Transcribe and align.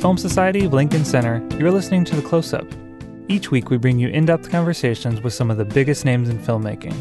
Film 0.00 0.16
Society 0.16 0.64
of 0.64 0.72
Lincoln 0.72 1.04
Center, 1.04 1.44
you're 1.58 1.72
listening 1.72 2.04
to 2.04 2.14
The 2.14 2.22
Close 2.22 2.54
Up. 2.54 2.68
Each 3.26 3.50
week, 3.50 3.68
we 3.68 3.78
bring 3.78 3.98
you 3.98 4.06
in 4.06 4.26
depth 4.26 4.48
conversations 4.48 5.20
with 5.20 5.34
some 5.34 5.50
of 5.50 5.56
the 5.56 5.64
biggest 5.64 6.04
names 6.04 6.28
in 6.28 6.38
filmmaking. 6.38 6.94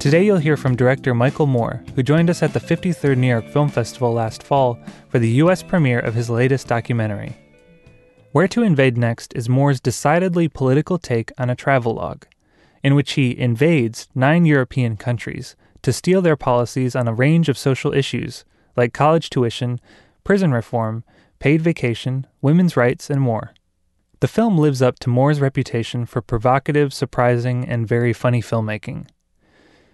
Today, 0.00 0.24
you'll 0.24 0.38
hear 0.38 0.56
from 0.56 0.74
director 0.74 1.14
Michael 1.14 1.46
Moore, 1.46 1.84
who 1.94 2.02
joined 2.02 2.30
us 2.30 2.42
at 2.42 2.52
the 2.52 2.58
53rd 2.58 3.16
New 3.16 3.28
York 3.28 3.46
Film 3.46 3.68
Festival 3.68 4.12
last 4.12 4.42
fall 4.42 4.76
for 5.08 5.20
the 5.20 5.28
U.S. 5.44 5.62
premiere 5.62 6.00
of 6.00 6.14
his 6.14 6.28
latest 6.28 6.66
documentary. 6.66 7.36
Where 8.32 8.48
to 8.48 8.64
Invade 8.64 8.98
Next 8.98 9.32
is 9.36 9.48
Moore's 9.48 9.80
decidedly 9.80 10.48
political 10.48 10.98
take 10.98 11.30
on 11.38 11.48
a 11.48 11.54
travelogue, 11.54 12.24
in 12.82 12.96
which 12.96 13.12
he 13.12 13.38
invades 13.38 14.08
nine 14.16 14.46
European 14.46 14.96
countries 14.96 15.54
to 15.82 15.92
steal 15.92 16.22
their 16.22 16.34
policies 16.34 16.96
on 16.96 17.06
a 17.06 17.14
range 17.14 17.48
of 17.48 17.56
social 17.56 17.94
issues 17.94 18.44
like 18.76 18.92
college 18.92 19.30
tuition, 19.30 19.78
prison 20.24 20.50
reform, 20.50 21.04
paid 21.44 21.60
vacation, 21.60 22.26
women's 22.40 22.74
rights, 22.74 23.10
and 23.10 23.20
more. 23.20 23.52
The 24.20 24.28
film 24.28 24.56
lives 24.56 24.80
up 24.80 24.98
to 25.00 25.10
Moore's 25.10 25.42
reputation 25.42 26.06
for 26.06 26.22
provocative, 26.22 26.94
surprising, 26.94 27.68
and 27.68 27.86
very 27.86 28.14
funny 28.14 28.40
filmmaking. 28.40 29.08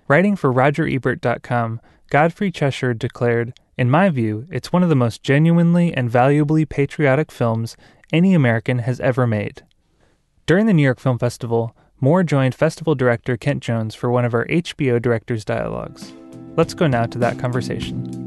Writing 0.06 0.36
for 0.36 0.52
RogerEbert.com, 0.52 1.80
Godfrey 2.08 2.52
Cheshire 2.52 2.94
declared, 2.94 3.52
In 3.76 3.90
my 3.90 4.10
view, 4.10 4.46
it's 4.48 4.72
one 4.72 4.84
of 4.84 4.90
the 4.90 4.94
most 4.94 5.24
genuinely 5.24 5.92
and 5.92 6.08
valuably 6.08 6.64
patriotic 6.66 7.32
films 7.32 7.76
any 8.12 8.32
American 8.32 8.78
has 8.78 9.00
ever 9.00 9.26
made. 9.26 9.62
During 10.46 10.66
the 10.66 10.72
New 10.72 10.84
York 10.84 11.00
Film 11.00 11.18
Festival, 11.18 11.76
Moore 12.00 12.22
joined 12.22 12.54
festival 12.54 12.94
director 12.94 13.36
Kent 13.36 13.64
Jones 13.64 13.96
for 13.96 14.08
one 14.08 14.24
of 14.24 14.34
our 14.34 14.46
HBO 14.46 15.02
Directors 15.02 15.44
Dialogues. 15.44 16.12
Let's 16.56 16.74
go 16.74 16.86
now 16.86 17.06
to 17.06 17.18
that 17.18 17.40
conversation. 17.40 18.19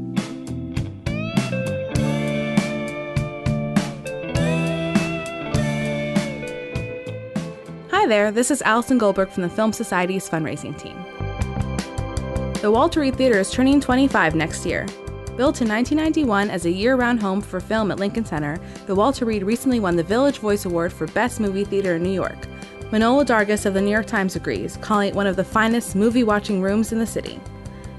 Hi 8.04 8.08
there, 8.08 8.30
this 8.30 8.50
is 8.50 8.60
Allison 8.60 8.98
Goldberg 8.98 9.30
from 9.30 9.44
the 9.44 9.48
Film 9.48 9.72
Society's 9.72 10.28
fundraising 10.28 10.78
team. 10.78 10.94
The 12.60 12.70
Walter 12.70 13.00
Reade 13.00 13.16
Theater 13.16 13.38
is 13.38 13.50
turning 13.50 13.80
25 13.80 14.34
next 14.34 14.66
year. 14.66 14.84
Built 15.38 15.62
in 15.62 15.68
1991 15.70 16.50
as 16.50 16.66
a 16.66 16.70
year 16.70 16.96
round 16.96 17.22
home 17.22 17.40
for 17.40 17.60
film 17.60 17.90
at 17.90 17.98
Lincoln 17.98 18.26
Center, 18.26 18.60
the 18.84 18.94
Walter 18.94 19.24
Reade 19.24 19.42
recently 19.42 19.80
won 19.80 19.96
the 19.96 20.02
Village 20.02 20.40
Voice 20.40 20.66
Award 20.66 20.92
for 20.92 21.06
Best 21.06 21.40
Movie 21.40 21.64
Theater 21.64 21.94
in 21.94 22.02
New 22.02 22.12
York. 22.12 22.46
Manohla 22.90 23.24
Dargis 23.24 23.64
of 23.64 23.72
the 23.72 23.80
New 23.80 23.90
York 23.90 24.06
Times 24.06 24.36
agrees, 24.36 24.76
calling 24.82 25.08
it 25.08 25.14
one 25.14 25.26
of 25.26 25.36
the 25.36 25.42
finest 25.42 25.96
movie 25.96 26.24
watching 26.24 26.60
rooms 26.60 26.92
in 26.92 26.98
the 26.98 27.06
city. 27.06 27.40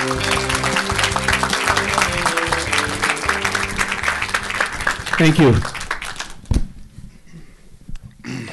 Thank 5.21 5.39
you. 5.39 5.53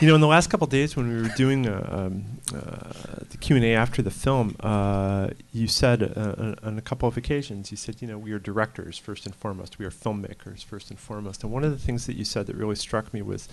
You 0.01 0.07
know, 0.09 0.15
in 0.15 0.19
the 0.19 0.27
last 0.27 0.49
couple 0.49 0.67
days 0.67 0.97
when 0.97 1.07
we 1.07 1.21
were 1.21 1.33
doing 1.37 1.65
uh, 1.65 1.87
um, 1.89 2.25
uh, 2.53 3.23
the 3.29 3.37
Q 3.39 3.55
and 3.55 3.63
A 3.63 3.73
after 3.73 4.01
the 4.01 4.11
film, 4.11 4.53
uh, 4.59 5.29
you 5.53 5.69
said 5.69 6.03
uh, 6.03 6.55
on 6.61 6.77
a 6.77 6.81
couple 6.81 7.07
of 7.07 7.15
occasions, 7.15 7.71
you 7.71 7.77
said, 7.77 8.01
you 8.01 8.07
know, 8.09 8.17
we 8.17 8.33
are 8.33 8.39
directors 8.39 8.97
first 8.97 9.25
and 9.25 9.33
foremost. 9.33 9.79
We 9.79 9.85
are 9.85 9.89
filmmakers 9.89 10.61
first 10.61 10.89
and 10.89 10.99
foremost. 10.99 11.41
And 11.41 11.53
one 11.53 11.63
of 11.63 11.71
the 11.71 11.77
things 11.77 12.05
that 12.05 12.17
you 12.17 12.25
said 12.25 12.47
that 12.47 12.57
really 12.57 12.75
struck 12.75 13.13
me 13.13 13.21
was, 13.21 13.47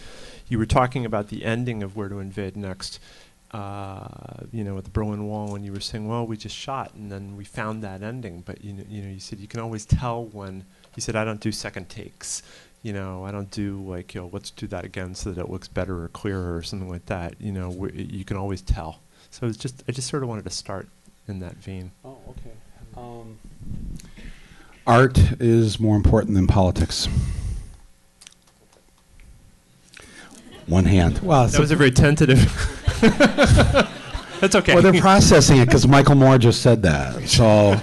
you 0.48 0.58
were 0.58 0.66
talking 0.66 1.06
about 1.06 1.28
the 1.28 1.44
ending 1.44 1.84
of 1.84 1.94
Where 1.94 2.08
to 2.08 2.19
Invade 2.19 2.56
Next. 2.56 2.98
Uh, 3.52 4.42
you 4.50 4.64
know, 4.64 4.76
at 4.76 4.82
the 4.82 4.91
Berlin 4.91 5.28
Wall, 5.28 5.54
and 5.54 5.64
you 5.64 5.70
were 5.70 5.78
saying, 5.78 6.08
well, 6.08 6.26
we 6.26 6.36
just 6.36 6.56
shot, 6.56 6.92
and 6.94 7.12
then 7.12 7.36
we 7.36 7.44
found 7.44 7.81
that 7.84 8.02
ending. 8.02 8.42
But 8.44 8.64
you 8.64 8.72
know, 8.72 8.82
you 8.88 9.02
know, 9.02 9.10
you 9.10 9.20
said 9.20 9.38
you 9.38 9.46
can 9.46 9.60
always 9.60 9.86
tell 9.86 10.25
when. 10.25 10.64
You 10.96 11.00
said 11.00 11.14
I 11.14 11.25
don't 11.25 11.41
do 11.41 11.52
second 11.52 11.88
takes 11.88 12.42
you 12.84 12.93
know, 12.93 13.25
I 13.25 13.33
don't 13.33 13.50
do 13.50 13.83
like, 13.89 14.15
you 14.15 14.21
know, 14.21 14.31
let's 14.31 14.50
do 14.50 14.67
that 14.67 14.84
again 14.84 15.15
so 15.15 15.33
that 15.33 15.41
it 15.41 15.50
looks 15.50 15.67
better 15.67 16.05
or 16.05 16.09
clearer 16.09 16.55
or 16.55 16.62
something 16.62 16.91
like 16.91 17.06
that. 17.06 17.34
You 17.41 17.50
know, 17.50 17.72
w- 17.72 17.95
you 17.95 18.27
can 18.27 18.37
always 18.37 18.61
tell. 18.61 19.00
So 19.31 19.47
it's 19.47 19.56
just, 19.56 19.83
I 19.89 19.93
just 19.93 20.06
sort 20.06 20.22
of 20.22 20.28
wanted 20.28 20.45
to 20.45 20.50
start 20.50 20.87
in 21.27 21.41
that 21.41 21.56
vein. 21.56 21.93
Oh, 22.05 22.19
okay. 22.28 22.53
Um, 22.94 23.39
art 24.87 25.19
is 25.41 25.81
more 25.81 25.97
important 25.97 26.34
than 26.34 26.47
politics. 26.47 27.09
One 30.67 30.84
hand. 30.84 31.21
Well, 31.21 31.47
that 31.49 31.59
was 31.59 31.71
a 31.71 31.77
very 31.77 31.91
tentative. 31.91 32.39
That's 34.41 34.55
okay. 34.56 34.75
Well, 34.75 34.83
they're 34.83 35.00
processing 35.00 35.56
it 35.56 35.67
because 35.67 35.89
Michael 35.89 36.17
Moore 36.17 36.37
just 36.37 36.61
said 36.61 36.83
that. 36.83 37.28
So 37.28 37.81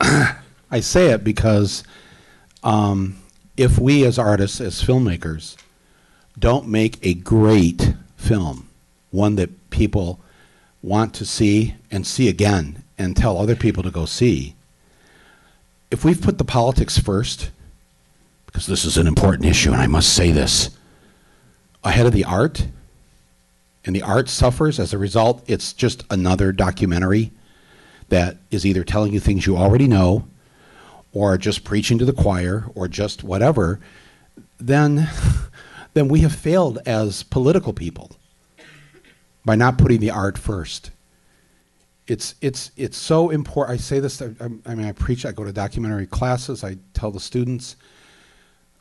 I 0.70 0.78
say 0.78 1.10
it 1.10 1.24
because 1.24 1.82
um, 2.62 3.19
if 3.60 3.78
we 3.78 4.06
as 4.06 4.18
artists, 4.18 4.58
as 4.58 4.82
filmmakers, 4.82 5.54
don't 6.38 6.66
make 6.66 6.98
a 7.04 7.12
great 7.12 7.92
film, 8.16 8.66
one 9.10 9.36
that 9.36 9.68
people 9.68 10.18
want 10.82 11.12
to 11.12 11.26
see 11.26 11.74
and 11.90 12.06
see 12.06 12.26
again 12.26 12.82
and 12.96 13.14
tell 13.14 13.36
other 13.36 13.54
people 13.54 13.82
to 13.82 13.90
go 13.90 14.06
see, 14.06 14.54
if 15.90 16.06
we've 16.06 16.22
put 16.22 16.38
the 16.38 16.44
politics 16.44 16.96
first, 16.96 17.50
because 18.46 18.66
this 18.66 18.86
is 18.86 18.96
an 18.96 19.06
important 19.06 19.44
issue 19.44 19.72
and 19.72 19.82
I 19.82 19.86
must 19.86 20.14
say 20.14 20.32
this, 20.32 20.70
ahead 21.84 22.06
of 22.06 22.14
the 22.14 22.24
art, 22.24 22.66
and 23.84 23.94
the 23.94 24.00
art 24.00 24.30
suffers 24.30 24.80
as 24.80 24.94
a 24.94 24.98
result, 24.98 25.44
it's 25.46 25.74
just 25.74 26.02
another 26.08 26.50
documentary 26.50 27.30
that 28.08 28.38
is 28.50 28.64
either 28.64 28.84
telling 28.84 29.12
you 29.12 29.20
things 29.20 29.44
you 29.44 29.58
already 29.58 29.86
know 29.86 30.26
or 31.12 31.36
just 31.36 31.64
preaching 31.64 31.98
to 31.98 32.04
the 32.04 32.12
choir 32.12 32.66
or 32.74 32.88
just 32.88 33.24
whatever, 33.24 33.80
then, 34.58 35.08
then 35.94 36.08
we 36.08 36.20
have 36.20 36.34
failed 36.34 36.78
as 36.86 37.22
political 37.24 37.72
people 37.72 38.12
by 39.44 39.54
not 39.54 39.78
putting 39.78 40.00
the 40.00 40.10
art 40.10 40.38
first. 40.38 40.90
It's, 42.06 42.34
it's, 42.40 42.70
it's 42.76 42.96
so 42.96 43.30
important. 43.30 43.78
I 43.78 43.80
say 43.80 44.00
this, 44.00 44.20
I, 44.20 44.30
I 44.66 44.74
mean, 44.74 44.86
I 44.86 44.92
preach, 44.92 45.24
I 45.24 45.32
go 45.32 45.44
to 45.44 45.52
documentary 45.52 46.06
classes, 46.06 46.64
I 46.64 46.76
tell 46.92 47.10
the 47.10 47.20
students. 47.20 47.76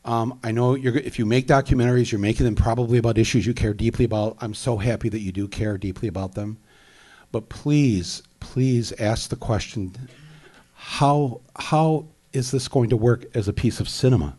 Um, 0.06 0.39
I 0.44 0.51
know 0.51 0.75
if 0.75 1.19
you 1.19 1.25
make 1.25 1.45
documentaries, 1.45 2.12
you're 2.12 2.19
making 2.19 2.45
them 2.45 2.56
probably 2.56 2.97
about 2.97 3.18
issues 3.18 3.45
you 3.45 3.53
care 3.53 3.73
deeply 3.73 4.06
about. 4.06 4.38
I'm 4.41 4.53
so 4.53 4.78
happy 4.78 5.09
that 5.09 5.19
you 5.19 5.31
do 5.31 5.47
care 5.47 5.78
deeply 5.78 6.07
about 6.07 6.34
them. 6.34 6.57
But 7.31 7.50
please, 7.50 8.23
please 8.39 8.91
ask 8.94 9.29
the 9.29 9.35
question 9.35 9.94
how, 10.74 11.42
how 11.56 12.07
is 12.34 12.52
this 12.52 12.68
going 12.68 12.90
to 12.90 12.98
work 12.98 13.26
as 13.36 13.48
a 13.48 13.54
piece 13.54 13.80
of 13.80 13.90
cinema? 13.90 14.38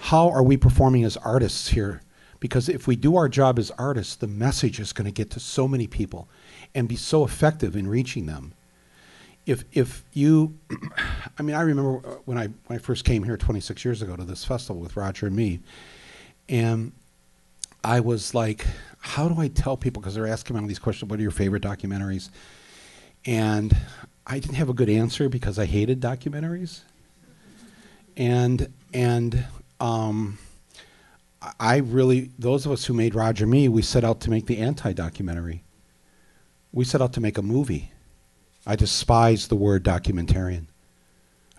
How 0.00 0.28
are 0.28 0.42
we 0.42 0.56
performing 0.56 1.04
as 1.04 1.16
artists 1.18 1.68
here? 1.68 2.02
Because 2.40 2.68
if 2.68 2.86
we 2.86 2.96
do 2.96 3.16
our 3.16 3.28
job 3.28 3.58
as 3.58 3.70
artists, 3.72 4.16
the 4.16 4.26
message 4.26 4.78
is 4.78 4.92
going 4.92 5.06
to 5.06 5.12
get 5.12 5.30
to 5.30 5.40
so 5.40 5.66
many 5.66 5.86
people 5.86 6.28
and 6.74 6.88
be 6.88 6.96
so 6.96 7.24
effective 7.24 7.76
in 7.76 7.86
reaching 7.86 8.26
them. 8.26 8.52
If, 9.46 9.64
if 9.72 10.04
you, 10.12 10.58
I 11.38 11.42
mean, 11.42 11.56
I 11.56 11.62
remember 11.62 12.06
uh, 12.06 12.16
when 12.24 12.38
I, 12.38 12.48
when 12.66 12.78
I 12.78 12.78
first 12.78 13.04
came 13.04 13.22
here 13.22 13.36
26 13.36 13.84
years 13.84 14.02
ago 14.02 14.16
to 14.16 14.24
this 14.24 14.44
festival 14.44 14.80
with 14.80 14.96
Roger 14.96 15.26
and 15.26 15.36
me, 15.36 15.60
and 16.48 16.92
I 17.82 18.00
was 18.00 18.34
like, 18.34 18.66
how 18.98 19.28
do 19.28 19.40
I 19.40 19.48
tell 19.48 19.76
people? 19.76 20.00
Because 20.00 20.14
they're 20.14 20.26
asking 20.26 20.56
me 20.56 20.62
all 20.62 20.68
these 20.68 20.78
questions 20.78 21.10
what 21.10 21.18
are 21.18 21.22
your 21.22 21.30
favorite 21.30 21.62
documentaries? 21.62 22.30
And 23.26 23.76
I 24.26 24.38
didn't 24.38 24.56
have 24.56 24.68
a 24.68 24.74
good 24.74 24.88
answer 24.88 25.28
because 25.28 25.58
I 25.58 25.66
hated 25.66 26.00
documentaries. 26.00 26.80
And 28.16 28.72
and 28.92 29.44
um, 29.80 30.38
I 31.60 31.78
really 31.78 32.30
those 32.38 32.64
of 32.64 32.72
us 32.72 32.86
who 32.86 32.94
made 32.94 33.14
Roger 33.14 33.46
Me, 33.46 33.68
we 33.68 33.82
set 33.82 34.04
out 34.04 34.20
to 34.20 34.30
make 34.30 34.46
the 34.46 34.58
anti-documentary. 34.58 35.62
We 36.72 36.84
set 36.84 37.02
out 37.02 37.12
to 37.14 37.20
make 37.20 37.38
a 37.38 37.42
movie. 37.42 37.90
I 38.66 38.76
despise 38.76 39.48
the 39.48 39.56
word 39.56 39.84
documentarian. 39.84 40.66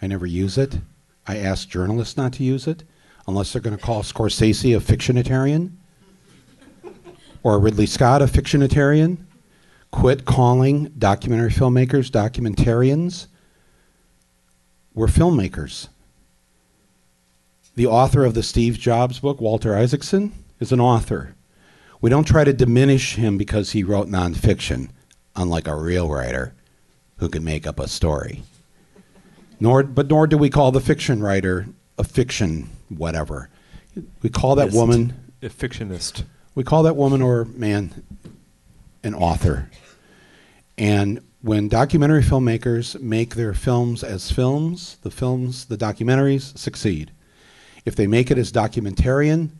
I 0.01 0.07
never 0.07 0.25
use 0.25 0.57
it. 0.57 0.79
I 1.27 1.37
ask 1.37 1.69
journalists 1.69 2.17
not 2.17 2.33
to 2.33 2.43
use 2.43 2.67
it 2.67 2.83
unless 3.27 3.53
they're 3.53 3.61
going 3.61 3.77
to 3.77 3.83
call 3.83 4.03
Scorsese 4.03 4.75
a 4.75 4.79
fictionitarian 4.79 5.71
or 7.43 7.59
Ridley 7.59 7.85
Scott 7.85 8.21
a 8.21 8.25
fictionitarian 8.25 9.17
quit 9.95 10.25
calling 10.25 10.91
documentary 10.97 11.49
filmmakers 11.49 12.11
documentarians. 12.11 13.27
we're 14.93 15.07
filmmakers. 15.07 15.87
The 17.75 17.85
author 17.87 18.25
of 18.25 18.33
the 18.33 18.43
Steve 18.43 18.77
Jobs 18.77 19.19
book, 19.19 19.39
Walter 19.39 19.73
Isaacson, 19.73 20.33
is 20.59 20.73
an 20.73 20.81
author. 20.81 21.33
We 22.01 22.09
don't 22.09 22.27
try 22.27 22.43
to 22.43 22.51
diminish 22.51 23.15
him 23.15 23.37
because 23.37 23.71
he 23.71 23.83
wrote 23.85 24.09
nonfiction, 24.09 24.89
unlike 25.33 25.65
a 25.65 25.75
real 25.75 26.09
writer 26.09 26.53
who 27.17 27.29
can 27.29 27.45
make 27.45 27.65
up 27.65 27.79
a 27.79 27.87
story. 27.87 28.43
Nor, 29.61 29.83
but 29.83 30.09
nor 30.09 30.27
do 30.27 30.37
we 30.37 30.49
call 30.49 30.73
the 30.73 30.81
fiction 30.81 31.23
writer 31.23 31.67
a 31.97 32.03
fiction 32.03 32.69
whatever. 32.89 33.49
We 34.21 34.29
call 34.29 34.55
that 34.55 34.73
woman 34.73 35.13
A 35.41 35.47
fictionist. 35.47 36.25
we 36.53 36.65
call 36.65 36.83
that 36.83 36.97
woman 36.97 37.21
or 37.21 37.45
man 37.45 38.03
an 39.03 39.13
author. 39.15 39.69
And 40.77 41.21
when 41.41 41.69
documentary 41.69 42.23
filmmakers 42.23 42.99
make 42.99 43.35
their 43.35 43.53
films 43.53 44.03
as 44.03 44.31
films, 44.31 44.97
the 45.03 45.11
films, 45.11 45.65
the 45.65 45.77
documentaries 45.77 46.57
succeed. 46.57 47.11
If 47.85 47.95
they 47.95 48.07
make 48.07 48.31
it 48.31 48.37
as 48.37 48.51
documentarian, 48.51 49.51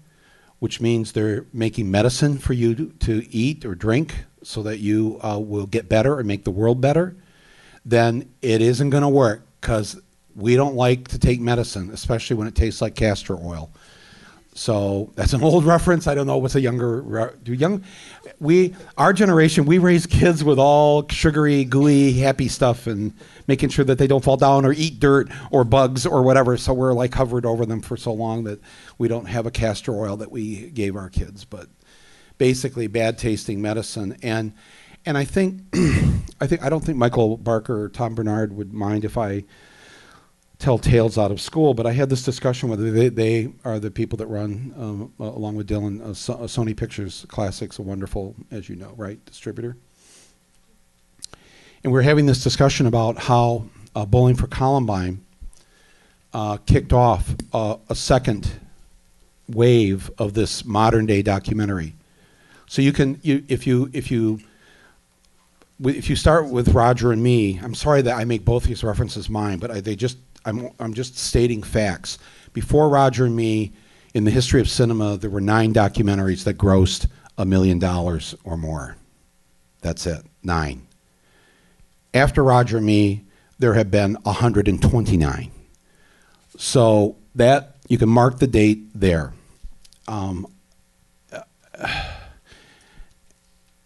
which 0.60 0.82
means 0.82 1.12
they're 1.12 1.46
making 1.54 1.92
medicine 1.92 2.38
for 2.38 2.54
you 2.54 2.92
to, 3.00 3.24
eat 3.32 3.66
or 3.66 3.76
drink 3.76 4.26
so 4.42 4.64
that 4.64 4.80
you 4.80 5.20
uh, 5.24 5.38
will 5.40 5.68
get 5.68 5.88
better 5.88 6.18
or 6.18 6.24
make 6.24 6.44
the 6.44 6.52
world 6.52 6.82
better, 6.82 7.16
then 7.86 8.28
it 8.42 8.62
isn't 8.62 8.90
going 8.90 9.04
to 9.04 9.10
work 9.10 9.46
because 9.62 10.02
we 10.36 10.56
don't 10.56 10.76
like 10.76 11.08
to 11.10 11.20
take 11.20 11.40
medicine, 11.40 11.92
especially 11.92 12.36
when 12.36 12.48
it 12.48 12.56
tastes 12.56 12.82
like 12.82 12.96
castor 12.96 13.38
oil. 13.38 13.70
So 14.56 15.12
that's 15.16 15.34
an 15.34 15.44
old 15.44 15.66
reference. 15.76 16.08
I 16.08 16.16
don't 16.16 16.26
know 16.26 16.38
what's 16.38 16.56
a 16.56 16.62
younger 16.62 17.02
re- 17.02 17.34
do 17.44 17.54
young. 17.54 17.84
We 18.40 18.76
our 18.98 19.14
generation 19.14 19.66
we 19.66 19.78
raise 19.78 20.06
kids 20.06 20.44
with 20.44 20.60
all 20.60 21.08
sugary, 21.10 21.64
gooey, 21.64 22.14
happy 22.14 22.48
stuff 22.48 22.88
and 22.88 23.14
making 23.48 23.70
sure 23.70 23.86
that 23.86 23.98
they 23.98 24.08
don't 24.08 24.24
fall 24.24 24.38
down 24.38 24.66
or 24.66 24.74
eat 24.74 25.00
dirt 25.00 25.30
or 25.52 25.64
bugs 25.64 26.06
or 26.06 26.22
whatever. 26.24 26.58
So 26.58 26.74
we're 26.74 26.94
like 26.94 27.14
hovered 27.14 27.46
over 27.46 27.66
them 27.66 27.82
for 27.82 27.98
so 27.98 28.14
long 28.14 28.44
that 28.44 28.60
we 28.98 29.08
don't 29.08 29.26
have 29.26 29.46
a 29.46 29.52
castor 29.52 29.94
oil 29.96 30.18
that 30.18 30.32
we 30.32 30.70
gave 30.72 30.96
our 30.96 31.10
kids. 31.10 31.46
But 31.46 31.68
basically, 32.38 32.88
bad 32.88 33.18
tasting 33.18 33.62
medicine 33.62 34.18
and 34.22 34.54
and 35.06 35.18
I 35.18 35.24
think 35.24 35.62
I 36.42 36.48
think 36.48 36.64
I 36.64 36.70
don't 36.70 36.84
think 36.84 36.98
Michael 36.98 37.38
Barker 37.38 37.84
or 37.84 37.90
Tom 37.90 38.16
Bernard 38.16 38.54
would 38.54 38.74
mind 38.74 39.06
if 39.06 39.18
I 39.18 39.46
tell 40.66 40.80
tales 40.80 41.16
out 41.16 41.30
of 41.30 41.40
school, 41.40 41.76
but 41.76 41.86
I 41.86 41.92
had 41.92 42.10
this 42.10 42.24
discussion 42.24 42.70
with 42.70 42.80
they, 42.96 43.10
they 43.10 43.54
are 43.64 43.80
the 43.80 43.92
people 43.92 44.18
that 44.18 44.26
run, 44.26 44.74
um, 44.76 45.14
along 45.20 45.54
with 45.54 45.70
Dylan, 45.70 46.02
uh, 46.02 46.16
so, 46.16 46.34
uh, 46.34 46.38
Sony 46.48 46.76
Pictures 46.76 47.24
Classics, 47.28 47.78
a 47.78 47.84
wonderful, 47.84 48.34
as 48.50 48.68
you 48.68 48.76
know, 48.76 48.92
right, 48.98 49.24
distributor. 49.28 49.78
And 51.84 51.94
we 51.94 52.00
are 52.00 52.02
having 52.02 52.26
this 52.26 52.44
discussion 52.44 52.88
about 52.88 53.20
how 53.20 53.66
uh, 53.96 54.08
Bowling 54.08 54.36
for 54.36 54.48
Columbine 54.48 55.24
uh, 56.34 56.58
kicked 56.66 56.94
off 56.94 57.36
uh, 57.54 57.78
a 57.88 57.96
second 57.96 58.50
wave 59.48 60.10
of 60.18 60.34
this 60.34 60.66
modern 60.66 61.06
day 61.06 61.22
documentary. 61.22 61.94
So 62.66 62.82
you 62.82 62.92
can, 62.92 63.20
you, 63.22 63.44
if 63.48 63.68
you, 63.68 63.92
if 63.94 64.10
you, 64.10 64.40
if 65.84 66.10
you 66.10 66.16
start 66.16 66.48
with 66.48 66.70
Roger 66.70 67.12
and 67.12 67.22
me, 67.22 67.60
I'm 67.62 67.76
sorry 67.76 68.02
that 68.02 68.18
I 68.18 68.26
make 68.26 68.44
both 68.44 68.64
these 68.64 68.84
references 68.84 69.30
mine, 69.30 69.60
but 69.60 69.70
I, 69.70 69.80
they 69.80 69.96
just 69.96 70.18
I'm 70.46 70.70
I'm 70.80 70.94
just 70.94 71.18
stating 71.18 71.64
facts. 71.64 72.20
Before 72.54 72.88
Roger 72.88 73.26
and 73.26 73.36
me, 73.36 73.74
in 74.14 74.24
the 74.24 74.32
history 74.32 74.62
of 74.62 74.70
cinema, 74.70 75.18
there 75.18 75.30
were 75.30 75.42
nine 75.42 75.74
documentaries 75.74 76.46
that 76.46 76.58
grossed 76.58 77.08
a 77.38 77.46
million 77.46 77.80
dollars 77.80 78.34
or 78.44 78.56
more. 78.56 78.96
That's 79.82 80.06
it, 80.06 80.24
nine. 80.42 80.88
After 82.14 82.44
Roger 82.44 82.78
and 82.78 82.86
me, 82.86 83.26
there 83.60 83.74
have 83.74 83.92
been 83.92 84.14
129. 84.24 85.52
So 86.58 87.18
that 87.36 87.76
you 87.90 87.98
can 87.98 88.08
mark 88.08 88.40
the 88.40 88.48
date 88.48 88.88
there. 88.96 89.34
Um, 90.08 90.48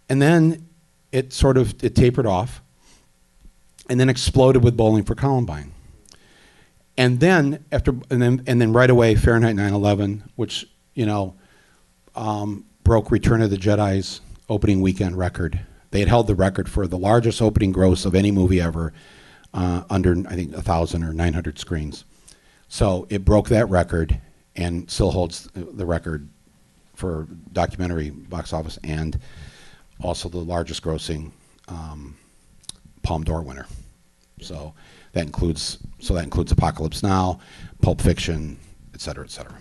and 0.09 0.21
then 0.21 0.67
it 1.11 1.33
sort 1.33 1.57
of 1.57 1.83
it 1.83 1.95
tapered 1.95 2.27
off 2.27 2.61
and 3.89 3.99
then 3.99 4.09
exploded 4.09 4.63
with 4.63 4.77
bowling 4.77 5.03
for 5.03 5.15
columbine 5.15 5.71
and 6.99 7.19
then 7.19 7.63
after 7.71 7.91
and 8.11 8.21
then 8.21 8.43
and 8.45 8.61
then 8.61 8.73
right 8.73 8.89
away 8.89 9.15
fahrenheit 9.15 9.55
9-11 9.55 10.21
which 10.35 10.67
you 10.93 11.05
know 11.05 11.33
um, 12.15 12.65
broke 12.83 13.09
return 13.09 13.41
of 13.41 13.49
the 13.49 13.57
jedi's 13.57 14.21
opening 14.49 14.81
weekend 14.81 15.17
record 15.17 15.59
they 15.91 15.99
had 15.99 16.09
held 16.09 16.27
the 16.27 16.35
record 16.35 16.69
for 16.69 16.85
the 16.85 16.97
largest 16.97 17.41
opening 17.41 17.71
gross 17.71 18.05
of 18.05 18.13
any 18.13 18.31
movie 18.31 18.61
ever 18.61 18.93
uh, 19.53 19.83
under 19.89 20.15
i 20.27 20.35
think 20.35 20.53
1000 20.53 21.03
or 21.03 21.13
900 21.13 21.57
screens 21.57 22.03
so 22.67 23.07
it 23.09 23.25
broke 23.25 23.49
that 23.49 23.67
record 23.69 24.19
and 24.55 24.91
still 24.91 25.11
holds 25.11 25.49
the 25.53 25.85
record 25.85 26.27
for 26.93 27.27
documentary 27.53 28.09
box 28.09 28.51
office 28.51 28.77
and 28.83 29.17
also 30.01 30.27
the 30.27 30.37
largest 30.37 30.83
grossing 30.83 31.31
um, 31.69 32.17
Palme 33.03 33.23
d'Or 33.23 33.41
winner. 33.41 33.65
So 34.41 34.73
that 35.13 35.25
includes 35.25 35.77
so 35.99 36.13
that 36.13 36.23
includes 36.23 36.51
Apocalypse 36.51 37.03
Now, 37.03 37.39
Pulp 37.81 38.01
Fiction, 38.01 38.57
et 38.93 39.01
cetera, 39.01 39.23
et 39.23 39.31
cetera. 39.31 39.57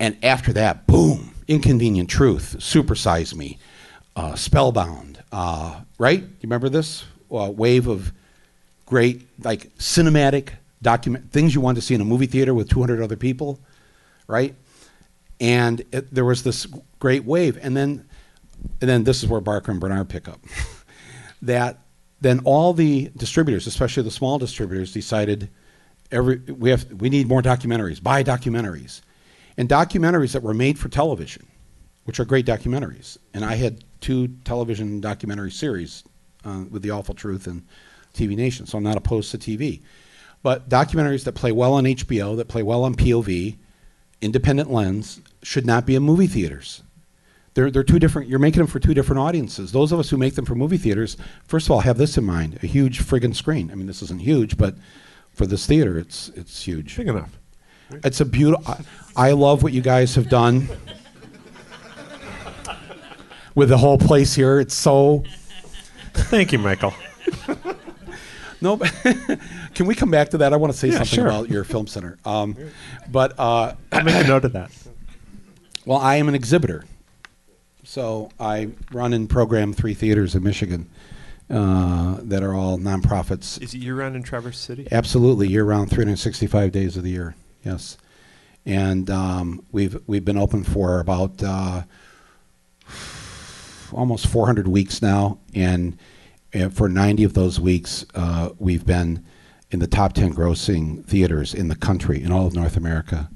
And 0.00 0.16
after 0.24 0.52
that, 0.52 0.86
boom, 0.86 1.34
Inconvenient 1.48 2.08
Truth, 2.08 2.56
Supersize 2.60 3.34
Me, 3.34 3.58
uh, 4.14 4.34
Spellbound, 4.34 5.22
uh, 5.32 5.80
right? 5.98 6.20
You 6.20 6.38
remember 6.42 6.68
this 6.68 7.04
uh, 7.32 7.50
wave 7.54 7.88
of 7.88 8.12
great 8.86 9.28
like 9.44 9.76
cinematic 9.76 10.50
document 10.80 11.30
things 11.30 11.54
you 11.54 11.60
wanted 11.60 11.80
to 11.80 11.82
see 11.82 11.94
in 11.94 12.00
a 12.00 12.04
movie 12.04 12.26
theater 12.26 12.54
with 12.54 12.70
200 12.70 13.02
other 13.02 13.16
people, 13.16 13.60
right? 14.26 14.54
And 15.40 15.82
it, 15.92 16.12
there 16.14 16.24
was 16.24 16.42
this 16.42 16.66
great 16.98 17.24
wave, 17.24 17.58
and 17.60 17.76
then 17.76 18.08
and 18.80 18.88
then 18.88 19.04
this 19.04 19.22
is 19.22 19.28
where 19.28 19.40
Barker 19.40 19.70
and 19.70 19.80
Bernard 19.80 20.08
pick 20.08 20.28
up. 20.28 20.40
that 21.42 21.78
then 22.20 22.40
all 22.44 22.72
the 22.72 23.10
distributors, 23.16 23.66
especially 23.66 24.02
the 24.02 24.10
small 24.10 24.38
distributors, 24.38 24.92
decided 24.92 25.48
every 26.10 26.36
we 26.36 26.70
have 26.70 26.90
we 26.92 27.08
need 27.08 27.28
more 27.28 27.42
documentaries. 27.42 28.02
Buy 28.02 28.24
documentaries, 28.24 29.02
and 29.56 29.68
documentaries 29.68 30.32
that 30.32 30.42
were 30.42 30.54
made 30.54 30.78
for 30.78 30.88
television, 30.88 31.46
which 32.04 32.18
are 32.18 32.24
great 32.24 32.46
documentaries. 32.46 33.18
And 33.34 33.44
I 33.44 33.54
had 33.54 33.84
two 34.00 34.28
television 34.44 35.00
documentary 35.00 35.50
series 35.50 36.04
uh, 36.44 36.64
with 36.70 36.82
The 36.82 36.90
Awful 36.90 37.14
Truth 37.14 37.46
and 37.46 37.64
TV 38.14 38.36
Nation, 38.36 38.66
so 38.66 38.78
I'm 38.78 38.84
not 38.84 38.96
opposed 38.96 39.30
to 39.32 39.38
TV. 39.38 39.82
But 40.42 40.68
documentaries 40.68 41.24
that 41.24 41.32
play 41.32 41.52
well 41.52 41.74
on 41.74 41.84
HBO, 41.84 42.36
that 42.36 42.48
play 42.48 42.62
well 42.62 42.84
on 42.84 42.94
POV, 42.94 43.56
independent 44.20 44.70
lens, 44.70 45.20
should 45.42 45.66
not 45.66 45.84
be 45.84 45.94
in 45.96 46.02
movie 46.02 46.26
theaters. 46.26 46.82
They're, 47.58 47.72
they're 47.72 47.82
two 47.82 47.98
different, 47.98 48.28
you're 48.28 48.38
making 48.38 48.58
them 48.58 48.68
for 48.68 48.78
two 48.78 48.94
different 48.94 49.18
audiences. 49.18 49.72
Those 49.72 49.90
of 49.90 49.98
us 49.98 50.08
who 50.10 50.16
make 50.16 50.36
them 50.36 50.44
for 50.44 50.54
movie 50.54 50.76
theaters, 50.76 51.16
first 51.44 51.66
of 51.66 51.72
all, 51.72 51.80
have 51.80 51.98
this 51.98 52.16
in 52.16 52.22
mind 52.22 52.56
a 52.62 52.68
huge 52.68 53.00
friggin' 53.00 53.34
screen. 53.34 53.72
I 53.72 53.74
mean, 53.74 53.88
this 53.88 54.00
isn't 54.00 54.20
huge, 54.20 54.56
but 54.56 54.76
for 55.32 55.44
this 55.44 55.66
theater, 55.66 55.98
it's, 55.98 56.28
it's 56.36 56.62
huge. 56.62 56.96
Big 56.96 57.08
enough. 57.08 57.36
It's 58.04 58.20
a 58.20 58.24
beautiful, 58.24 58.76
I, 59.16 59.30
I 59.30 59.32
love 59.32 59.64
what 59.64 59.72
you 59.72 59.80
guys 59.80 60.14
have 60.14 60.28
done 60.28 60.68
with 63.56 63.70
the 63.70 63.78
whole 63.78 63.98
place 63.98 64.36
here. 64.36 64.60
It's 64.60 64.76
so, 64.76 65.24
Thank 66.12 66.52
you, 66.52 66.60
Michael. 66.60 66.94
no, 68.60 68.76
can 69.74 69.86
we 69.86 69.96
come 69.96 70.12
back 70.12 70.28
to 70.28 70.38
that? 70.38 70.52
I 70.52 70.56
want 70.58 70.72
to 70.72 70.78
say 70.78 70.90
Yeah, 70.90 70.98
something 70.98 71.12
sure. 71.16 71.26
about 71.26 71.50
your 71.50 71.64
film 71.64 71.88
center. 71.88 72.18
Um, 72.24 72.56
but, 73.10 73.36
uh, 73.36 73.74
I'll 73.90 74.04
make 74.04 74.24
a 74.24 74.28
note 74.28 74.44
of 74.44 74.52
that. 74.52 74.70
Well, 75.84 75.98
I 75.98 76.16
am 76.16 76.28
an 76.28 76.34
exhibitor. 76.34 76.84
So 77.88 78.28
I 78.38 78.68
run 78.92 79.14
and 79.14 79.30
program 79.30 79.72
three 79.72 79.94
theaters 79.94 80.34
in 80.34 80.42
Michigan 80.42 80.90
uh, 81.48 82.18
that 82.20 82.42
are 82.42 82.52
all 82.52 82.76
nonprofits. 82.76 83.62
Is 83.62 83.72
it 83.72 83.78
year 83.78 83.94
round 83.94 84.14
in 84.14 84.22
Traverse 84.22 84.58
City? 84.58 84.86
Absolutely, 84.92 85.48
year 85.48 85.64
round, 85.64 85.88
365 85.88 86.70
days 86.70 86.98
of 86.98 87.02
the 87.02 87.08
year. 87.08 87.34
Yes, 87.64 87.96
and 88.66 89.08
um, 89.08 89.64
we've 89.72 89.98
we've 90.06 90.22
been 90.22 90.36
open 90.36 90.64
for 90.64 91.00
about 91.00 91.42
uh, 91.42 91.84
almost 93.90 94.26
400 94.26 94.68
weeks 94.68 95.00
now, 95.00 95.38
and 95.54 95.96
uh, 96.54 96.68
for 96.68 96.90
90 96.90 97.24
of 97.24 97.32
those 97.32 97.58
weeks, 97.58 98.04
uh, 98.14 98.50
we've 98.58 98.84
been 98.84 99.24
in 99.70 99.78
the 99.78 99.86
top 99.86 100.12
10 100.12 100.34
grossing 100.34 101.06
theaters 101.06 101.54
in 101.54 101.68
the 101.68 101.76
country 101.76 102.22
in 102.22 102.32
all 102.32 102.46
of 102.48 102.52
North 102.52 102.76
America 102.76 103.30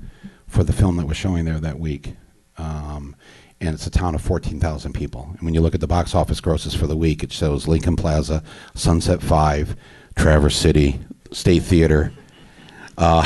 for 0.46 0.62
the 0.62 0.74
film 0.74 0.98
that 0.98 1.06
was 1.06 1.16
showing 1.16 1.46
there 1.46 1.58
that 1.58 1.78
week. 1.78 2.16
Um, 2.58 3.16
and 3.62 3.74
it's 3.74 3.86
a 3.86 3.90
town 3.90 4.16
of 4.16 4.20
14,000 4.20 4.92
people. 4.92 5.28
And 5.30 5.42
when 5.42 5.54
you 5.54 5.60
look 5.60 5.74
at 5.74 5.80
the 5.80 5.86
box 5.86 6.16
office 6.16 6.40
grosses 6.40 6.74
for 6.74 6.88
the 6.88 6.96
week, 6.96 7.22
it 7.22 7.32
shows 7.32 7.68
Lincoln 7.68 7.94
Plaza, 7.94 8.42
Sunset 8.74 9.22
Five, 9.22 9.76
Traverse 10.16 10.56
City, 10.56 10.98
State 11.30 11.62
Theater, 11.62 12.12
uh, 12.98 13.22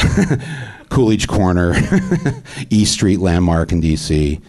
Coolidge 0.90 1.26
Corner, 1.26 1.74
East 2.70 2.92
Street 2.92 3.18
Landmark 3.18 3.72
in 3.72 3.80
D.C., 3.80 4.40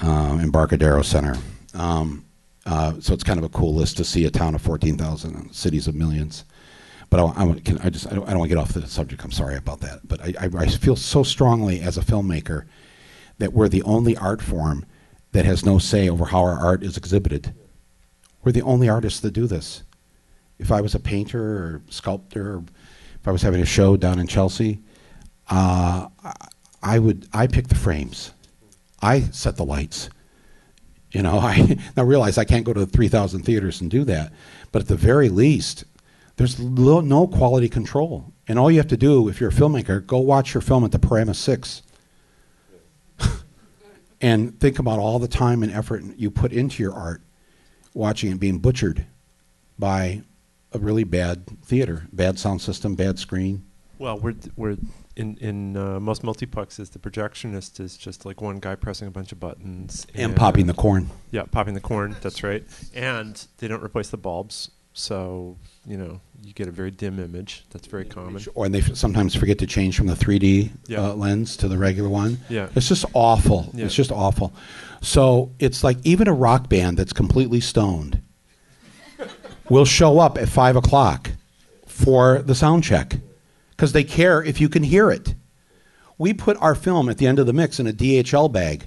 um, 0.00 0.40
Embarcadero 0.40 1.00
Center. 1.00 1.36
Um, 1.72 2.26
uh, 2.66 2.94
so 3.00 3.14
it's 3.14 3.24
kind 3.24 3.38
of 3.38 3.44
a 3.44 3.48
cool 3.48 3.74
list 3.74 3.96
to 3.96 4.04
see 4.04 4.26
a 4.26 4.30
town 4.30 4.54
of 4.54 4.60
14,000 4.60 5.34
and 5.34 5.54
cities 5.54 5.88
of 5.88 5.94
millions. 5.94 6.44
but 7.08 7.18
I, 7.18 7.50
I, 7.50 7.60
can, 7.60 7.78
I 7.78 7.88
just 7.88 8.06
I 8.06 8.14
don't, 8.14 8.26
don't 8.26 8.38
want 8.38 8.50
to 8.50 8.54
get 8.54 8.60
off 8.60 8.74
the 8.74 8.86
subject. 8.86 9.24
I'm 9.24 9.32
sorry 9.32 9.56
about 9.56 9.80
that, 9.80 10.06
but 10.06 10.20
I, 10.20 10.34
I, 10.38 10.50
I 10.58 10.66
feel 10.66 10.96
so 10.96 11.22
strongly 11.22 11.80
as 11.80 11.96
a 11.96 12.02
filmmaker 12.02 12.66
that 13.38 13.54
we're 13.54 13.68
the 13.68 13.82
only 13.84 14.16
art 14.18 14.42
form 14.42 14.84
that 15.34 15.44
has 15.44 15.66
no 15.66 15.78
say 15.78 16.08
over 16.08 16.26
how 16.26 16.38
our 16.38 16.56
art 16.56 16.84
is 16.84 16.96
exhibited. 16.96 17.52
We're 18.44 18.52
the 18.52 18.62
only 18.62 18.88
artists 18.88 19.18
that 19.20 19.32
do 19.32 19.48
this. 19.48 19.82
If 20.60 20.70
I 20.70 20.80
was 20.80 20.94
a 20.94 21.00
painter 21.00 21.42
or 21.42 21.82
sculptor, 21.90 22.54
or 22.54 22.64
if 23.20 23.26
I 23.26 23.32
was 23.32 23.42
having 23.42 23.60
a 23.60 23.66
show 23.66 23.96
down 23.96 24.20
in 24.20 24.28
Chelsea, 24.28 24.78
uh, 25.50 26.06
I 26.84 26.98
would 27.00 27.28
I 27.32 27.48
pick 27.48 27.66
the 27.66 27.74
frames, 27.74 28.30
I 29.02 29.22
set 29.22 29.56
the 29.56 29.64
lights. 29.64 30.08
You 31.10 31.22
know, 31.22 31.38
I 31.42 31.78
now 31.96 32.04
realize 32.04 32.38
I 32.38 32.44
can't 32.44 32.64
go 32.64 32.72
to 32.72 32.80
the 32.80 32.86
3,000 32.86 33.42
theaters 33.42 33.80
and 33.80 33.90
do 33.90 34.04
that, 34.04 34.32
but 34.70 34.82
at 34.82 34.88
the 34.88 34.96
very 34.96 35.30
least, 35.30 35.82
there's 36.36 36.60
no 36.60 37.26
quality 37.26 37.68
control. 37.68 38.32
And 38.46 38.56
all 38.56 38.70
you 38.70 38.78
have 38.78 38.86
to 38.88 38.96
do, 38.96 39.28
if 39.28 39.40
you're 39.40 39.50
a 39.50 39.52
filmmaker, 39.52 40.06
go 40.06 40.18
watch 40.18 40.54
your 40.54 40.60
film 40.60 40.84
at 40.84 40.92
the 40.92 41.00
Panorama 41.00 41.34
6 41.34 41.82
and 44.24 44.58
think 44.58 44.78
about 44.78 44.98
all 44.98 45.18
the 45.18 45.28
time 45.28 45.62
and 45.62 45.70
effort 45.70 46.02
you 46.16 46.30
put 46.30 46.50
into 46.50 46.82
your 46.82 46.94
art 46.94 47.20
watching 47.92 48.32
it 48.32 48.40
being 48.40 48.58
butchered 48.58 49.04
by 49.78 50.22
a 50.72 50.78
really 50.78 51.04
bad 51.04 51.44
theater, 51.62 52.08
bad 52.10 52.38
sound 52.38 52.62
system, 52.62 52.94
bad 52.94 53.18
screen. 53.18 53.66
Well, 53.98 54.18
we're 54.18 54.34
we're 54.56 54.78
in 55.14 55.36
in 55.36 55.76
uh, 55.76 56.00
most 56.00 56.22
multiplexes, 56.22 56.90
the 56.90 56.98
projectionist 56.98 57.80
is 57.80 57.98
just 57.98 58.24
like 58.24 58.40
one 58.40 58.60
guy 58.60 58.74
pressing 58.76 59.06
a 59.06 59.10
bunch 59.10 59.30
of 59.30 59.38
buttons 59.38 60.06
and, 60.14 60.34
popping 60.34 60.66
the 60.66 60.74
corn. 60.74 61.10
Yeah, 61.30 61.44
popping 61.44 61.74
the 61.74 61.80
corn. 61.80 62.16
That's 62.22 62.42
right. 62.42 62.64
And 62.94 63.46
they 63.58 63.68
don't 63.68 63.82
replace 63.82 64.08
the 64.08 64.16
bulbs, 64.16 64.70
so 64.94 65.58
you 65.86 65.96
know 65.96 66.20
you 66.42 66.52
get 66.52 66.68
a 66.68 66.70
very 66.70 66.90
dim 66.90 67.18
image. 67.18 67.64
That's 67.70 67.86
very 67.86 68.04
common. 68.04 68.44
Or 68.54 68.68
they 68.68 68.80
f- 68.80 68.94
sometimes 68.96 69.34
forget 69.34 69.58
to 69.60 69.66
change 69.66 69.96
from 69.96 70.06
the 70.08 70.14
3D 70.14 70.70
Yeah. 70.88 71.00
uh, 71.08 71.14
lens 71.14 71.56
to 71.58 71.68
the 71.68 71.78
regular 71.78 72.10
one. 72.10 72.38
Yeah. 72.50 72.68
It's 72.74 72.86
just 72.88 73.06
awful. 73.14 73.70
Yeah. 73.72 73.86
It's 73.86 73.94
just 73.94 74.12
awful. 74.12 74.52
So 75.00 75.52
it's 75.58 75.82
like 75.82 75.96
even 76.04 76.28
a 76.28 76.34
rock 76.34 76.68
band 76.68 76.98
that's 76.98 77.14
completely 77.14 77.60
stoned 77.60 78.20
will 79.70 79.84
show 79.86 80.18
up 80.18 80.36
at 80.36 80.48
five 80.48 80.76
o'clock 80.76 81.30
for 81.86 82.42
the 82.42 82.54
sound 82.54 82.84
check 82.84 83.16
because 83.70 83.92
they 83.92 84.04
care 84.04 84.42
if 84.42 84.60
you 84.60 84.68
can 84.68 84.82
hear 84.82 85.10
it. 85.10 85.34
We 86.18 86.32
put 86.34 86.56
our 86.58 86.74
film 86.74 87.08
at 87.08 87.18
the 87.18 87.26
end 87.26 87.38
of 87.38 87.46
the 87.46 87.52
mix 87.52 87.80
in 87.80 87.86
a 87.86 87.92
DHL 87.92 88.52
bag, 88.52 88.86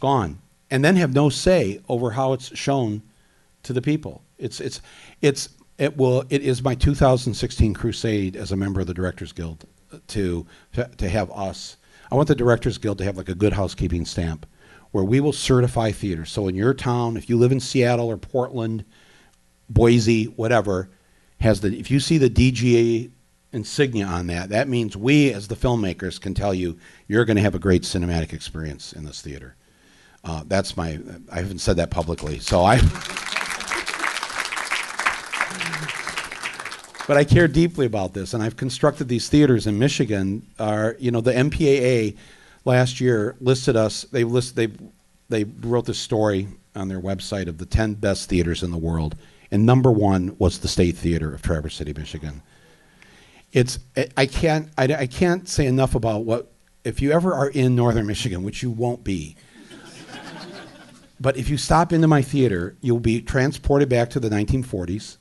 gone, 0.00 0.38
and 0.70 0.84
then 0.84 0.96
have 0.96 1.12
no 1.12 1.28
say 1.28 1.80
over 1.88 2.12
how 2.12 2.32
it's 2.32 2.56
shown 2.56 3.02
to 3.64 3.72
the 3.72 3.82
people. 3.82 4.22
It's 4.38 4.60
it's 4.60 4.80
it's 5.20 5.48
it 5.82 5.96
will 5.96 6.24
it 6.30 6.42
is 6.42 6.62
my 6.62 6.76
2016 6.76 7.74
crusade 7.74 8.36
as 8.36 8.52
a 8.52 8.56
member 8.56 8.80
of 8.80 8.86
the 8.86 8.94
Directors 8.94 9.32
Guild 9.32 9.66
to 10.06 10.46
to 10.96 11.08
have 11.08 11.28
us. 11.32 11.76
I 12.10 12.14
want 12.14 12.28
the 12.28 12.36
Directors 12.36 12.78
Guild 12.78 12.98
to 12.98 13.04
have 13.04 13.16
like 13.16 13.28
a 13.28 13.34
good 13.34 13.52
housekeeping 13.52 14.04
stamp 14.04 14.46
where 14.92 15.02
we 15.02 15.18
will 15.18 15.32
certify 15.32 15.90
theaters. 15.90 16.30
So 16.30 16.46
in 16.46 16.54
your 16.54 16.72
town, 16.72 17.16
if 17.16 17.28
you 17.28 17.36
live 17.36 17.50
in 17.50 17.58
Seattle 17.58 18.08
or 18.08 18.16
Portland, 18.16 18.84
Boise, 19.68 20.26
whatever, 20.26 20.88
has 21.40 21.62
the 21.62 21.76
if 21.76 21.90
you 21.90 21.98
see 21.98 22.16
the 22.16 22.30
DGA 22.30 23.10
insignia 23.50 24.06
on 24.06 24.28
that, 24.28 24.50
that 24.50 24.68
means 24.68 24.96
we 24.96 25.32
as 25.32 25.48
the 25.48 25.56
filmmakers 25.56 26.20
can 26.20 26.32
tell 26.32 26.54
you 26.54 26.78
you're 27.08 27.24
going 27.24 27.38
to 27.38 27.42
have 27.42 27.56
a 27.56 27.58
great 27.58 27.82
cinematic 27.82 28.32
experience 28.32 28.92
in 28.92 29.04
this 29.04 29.20
theater. 29.20 29.56
Uh, 30.22 30.44
that's 30.46 30.76
my. 30.76 31.00
I 31.32 31.40
haven't 31.40 31.58
said 31.58 31.74
that 31.78 31.90
publicly, 31.90 32.38
so 32.38 32.62
I. 32.62 32.80
but 37.06 37.16
I 37.16 37.24
care 37.24 37.48
deeply 37.48 37.86
about 37.86 38.14
this, 38.14 38.34
and 38.34 38.42
I've 38.42 38.56
constructed 38.56 39.08
these 39.08 39.28
theaters 39.28 39.66
in 39.66 39.78
Michigan. 39.78 40.46
Are 40.58 40.96
you 40.98 41.10
know 41.10 41.20
the 41.20 41.32
MPAA 41.32 42.16
last 42.64 43.00
year 43.00 43.36
listed 43.40 43.76
us? 43.76 44.02
They 44.04 44.24
list 44.24 44.56
they 44.56 44.68
they 45.28 45.44
wrote 45.44 45.86
this 45.86 45.98
story 45.98 46.48
on 46.74 46.88
their 46.88 47.00
website 47.00 47.48
of 47.48 47.58
the 47.58 47.66
ten 47.66 47.94
best 47.94 48.28
theaters 48.28 48.62
in 48.62 48.70
the 48.70 48.78
world, 48.78 49.16
and 49.50 49.66
number 49.66 49.90
one 49.90 50.36
was 50.38 50.58
the 50.58 50.68
State 50.68 50.96
Theater 50.96 51.34
of 51.34 51.42
Traverse 51.42 51.74
City, 51.76 51.92
Michigan. 51.92 52.42
It's 53.52 53.78
I- 54.16 54.26
can't 54.26 54.68
I, 54.78 54.84
I 54.84 55.06
can't 55.06 55.48
say 55.48 55.66
enough 55.66 55.94
about 55.94 56.24
what 56.24 56.50
if 56.84 57.02
you 57.02 57.12
ever 57.12 57.34
are 57.34 57.48
in 57.48 57.76
northern 57.76 58.06
Michigan, 58.06 58.42
which 58.42 58.62
you 58.62 58.70
won't 58.70 59.04
be. 59.04 59.36
but 61.20 61.36
if 61.36 61.48
you 61.48 61.56
stop 61.56 61.92
into 61.92 62.08
my 62.08 62.22
theater, 62.22 62.76
you'll 62.80 63.00
be 63.00 63.20
transported 63.20 63.88
back 63.88 64.10
to 64.10 64.20
the 64.20 64.28
1940s. 64.30 65.16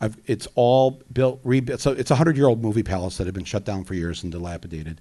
I've, 0.00 0.16
it's 0.26 0.48
all 0.54 1.02
built, 1.12 1.40
rebuilt. 1.44 1.80
So 1.80 1.92
it's 1.92 2.10
a 2.10 2.14
hundred-year-old 2.14 2.62
movie 2.62 2.82
palace 2.82 3.18
that 3.18 3.26
had 3.26 3.34
been 3.34 3.44
shut 3.44 3.64
down 3.64 3.84
for 3.84 3.94
years 3.94 4.22
and 4.22 4.32
dilapidated, 4.32 5.00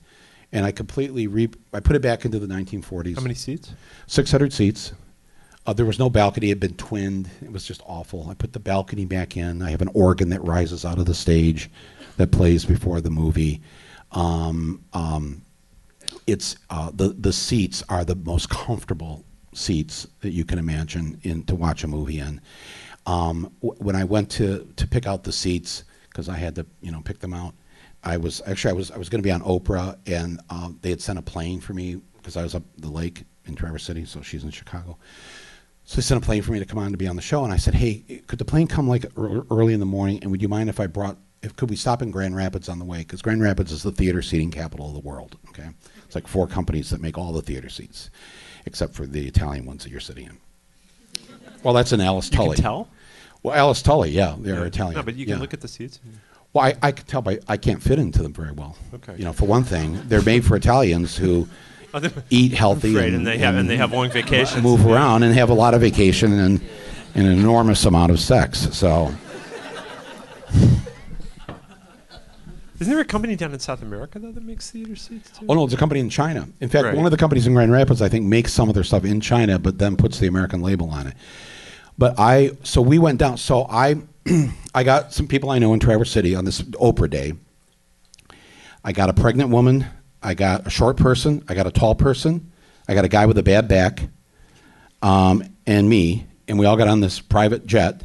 and 0.51 0.65
I 0.65 0.71
completely 0.71 1.27
re. 1.27 1.49
I 1.73 1.79
put 1.79 1.95
it 1.95 2.01
back 2.01 2.25
into 2.25 2.39
the 2.39 2.47
1940s. 2.47 3.15
How 3.15 3.21
many 3.21 3.35
seats? 3.35 3.73
600 4.07 4.51
seats. 4.51 4.93
Uh, 5.65 5.73
there 5.73 5.85
was 5.85 5.99
no 5.99 6.09
balcony; 6.09 6.47
it 6.47 6.51
had 6.51 6.59
been 6.59 6.75
twinned. 6.75 7.29
It 7.41 7.51
was 7.51 7.65
just 7.65 7.81
awful. 7.85 8.29
I 8.29 8.33
put 8.33 8.53
the 8.53 8.59
balcony 8.59 9.05
back 9.05 9.37
in. 9.37 9.61
I 9.61 9.69
have 9.71 9.81
an 9.81 9.89
organ 9.93 10.29
that 10.29 10.43
rises 10.43 10.83
out 10.83 10.97
of 10.99 11.05
the 11.05 11.13
stage, 11.13 11.69
that 12.17 12.31
plays 12.31 12.65
before 12.65 12.99
the 12.99 13.09
movie. 13.09 13.61
Um, 14.11 14.83
um, 14.93 15.41
it's 16.27 16.57
uh, 16.69 16.91
the 16.93 17.09
the 17.09 17.31
seats 17.31 17.83
are 17.87 18.03
the 18.03 18.15
most 18.15 18.49
comfortable 18.49 19.23
seats 19.53 20.07
that 20.21 20.31
you 20.31 20.45
can 20.45 20.59
imagine 20.59 21.19
in 21.23 21.43
to 21.43 21.55
watch 21.55 21.83
a 21.83 21.87
movie 21.87 22.19
in. 22.19 22.41
Um, 23.05 23.51
when 23.61 23.95
I 23.95 24.03
went 24.03 24.29
to 24.31 24.71
to 24.75 24.87
pick 24.87 25.07
out 25.07 25.23
the 25.23 25.31
seats 25.31 25.83
because 26.09 26.29
I 26.29 26.37
had 26.37 26.55
to 26.55 26.65
you 26.81 26.91
know 26.91 27.01
pick 27.01 27.19
them 27.19 27.33
out, 27.33 27.55
I 28.03 28.17
was 28.17 28.41
actually 28.45 28.71
I 28.71 28.73
was 28.73 28.91
I 28.91 28.97
was 28.97 29.09
going 29.09 29.21
to 29.21 29.27
be 29.27 29.31
on 29.31 29.41
Oprah 29.41 29.97
and 30.05 30.39
um, 30.49 30.77
they 30.81 30.89
had 30.89 31.01
sent 31.01 31.19
a 31.19 31.23
plane 31.23 31.59
for 31.59 31.73
me 31.73 32.01
because 32.17 32.37
I 32.37 32.43
was 32.43 32.55
up 32.55 32.63
the 32.77 32.89
lake 32.89 33.23
in 33.45 33.55
Traverse 33.55 33.83
City, 33.83 34.05
so 34.05 34.21
she's 34.21 34.43
in 34.43 34.51
Chicago. 34.51 34.97
So 35.85 35.95
they 35.95 36.01
sent 36.01 36.23
a 36.23 36.25
plane 36.25 36.43
for 36.43 36.51
me 36.51 36.59
to 36.59 36.65
come 36.65 36.77
on 36.77 36.91
to 36.91 36.97
be 36.97 37.07
on 37.07 37.15
the 37.15 37.21
show, 37.21 37.43
and 37.43 37.51
I 37.51 37.57
said, 37.57 37.73
"Hey, 37.73 38.21
could 38.27 38.39
the 38.39 38.45
plane 38.45 38.67
come 38.67 38.87
like 38.87 39.05
early 39.17 39.73
in 39.73 39.79
the 39.79 39.85
morning? 39.85 40.19
And 40.21 40.29
would 40.31 40.41
you 40.41 40.47
mind 40.47 40.69
if 40.69 40.79
I 40.79 40.87
brought? 40.87 41.17
If 41.41 41.55
could 41.55 41.69
we 41.69 41.77
stop 41.77 42.01
in 42.01 42.11
Grand 42.11 42.35
Rapids 42.35 42.69
on 42.69 42.79
the 42.79 42.85
way? 42.85 42.99
Because 42.99 43.21
Grand 43.21 43.41
Rapids 43.41 43.71
is 43.71 43.81
the 43.81 43.91
theater 43.91 44.21
seating 44.21 44.51
capital 44.51 44.87
of 44.87 44.93
the 44.93 44.99
world. 44.99 45.37
Okay, 45.49 45.69
it's 46.05 46.15
like 46.15 46.27
four 46.27 46.47
companies 46.47 46.89
that 46.91 47.01
make 47.01 47.17
all 47.17 47.33
the 47.33 47.41
theater 47.41 47.69
seats, 47.69 48.11
except 48.65 48.93
for 48.93 49.07
the 49.07 49.25
Italian 49.25 49.65
ones 49.65 49.83
that 49.83 49.89
you're 49.89 49.99
sitting 49.99 50.25
in. 50.25 50.37
Well, 51.63 51.73
that's 51.73 51.91
an 51.91 52.01
Alice 52.01 52.29
Tully. 52.29 52.49
You 52.49 52.55
can 52.55 52.63
tell. 52.63 52.87
Well, 53.43 53.55
Alice 53.55 53.81
Tully, 53.81 54.11
yeah, 54.11 54.35
they're 54.39 54.59
Yeah. 54.61 54.65
Italian. 54.65 54.95
No, 54.95 55.03
but 55.03 55.15
you 55.15 55.25
can 55.25 55.35
yeah. 55.35 55.39
look 55.41 55.53
at 55.53 55.61
the 55.61 55.67
seats. 55.67 55.99
Well, 56.53 56.65
I, 56.65 56.75
I 56.81 56.91
can 56.91 57.05
tell 57.05 57.21
by 57.21 57.39
I 57.47 57.57
can't 57.57 57.81
fit 57.81 57.99
into 57.99 58.23
them 58.23 58.33
very 58.33 58.51
well. 58.51 58.75
Okay. 58.95 59.15
You 59.17 59.23
know, 59.25 59.33
for 59.33 59.45
one 59.45 59.63
thing, 59.63 60.01
they're 60.07 60.21
made 60.21 60.43
for 60.45 60.55
Italians 60.55 61.15
who 61.15 61.47
eat 62.29 62.53
healthy 62.53 62.95
Right, 62.95 63.05
and, 63.07 63.17
and 63.17 63.27
they 63.27 63.37
have 63.37 63.55
and 63.55 63.69
they 63.69 63.77
have 63.77 63.93
long 63.93 64.09
vacations. 64.09 64.61
move 64.63 64.85
around 64.85 65.23
and 65.23 65.33
have 65.35 65.49
a 65.49 65.53
lot 65.53 65.73
of 65.73 65.81
vacation 65.81 66.33
and, 66.33 66.61
and 67.15 67.27
an 67.27 67.33
enormous 67.37 67.85
amount 67.85 68.11
of 68.11 68.19
sex. 68.19 68.67
So 68.75 69.13
Isn't 72.79 72.93
there 72.93 73.01
a 73.01 73.05
company 73.05 73.35
down 73.35 73.51
in 73.51 73.59
South 73.59 73.81
America 73.81 74.19
though 74.19 74.31
that 74.31 74.43
makes 74.43 74.71
theater 74.71 74.95
seats 74.95 75.31
too? 75.37 75.45
Oh 75.49 75.53
no, 75.53 75.65
it's 75.65 75.73
a 75.73 75.77
company 75.77 75.99
in 75.99 76.09
China. 76.09 76.47
In 76.61 76.69
fact, 76.69 76.85
Right. 76.85 76.95
one 76.95 77.05
of 77.05 77.11
the 77.11 77.17
companies 77.17 77.45
in 77.45 77.53
Grand 77.53 77.71
Rapids, 77.73 78.01
I 78.01 78.07
think, 78.07 78.25
makes 78.25 78.53
some 78.53 78.69
of 78.69 78.75
their 78.75 78.85
stuff 78.85 79.03
in 79.03 79.19
China, 79.19 79.59
but 79.59 79.77
then 79.79 79.97
puts 79.97 80.19
the 80.19 80.27
American 80.27 80.61
label 80.61 80.89
on 80.89 81.07
it. 81.07 81.13
But 81.99 82.17
I, 82.17 82.51
so 82.63 82.81
we 82.81 82.97
went 82.97 83.19
down. 83.19 83.37
So 83.37 83.67
I, 83.69 83.97
I 84.73 84.83
got 84.83 85.13
some 85.13 85.27
people 85.27 85.49
I 85.49 85.59
know 85.59 85.73
in 85.73 85.81
Traverse 85.81 86.09
City 86.09 86.33
on 86.33 86.45
this 86.45 86.61
Oprah 86.61 87.09
day. 87.09 87.33
I 88.85 88.93
got 88.93 89.09
a 89.09 89.13
pregnant 89.13 89.49
woman. 89.49 89.85
I 90.23 90.33
got 90.33 90.65
a 90.65 90.69
short 90.69 90.95
person. 90.95 91.43
I 91.49 91.55
got 91.55 91.67
a 91.67 91.71
tall 91.71 91.95
person. 91.95 92.53
I 92.87 92.93
got 92.93 93.03
a 93.03 93.09
guy 93.09 93.25
with 93.25 93.37
a 93.37 93.43
bad 93.43 93.67
back, 93.67 94.07
um, 95.01 95.43
and 95.67 95.89
me. 95.89 96.25
And 96.47 96.57
we 96.57 96.65
all 96.65 96.77
got 96.77 96.87
on 96.87 97.01
this 97.01 97.19
private 97.19 97.67
jet, 97.67 98.01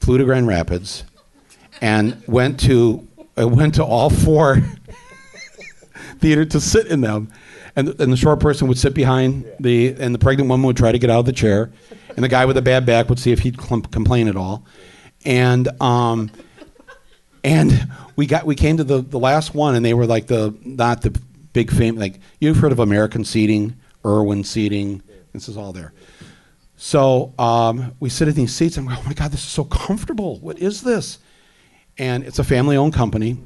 flew 0.00 0.18
to 0.18 0.24
Grand 0.24 0.46
Rapids, 0.46 1.02
and 1.80 2.22
went 2.28 2.60
to 2.60 3.06
I 3.36 3.44
went 3.44 3.74
to 3.74 3.84
all 3.84 4.08
four 4.08 4.62
theater 6.20 6.44
to 6.44 6.60
sit 6.60 6.86
in 6.86 7.00
them. 7.00 7.32
And, 7.74 7.88
and 8.00 8.12
the 8.12 8.16
short 8.16 8.40
person 8.40 8.68
would 8.68 8.78
sit 8.78 8.94
behind 8.94 9.50
the, 9.58 9.94
and 9.98 10.14
the 10.14 10.18
pregnant 10.18 10.50
woman 10.50 10.66
would 10.66 10.76
try 10.76 10.92
to 10.92 10.98
get 10.98 11.10
out 11.10 11.20
of 11.20 11.26
the 11.26 11.32
chair, 11.32 11.70
and 12.14 12.22
the 12.22 12.28
guy 12.28 12.44
with 12.44 12.56
the 12.56 12.62
bad 12.62 12.84
back 12.84 13.08
would 13.08 13.18
see 13.18 13.32
if 13.32 13.40
he'd 13.40 13.56
clump, 13.56 13.90
complain 13.90 14.28
at 14.28 14.36
all. 14.36 14.66
And, 15.24 15.68
um, 15.80 16.30
and 17.42 17.90
we 18.16 18.26
got, 18.26 18.44
we 18.44 18.54
came 18.54 18.76
to 18.76 18.84
the, 18.84 19.00
the 19.00 19.18
last 19.18 19.54
one, 19.54 19.74
and 19.74 19.84
they 19.84 19.94
were 19.94 20.06
like 20.06 20.26
the, 20.26 20.54
not 20.64 21.02
the 21.02 21.18
big 21.52 21.70
fame, 21.70 21.96
like, 21.96 22.20
you've 22.40 22.58
heard 22.58 22.72
of 22.72 22.78
American 22.78 23.24
seating, 23.24 23.76
Irwin 24.04 24.44
seating, 24.44 25.02
this 25.32 25.48
is 25.48 25.56
all 25.56 25.72
there. 25.72 25.92
So 26.76 27.32
um, 27.38 27.94
we 28.00 28.10
sit 28.10 28.28
in 28.28 28.34
these 28.34 28.54
seats, 28.54 28.76
and 28.76 28.88
I'm 28.88 28.94
going, 28.94 29.04
oh 29.06 29.08
my 29.08 29.14
God, 29.14 29.30
this 29.30 29.40
is 29.40 29.50
so 29.50 29.64
comfortable. 29.64 30.40
What 30.40 30.58
is 30.58 30.82
this? 30.82 31.18
and 31.98 32.24
it's 32.24 32.38
a 32.38 32.44
family-owned 32.44 32.94
company. 32.94 33.36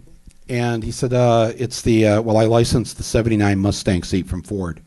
And 0.48 0.84
he 0.84 0.92
said, 0.92 1.12
uh, 1.12 1.52
"It's 1.56 1.82
the 1.82 2.06
uh, 2.06 2.22
well, 2.22 2.36
I 2.36 2.44
licensed 2.44 2.96
the 2.96 3.02
'79 3.02 3.58
Mustang 3.58 4.02
seat 4.02 4.26
from 4.26 4.42
Ford. 4.42 4.80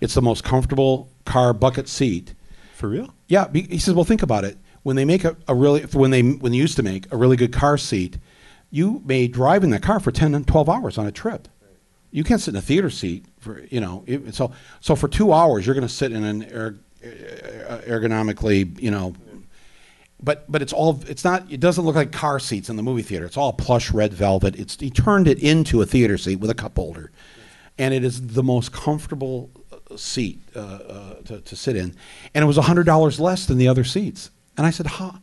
It's 0.00 0.14
the 0.14 0.22
most 0.22 0.44
comfortable 0.44 1.08
car 1.24 1.52
bucket 1.52 1.88
seat. 1.88 2.34
For 2.74 2.88
real? 2.88 3.14
Yeah." 3.28 3.48
He 3.52 3.78
says, 3.78 3.94
"Well, 3.94 4.04
think 4.04 4.22
about 4.22 4.44
it. 4.44 4.58
When 4.82 4.96
they 4.96 5.04
make 5.04 5.24
a, 5.24 5.36
a 5.46 5.54
really 5.54 5.82
when 5.82 6.10
they 6.10 6.22
when 6.22 6.52
they 6.52 6.58
used 6.58 6.76
to 6.76 6.82
make 6.82 7.10
a 7.12 7.16
really 7.16 7.36
good 7.36 7.52
car 7.52 7.78
seat, 7.78 8.18
you 8.70 9.02
may 9.04 9.28
drive 9.28 9.64
in 9.64 9.70
that 9.70 9.82
car 9.82 10.00
for 10.00 10.10
10 10.10 10.34
and 10.34 10.46
12 10.46 10.68
hours 10.68 10.98
on 10.98 11.06
a 11.06 11.12
trip. 11.12 11.48
You 12.10 12.24
can't 12.24 12.40
sit 12.40 12.54
in 12.54 12.58
a 12.58 12.62
theater 12.62 12.90
seat 12.90 13.26
for, 13.38 13.62
you 13.70 13.80
know, 13.80 14.04
it, 14.06 14.34
so, 14.34 14.52
so 14.80 14.96
for 14.96 15.08
two 15.08 15.32
hours, 15.32 15.66
you're 15.66 15.74
going 15.74 15.86
to 15.86 15.92
sit 15.92 16.12
in 16.12 16.24
an 16.24 16.42
er, 16.52 16.78
er, 17.04 17.82
ergonomically, 17.86 18.80
you 18.80 18.90
know, 18.90 19.14
but 20.26 20.50
but 20.50 20.60
it's 20.60 20.72
all 20.72 21.00
it's 21.06 21.24
not 21.24 21.50
it 21.50 21.60
doesn't 21.60 21.84
look 21.84 21.94
like 21.94 22.10
car 22.10 22.40
seats 22.40 22.68
in 22.68 22.74
the 22.76 22.82
movie 22.82 23.02
theater. 23.02 23.24
It's 23.24 23.36
all 23.36 23.52
plush 23.52 23.92
red 23.92 24.12
velvet. 24.12 24.56
It's 24.56 24.78
he 24.78 24.90
turned 24.90 25.28
it 25.28 25.38
into 25.38 25.80
a 25.80 25.86
theater 25.86 26.18
seat 26.18 26.40
with 26.40 26.50
a 26.50 26.54
cup 26.54 26.76
holder, 26.76 27.12
and 27.78 27.94
it 27.94 28.02
is 28.02 28.26
the 28.26 28.42
most 28.42 28.72
comfortable 28.72 29.50
uh, 29.72 29.96
seat 29.96 30.40
uh, 30.56 30.58
uh, 30.58 31.14
to, 31.26 31.40
to 31.40 31.56
sit 31.56 31.76
in, 31.76 31.94
and 32.34 32.42
it 32.42 32.46
was 32.46 32.56
hundred 32.56 32.86
dollars 32.86 33.20
less 33.20 33.46
than 33.46 33.56
the 33.56 33.68
other 33.68 33.84
seats. 33.84 34.30
And 34.56 34.66
I 34.66 34.70
said, 34.70 34.88
"How? 34.88 35.20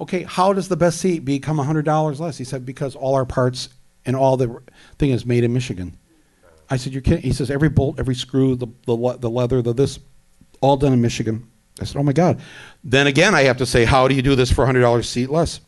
Okay, 0.00 0.24
how 0.24 0.52
does 0.52 0.66
the 0.66 0.76
best 0.76 1.00
seat 1.00 1.24
become 1.24 1.58
hundred 1.58 1.84
dollars 1.84 2.18
less?" 2.18 2.36
He 2.36 2.44
said, 2.44 2.66
"Because 2.66 2.96
all 2.96 3.14
our 3.14 3.24
parts 3.24 3.68
and 4.04 4.16
all 4.16 4.36
the 4.36 4.60
thing 4.98 5.10
is 5.10 5.24
made 5.24 5.44
in 5.44 5.52
Michigan." 5.52 5.96
I 6.68 6.76
said, 6.76 6.92
"You're 6.92 7.02
kidding?" 7.02 7.22
He 7.22 7.32
says, 7.32 7.52
"Every 7.52 7.68
bolt, 7.68 8.00
every 8.00 8.16
screw, 8.16 8.56
the 8.56 8.66
the, 8.86 9.16
the 9.16 9.30
leather, 9.30 9.62
the 9.62 9.72
this, 9.72 10.00
all 10.60 10.76
done 10.76 10.92
in 10.92 11.00
Michigan." 11.00 11.46
I 11.78 11.84
said, 11.84 11.98
"Oh 11.98 12.02
my 12.02 12.12
God!" 12.12 12.40
Then 12.82 13.06
again, 13.06 13.34
I 13.34 13.42
have 13.42 13.58
to 13.58 13.66
say, 13.66 13.84
"How 13.84 14.08
do 14.08 14.14
you 14.14 14.22
do 14.22 14.34
this 14.34 14.50
for 14.50 14.62
a 14.62 14.66
hundred 14.66 14.80
dollars 14.80 15.08
seat 15.08 15.30
less?" 15.30 15.60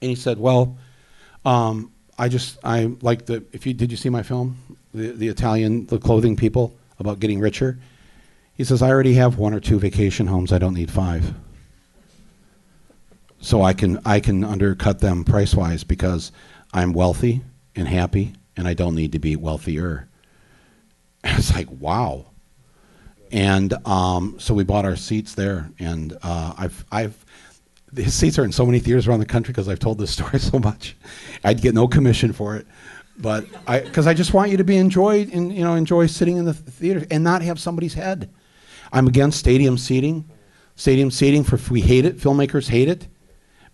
And 0.00 0.10
he 0.10 0.14
said, 0.14 0.38
"Well, 0.38 0.78
um, 1.44 1.92
I 2.18 2.28
just 2.28 2.58
I 2.64 2.90
like 3.02 3.26
the 3.26 3.44
if 3.52 3.66
you 3.66 3.74
did 3.74 3.90
you 3.90 3.96
see 3.96 4.08
my 4.08 4.22
film, 4.22 4.56
the 4.94 5.12
the 5.12 5.28
Italian 5.28 5.86
the 5.86 5.98
clothing 5.98 6.36
people 6.36 6.76
about 6.98 7.20
getting 7.20 7.40
richer." 7.40 7.78
He 8.54 8.64
says, 8.64 8.82
"I 8.82 8.88
already 8.88 9.14
have 9.14 9.38
one 9.38 9.54
or 9.54 9.60
two 9.60 9.78
vacation 9.78 10.26
homes. 10.26 10.52
I 10.52 10.58
don't 10.58 10.74
need 10.74 10.90
five. 10.90 11.34
So 13.40 13.62
I 13.62 13.72
can 13.72 14.00
I 14.04 14.20
can 14.20 14.44
undercut 14.44 15.00
them 15.00 15.24
price 15.24 15.54
wise 15.54 15.84
because 15.84 16.32
I'm 16.72 16.92
wealthy 16.92 17.42
and 17.76 17.86
happy, 17.86 18.32
and 18.56 18.66
I 18.66 18.74
don't 18.74 18.94
need 18.94 19.12
to 19.12 19.18
be 19.18 19.36
wealthier." 19.36 20.08
It's 21.24 21.52
like 21.52 21.68
wow 21.68 22.26
and 23.32 23.74
um, 23.86 24.36
so 24.38 24.54
we 24.54 24.64
bought 24.64 24.84
our 24.84 24.96
seats 24.96 25.34
there, 25.34 25.70
and 25.78 26.16
uh, 26.22 26.54
I've 26.56 26.84
I've 26.90 27.24
his 27.94 28.14
seats 28.14 28.38
are 28.38 28.44
in 28.44 28.52
so 28.52 28.66
many 28.66 28.80
theaters 28.80 29.08
around 29.08 29.20
the 29.20 29.26
country 29.26 29.52
because 29.52 29.68
I've 29.68 29.78
told 29.78 29.98
this 29.98 30.10
story 30.18 30.38
so 30.38 30.58
much. 30.58 30.96
I'd 31.44 31.60
get 31.60 31.74
no 31.74 31.88
commission 31.88 32.32
for 32.32 32.56
it, 32.56 32.66
but 33.18 33.46
I 33.66 33.80
because 33.80 34.06
I 34.06 34.14
just 34.14 34.34
want 34.34 34.50
you 34.50 34.56
to 34.56 34.64
be 34.64 34.76
enjoyed 34.76 35.32
and 35.32 35.54
you 35.54 35.64
know 35.64 35.74
enjoy 35.74 36.06
sitting 36.06 36.36
in 36.36 36.44
the 36.44 36.54
theater 36.54 37.06
and 37.10 37.24
not 37.24 37.42
have 37.42 37.58
somebody's 37.58 37.94
head. 37.94 38.30
I'm 38.92 39.06
against 39.06 39.38
stadium 39.38 39.78
seating. 39.78 40.28
Stadium 40.76 41.10
seating 41.10 41.44
for 41.44 41.58
we 41.70 41.80
hate 41.80 42.04
it. 42.04 42.18
Filmmakers 42.18 42.68
hate 42.68 42.88
it 42.88 43.08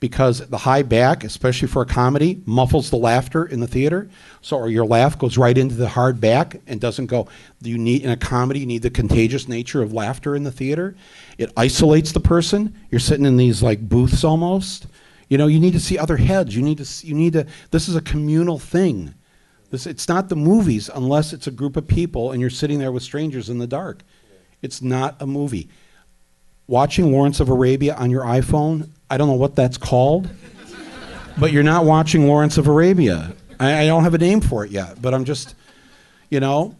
because 0.05 0.47
the 0.49 0.59
high 0.59 0.83
back, 0.83 1.25
especially 1.25 1.67
for 1.67 1.81
a 1.81 1.87
comedy, 1.87 2.43
muffles 2.45 2.91
the 2.91 2.97
laughter 2.99 3.47
in 3.47 3.61
the 3.61 3.67
theater. 3.67 4.11
So 4.43 4.59
or 4.59 4.69
your 4.69 4.85
laugh 4.85 5.19
goes 5.19 5.39
right 5.39 5.57
into 5.57 5.77
the 5.77 5.89
hard 5.89 6.21
back 6.21 6.61
and 6.67 6.79
doesn't 6.79 7.07
go. 7.07 7.27
You 7.63 7.79
need 7.79 8.03
in 8.03 8.11
a 8.11 8.17
comedy, 8.19 8.61
you 8.61 8.67
need 8.67 8.83
the 8.83 8.91
contagious 8.91 9.49
nature 9.49 9.81
of 9.81 9.95
laughter 9.95 10.37
in 10.37 10.45
the 10.45 10.53
theater. 10.53 10.95
It 11.39 11.55
isolates 11.57 12.13
the 12.13 12.21
person. 12.21 12.75
You're 12.91 13.01
sitting 13.01 13.25
in 13.25 13.39
these 13.39 13.63
like 13.63 13.89
booths 13.89 14.25
almost. 14.25 14.89
You 15.31 15.39
know, 15.39 15.47
you 15.47 15.59
need 15.59 15.73
to 15.73 15.81
see 15.81 15.97
other 15.99 16.19
heads. 16.19 16.55
You 16.55 16.61
need 16.61 16.77
to. 16.77 16.85
See, 16.85 17.09
you 17.09 17.15
need 17.15 17.33
to. 17.33 17.47
This 17.71 17.89
is 17.89 17.97
a 17.97 18.03
communal 18.03 18.59
thing. 18.59 19.15
This 19.71 19.87
it's 19.87 20.07
not 20.07 20.29
the 20.29 20.37
movies 20.37 20.90
unless 20.95 21.33
it's 21.33 21.47
a 21.47 21.51
group 21.51 21.79
of 21.79 21.88
people 21.88 22.33
and 22.33 22.43
you're 22.43 22.51
sitting 22.51 22.79
there 22.79 22.93
with 22.93 23.05
strangers 23.05 23.49
in 23.49 23.57
the 23.57 23.67
dark. 23.67 24.03
It's 24.61 24.83
not 24.83 25.17
a 25.19 25.27
movie. 25.27 25.71
Watching 26.67 27.11
Lawrence 27.11 27.40
of 27.40 27.49
Arabia 27.49 27.95
on 27.95 28.11
your 28.11 28.25
iPhone, 28.25 28.90
I 29.11 29.17
don't 29.17 29.29
know 29.29 29.35
what 29.35 29.55
that's 29.55 29.77
called, 29.77 30.29
but 31.38 31.53
you're 31.53 31.62
not 31.62 31.85
watching 31.85 32.27
Lawrence 32.27 32.59
of 32.59 32.67
Arabia. 32.67 33.35
I, 33.61 33.83
I 33.83 33.87
don't 33.87 34.05
have 34.05 34.14
a 34.14 34.19
name 34.19 34.40
for 34.40 34.64
it 34.64 34.71
yet, 34.71 35.01
but 35.01 35.14
I'm 35.14 35.25
just, 35.25 35.55
you 36.31 36.40
know, 36.40 36.75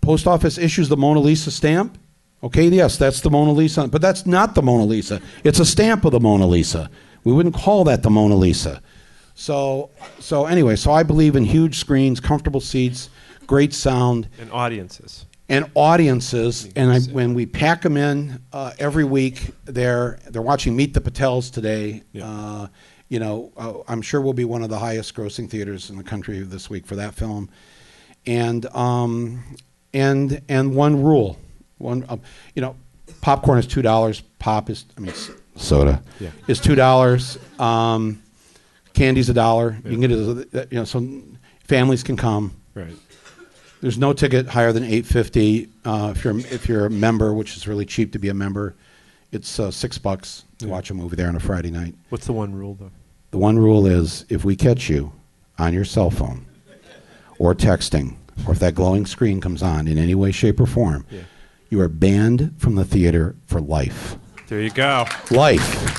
post 0.00 0.26
office 0.26 0.58
issues 0.58 0.88
the 0.88 0.96
Mona 0.96 1.20
Lisa 1.20 1.50
stamp. 1.50 1.98
Okay, 2.42 2.68
yes, 2.68 2.96
that's 2.96 3.20
the 3.20 3.30
Mona 3.30 3.52
Lisa, 3.52 3.88
but 3.88 4.00
that's 4.00 4.24
not 4.24 4.54
the 4.54 4.62
Mona 4.62 4.84
Lisa. 4.84 5.20
It's 5.42 5.58
a 5.58 5.64
stamp 5.64 6.04
of 6.04 6.12
the 6.12 6.20
Mona 6.20 6.46
Lisa. 6.46 6.88
We 7.24 7.32
wouldn't 7.32 7.54
call 7.54 7.84
that 7.84 8.02
the 8.02 8.10
Mona 8.10 8.36
Lisa. 8.36 8.80
So, 9.34 9.90
so 10.18 10.46
anyway, 10.46 10.76
so 10.76 10.92
I 10.92 11.02
believe 11.02 11.36
in 11.36 11.44
huge 11.44 11.78
screens, 11.78 12.20
comfortable 12.20 12.60
seats, 12.60 13.10
great 13.46 13.74
sound, 13.74 14.28
And 14.40 14.50
audiences. 14.52 15.26
And 15.48 15.70
audiences. 15.74 16.68
And 16.76 16.90
I, 16.92 17.00
when 17.00 17.34
we 17.34 17.46
pack 17.46 17.82
them 17.82 17.96
in 17.96 18.40
uh, 18.52 18.72
every 18.78 19.04
week, 19.04 19.50
they're 19.64 20.18
they're 20.28 20.42
watching 20.42 20.76
Meet 20.76 20.94
the 20.94 21.00
Patels 21.00 21.50
today. 21.52 22.02
Yeah. 22.12 22.28
Uh, 22.28 22.68
you 23.08 23.18
know, 23.18 23.52
uh, 23.56 23.72
I'm 23.88 24.02
sure 24.02 24.20
we'll 24.20 24.34
be 24.34 24.44
one 24.44 24.62
of 24.62 24.68
the 24.68 24.78
highest 24.78 25.14
grossing 25.14 25.48
theaters 25.48 25.88
in 25.88 25.96
the 25.96 26.04
country 26.04 26.40
this 26.40 26.68
week 26.68 26.86
for 26.86 26.96
that 26.96 27.14
film. 27.14 27.48
And 28.26 28.66
um, 28.76 29.42
and 29.94 30.42
and 30.48 30.74
one 30.74 31.02
rule, 31.02 31.38
one 31.78 32.04
uh, 32.08 32.18
you 32.54 32.60
know, 32.60 32.76
popcorn 33.22 33.58
is 33.58 33.66
two 33.66 33.80
dollars. 33.82 34.20
Pop 34.38 34.68
is 34.68 34.84
I 34.96 35.00
mean 35.00 35.14
soda 35.56 36.02
Yeah. 36.20 36.30
is 36.46 36.60
two 36.60 36.74
dollars. 36.74 37.38
Um, 37.58 38.22
candy's 38.92 39.30
a 39.30 39.34
dollar. 39.34 39.78
You 39.84 39.90
can 39.92 40.00
get 40.00 40.10
it. 40.10 40.68
You 40.72 40.78
know, 40.80 40.84
so 40.84 41.22
families 41.64 42.02
can 42.02 42.16
come. 42.18 42.54
Right. 42.74 42.92
There's 43.80 43.98
no 43.98 44.12
ticket 44.12 44.48
higher 44.48 44.72
than 44.72 44.82
eight 44.84 45.06
fifty. 45.06 45.68
Uh, 45.84 46.12
if 46.16 46.24
you're 46.24 46.38
if 46.38 46.68
you're 46.68 46.86
a 46.86 46.90
member, 46.90 47.32
which 47.32 47.56
is 47.56 47.68
really 47.68 47.84
cheap 47.86 48.12
to 48.12 48.18
be 48.18 48.28
a 48.28 48.34
member, 48.34 48.74
it's 49.30 49.60
uh, 49.60 49.70
six 49.70 49.98
bucks 49.98 50.44
to 50.58 50.66
Yeah. 50.66 50.72
watch 50.72 50.90
a 50.90 50.94
movie 50.94 51.14
there 51.16 51.28
on 51.28 51.36
a 51.36 51.40
Friday 51.40 51.70
night. 51.70 51.94
What's 52.08 52.26
the 52.26 52.32
one 52.32 52.54
rule 52.54 52.74
though? 52.74 52.90
The 53.30 53.38
one 53.38 53.58
rule 53.58 53.86
is 53.86 54.24
if 54.28 54.44
we 54.44 54.56
catch 54.56 54.88
you 54.88 55.12
on 55.58 55.72
your 55.74 55.84
cell 55.84 56.10
phone 56.10 56.46
or 57.38 57.54
texting, 57.54 58.16
or 58.46 58.52
if 58.52 58.58
that 58.58 58.74
glowing 58.74 59.06
screen 59.06 59.40
comes 59.40 59.62
on 59.62 59.86
in 59.86 59.96
any 59.98 60.14
way, 60.14 60.32
shape, 60.32 60.58
or 60.60 60.66
form, 60.66 61.04
Yeah. 61.10 61.20
you 61.70 61.80
are 61.80 61.88
banned 61.88 62.54
from 62.58 62.74
the 62.74 62.84
theater 62.84 63.36
for 63.46 63.60
life. 63.60 64.16
There 64.48 64.60
you 64.60 64.70
go. 64.70 65.04
Life. 65.30 65.94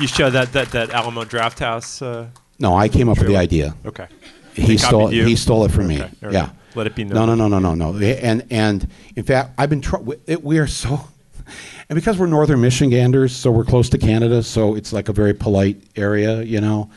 You 0.00 0.06
show 0.08 0.30
that 0.30 0.52
that 0.54 0.70
that 0.72 0.90
Alamo 0.90 1.24
Drafthouse. 1.24 2.00
Uh, 2.02 2.26
No, 2.58 2.74
I 2.76 2.88
came 2.88 3.08
up 3.08 3.18
with 3.18 3.26
the 3.26 3.34
Trailer. 3.34 3.40
idea. 3.42 3.74
okay. 3.86 4.06
He 4.54 4.76
stole 4.78 5.12
you? 5.12 5.24
he 5.24 5.36
stole 5.36 5.64
it 5.64 5.70
from 5.72 5.86
me. 5.88 5.96
Okay, 6.00 6.10
all 6.22 6.28
right. 6.28 6.32
Yeah. 6.32 6.50
Let 6.74 6.86
it 6.86 6.94
be 6.94 7.04
No, 7.04 7.26
known. 7.26 7.38
no, 7.38 7.48
no, 7.48 7.58
no, 7.58 7.74
no, 7.74 7.92
no. 7.92 7.98
no. 7.98 8.06
And 8.06 8.44
and 8.50 8.88
in 9.16 9.24
fact, 9.24 9.50
I've 9.58 9.70
been 9.70 9.80
try- 9.80 10.00
it, 10.26 10.42
we 10.44 10.58
are 10.58 10.66
so 10.66 11.00
and 11.88 11.96
because 11.96 12.16
we're 12.18 12.26
northern 12.26 12.60
Michiganders, 12.60 13.34
so 13.34 13.50
we're 13.50 13.64
close 13.64 13.88
to 13.90 13.98
Canada, 13.98 14.42
so 14.42 14.74
it's 14.76 14.92
like 14.92 15.08
a 15.08 15.12
very 15.12 15.34
polite 15.34 15.82
area, 15.96 16.42
you 16.42 16.60
know. 16.60 16.90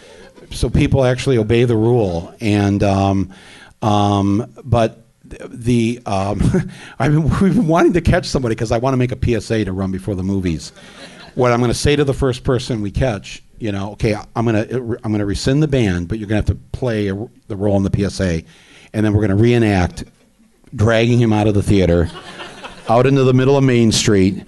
So 0.52 0.70
people 0.70 1.04
actually 1.06 1.38
obey 1.39 1.63
the 1.63 1.76
rule 1.76 2.34
and 2.39 2.84
um, 2.84 3.34
um, 3.82 4.54
but 4.63 5.00
the 5.24 6.00
um, 6.06 6.42
I've 7.00 7.12
been 7.12 7.24
we've 7.42 7.56
been 7.56 7.68
wanting 7.68 7.94
to 7.94 8.02
catch 8.02 8.26
somebody 8.28 8.54
because 8.56 8.72
I 8.72 8.78
want 8.78 8.94
to 8.94 8.98
make 8.98 9.12
a 9.12 9.42
PSA 9.42 9.66
to 9.66 9.72
run 9.74 9.92
before 9.92 10.16
the 10.16 10.24
movies. 10.24 10.72
What 11.36 11.52
I'm 11.52 11.60
going 11.60 11.72
to 11.72 11.78
say 11.78 11.96
to 11.96 12.04
the 12.04 12.13
first 12.13 12.44
person 12.44 12.82
we 12.82 12.92
catch, 12.92 13.42
you 13.63 13.71
know, 13.71 13.93
okay, 13.93 14.13
I'm 14.36 14.45
going 14.45 14.67
to 14.67 14.76
I'm 15.06 15.12
going 15.13 15.19
to 15.19 15.26
rescind 15.26 15.63
the 15.63 15.69
ban, 15.69 16.04
but 16.04 16.19
you're 16.19 16.28
going 16.28 16.43
to 16.43 16.52
have 16.52 16.60
to 16.60 16.78
play 16.78 17.08
a, 17.08 17.15
the 17.47 17.56
role 17.56 17.78
in 17.78 17.84
the 17.84 18.10
PSA, 18.10 18.41
and 18.91 19.06
then 19.06 19.13
we're 19.13 19.26
going 19.26 19.38
to 19.38 19.41
reenact 19.41 20.04
dragging 20.76 21.17
him 21.17 21.32
out 21.32 21.47
of 21.47 21.54
the 21.54 21.63
theater, 21.63 22.10
out 22.89 23.08
into 23.08 23.23
the 23.23 23.34
middle 23.34 23.56
of 23.56 23.63
Main 23.63 23.93
Street, 23.93 24.43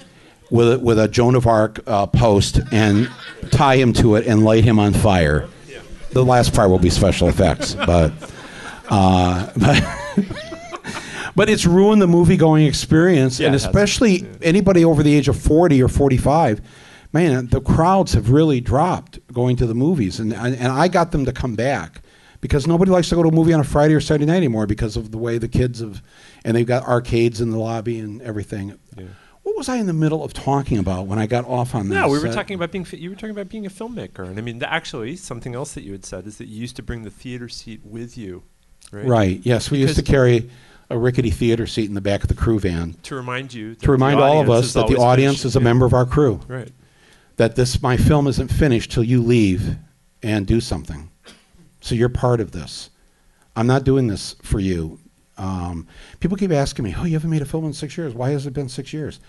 with 0.51 0.73
a, 0.73 0.79
with 0.79 0.99
a 0.99 1.07
Joan 1.07 1.35
of 1.35 1.47
Arc 1.47 1.79
uh, 1.87 2.07
post, 2.07 2.59
and 2.73 3.09
tie 3.51 3.77
him 3.77 3.93
to 3.93 4.15
it 4.15 4.27
and 4.27 4.43
light 4.43 4.65
him 4.65 4.79
on 4.79 4.91
fire. 4.91 5.47
The 6.11 6.25
last 6.25 6.53
part 6.53 6.69
will 6.69 6.79
be 6.79 6.89
special 6.89 7.29
effects, 7.29 7.73
but 7.73 8.11
uh, 8.89 9.49
but. 9.57 9.81
But 11.37 11.49
it's 11.49 11.65
ruined 11.65 12.01
the 12.01 12.07
movie 12.07 12.37
going 12.37 12.65
experience, 12.65 13.41
Yeah, 13.41 13.47
and 13.47 13.55
especially 13.57 14.25
anybody 14.41 14.85
over 14.85 15.03
the 15.03 15.13
age 15.13 15.27
of 15.27 15.37
40 15.37 15.83
or 15.83 15.89
45, 15.89 16.61
man, 17.15 17.47
the 17.47 17.61
crowds 17.61 18.13
have 18.13 18.29
really 18.29 18.59
dropped 18.59 19.19
going 19.33 19.55
to 19.55 19.65
the 19.65 19.73
movies. 19.73 20.19
And, 20.19 20.33
and, 20.33 20.53
and 20.53 20.67
I 20.67 20.87
got 20.89 21.11
them 21.11 21.25
to 21.25 21.31
come 21.31 21.55
back 21.55 22.01
because 22.41 22.67
nobody 22.67 22.91
likes 22.91 23.07
to 23.09 23.15
go 23.15 23.23
to 23.23 23.29
a 23.29 23.31
movie 23.31 23.53
on 23.53 23.61
a 23.61 23.63
Friday 23.63 23.95
or 23.95 24.01
Saturday 24.01 24.25
night 24.25 24.35
anymore 24.37 24.67
because 24.67 24.97
of 24.97 25.11
the 25.11 25.17
way 25.17 25.37
the 25.37 25.47
kids 25.47 25.79
have, 25.79 26.03
and 26.43 26.55
they've 26.55 26.67
got 26.67 26.83
arcades 26.83 27.39
in 27.41 27.49
the 27.51 27.57
lobby 27.57 27.97
and 27.99 28.21
everything. 28.21 28.77
Yeah. 28.97 29.05
What 29.43 29.55
was 29.55 29.69
I 29.69 29.77
in 29.77 29.85
the 29.85 29.93
middle 29.93 30.23
of 30.23 30.33
talking 30.33 30.77
about 30.77 31.07
when 31.07 31.17
I 31.17 31.25
got 31.27 31.45
off 31.45 31.73
on 31.73 31.87
that? 31.89 31.95
No, 31.95 32.09
we 32.09 32.19
were 32.19 32.33
talking 32.33 32.55
about 32.55 32.71
being. 32.71 32.83
fi- 32.83 32.97
You 32.97 33.09
were 33.11 33.15
talking 33.15 33.29
about 33.29 33.47
being 33.47 33.65
a 33.65 33.69
filmmaker, 33.69 34.27
and 34.27 34.37
I 34.37 34.41
mean, 34.41 34.61
actually, 34.63 35.15
something 35.15 35.55
else 35.55 35.73
that 35.75 35.83
you 35.83 35.91
had 35.93 36.03
said 36.03 36.25
is 36.27 36.37
that 36.39 36.47
you 36.47 36.59
used 36.59 36.75
to 36.75 36.83
bring 36.83 37.03
the 37.03 37.11
theater 37.11 37.47
seat 37.47 37.81
with 37.85 38.17
you, 38.17 38.43
right? 38.91 39.05
Right, 39.05 39.39
yes. 39.43 39.71
We 39.71 39.77
used 39.77 39.95
to 39.95 40.03
carry 40.03 40.49
a 40.89 40.97
rickety 40.97 41.29
theater 41.29 41.67
seat 41.67 41.87
in 41.87 41.93
the 41.93 42.01
back 42.01 42.23
of 42.23 42.27
the 42.27 42.35
crew 42.35 42.59
van 42.59 42.95
To 43.03 43.15
remind 43.15 43.53
you. 43.53 43.75
To 43.75 43.91
remind 43.91 44.19
all 44.19 44.41
of 44.41 44.49
us 44.49 44.73
that 44.73 44.87
the 44.87 44.97
audience 44.97 45.45
is 45.45 45.55
a 45.55 45.59
member 45.59 45.85
of 45.85 45.93
our 45.93 46.05
crew. 46.05 46.41
Right. 46.47 46.71
That 47.37 47.55
this 47.55 47.81
my 47.81 47.97
film 47.97 48.27
isn't 48.27 48.49
finished 48.49 48.91
till 48.91 49.03
you 49.03 49.21
leave 49.21 49.77
and 50.23 50.47
do 50.47 50.59
something. 50.61 51.09
So 51.81 51.95
you're 51.95 52.09
part 52.09 52.39
of 52.39 52.51
this. 52.51 52.89
I'm 53.55 53.67
not 53.67 53.83
doing 53.83 54.07
this 54.07 54.35
for 54.41 54.59
you. 54.59 54.99
Um, 55.37 55.87
people 56.19 56.37
keep 56.37 56.51
asking 56.51 56.85
me, 56.85 56.95
"Oh, 56.97 57.05
you 57.05 57.13
haven't 57.13 57.29
made 57.29 57.41
a 57.41 57.45
film 57.45 57.65
in 57.65 57.73
six 57.73 57.97
years. 57.97 58.13
Why 58.13 58.31
has 58.31 58.45
it 58.45 58.53
been 58.53 58.69
six 58.69 58.93
years?" 58.93 59.19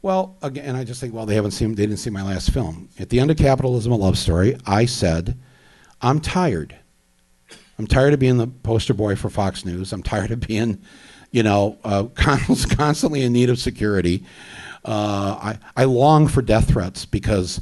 Well, 0.00 0.36
again, 0.42 0.76
I 0.76 0.84
just 0.84 1.00
think, 1.00 1.12
well, 1.12 1.26
they 1.26 1.34
haven't 1.34 1.50
seen, 1.50 1.74
they 1.74 1.86
didn't 1.86 1.98
see 1.98 2.10
my 2.10 2.22
last 2.22 2.52
film. 2.52 2.88
At 3.00 3.08
the 3.08 3.18
end 3.18 3.30
of 3.32 3.36
Capitalism, 3.36 3.90
a 3.90 3.96
love 3.96 4.16
story, 4.16 4.56
I 4.64 4.84
said, 4.84 5.36
I'm 6.00 6.20
tired. 6.20 6.76
I'm 7.78 7.86
tired 7.86 8.14
of 8.14 8.20
being 8.20 8.38
the 8.38 8.46
poster 8.46 8.94
boy 8.94 9.16
for 9.16 9.28
Fox 9.28 9.64
News. 9.64 9.92
I'm 9.92 10.02
tired 10.02 10.30
of 10.30 10.40
being, 10.40 10.80
you 11.32 11.42
know, 11.42 11.78
uh, 11.82 12.04
constantly 12.14 13.22
in 13.22 13.32
need 13.32 13.50
of 13.50 13.58
security. 13.58 14.24
Uh, 14.88 15.38
I, 15.42 15.58
I 15.76 15.84
long 15.84 16.28
for 16.28 16.40
death 16.40 16.68
threats 16.68 17.04
because 17.04 17.60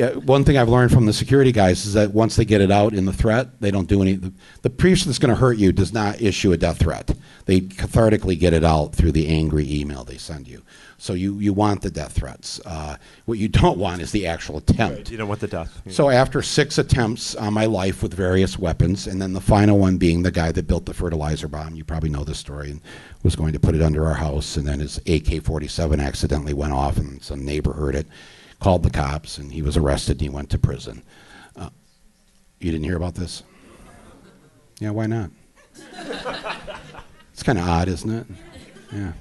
uh, 0.00 0.20
one 0.20 0.44
thing 0.44 0.56
I've 0.56 0.68
learned 0.68 0.92
from 0.92 1.06
the 1.06 1.12
security 1.12 1.52
guys 1.52 1.86
is 1.86 1.94
that 1.94 2.12
once 2.12 2.36
they 2.36 2.44
get 2.44 2.60
it 2.60 2.70
out 2.70 2.94
in 2.94 3.06
the 3.06 3.12
threat, 3.12 3.60
they 3.60 3.70
don't 3.70 3.88
do 3.88 4.02
any. 4.02 4.14
The, 4.14 4.32
the 4.62 4.70
person 4.70 5.08
that's 5.08 5.18
going 5.18 5.34
to 5.34 5.40
hurt 5.40 5.58
you 5.58 5.72
does 5.72 5.92
not 5.92 6.20
issue 6.20 6.52
a 6.52 6.56
death 6.56 6.78
threat. 6.78 7.10
They 7.46 7.60
cathartically 7.60 8.38
get 8.38 8.52
it 8.52 8.64
out 8.64 8.94
through 8.94 9.12
the 9.12 9.28
angry 9.28 9.70
email 9.70 10.04
they 10.04 10.16
send 10.16 10.48
you. 10.48 10.62
So 11.00 11.14
you, 11.14 11.38
you 11.38 11.54
want 11.54 11.80
the 11.80 11.90
death 11.90 12.12
threats. 12.12 12.60
Uh, 12.66 12.96
what 13.24 13.38
you 13.38 13.48
don't 13.48 13.78
want 13.78 14.02
is 14.02 14.12
the 14.12 14.26
actual 14.26 14.58
attempt. 14.58 14.96
Right, 14.98 15.10
you 15.10 15.16
don't 15.16 15.28
want 15.28 15.40
the 15.40 15.48
death. 15.48 15.80
So 15.88 16.10
after 16.10 16.42
six 16.42 16.76
attempts 16.76 17.34
on 17.34 17.54
my 17.54 17.64
life 17.64 18.02
with 18.02 18.12
various 18.12 18.58
weapons, 18.58 19.06
and 19.06 19.20
then 19.20 19.32
the 19.32 19.40
final 19.40 19.78
one 19.78 19.96
being 19.96 20.22
the 20.22 20.30
guy 20.30 20.52
that 20.52 20.66
built 20.66 20.84
the 20.84 20.92
fertilizer 20.92 21.48
bomb, 21.48 21.74
you 21.74 21.84
probably 21.84 22.10
know 22.10 22.22
this 22.22 22.38
story, 22.38 22.70
and 22.70 22.82
was 23.22 23.34
going 23.34 23.54
to 23.54 23.58
put 23.58 23.74
it 23.74 23.80
under 23.80 24.04
our 24.06 24.14
house, 24.14 24.58
and 24.58 24.68
then 24.68 24.80
his 24.80 24.98
AK-47 24.98 26.04
accidentally 26.04 26.52
went 26.52 26.74
off, 26.74 26.98
and 26.98 27.22
some 27.22 27.46
neighbor 27.46 27.72
heard 27.72 27.94
it, 27.94 28.06
called 28.60 28.82
the 28.82 28.90
cops, 28.90 29.38
and 29.38 29.52
he 29.52 29.62
was 29.62 29.76
arrested, 29.76 30.12
and 30.12 30.20
he 30.20 30.28
went 30.28 30.50
to 30.50 30.58
prison. 30.58 31.02
Uh, 31.56 31.70
you 32.60 32.70
didn't 32.70 32.84
hear 32.84 32.96
about 32.96 33.14
this? 33.14 33.42
Yeah, 34.78 34.90
why 34.90 35.06
not? 35.06 35.30
it's 37.32 37.42
kind 37.42 37.58
of 37.58 37.68
odd, 37.68 37.88
isn't 37.88 38.10
it? 38.10 38.26
Yeah. 38.92 39.12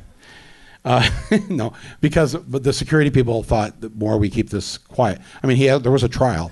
Uh, 0.86 1.10
no, 1.50 1.74
because 2.02 2.36
but 2.36 2.64
the 2.64 2.74
security 2.74 3.10
people 3.10 3.44
thought 3.44 3.82
the 3.82 3.90
more 3.90 4.18
we 4.18 4.30
keep 4.30 4.50
this 4.50 4.78
quiet. 4.78 5.20
I 5.44 5.48
mean, 5.48 5.58
he 5.58 5.66
had, 5.66 5.84
there 5.84 5.92
was 5.92 6.04
a 6.04 6.10
trial. 6.10 6.52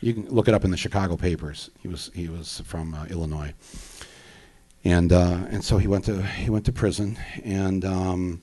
You 0.00 0.14
can 0.14 0.28
look 0.28 0.48
it 0.48 0.54
up 0.54 0.64
in 0.64 0.70
the 0.70 0.76
Chicago 0.76 1.16
papers. 1.16 1.70
He 1.80 1.88
was 1.88 2.10
he 2.14 2.28
was 2.28 2.60
from 2.64 2.94
uh, 2.94 3.06
Illinois, 3.06 3.52
and 4.84 5.12
uh, 5.12 5.40
and 5.50 5.64
so 5.64 5.78
he 5.78 5.88
went 5.88 6.04
to 6.04 6.22
he 6.22 6.50
went 6.50 6.64
to 6.66 6.72
prison, 6.72 7.18
and 7.44 7.84
um, 7.84 8.42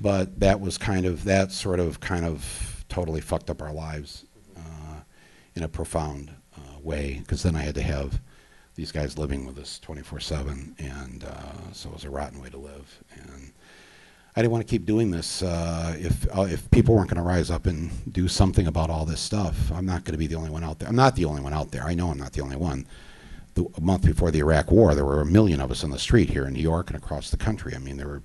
but 0.00 0.40
that 0.40 0.60
was 0.60 0.78
kind 0.78 1.06
of 1.06 1.24
that 1.24 1.52
sort 1.52 1.78
of 1.78 2.00
kind 2.00 2.24
of 2.24 2.79
totally 2.90 3.20
fucked 3.20 3.48
up 3.48 3.62
our 3.62 3.72
lives 3.72 4.26
uh, 4.56 5.00
in 5.54 5.62
a 5.62 5.68
profound 5.68 6.30
uh, 6.56 6.78
way. 6.82 7.20
Because 7.20 7.42
then 7.42 7.56
I 7.56 7.62
had 7.62 7.74
to 7.76 7.82
have 7.82 8.20
these 8.74 8.92
guys 8.92 9.16
living 9.16 9.46
with 9.46 9.58
us 9.58 9.80
24/7, 9.82 10.78
and 10.78 11.24
uh, 11.24 11.72
so 11.72 11.88
it 11.88 11.94
was 11.94 12.04
a 12.04 12.10
rotten 12.10 12.40
way 12.40 12.50
to 12.50 12.58
live, 12.58 13.02
and 13.14 13.52
I 14.36 14.42
didn't 14.42 14.52
want 14.52 14.66
to 14.66 14.70
keep 14.70 14.86
doing 14.86 15.10
this 15.10 15.42
uh, 15.42 15.96
if 15.98 16.26
uh, 16.36 16.42
if 16.42 16.70
people 16.70 16.94
weren't 16.94 17.10
going 17.10 17.22
to 17.22 17.28
rise 17.28 17.50
up 17.50 17.66
and 17.66 17.90
do 18.12 18.28
something 18.28 18.66
about 18.66 18.88
all 18.88 19.04
this 19.04 19.20
stuff. 19.20 19.72
I'm 19.72 19.86
not 19.86 20.04
going 20.04 20.12
to 20.12 20.18
be 20.18 20.28
the 20.28 20.36
only 20.36 20.50
one 20.50 20.62
out 20.62 20.78
there. 20.78 20.88
I'm 20.88 20.96
not 20.96 21.16
the 21.16 21.24
only 21.24 21.42
one 21.42 21.52
out 21.52 21.72
there. 21.72 21.82
I 21.82 21.94
know 21.94 22.10
I'm 22.10 22.18
not 22.18 22.32
the 22.32 22.42
only 22.42 22.56
one. 22.56 22.86
The, 23.54 23.66
a 23.76 23.80
month 23.80 24.04
before 24.06 24.30
the 24.30 24.38
Iraq 24.38 24.70
War, 24.70 24.94
there 24.94 25.04
were 25.04 25.20
a 25.20 25.26
million 25.26 25.60
of 25.60 25.72
us 25.72 25.82
on 25.82 25.90
the 25.90 25.98
street 25.98 26.30
here 26.30 26.46
in 26.46 26.52
New 26.52 26.62
York 26.62 26.88
and 26.88 26.96
across 26.96 27.30
the 27.30 27.36
country. 27.36 27.74
I 27.74 27.78
mean, 27.78 27.96
there 27.96 28.06
were 28.06 28.22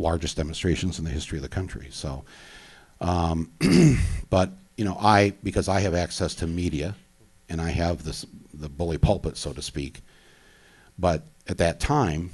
largest 0.00 0.36
demonstrations 0.36 0.98
in 0.98 1.04
the 1.04 1.10
history 1.10 1.38
of 1.38 1.42
the 1.42 1.48
country. 1.48 1.88
So, 1.90 2.24
um, 3.00 3.50
but 4.30 4.50
you 4.76 4.84
know, 4.84 4.96
I 5.00 5.32
because 5.42 5.68
I 5.68 5.80
have 5.80 5.94
access 5.94 6.34
to 6.36 6.46
media, 6.46 6.94
and 7.48 7.60
I 7.60 7.70
have 7.70 8.04
this 8.04 8.26
the 8.54 8.68
bully 8.68 8.98
pulpit, 8.98 9.36
so 9.36 9.52
to 9.52 9.62
speak. 9.62 10.02
But 10.98 11.24
at 11.46 11.58
that 11.58 11.80
time, 11.80 12.30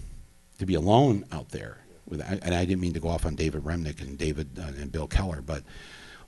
to 0.58 0.66
be 0.66 0.74
alone 0.74 1.24
out 1.32 1.48
there 1.48 1.78
with, 2.06 2.20
and 2.20 2.54
I 2.54 2.64
didn't 2.64 2.80
mean 2.80 2.92
to 2.94 3.00
go 3.00 3.08
off 3.08 3.26
on 3.26 3.34
David 3.34 3.64
Remnick 3.64 4.00
and 4.00 4.16
David 4.16 4.58
uh, 4.58 4.80
and 4.80 4.90
Bill 4.90 5.06
Keller, 5.06 5.42
but 5.42 5.62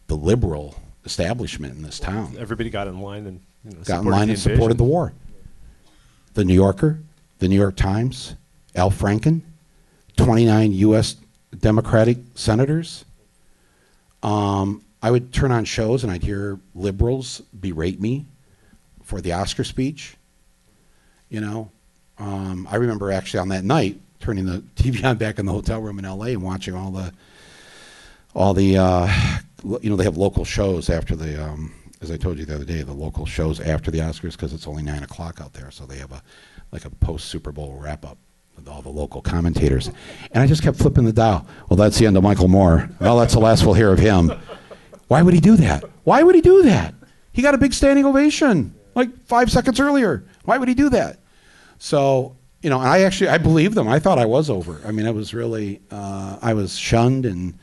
the 0.07 0.17
liberal 0.17 0.75
establishment 1.05 1.77
in 1.77 1.83
this 1.83 1.99
town. 1.99 2.37
Everybody 2.39 2.71
got 2.71 2.89
in 2.89 3.01
line 3.01 3.27
and 3.27 3.41
you 3.65 3.77
know, 3.77 3.83
got 3.85 4.03
in 4.03 4.11
line 4.11 4.31
and 4.31 4.39
supported 4.39 4.79
the 4.79 4.85
war. 4.85 5.13
The 6.35 6.45
New 6.45 6.55
Yorker, 6.55 7.01
the 7.39 7.49
New 7.49 7.57
York 7.57 7.77
Times, 7.77 8.35
Al 8.75 8.91
Franken, 8.91 9.43
29 10.17 10.73
U.S. 10.73 11.17
Democratic 11.57 12.19
senators. 12.35 13.05
Um, 14.25 14.83
I 15.03 15.11
would 15.11 15.35
turn 15.35 15.53
on 15.53 15.67
shows 15.67 16.03
and 16.03 16.11
I'd 16.11 16.23
hear 16.23 16.59
liberals 16.75 17.43
berate 17.61 18.01
me 18.01 18.25
for 19.03 19.21
the 19.21 19.33
Oscar 19.33 19.65
speech. 19.65 20.17
You 21.29 21.43
know, 21.43 21.71
um, 22.19 22.67
I 22.71 22.77
remember 22.77 23.13
actually 23.13 23.41
on 23.41 23.49
that 23.49 23.65
night 23.65 24.01
turning 24.21 24.47
the 24.47 24.61
TV 24.77 25.05
on 25.05 25.19
back 25.19 25.39
in 25.39 25.47
the 25.47 25.53
hotel 25.53 25.81
room 25.81 25.99
in 25.99 26.07
L.A. 26.07 26.31
and 26.31 26.43
watching 26.43 26.75
all 26.75 26.91
the 26.91 27.13
all 28.35 28.55
the 28.55 28.79
uh, 28.79 29.39
you 29.83 29.91
know 29.91 29.97
they 29.97 30.05
have 30.05 30.17
local 30.17 30.45
shows 30.45 30.89
after 30.89 31.15
the 31.15 31.43
um, 31.43 31.75
as 32.01 32.11
I 32.11 32.17
told 32.17 32.39
you 32.39 32.47
the 32.47 32.55
other 32.55 32.65
day 32.65 32.83
the 32.83 32.93
local 32.93 33.27
shows 33.27 33.61
after 33.61 33.91
the 33.91 33.99
Oscars 33.99 34.33
because 34.33 34.53
it's 34.53 34.67
only 34.67 34.83
nine 34.83 35.03
o'clock 35.03 35.41
out 35.41 35.53
there 35.53 35.71
so 35.71 35.85
they 35.85 35.99
have 35.99 36.13
a 36.13 36.23
like 36.73 36.85
a 36.87 36.91
post 36.91 37.27
Super 37.27 37.53
Bowl 37.53 37.79
wrap 37.79 38.05
up 38.07 38.19
with 38.65 38.73
all 38.73 38.81
the 38.81 38.89
local 38.89 39.21
commentators. 39.21 39.91
And 40.33 40.43
I 40.43 40.47
just 40.47 40.63
kept 40.63 40.79
flipping 40.79 41.05
the 41.05 41.13
dial. 41.13 41.47
Well 41.69 41.77
that's 41.77 41.99
the 41.99 42.07
end 42.07 42.17
of 42.17 42.23
Michael 42.23 42.49
Moore. 42.49 42.89
Well 42.99 43.19
that's 43.19 43.35
the 43.35 43.41
last 43.41 43.65
we'll 43.65 43.75
hear 43.75 43.93
of 43.93 43.99
him. 43.99 44.33
Why 45.09 45.21
would 45.21 45.35
he 45.35 45.41
do 45.41 45.57
that? 45.57 45.85
Why 46.05 46.23
would 46.23 46.35
he 46.35 46.41
do 46.41 46.63
that? 46.63 46.95
He 47.33 47.43
got 47.43 47.55
a 47.55 47.59
big 47.59 47.75
standing 47.75 48.07
ovation 48.07 48.75
like 48.95 49.27
five 49.27 49.51
seconds 49.51 49.81
earlier. 49.81 50.25
Why 50.45 50.57
would 50.57 50.69
he 50.69 50.75
do 50.75 50.89
that? 50.91 51.19
So 51.79 52.37
you 52.63 52.71
know, 52.71 52.81
I 52.81 53.01
actually 53.01 53.29
I 53.29 53.37
believed 53.37 53.75
them. 53.75 53.87
I 53.87 53.99
thought 53.99 54.19
I 54.19 54.25
was 54.25 54.49
over. 54.49 54.81
I 54.87 54.93
mean, 54.93 55.07
I 55.07 55.11
was 55.11 55.35
really 55.35 55.83
uh, 55.91 56.39
I 56.41 56.55
was 56.55 56.79
shunned 56.79 57.27
and 57.27 57.59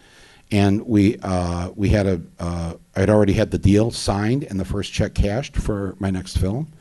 and 0.51 0.85
we 0.85 1.17
uh, 1.23 1.71
we 1.75 1.89
had 1.89 2.05
a 2.05 2.21
uh, 2.39 2.73
I'd 2.95 3.09
already 3.09 3.33
had 3.33 3.49
the 3.49 3.57
deal 3.57 3.89
signed 3.89 4.43
and 4.43 4.59
the 4.59 4.65
first 4.65 4.93
check 4.93 5.15
cashed 5.15 5.57
for 5.57 5.95
my 5.97 6.11
next 6.11 6.37
film, 6.37 6.71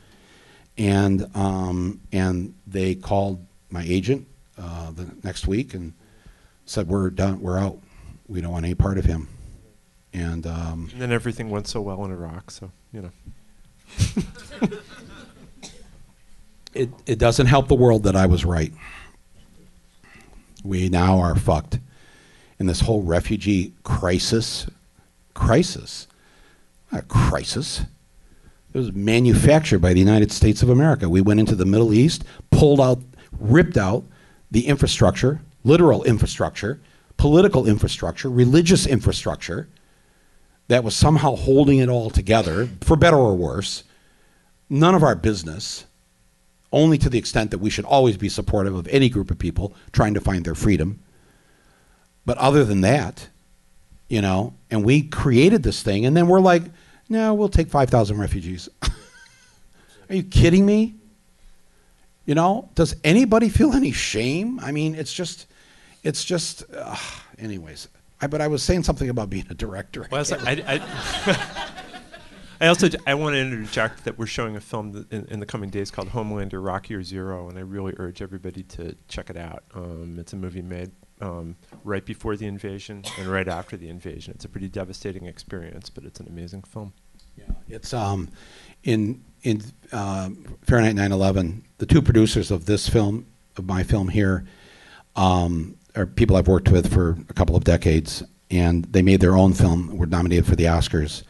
and 0.77 1.27
um, 1.35 2.01
and 2.11 2.53
they 2.67 2.93
called 2.93 3.47
my 3.71 3.83
agent 3.87 4.27
uh, 4.57 4.91
the 4.91 5.09
next 5.23 5.47
week 5.47 5.73
and 5.73 5.93
said 6.65 6.87
we're 6.87 7.09
done, 7.09 7.41
we're 7.41 7.57
out, 7.57 7.79
we 8.27 8.41
don't 8.41 8.51
want 8.51 8.65
any 8.65 8.75
part 8.75 8.97
of 8.97 9.05
him, 9.05 9.27
and, 10.13 10.45
um, 10.45 10.89
and 10.91 11.01
then 11.01 11.11
everything 11.11 11.49
went 11.49 11.67
so 11.67 11.81
well 11.81 12.03
in 12.05 12.11
Iraq, 12.11 12.51
so 12.51 12.71
you 12.93 13.01
know. 13.01 13.11
it, 16.73 16.89
it 17.05 17.19
doesn't 17.19 17.47
help 17.47 17.67
the 17.67 17.75
world 17.75 18.03
that 18.03 18.15
I 18.15 18.25
was 18.25 18.45
right. 18.45 18.71
We 20.63 20.89
now 20.89 21.19
are 21.19 21.35
fucked. 21.35 21.79
in 22.59 22.67
this 22.67 22.81
whole 22.81 23.01
refugee 23.01 23.73
crisis, 23.83 24.67
crisis, 25.33 26.07
a 26.91 27.01
crisis, 27.01 27.81
it 28.73 28.77
was 28.77 28.93
manufactured 28.93 29.79
by 29.79 29.93
the 29.93 29.99
United 29.99 30.31
States 30.31 30.63
of 30.63 30.69
America. 30.69 31.09
We 31.09 31.19
went 31.19 31.39
into 31.39 31.55
the 31.55 31.65
Middle 31.65 31.93
East, 31.93 32.23
pulled 32.51 32.79
out, 32.79 32.99
ripped 33.39 33.77
out 33.77 34.03
the 34.49 34.67
infrastructure, 34.67 35.41
literal 35.63 36.03
infrastructure, 36.03 36.79
political 37.17 37.67
infrastructure, 37.67 38.29
religious 38.29 38.85
infrastructure 38.85 39.67
that 40.67 40.83
was 40.83 40.95
somehow 40.95 41.35
holding 41.35 41.79
it 41.79 41.89
all 41.89 42.09
together, 42.09 42.69
for 42.81 42.95
better 42.95 43.17
or 43.17 43.35
worse. 43.35 43.83
None 44.69 44.95
of 44.95 45.03
our 45.03 45.15
business 45.15 45.85
only 46.71 46.97
to 46.97 47.09
the 47.09 47.17
extent 47.17 47.51
that 47.51 47.57
we 47.57 47.69
should 47.69 47.85
always 47.85 48.17
be 48.17 48.29
supportive 48.29 48.73
of 48.73 48.87
any 48.87 49.09
group 49.09 49.29
of 49.29 49.37
people 49.37 49.73
trying 49.91 50.13
to 50.13 50.21
find 50.21 50.45
their 50.45 50.55
freedom. 50.55 50.99
But 52.25 52.37
other 52.37 52.63
than 52.63 52.81
that, 52.81 53.27
you 54.07 54.21
know, 54.21 54.53
and 54.69 54.85
we 54.85 55.03
created 55.03 55.63
this 55.63 55.83
thing, 55.83 56.05
and 56.05 56.15
then 56.15 56.27
we're 56.27 56.39
like, 56.39 56.63
no, 57.09 57.33
we'll 57.33 57.49
take 57.49 57.69
5,000 57.69 58.17
refugees. 58.17 58.69
Are 60.09 60.15
you 60.15 60.23
kidding 60.23 60.65
me? 60.65 60.95
You 62.31 62.35
know, 62.35 62.69
does 62.75 62.95
anybody 63.03 63.49
feel 63.49 63.73
any 63.73 63.91
shame? 63.91 64.57
I 64.61 64.71
mean, 64.71 64.95
it's 64.95 65.11
just, 65.11 65.47
it's 66.01 66.23
just, 66.23 66.63
uh, 66.73 66.95
anyways. 67.37 67.89
I, 68.21 68.27
but 68.27 68.39
I 68.39 68.47
was 68.47 68.63
saying 68.63 68.83
something 68.83 69.09
about 69.09 69.29
being 69.29 69.45
a 69.49 69.53
director. 69.53 70.07
Well, 70.09 70.23
I, 70.45 70.63
I, 70.65 71.67
I 72.61 72.67
also 72.67 72.87
I 73.05 73.15
want 73.15 73.33
to 73.33 73.39
interject 73.41 74.05
that 74.05 74.17
we're 74.17 74.27
showing 74.27 74.55
a 74.55 74.61
film 74.61 75.05
in, 75.11 75.25
in, 75.25 75.41
the 75.41 75.45
coming 75.45 75.69
days 75.69 75.91
called 75.91 76.07
Homeland 76.07 76.53
Iraq 76.53 76.89
Year 76.89 77.03
Zero, 77.03 77.49
and 77.49 77.57
I 77.57 77.63
really 77.63 77.95
urge 77.97 78.21
everybody 78.21 78.63
to 78.63 78.95
check 79.09 79.29
it 79.29 79.35
out. 79.35 79.65
Um, 79.75 80.15
it's 80.17 80.31
a 80.31 80.37
movie 80.37 80.61
made 80.61 80.91
um, 81.19 81.57
right 81.83 82.05
before 82.05 82.37
the 82.37 82.45
invasion 82.45 83.03
and 83.19 83.27
right 83.27 83.49
after 83.49 83.75
the 83.75 83.89
invasion. 83.89 84.35
It's 84.35 84.45
a 84.45 84.49
pretty 84.49 84.69
devastating 84.69 85.25
experience, 85.25 85.89
but 85.89 86.05
it's 86.05 86.21
an 86.21 86.29
amazing 86.29 86.63
film. 86.63 86.93
Yeah, 87.37 87.45
it's 87.67 87.93
um, 87.93 88.29
in 88.83 89.23
in 89.43 89.61
uh, 89.91 90.29
Fahrenheit 90.63 90.95
9/11. 90.95 91.63
The 91.77 91.85
two 91.85 92.01
producers 92.01 92.51
of 92.51 92.65
this 92.65 92.87
film, 92.87 93.25
of 93.57 93.65
my 93.65 93.83
film 93.83 94.09
here, 94.09 94.45
um, 95.15 95.75
are 95.95 96.05
people 96.05 96.35
I've 96.35 96.47
worked 96.47 96.69
with 96.69 96.93
for 96.93 97.17
a 97.29 97.33
couple 97.33 97.55
of 97.55 97.63
decades, 97.63 98.23
and 98.49 98.85
they 98.85 99.01
made 99.01 99.21
their 99.21 99.37
own 99.37 99.53
film. 99.53 99.97
Were 99.97 100.05
nominated 100.05 100.45
for 100.45 100.55
the 100.55 100.65
Oscars 100.65 101.23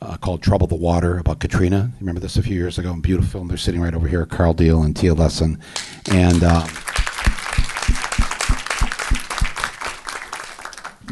uh, 0.00 0.16
called 0.16 0.42
Trouble 0.42 0.66
the 0.66 0.74
Water 0.74 1.18
about 1.18 1.38
Katrina. 1.38 1.92
Remember 2.00 2.20
this 2.20 2.36
a 2.36 2.42
few 2.42 2.56
years 2.56 2.78
ago? 2.78 2.92
Beautiful 2.94 3.30
film. 3.30 3.48
They're 3.48 3.56
sitting 3.56 3.80
right 3.80 3.94
over 3.94 4.08
here, 4.08 4.26
Carl 4.26 4.54
Deal 4.54 4.82
and 4.82 4.96
Tia 4.96 5.14
Lessin. 5.14 5.60
And 6.10 6.42
uh, 6.42 6.66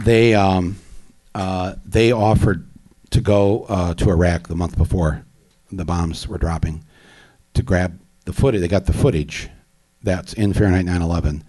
they, 0.03 0.35
um, 0.35 0.77
uh, 1.35 1.75
they 1.87 2.11
offered 2.11 2.67
to 3.11 3.21
go 3.21 3.65
uh, 3.69 3.95
to 3.95 4.11
Iraq 4.11 4.49
the 4.49 4.57
month 4.57 4.77
before 4.77 5.25
the 5.73 5.85
bombs 5.85 6.27
were 6.27 6.39
dropping 6.39 6.85
to 7.55 7.63
grab 7.63 7.99
the 8.25 8.33
footage. 8.33 8.61
They 8.61 8.69
got 8.69 8.87
the 8.87 8.93
footage 8.93 9.49
that's 10.03 10.33
in 10.33 10.53
Fahrenheit 10.53 10.87
9/11 10.87 11.43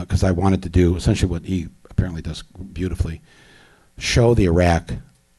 because 0.00 0.24
uh, 0.24 0.28
I 0.28 0.30
wanted 0.32 0.62
to 0.62 0.68
do 0.68 0.96
essentially 0.96 1.30
what 1.30 1.44
he 1.44 1.68
apparently 1.90 2.22
does 2.22 2.42
beautifully: 2.42 3.20
show 3.98 4.34
the 4.34 4.44
Iraq 4.44 4.92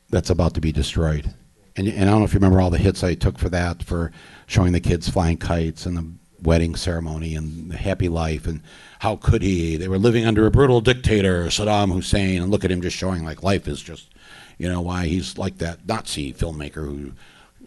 that's 0.10 0.30
about 0.30 0.54
to 0.54 0.62
be 0.62 0.72
destroyed. 0.72 1.34
And, 1.76 1.88
and 1.88 2.10
I 2.10 2.12
don't 2.12 2.20
know 2.20 2.26
if 2.26 2.34
you 2.34 2.40
remember 2.40 2.62
all 2.62 2.70
the 2.70 2.78
hits 2.78 3.04
I 3.04 3.16
took 3.16 3.38
for 3.38 3.50
that, 3.50 3.84
for 3.84 4.12
showing 4.48 4.72
the 4.72 4.80
kids 4.80 5.10
flying 5.10 5.38
kites 5.38 5.86
and 5.86 5.98
the 5.98 6.08
wedding 6.42 6.76
ceremony 6.76 7.36
and 7.36 7.72
the 7.72 7.78
happy 7.78 8.08
life 8.08 8.46
and 8.46 8.62
how 9.00 9.16
could 9.16 9.42
he? 9.42 9.76
They 9.76 9.88
were 9.88 9.98
living 9.98 10.26
under 10.26 10.46
a 10.46 10.52
brutal 10.52 10.82
dictator, 10.82 11.46
Saddam 11.46 11.92
Hussein, 11.92 12.42
and 12.42 12.52
look 12.52 12.64
at 12.64 12.72
him 12.72 12.82
just 12.82 12.96
showing 12.96 13.24
like 13.24 13.44
life 13.44 13.68
is 13.68 13.82
just, 13.82 14.14
you 14.58 14.70
know, 14.70 14.82
why 14.82 15.08
he's 15.08 15.38
like 15.38 15.58
that 15.58 15.86
Nazi 15.88 16.34
filmmaker 16.34 16.86
who, 16.86 17.12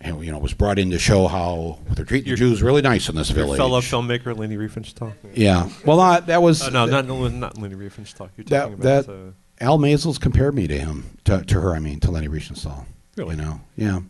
you 0.05 0.31
know, 0.31 0.39
was 0.39 0.55
brought 0.55 0.79
in 0.79 0.91
to 0.91 0.99
show 0.99 1.27
how 1.29 1.79
they're 1.91 2.05
treating 2.05 2.31
the 2.31 2.37
Jews 2.37 2.63
really 2.63 2.83
nice 2.83 3.09
in 3.09 3.17
this 3.17 3.31
Your 3.31 3.45
village. 3.45 3.59
fellow 3.59 3.81
filmmaker 3.81 4.37
Leni 4.37 4.57
Riefenstahl. 4.57 5.13
Yeah. 5.35 5.69
Well, 5.85 6.01
uh, 6.01 6.21
that 6.21 6.41
was 6.43 6.63
Uh, 6.63 6.71
no, 6.71 6.87
not 6.87 7.07
not 7.07 7.59
Leni 7.59 7.75
Riefenstahl. 7.75 8.31
You're 8.37 8.45
that 8.47 8.61
talking 8.61 8.75
about 8.75 9.07
that 9.07 9.13
uh, 9.13 9.31
Al 9.61 9.79
Maysles 9.79 10.21
compared 10.21 10.55
me 10.55 10.67
to 10.69 10.79
him 10.79 11.19
to, 11.25 11.45
to 11.45 11.61
her. 11.61 11.75
I 11.75 11.81
mean 11.81 12.01
to 12.01 12.11
Leni 12.11 12.29
Riefenstahl. 12.29 12.87
Really? 13.17 13.35
You 13.37 13.43
know, 13.43 13.61
yeah, 13.77 14.01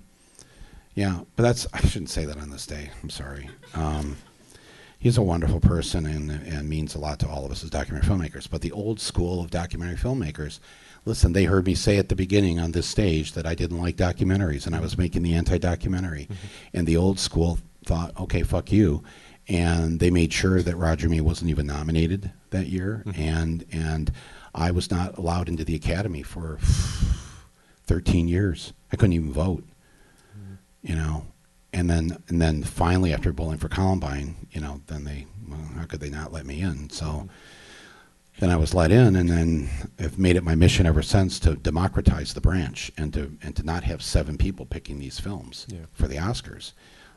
yeah. 0.94 1.20
But 1.36 1.42
that's 1.44 1.66
I 1.72 1.80
shouldn't 1.80 2.10
say 2.10 2.24
that 2.26 2.36
on 2.36 2.50
this 2.50 2.66
day. 2.66 2.90
I'm 3.02 3.10
sorry. 3.10 3.48
Um, 3.74 4.16
he's 4.98 5.16
a 5.16 5.22
wonderful 5.22 5.60
person 5.60 6.04
and 6.04 6.30
and 6.30 6.68
means 6.68 6.94
a 6.94 6.98
lot 6.98 7.18
to 7.20 7.28
all 7.28 7.46
of 7.46 7.50
us 7.50 7.64
as 7.64 7.70
documentary 7.70 8.08
filmmakers. 8.10 8.48
But 8.50 8.60
the 8.60 8.72
old 8.72 9.00
school 9.00 9.40
of 9.40 9.50
documentary 9.50 9.96
filmmakers, 9.96 10.60
listen, 11.08 11.32
they 11.32 11.44
heard 11.44 11.66
me 11.66 11.74
say 11.74 11.96
at 11.96 12.10
the 12.10 12.14
beginning 12.14 12.60
on 12.60 12.72
this 12.72 12.86
stage 12.86 13.32
that 13.32 13.46
I 13.46 13.54
didn't 13.54 13.80
like 13.80 13.96
documentaries 13.96 14.66
and 14.66 14.76
I 14.76 14.80
was 14.80 14.98
making 14.98 15.22
the 15.22 15.34
anti-documentary, 15.34 16.24
mm-hmm. 16.24 16.76
and 16.76 16.86
the 16.86 16.98
old 16.98 17.18
school 17.18 17.58
thought, 17.84 18.12
okay, 18.20 18.42
fuck 18.42 18.70
you. 18.70 19.02
And 19.48 19.98
they 19.98 20.10
made 20.10 20.32
sure 20.32 20.60
that 20.60 20.76
Roger 20.76 21.08
Me 21.08 21.22
wasn't 21.22 21.50
even 21.50 21.66
nominated 21.66 22.30
that 22.50 22.66
year, 22.66 23.02
mm-hmm. 23.06 23.20
and 23.20 23.64
and 23.72 24.12
I 24.54 24.70
was 24.70 24.90
not 24.90 25.16
allowed 25.16 25.48
into 25.48 25.64
the 25.64 25.74
academy 25.74 26.22
for 26.22 26.58
13 27.86 28.28
years. 28.28 28.74
I 28.92 28.96
couldn't 28.96 29.14
even 29.14 29.32
vote. 29.32 29.64
You 30.82 30.94
know, 30.94 31.26
and 31.72 31.88
then 31.88 32.22
and 32.28 32.40
then 32.42 32.62
finally 32.62 33.14
after 33.14 33.32
bowling 33.32 33.58
for 33.58 33.68
Columbine, 33.70 34.36
you 34.50 34.60
know, 34.60 34.82
then 34.86 35.04
they 35.04 35.26
well, 35.48 35.60
how 35.76 35.86
could 35.86 36.00
they 36.00 36.10
not 36.10 36.30
let 36.30 36.44
me 36.44 36.60
in? 36.60 36.90
So 36.90 37.06
mm-hmm. 37.06 37.26
Then 38.38 38.50
I 38.50 38.56
was 38.56 38.74
let 38.74 38.92
in, 38.92 39.16
and 39.16 39.28
then 39.28 39.68
I've 39.98 40.18
made 40.18 40.36
it 40.36 40.44
my 40.44 40.54
mission 40.54 40.86
ever 40.86 41.02
since 41.02 41.38
to 41.40 41.54
democratize 41.56 42.34
the 42.34 42.40
branch 42.40 42.92
and 42.96 43.12
to 43.14 43.36
and 43.42 43.54
to 43.56 43.62
not 43.64 43.84
have 43.84 44.02
seven 44.02 44.36
people 44.38 44.64
picking 44.66 44.98
these 44.98 45.18
films 45.18 45.66
Yeah. 45.68 45.86
for 45.92 46.06
the 46.08 46.16
Oscars. 46.16 46.72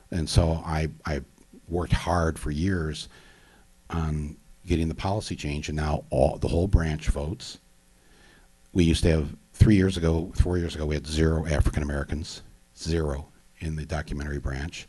And 0.10 0.28
so 0.30 0.64
I 0.66 0.90
I 1.06 1.22
worked 1.68 1.94
hard 1.94 2.38
for 2.40 2.52
years 2.52 3.08
on 3.90 4.36
getting 4.66 4.88
the 4.88 4.96
policy 4.96 5.36
change, 5.36 5.70
and 5.70 5.76
now 5.76 6.04
all 6.10 6.38
the 6.38 6.48
whole 6.48 6.68
branch 6.68 7.08
votes. 7.10 7.60
We 8.74 8.84
used 8.84 9.04
to 9.04 9.12
have 9.12 9.36
three 9.54 9.76
years 9.76 9.98
ago, 9.98 10.32
four 10.36 10.58
years 10.58 10.76
ago, 10.76 10.86
we 10.86 10.96
had 10.96 11.06
zero 11.06 11.46
African 11.46 11.84
Americans, 11.84 12.42
zero 12.78 13.28
in 13.60 13.76
the 13.76 13.86
documentary 13.86 14.40
branch, 14.40 14.88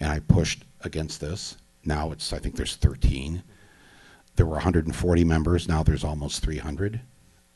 and 0.00 0.10
I 0.10 0.20
pushed 0.20 0.64
against 0.80 1.20
this. 1.20 1.56
Now 1.84 2.10
it's 2.10 2.32
I 2.32 2.38
think 2.38 2.56
there's 2.56 2.74
13. 2.76 3.42
There 4.38 4.46
were 4.46 4.52
140 4.52 5.24
members. 5.24 5.66
Now 5.66 5.82
there's 5.82 6.04
almost 6.04 6.44
300. 6.44 7.00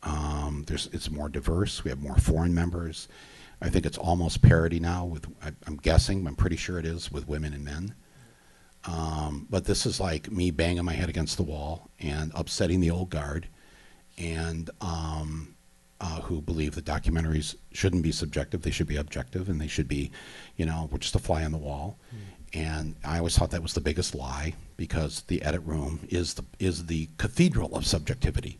Um, 0.03 0.65
there's 0.67 0.89
it's 0.93 1.13
more 1.13 1.29
diverse. 1.29 1.85
We 1.85 1.91
have 1.91 2.03
more 2.03 2.17
foreign 2.17 2.53
members. 2.53 3.07
I 3.61 3.69
think 3.69 3.87
it's 3.87 3.99
almost 3.99 4.43
parity 4.43 4.81
now. 4.81 5.05
With 5.05 5.29
I, 5.45 5.53
I'm 5.69 5.77
guessing, 5.77 6.27
I'm 6.27 6.35
pretty 6.35 6.57
sure 6.57 6.81
it 6.81 6.85
is 6.85 7.13
with 7.13 7.29
women 7.29 7.53
and 7.53 7.65
men. 7.65 7.95
Um, 8.85 9.47
but 9.49 9.65
this 9.65 9.87
is 9.87 10.01
like 10.01 10.33
me 10.33 10.51
banging 10.51 10.85
my 10.85 10.93
head 10.93 11.09
against 11.09 11.37
the 11.37 11.45
wall 11.45 11.89
and 12.01 12.33
upsetting 12.35 12.81
the 12.81 12.91
old 12.91 13.11
guard, 13.11 13.47
and 14.19 14.69
um, 14.81 15.55
uh, 16.01 16.21
who 16.23 16.43
believe 16.43 16.75
that 16.75 16.85
documentaries 16.85 17.55
shouldn't 17.71 18.03
be 18.03 18.11
subjective; 18.11 18.63
they 18.63 18.73
should 18.73 18.89
be 18.89 18.97
objective, 18.97 19.49
and 19.49 19.61
they 19.61 19.69
should 19.69 19.87
be, 19.87 20.11
you 20.57 20.67
know, 20.67 20.89
we're 20.91 20.99
just 20.99 21.15
a 21.15 21.21
fly 21.21 21.45
on 21.45 21.53
the 21.53 21.59
wall. 21.59 21.97
And 22.55 22.97
I 23.05 23.19
always 23.19 23.37
thought 23.37 23.51
that 23.53 23.63
was 23.63 23.73
the 23.73 23.81
biggest 23.81 24.15
lie 24.15 24.55
because 24.77 25.23
the 25.29 25.43
edit 25.43 25.63
room 25.65 26.01
is 26.11 26.35
the 26.35 26.45
is 26.59 26.87
the 26.87 27.09
cathedral 27.17 27.75
of 27.75 27.87
subjectivity. 27.87 28.59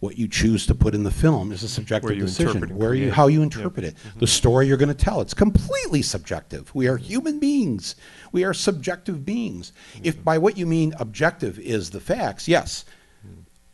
What 0.00 0.16
you 0.16 0.28
choose 0.28 0.64
to 0.66 0.76
put 0.76 0.94
in 0.94 1.02
the 1.02 1.10
film 1.10 1.50
is 1.50 1.64
a 1.64 1.68
subjective 1.68 2.12
you 2.16 2.22
decision. 2.26 2.76
Where 2.76 2.94
you 2.94 3.10
how 3.10 3.26
you 3.26 3.40
Yeah. 3.40 3.44
interpret 3.44 3.84
it, 3.84 3.96
the 4.18 4.28
story 4.28 4.68
you're 4.68 4.76
going 4.76 4.88
to 4.88 4.94
tell. 4.94 5.20
It's 5.20 5.34
completely 5.34 6.02
subjective. 6.02 6.72
We 6.72 6.86
are 6.86 6.96
human 6.96 7.40
beings. 7.40 7.96
We 8.30 8.44
are 8.44 8.54
subjective 8.54 9.24
beings. 9.24 9.72
If 10.04 10.22
by 10.22 10.38
what 10.38 10.56
you 10.56 10.66
mean 10.66 10.94
objective 11.00 11.58
is 11.58 11.90
the 11.90 12.00
facts, 12.00 12.46
yes. 12.46 12.84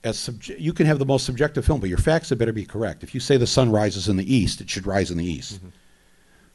As 0.03 0.17
subje- 0.17 0.59
you 0.61 0.73
can 0.73 0.87
have 0.87 0.99
the 0.99 1.07
most 1.07 1.25
subjective 1.27 1.65
film, 1.67 1.81
but 1.81 1.89
your 1.91 1.99
facts 1.99 2.31
had 2.31 2.39
better 2.39 2.53
be 2.53 2.65
correct. 2.65 3.03
If 3.03 3.15
you 3.15 3.21
say 3.21 3.37
the 3.37 3.47
sun 3.47 3.71
rises 3.71 4.09
in 4.09 4.17
the 4.17 4.35
east, 4.35 4.61
it 4.63 4.71
should 4.71 4.87
rise 4.87 5.11
in 5.11 5.19
the 5.19 5.25
east. 5.25 5.61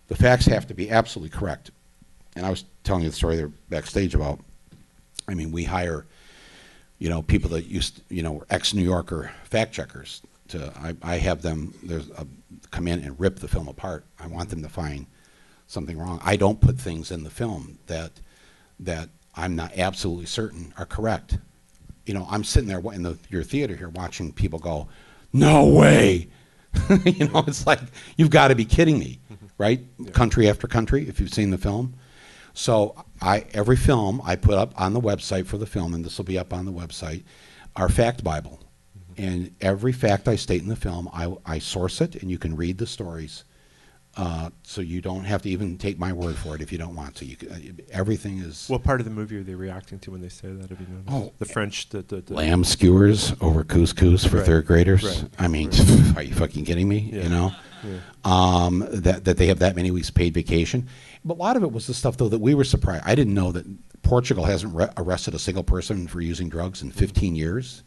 The 0.08 0.16
facts 0.16 0.46
have 0.48 0.66
to 0.68 0.74
be 0.74 0.90
absolutely 0.90 1.36
correct. 1.38 1.70
And 2.40 2.46
I 2.48 2.50
was 2.50 2.64
telling 2.86 3.04
you 3.04 3.10
the 3.10 3.16
story 3.16 3.36
there 3.36 3.50
backstage 3.70 4.16
about. 4.16 4.40
I 5.28 5.34
mean, 5.34 5.52
we 5.52 5.66
hire, 5.66 6.06
you 6.98 7.10
know, 7.10 7.22
people 7.22 7.50
that 7.52 7.66
used, 7.66 8.02
you 8.10 8.24
know, 8.24 8.32
were 8.32 8.48
ex 8.50 8.74
New 8.74 8.82
Yorker 8.82 9.30
fact 9.44 9.74
checkers. 9.74 10.22
To 10.48 10.74
I, 10.78 10.96
I 11.04 11.18
have 11.18 11.42
them 11.42 11.74
there's 11.84 12.10
a, 12.12 12.26
come 12.72 12.88
in 12.88 13.04
and 13.04 13.20
rip 13.20 13.40
the 13.40 13.50
film 13.50 13.68
apart. 13.68 14.06
I 14.20 14.28
want 14.28 14.50
them 14.50 14.64
to 14.64 14.70
find 14.70 15.06
something 15.68 15.98
wrong. 16.00 16.22
I 16.24 16.38
don't 16.38 16.62
put 16.62 16.80
things 16.80 17.12
in 17.12 17.24
the 17.24 17.30
film 17.30 17.78
that 17.88 18.14
that 18.80 19.10
I'm 19.36 19.58
not 19.58 19.78
absolutely 19.78 20.26
certain 20.26 20.74
are 20.78 20.86
correct. 20.86 21.38
You 22.06 22.14
know, 22.14 22.26
I'm 22.30 22.46
sitting 22.46 22.70
there 22.70 22.80
in 22.94 23.04
the, 23.04 23.18
your 23.30 23.44
theater 23.44 23.76
here 23.76 23.90
watching 23.90 24.32
people 24.32 24.60
go, 24.60 24.88
"No 25.34 25.68
way!" 25.68 26.30
you 27.06 27.28
know, 27.28 27.44
it's 27.46 27.68
like 27.68 27.82
you've 28.16 28.30
got 28.30 28.48
to 28.48 28.56
be 28.56 28.64
kidding 28.64 28.98
me, 28.98 29.20
mm-hmm. 29.32 29.46
right? 29.58 30.14
Country 30.14 30.48
after 30.50 30.68
country, 30.68 31.06
if 31.10 31.20
you've 31.20 31.34
seen 31.34 31.50
the 31.50 31.58
film. 31.58 31.96
So 32.60 33.06
I 33.22 33.46
every 33.54 33.78
film 33.78 34.22
I 34.26 34.36
put 34.36 34.56
up 34.56 34.74
on 34.80 34.92
the 34.92 35.00
website 35.00 35.46
for 35.46 35.58
the 35.58 35.66
film, 35.66 35.94
and 35.94 36.04
this 36.04 36.18
will 36.18 36.26
be 36.26 36.38
up 36.38 36.52
on 36.54 36.66
the 36.66 36.74
website, 36.74 37.24
our 37.78 37.88
fact 37.88 38.22
Bible, 38.22 38.60
and 39.18 39.56
every 39.62 39.94
fact 39.94 40.28
I 40.28 40.36
state 40.36 40.62
in 40.62 40.68
the 40.68 40.76
film, 40.76 41.10
I, 41.14 41.34
I 41.46 41.60
source 41.60 42.02
it, 42.02 42.16
and 42.22 42.30
you 42.30 42.38
can 42.38 42.58
read 42.58 42.78
the 42.78 42.86
stories. 42.86 43.46
Uh, 44.18 44.50
so 44.64 44.82
you 44.82 45.00
don't 45.00 45.24
have 45.24 45.42
to 45.44 45.50
even 45.50 45.78
take 45.78 45.98
my 45.98 46.12
word 46.12 46.36
for 46.36 46.54
it 46.54 46.62
if 46.62 46.72
you 46.74 46.78
don't 46.78 46.96
want 46.96 47.16
to. 47.16 47.26
You 47.26 47.38
can, 47.38 47.50
uh, 47.50 47.60
everything 47.92 48.40
is 48.40 48.68
what 48.68 48.84
part 48.84 49.00
of 49.00 49.06
the 49.06 49.12
movie 49.12 49.38
are 49.38 49.44
they 49.44 49.56
reacting 49.56 49.98
to 50.00 50.12
when 50.12 50.20
they 50.20 50.28
say 50.28 50.50
that? 50.52 50.70
Have 50.70 50.82
you 50.82 50.88
noticed? 50.88 51.10
Oh, 51.10 51.32
the 51.40 51.46
French, 51.46 51.88
the, 51.90 52.02
the, 52.02 52.20
the 52.20 52.34
lamb 52.34 52.66
skewers 52.66 53.34
over 53.40 53.64
couscous 53.64 54.28
for 54.28 54.38
Right, 54.38 54.46
third 54.46 54.66
graders. 54.66 55.04
right, 55.06 55.30
I 55.40 55.48
mean, 55.48 55.70
right. 55.70 56.14
are 56.18 56.24
you 56.24 56.34
fucking 56.34 56.66
kidding 56.66 56.90
me? 56.90 57.10
Yeah, 57.14 57.24
You 57.24 57.30
know, 57.30 57.52
yeah. 57.86 58.00
um, 58.26 58.86
that 58.92 59.24
that 59.24 59.38
they 59.38 59.48
have 59.48 59.60
that 59.60 59.78
many 59.78 59.92
weeks 59.92 60.10
paid 60.10 60.34
vacation. 60.34 60.90
But 61.26 61.36
a 61.36 61.42
lot 61.42 61.58
of 61.58 61.64
it 61.64 61.72
was 61.72 61.88
the 61.88 61.94
stuff 61.94 62.18
though 62.18 62.30
that 62.30 62.40
we 62.40 62.54
were 62.54 62.64
surprised. 62.64 63.04
I 63.06 63.16
didn't 63.16 63.34
know 63.34 63.52
that 63.52 63.66
Portugal 64.04 64.46
hasn't 64.46 64.74
re- 64.76 64.90
arrested 64.98 65.34
a 65.36 65.40
single 65.40 65.64
person 65.64 66.08
for 66.08 66.22
using 66.22 66.50
drugs 66.50 66.82
in 66.82 66.92
15 66.92 67.36
years. 67.36 67.84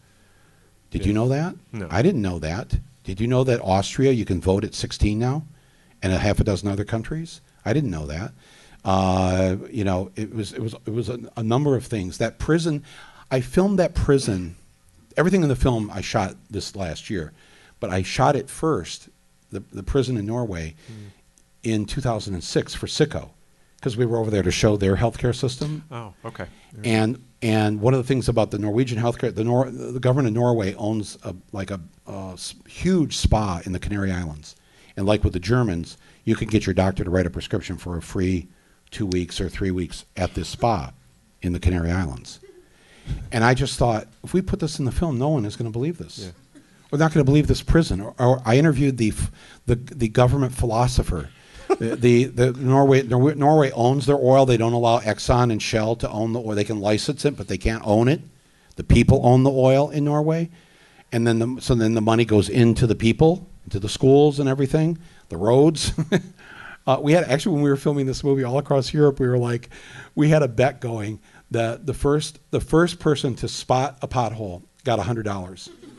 Did 0.90 1.06
you 1.06 1.12
know 1.14 1.28
that? 1.28 1.54
No. 1.72 1.88
I 1.90 2.02
didn't 2.02 2.20
know 2.20 2.38
that. 2.40 2.78
Did 3.04 3.20
you 3.20 3.26
know 3.26 3.44
that 3.44 3.60
Austria 3.62 4.12
you 4.12 4.24
can 4.24 4.40
vote 4.40 4.62
at 4.62 4.74
16 4.74 5.18
now, 5.18 5.44
and 6.02 6.12
a 6.12 6.18
half 6.18 6.38
a 6.38 6.44
dozen 6.44 6.68
other 6.68 6.84
countries? 6.84 7.40
I 7.64 7.72
didn't 7.72 7.90
know 7.90 8.06
that. 8.06 8.32
Uh, 8.84 9.56
you 9.70 9.84
know, 9.84 10.10
it 10.16 10.34
was 10.34 10.52
it 10.52 10.60
was 10.60 10.74
it 10.86 10.90
was 10.92 11.08
a, 11.08 11.18
a 11.36 11.42
number 11.42 11.76
of 11.76 11.86
things. 11.86 12.18
That 12.18 12.38
prison, 12.38 12.84
I 13.30 13.40
filmed 13.40 13.78
that 13.78 13.94
prison. 13.94 14.56
Everything 15.16 15.42
in 15.42 15.48
the 15.48 15.56
film 15.56 15.90
I 15.92 16.00
shot 16.00 16.36
this 16.50 16.74
last 16.74 17.08
year, 17.10 17.32
but 17.80 17.90
I 17.90 18.02
shot 18.02 18.36
it 18.36 18.50
first, 18.50 19.08
the 19.50 19.62
the 19.72 19.82
prison 19.82 20.16
in 20.16 20.26
Norway, 20.26 20.74
in 21.62 21.84
2006 21.86 22.74
for 22.74 22.86
Sicko, 22.86 23.30
because 23.76 23.96
we 23.96 24.06
were 24.06 24.18
over 24.18 24.30
there 24.30 24.42
to 24.42 24.50
show 24.50 24.76
their 24.76 24.96
healthcare 24.96 25.34
system. 25.34 25.84
Oh, 25.90 26.14
okay. 26.24 26.46
And 26.84 27.22
and 27.42 27.80
one 27.80 27.92
of 27.94 27.98
the 27.98 28.06
things 28.06 28.28
about 28.28 28.50
the 28.50 28.58
Norwegian 28.58 28.98
healthcare, 28.98 29.34
the 29.34 29.44
Nor- 29.44 29.70
the 29.70 30.00
government 30.00 30.28
of 30.28 30.34
Norway 30.34 30.74
owns 30.74 31.18
a, 31.24 31.34
like 31.52 31.70
a 31.70 31.80
huge 32.68 33.16
spa 33.16 33.60
in 33.64 33.72
the 33.72 33.78
Canary 33.80 34.12
Islands, 34.12 34.56
and 34.96 35.06
like 35.06 35.24
with 35.24 35.32
the 35.32 35.40
Germans, 35.40 35.96
you 36.24 36.36
can 36.36 36.48
get 36.48 36.66
your 36.66 36.74
doctor 36.74 37.04
to 37.04 37.10
write 37.10 37.26
a 37.26 37.30
prescription 37.30 37.76
for 37.76 37.96
a 37.96 38.02
free 38.02 38.48
two 38.90 39.06
weeks 39.06 39.40
or 39.40 39.48
three 39.48 39.70
weeks 39.70 40.04
at 40.16 40.34
this 40.34 40.48
spa 40.48 40.92
in 41.40 41.52
the 41.52 41.60
Canary 41.60 41.90
Islands. 41.90 42.38
And 43.32 43.42
I 43.42 43.54
just 43.54 43.78
thought, 43.78 44.06
if 44.22 44.32
we 44.32 44.42
put 44.42 44.60
this 44.60 44.78
in 44.78 44.84
the 44.84 44.92
film, 44.92 45.18
no 45.18 45.30
one 45.30 45.44
is 45.44 45.56
going 45.56 45.70
to 45.70 45.72
believe 45.76 45.98
this. 45.98 46.18
Yeah. 46.18 46.60
We're 46.90 46.98
not 46.98 47.12
going 47.12 47.24
to 47.24 47.28
believe 47.28 47.46
this 47.48 47.62
prison. 47.62 48.00
Or, 48.00 48.14
or 48.18 48.42
I 48.44 48.58
interviewed 48.58 48.98
the 48.98 49.08
f- 49.08 49.32
the, 49.66 49.74
the 49.76 50.08
government 50.08 50.54
philosopher. 50.54 51.30
The, 51.78 51.96
the 51.96 52.24
the 52.24 52.52
Norway 52.52 53.02
Norway 53.02 53.70
owns 53.72 54.06
their 54.06 54.16
oil. 54.16 54.46
They 54.46 54.56
don't 54.56 54.72
allow 54.72 55.00
Exxon 55.00 55.50
and 55.50 55.62
Shell 55.62 55.96
to 55.96 56.10
own 56.10 56.32
the 56.32 56.40
oil. 56.40 56.54
They 56.54 56.64
can 56.64 56.80
license 56.80 57.24
it, 57.24 57.36
but 57.36 57.48
they 57.48 57.58
can't 57.58 57.82
own 57.84 58.08
it. 58.08 58.20
The 58.76 58.84
people 58.84 59.20
own 59.24 59.42
the 59.42 59.50
oil 59.50 59.90
in 59.90 60.04
Norway, 60.04 60.50
and 61.12 61.26
then 61.26 61.38
the, 61.38 61.60
so 61.60 61.74
then 61.74 61.94
the 61.94 62.00
money 62.00 62.24
goes 62.24 62.48
into 62.48 62.86
the 62.86 62.94
people, 62.94 63.48
into 63.64 63.78
the 63.78 63.88
schools 63.88 64.38
and 64.38 64.48
everything, 64.48 64.98
the 65.28 65.36
roads. 65.36 65.92
Uh, 66.84 66.98
we 67.00 67.12
had 67.12 67.22
actually 67.24 67.54
when 67.54 67.62
we 67.62 67.70
were 67.70 67.76
filming 67.76 68.06
this 68.06 68.24
movie 68.24 68.42
all 68.42 68.58
across 68.58 68.92
Europe, 68.92 69.20
we 69.20 69.28
were 69.28 69.38
like, 69.38 69.68
we 70.16 70.28
had 70.30 70.42
a 70.42 70.48
bet 70.48 70.80
going 70.80 71.20
that 71.52 71.86
the 71.86 71.94
first 71.94 72.40
the 72.50 72.60
first 72.60 72.98
person 72.98 73.34
to 73.36 73.46
spot 73.46 73.98
a 74.02 74.08
pothole 74.08 74.62
got 74.84 74.98
hundred 74.98 75.24
dollars. 75.24 75.70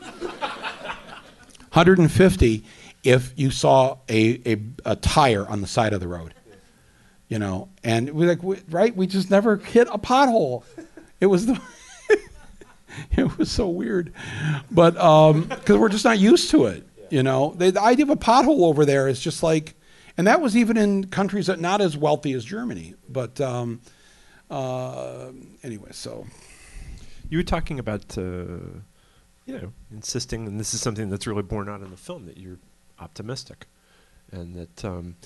150 1.74 2.64
if 3.04 3.32
you 3.36 3.50
saw 3.50 3.98
a, 4.08 4.52
a, 4.52 4.62
a 4.84 4.96
tire 4.96 5.46
on 5.46 5.60
the 5.60 5.66
side 5.66 5.92
of 5.92 6.00
the 6.00 6.08
road. 6.08 6.34
You 7.28 7.38
know, 7.38 7.68
and 7.82 8.10
we 8.10 8.26
like 8.26 8.42
we, 8.42 8.58
right, 8.68 8.94
we 8.94 9.06
just 9.06 9.30
never 9.30 9.56
hit 9.56 9.88
a 9.90 9.98
pothole. 9.98 10.62
It 11.20 11.26
was 11.26 11.46
the 11.46 11.60
it 13.12 13.38
was 13.38 13.50
so 13.50 13.68
weird, 13.68 14.12
but 14.70 14.96
um, 14.98 15.44
because 15.44 15.78
we're 15.78 15.88
just 15.88 16.04
not 16.04 16.18
used 16.18 16.50
to 16.50 16.66
it. 16.66 16.86
You 17.10 17.22
know, 17.22 17.54
the, 17.56 17.72
the 17.72 17.80
idea 17.80 18.04
of 18.04 18.10
a 18.10 18.16
pothole 18.16 18.62
over 18.64 18.84
there 18.84 19.08
is 19.08 19.20
just 19.20 19.42
like, 19.42 19.74
and 20.18 20.26
that 20.26 20.40
was 20.40 20.56
even 20.56 20.76
in 20.76 21.06
countries 21.06 21.46
that 21.46 21.60
not 21.60 21.80
as 21.80 21.96
wealthy 21.96 22.34
as 22.34 22.44
Germany. 22.44 22.94
But 23.08 23.40
um, 23.40 23.80
uh, 24.50 25.30
anyway, 25.62 25.90
so 25.92 26.26
You 27.30 27.38
were 27.38 27.44
talking 27.44 27.78
about, 27.78 28.16
uh, 28.18 28.22
you 29.46 29.58
know, 29.58 29.72
insisting, 29.90 30.46
and 30.46 30.60
this 30.60 30.74
is 30.74 30.80
something 30.80 31.08
that's 31.08 31.26
really 31.26 31.42
borne 31.42 31.68
out 31.68 31.80
in 31.80 31.90
the 31.90 31.96
film, 31.96 32.26
that 32.26 32.36
you're 32.38 32.58
optimistic, 33.04 33.66
and 34.32 34.54
that, 34.54 34.84
um, 34.84 35.16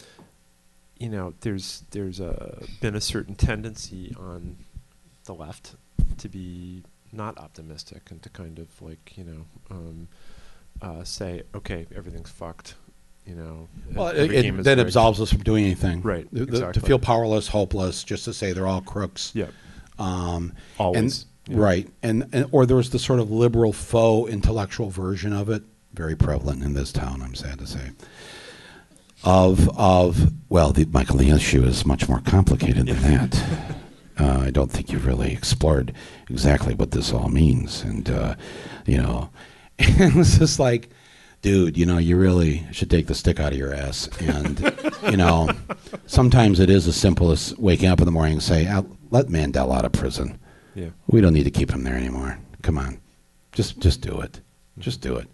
you 0.99 1.09
know, 1.09 1.33
there's 1.41 1.85
there's 1.93 2.21
a, 2.21 2.63
been 2.81 2.95
a 2.97 3.01
certain 3.01 3.35
tendency 3.35 4.15
on 4.19 4.57
the 5.25 5.35
left 5.35 5.75
to 6.19 6.29
be 6.29 6.83
not 7.13 7.39
optimistic 7.39 8.11
and 8.11 8.21
to 8.23 8.29
kind 8.31 8.59
of 8.59 8.69
like, 8.83 9.17
you 9.17 9.25
know, 9.25 9.43
um, 9.71 10.09
uh, 10.83 11.05
say, 11.05 11.43
okay, 11.55 11.87
everything's 11.95 12.31
fucked, 12.31 12.75
you 13.27 13.35
know. 13.35 13.69
well, 13.95 14.09
it, 14.09 14.31
it 14.33 14.63
then 14.65 14.79
absolves 14.81 15.21
us 15.21 15.31
from 15.33 15.43
doing 15.43 15.65
anything. 15.65 16.03
Right, 16.03 16.27
The- 16.33 16.47
the- 16.47 16.73
To 16.73 16.81
feel 16.81 16.99
powerless, 16.99 17.49
hopeless, 17.49 18.05
just 18.05 18.25
to 18.27 18.33
say 18.35 18.53
they're 18.53 18.67
all 18.67 18.81
crooks. 18.83 19.33
Yeah, 19.35 19.47
Um, 19.99 20.53
always. 20.79 20.99
And, 20.99 21.57
yeah. 21.57 21.63
Right, 21.65 21.89
and, 22.03 22.27
and 22.33 22.47
or 22.53 22.67
there 22.67 22.77
was 22.77 22.91
the 22.91 22.99
sort 22.99 23.21
of 23.21 23.31
liberal 23.31 23.73
faux 23.73 24.31
intellectual 24.31 24.91
version 24.91 25.33
of 25.33 25.49
it, 25.49 25.63
very 25.93 26.17
prevalent 26.17 26.63
in 26.63 26.75
this 26.75 26.93
town. 26.93 27.23
I'm 27.23 27.35
sad 27.35 27.59
to 27.59 27.67
say. 27.67 27.91
Of 29.25 29.69
of 29.77 30.33
well, 30.49 30.73
the 30.73 30.85
Michael, 30.87 31.17
the 31.17 31.31
issue 31.31 31.65
is 31.65 31.85
much 31.85 32.09
more 32.09 32.21
complicated 32.21 32.87
than 32.87 33.03
that. 33.03 33.45
Uh, 34.19 34.43
I 34.47 34.51
don't 34.51 34.71
think 34.71 34.91
you've 34.91 35.07
really 35.07 35.33
explored 35.33 35.93
exactly 36.29 36.75
what 36.75 36.91
this 36.93 37.13
all 37.13 37.29
means, 37.29 37.83
and 37.83 38.09
uh, 38.11 38.35
you 38.87 38.99
know, 38.99 39.31
and 39.79 40.17
it's 40.17 40.39
just 40.39 40.59
like, 40.59 40.89
dude, 41.43 41.77
you 41.77 41.87
know, 41.87 41.99
you 41.99 42.17
really 42.17 42.67
should 42.73 42.91
take 42.91 43.07
the 43.07 43.15
stick 43.15 43.41
out 43.41 43.53
of 43.53 43.59
your 43.59 43.75
ass, 43.75 44.09
and 44.21 44.61
you 45.11 45.17
know, 45.17 45.51
sometimes 46.07 46.61
it 46.61 46.71
is 46.71 46.87
as 46.87 46.97
simple 46.97 47.31
as 47.31 47.57
waking 47.59 47.89
up 47.89 48.01
in 48.01 48.07
the 48.07 48.13
morning 48.13 48.35
and 48.35 48.43
say, 48.43 48.69
"Ah, 48.69 48.83
"Let 49.11 49.27
Mandela 49.27 49.79
out 49.79 49.85
of 49.85 49.93
prison." 49.93 50.39
Yeah. 50.75 50.91
We 51.09 51.21
don't 51.21 51.35
need 51.35 51.45
to 51.45 51.51
keep 51.51 51.71
him 51.71 51.83
there 51.83 51.97
anymore. 51.97 52.39
Come 52.63 52.79
on, 52.79 53.01
just 53.53 53.81
just 53.81 54.01
do 54.01 54.21
it. 54.21 54.41
Just 54.79 55.01
do 55.01 55.17
it. 55.17 55.29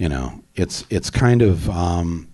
You 0.00 0.08
know, 0.08 0.42
it's 0.54 0.86
it's 0.88 1.10
kind 1.10 1.42
of 1.42 1.68
um, 1.68 2.32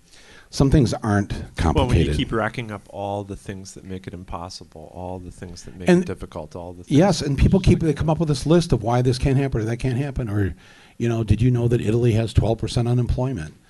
some 0.50 0.70
things 0.70 0.94
aren't 0.94 1.30
complicated. 1.56 1.74
Well, 1.74 1.88
when 1.88 1.98
you 2.06 2.14
keep 2.14 2.30
racking 2.30 2.70
up 2.70 2.82
all 2.90 3.24
the 3.24 3.34
things 3.34 3.74
that 3.74 3.82
make 3.82 4.06
it 4.06 4.14
impossible, 4.14 4.88
all 4.94 5.18
the 5.18 5.32
things 5.32 5.64
that 5.64 5.76
make 5.76 5.88
And- 5.88 6.02
it 6.02 6.06
difficult, 6.06 6.54
all 6.54 6.72
the 6.74 6.84
things 6.84 6.96
yes, 6.96 7.20
and 7.20 7.36
people 7.36 7.58
keep 7.58 7.80
they 7.80 7.92
come 7.92 8.08
up 8.08 8.20
with 8.20 8.28
this 8.28 8.46
list 8.46 8.72
of 8.72 8.84
why 8.84 9.02
this 9.02 9.18
can't 9.18 9.36
happen 9.36 9.62
or 9.62 9.64
that 9.64 9.78
can't 9.78 9.98
happen, 9.98 10.28
or 10.30 10.54
you 10.96 11.08
know, 11.08 11.24
did 11.24 11.42
you 11.42 11.50
know 11.50 11.66
that 11.66 11.80
Italy 11.80 12.12
has 12.12 12.32
twelve 12.32 12.58
percent 12.58 12.86
unemployment? 12.88 13.52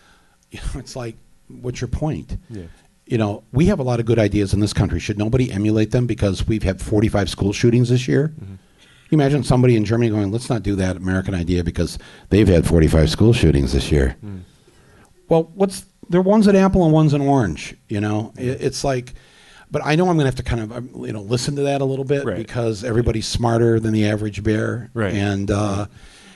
You 0.50 0.60
know, 0.60 0.78
it's 0.78 0.94
like, 0.94 1.16
what's 1.48 1.80
your 1.80 1.88
point? 1.88 2.36
Yeah. 2.50 2.64
You 3.06 3.18
know, 3.18 3.42
we 3.50 3.66
have 3.66 3.80
a 3.80 3.82
lot 3.82 3.98
of 3.98 4.06
good 4.06 4.18
ideas 4.18 4.52
in 4.54 4.60
this 4.60 4.72
country. 4.72 5.00
Should 5.00 5.18
nobody 5.18 5.50
emulate 5.50 5.90
them 5.90 6.06
because 6.06 6.46
we've 6.46 6.62
had 6.62 6.82
forty-five 6.82 7.30
school 7.30 7.52
shootings 7.54 7.88
this 7.88 8.06
year? 8.06 8.34
You 9.10 9.16
imagine 9.16 9.44
somebody 9.44 9.76
in 9.76 9.84
Germany 9.84 10.10
going, 10.10 10.32
"Let's 10.32 10.50
not 10.50 10.62
do 10.62 10.74
that 10.76 10.96
American 10.96 11.34
idea 11.34 11.62
because 11.62 11.98
they've 12.30 12.48
had 12.48 12.66
45 12.66 13.08
school 13.10 13.32
shootings 13.32 13.72
this 13.72 13.92
year." 13.92 14.16
Well, 15.28 15.50
what's 15.54 15.86
they're 16.08 16.22
one's 16.22 16.46
an 16.46 16.56
apple 16.56 16.84
and 16.84 16.92
one's 16.92 17.12
an 17.14 17.20
orange. 17.20 17.74
You 17.88 18.00
know, 18.00 18.32
it, 18.36 18.60
it's 18.62 18.84
like, 18.84 19.14
but 19.70 19.82
I 19.84 19.94
know 19.96 20.04
I'm 20.08 20.16
going 20.16 20.24
to 20.24 20.26
have 20.26 20.36
to 20.36 20.42
kind 20.42 20.60
of 20.62 20.72
um, 20.72 21.04
you 21.06 21.12
know 21.12 21.22
listen 21.22 21.56
to 21.56 21.62
that 21.62 21.80
a 21.80 21.84
little 21.84 22.04
bit 22.04 22.24
Right. 22.24 22.36
because 22.36 22.84
everybody's 22.84 23.26
smarter 23.26 23.78
than 23.80 23.92
the 23.92 24.06
average 24.08 24.42
bear, 24.42 24.90
Right. 24.94 25.14
And 25.14 25.50
uh, 25.50 25.86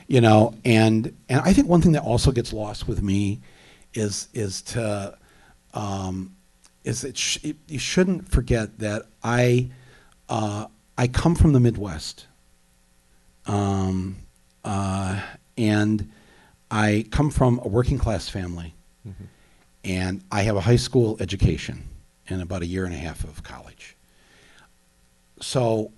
you 0.09 0.20
know, 0.20 0.54
and 0.64 1.12
and 1.28 1.40
I 1.44 1.52
think 1.52 1.68
one 1.68 1.83
thing 1.83 1.92
that 1.92 2.02
also 2.02 2.30
gets 2.33 2.52
lost 2.52 2.87
with 2.88 3.02
me 3.02 3.40
is 3.94 4.28
is 4.33 4.62
to 4.62 5.16
um, 5.74 6.35
is 6.85 7.04
it, 7.04 7.16
sh- 7.16 7.38
it 7.42 7.56
you 7.68 7.78
shouldn't 7.78 8.28
forget 8.28 8.78
that 8.78 9.02
I 9.22 9.70
uh, 10.28 10.66
I 10.98 11.06
come 11.09 11.35
from 11.35 11.52
the 11.52 11.61
Midwest 11.61 12.26
um, 13.50 14.16
uh, 14.64 15.20
and 15.58 16.08
I 16.70 17.04
come 17.10 17.30
from 17.30 17.60
a 17.64 17.68
working 17.68 17.98
class 17.98 18.28
family, 18.28 18.74
and 19.84 20.22
I 20.30 20.42
have 20.42 20.54
a 20.56 20.60
high 20.60 20.76
school 20.76 21.16
education 21.20 21.82
and 22.28 22.40
about 22.42 22.62
a 22.62 22.66
year 22.66 22.84
and 22.84 22.94
a 22.94 22.98
half 22.98 23.24
of 23.24 23.42
college. 23.42 23.96
So, 25.40 25.90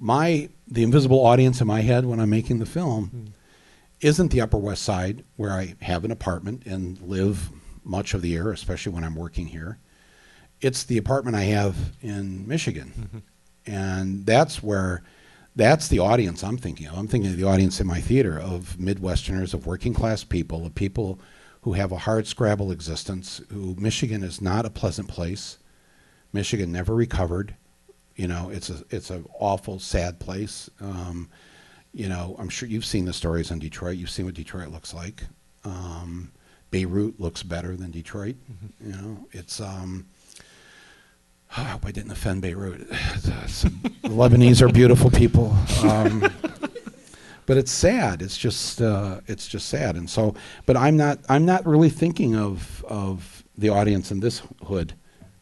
my 0.00 0.48
the 0.66 0.82
invisible 0.82 1.24
audience 1.24 1.60
in 1.60 1.66
my 1.68 1.82
head 1.82 2.04
when 2.04 2.18
I'm 2.20 2.30
making 2.30 2.58
the 2.58 2.66
film 2.66 3.32
isn't 4.00 4.32
the 4.32 4.40
Upper 4.40 4.58
West 4.58 4.82
Side 4.82 5.24
where 5.36 5.52
I 5.52 5.74
have 5.82 6.04
an 6.04 6.10
apartment 6.10 6.66
and 6.66 7.00
live 7.00 7.50
much 7.84 8.12
of 8.14 8.22
the 8.22 8.28
year, 8.30 8.50
especially 8.50 8.92
when 8.92 9.04
I'm 9.04 9.14
working 9.14 9.46
here. 9.46 9.78
It's 10.60 10.82
the 10.82 10.98
apartment 10.98 11.36
I 11.36 11.42
have 11.42 11.76
in 12.02 12.46
Michigan, 12.48 13.22
and 13.66 14.26
that's 14.26 14.62
where 14.62 15.02
that's 15.58 15.88
the 15.88 15.98
audience 15.98 16.44
I'm 16.44 16.56
thinking 16.56 16.86
of. 16.86 16.96
I'm 16.96 17.08
thinking 17.08 17.32
of 17.32 17.36
the 17.36 17.44
audience 17.44 17.80
in 17.80 17.86
my 17.86 18.00
theater 18.00 18.38
of 18.38 18.76
Midwesterners, 18.78 19.52
of 19.52 19.66
working 19.66 19.92
class 19.92 20.22
people, 20.22 20.64
of 20.64 20.74
people 20.76 21.18
who 21.62 21.72
have 21.72 21.90
a 21.90 21.98
hard 21.98 22.28
scrabble 22.28 22.70
existence. 22.70 23.42
Who 23.52 23.74
Michigan 23.76 24.22
is 24.22 24.40
not 24.40 24.64
a 24.64 24.70
pleasant 24.70 25.08
place. 25.08 25.58
Michigan 26.32 26.70
never 26.70 26.94
recovered. 26.94 27.56
You 28.14 28.28
know, 28.28 28.50
it's 28.50 28.70
a 28.70 28.84
it's 28.90 29.10
an 29.10 29.26
awful, 29.38 29.80
sad 29.80 30.20
place. 30.20 30.70
Um, 30.80 31.28
you 31.92 32.08
know, 32.08 32.36
I'm 32.38 32.48
sure 32.48 32.68
you've 32.68 32.84
seen 32.84 33.04
the 33.04 33.12
stories 33.12 33.50
on 33.50 33.58
Detroit. 33.58 33.96
You've 33.96 34.10
seen 34.10 34.26
what 34.26 34.34
Detroit 34.34 34.68
looks 34.68 34.94
like. 34.94 35.24
Um, 35.64 36.30
Beirut 36.70 37.18
looks 37.18 37.42
better 37.42 37.74
than 37.76 37.90
Detroit. 37.90 38.36
You 38.80 38.92
know, 38.92 39.26
it's. 39.32 39.60
Um, 39.60 40.06
I 41.56 41.64
hope 41.64 41.86
I 41.86 41.90
didn't 41.90 42.10
offend 42.10 42.42
Beirut. 42.42 42.88
Lebanese 42.90 44.60
are 44.60 44.68
beautiful 44.68 45.10
people, 45.10 45.56
um, 45.82 46.20
but 47.46 47.56
it's 47.56 47.70
sad. 47.72 48.22
It's 48.22 48.36
just 48.36 48.80
uh, 48.82 49.20
it's 49.26 49.48
just 49.48 49.68
sad. 49.68 49.96
And 49.96 50.08
so, 50.08 50.34
but 50.66 50.76
I'm 50.76 50.96
not 50.96 51.18
I'm 51.28 51.46
not 51.46 51.66
really 51.66 51.90
thinking 51.90 52.36
of 52.36 52.84
of 52.88 53.44
the 53.56 53.70
audience 53.70 54.10
in 54.10 54.20
this 54.20 54.42
hood 54.66 54.94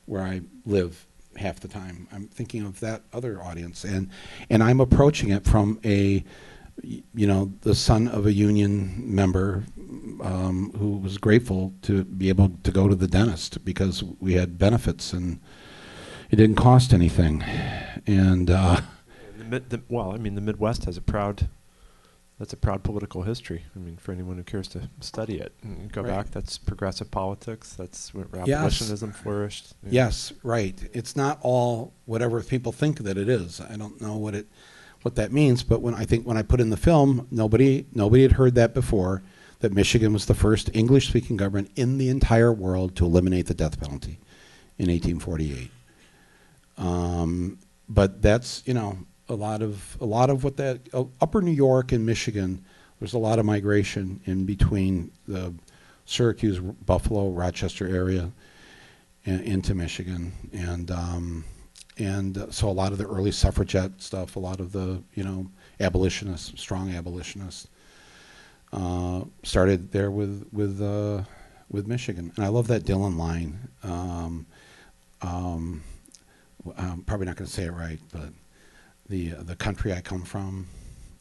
where 0.06 0.22
I 0.22 0.42
live 0.64 1.06
half 1.36 1.60
the 1.60 1.68
time. 1.68 2.08
I'm 2.12 2.28
thinking 2.28 2.64
of 2.64 2.80
that 2.80 3.02
other 3.12 3.42
audience, 3.42 3.84
and 3.84 4.08
and 4.48 4.62
I'm 4.62 4.80
approaching 4.80 5.30
it 5.30 5.44
from 5.44 5.80
a 5.84 6.24
you 6.82 7.26
know 7.26 7.52
the 7.62 7.74
son 7.74 8.06
of 8.08 8.26
a 8.26 8.32
union 8.32 8.94
member 8.96 9.64
um, 10.22 10.72
who 10.78 10.98
was 10.98 11.18
grateful 11.18 11.72
to 11.82 12.04
be 12.04 12.28
able 12.28 12.52
to 12.62 12.70
go 12.70 12.86
to 12.88 12.94
the 12.94 13.08
dentist 13.08 13.64
because 13.64 14.04
we 14.20 14.34
had 14.34 14.58
benefits 14.58 15.12
and 15.12 15.40
it 16.30 16.36
didn't 16.36 16.56
cost 16.56 16.92
anything. 16.92 17.42
And 18.06 18.50
uh, 18.50 18.80
The 19.38 19.44
mid, 19.44 19.70
the, 19.70 19.82
well, 19.88 20.12
I 20.12 20.18
mean, 20.18 20.34
the 20.34 20.40
Midwest 20.40 20.84
has 20.84 20.96
a 20.96 21.00
proud. 21.02 21.48
That's 22.38 22.52
a 22.52 22.56
proud 22.58 22.82
political 22.82 23.22
history. 23.22 23.64
I 23.74 23.78
mean, 23.78 23.96
for 23.96 24.12
anyone 24.12 24.36
who 24.36 24.42
cares 24.42 24.68
to 24.68 24.90
study 25.00 25.38
it, 25.38 25.54
and 25.62 25.90
go 25.90 26.02
Right. 26.02 26.08
back. 26.10 26.30
That's 26.32 26.58
progressive 26.58 27.10
politics. 27.10 27.72
That's 27.72 28.12
where 28.12 28.26
Yes. 28.34 28.48
abolitionism 28.50 29.12
flourished. 29.12 29.72
Yeah. 29.82 29.90
yes, 30.04 30.34
right. 30.42 30.78
It's 30.92 31.16
not 31.16 31.38
all 31.40 31.94
whatever 32.04 32.42
people 32.42 32.72
think 32.72 32.98
that 33.04 33.16
it 33.16 33.28
is. 33.30 33.60
I 33.62 33.76
don't 33.76 34.00
know 34.02 34.16
what 34.18 34.34
it 34.34 34.46
what 35.02 35.14
that 35.14 35.32
means, 35.32 35.62
but 35.62 35.80
when 35.80 35.94
I 35.94 36.04
think 36.04 36.26
when 36.26 36.36
I 36.36 36.42
put 36.42 36.60
in 36.60 36.68
the 36.70 36.76
film, 36.76 37.26
nobody 37.30 37.86
nobody 37.94 38.22
had 38.22 38.32
heard 38.32 38.54
that 38.56 38.74
before. 38.74 39.22
That 39.60 39.72
Michigan 39.72 40.12
was 40.12 40.26
the 40.26 40.34
first 40.34 40.68
English-speaking 40.74 41.38
government 41.38 41.70
in 41.76 41.96
the 41.96 42.10
entire 42.10 42.52
world 42.52 42.94
to 42.96 43.06
eliminate 43.06 43.46
the 43.46 43.54
death 43.54 43.80
penalty 43.80 44.18
in 44.76 44.90
1848. 44.90 45.70
Um, 46.78 47.58
but 47.88 48.20
that's 48.22 48.62
you 48.66 48.74
know 48.74 48.98
a 49.28 49.34
lot 49.34 49.62
of 49.62 49.96
a 50.00 50.04
lot 50.04 50.30
of 50.30 50.44
what 50.44 50.56
that 50.56 50.80
uh, 50.92 51.04
Upper 51.20 51.42
New 51.42 51.52
York 51.52 51.92
and 51.92 52.04
Michigan. 52.04 52.64
There's 53.00 53.14
a 53.14 53.18
lot 53.18 53.38
of 53.38 53.44
migration 53.44 54.20
in 54.24 54.46
between 54.46 55.10
the 55.28 55.52
Syracuse, 56.06 56.58
Buffalo, 56.58 57.28
Rochester 57.28 57.86
area 57.86 58.30
in, 59.24 59.40
into 59.40 59.74
Michigan, 59.74 60.32
and 60.52 60.90
um, 60.90 61.44
and 61.98 62.38
uh, 62.38 62.50
so 62.50 62.68
a 62.68 62.70
lot 62.70 62.92
of 62.92 62.98
the 62.98 63.06
early 63.06 63.32
suffragette 63.32 64.00
stuff, 64.00 64.36
a 64.36 64.40
lot 64.40 64.60
of 64.60 64.72
the 64.72 65.02
you 65.14 65.24
know 65.24 65.46
abolitionists, 65.80 66.60
strong 66.60 66.94
abolitionists, 66.94 67.68
uh, 68.72 69.22
started 69.42 69.92
there 69.92 70.10
with 70.10 70.46
with 70.52 70.80
uh, 70.80 71.22
with 71.70 71.86
Michigan, 71.86 72.32
and 72.36 72.44
I 72.44 72.48
love 72.48 72.68
that 72.68 72.84
Dylan 72.84 73.16
line. 73.16 73.68
Um, 73.82 74.46
um, 75.22 75.82
I'm 76.76 77.02
probably 77.02 77.26
not 77.26 77.36
going 77.36 77.46
to 77.46 77.52
say 77.52 77.64
it 77.64 77.72
right, 77.72 77.98
but 78.12 78.30
the 79.08 79.32
uh, 79.32 79.42
the 79.42 79.56
country 79.56 79.92
I 79.92 80.00
come 80.00 80.22
from. 80.22 80.66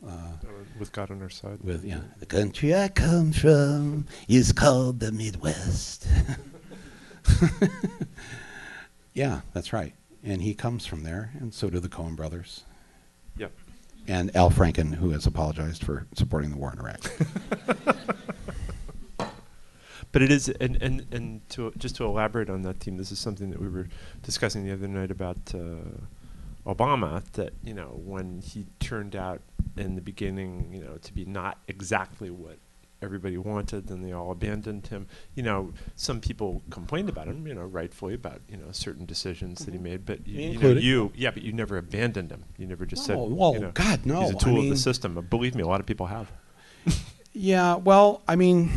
Uh, 0.06 0.34
with 0.80 0.92
God 0.92 1.10
on 1.10 1.22
our 1.22 1.30
side. 1.30 1.60
With 1.64 1.84
yeah, 1.84 2.02
the 2.20 2.26
country 2.26 2.76
I 2.76 2.90
come 2.90 3.32
from 3.32 4.06
is 4.28 4.52
called 4.52 5.00
the 5.00 5.12
Midwest. 5.12 6.08
yeah, 9.14 9.42
that's 9.54 9.74
right. 9.74 9.94
And 10.24 10.42
he 10.42 10.54
comes 10.54 10.86
from 10.86 11.04
there, 11.04 11.32
and 11.40 11.54
so 11.54 11.70
do 11.70 11.80
the 11.80 11.90
Coen 11.90 12.16
brothers. 12.16 12.64
Yep. 13.38 13.52
And 14.08 14.36
Al 14.36 14.52
Franken, 14.52 14.96
who 14.96 15.10
has 15.12 15.26
apologized 15.26 15.84
for 15.84 16.06
supporting 16.14 16.52
the 16.52 16.58
war 16.58 16.72
in 16.74 16.80
Iraq. 16.80 17.00
but 20.16 20.22
it 20.22 20.32
is, 20.32 20.48
and, 20.48 20.82
and, 20.82 21.06
and 21.12 21.42
to 21.50 21.74
just 21.78 21.98
to 21.98 22.06
elaborate 22.06 22.50
on 22.50 22.62
that 22.62 22.80
theme, 22.80 22.96
this 22.96 23.12
is 23.12 23.20
something 23.20 23.50
that 23.50 23.60
we 23.60 23.68
were 23.68 23.90
discussing 24.24 24.64
the 24.64 24.72
other 24.72 24.88
night 24.88 25.12
about 25.12 25.36
uh, 25.54 25.90
Obama. 26.66 27.22
That 27.34 27.52
you 27.62 27.74
know, 27.74 28.00
when 28.02 28.40
he 28.40 28.66
turned 28.80 29.14
out 29.14 29.42
in 29.76 29.96
the 29.96 30.02
beginning, 30.02 30.70
you 30.72 30.82
know, 30.82 30.96
to 31.02 31.14
be 31.14 31.26
not 31.26 31.58
exactly 31.68 32.30
what 32.30 32.60
everybody 33.02 33.38
wanted, 33.38 33.88
then 33.88 34.04
they 34.04 34.14
all 34.14 34.32
abandoned 34.32 34.88
him. 34.88 35.08
You 35.34 35.44
know, 35.44 35.74
some 35.98 36.22
people 36.22 36.64
complained 36.70 37.10
about 37.10 37.28
him, 37.28 37.46
you 37.46 37.54
know, 37.54 37.66
rightfully 37.66 38.14
about 38.14 38.40
you 38.48 38.56
know 38.56 38.72
certain 38.72 39.06
decisions 39.06 39.60
mm-hmm. 39.60 39.66
that 39.66 39.72
he 39.72 39.78
mm-hmm. 39.80 39.84
made. 39.84 40.06
But 40.06 40.26
you, 40.26 40.52
you 40.52 40.60
know, 40.60 40.80
you, 40.80 41.12
yeah, 41.14 41.32
but 41.32 41.44
you 41.44 41.52
never 41.52 41.76
abandoned 41.76 42.32
him. 42.32 42.46
You 42.58 42.68
never 42.68 42.86
just 42.86 43.06
no, 43.10 43.16
said, 43.16 43.38
well, 43.38 43.54
you 43.54 43.60
know, 43.60 43.72
God, 43.72 44.06
no. 44.06 44.22
He's 44.22 44.30
a 44.30 44.36
tool 44.36 44.54
I 44.54 44.56
mean, 44.60 44.64
of 44.72 44.78
the 44.78 44.82
system. 44.82 45.14
But 45.14 45.30
believe 45.30 45.56
me, 45.56 45.64
a 45.64 45.68
lot 45.68 45.82
of 45.82 45.86
people 45.86 46.06
have. 46.06 46.32
yeah, 47.34 47.76
well, 47.76 48.22
I 48.30 48.38
mean, 48.38 48.72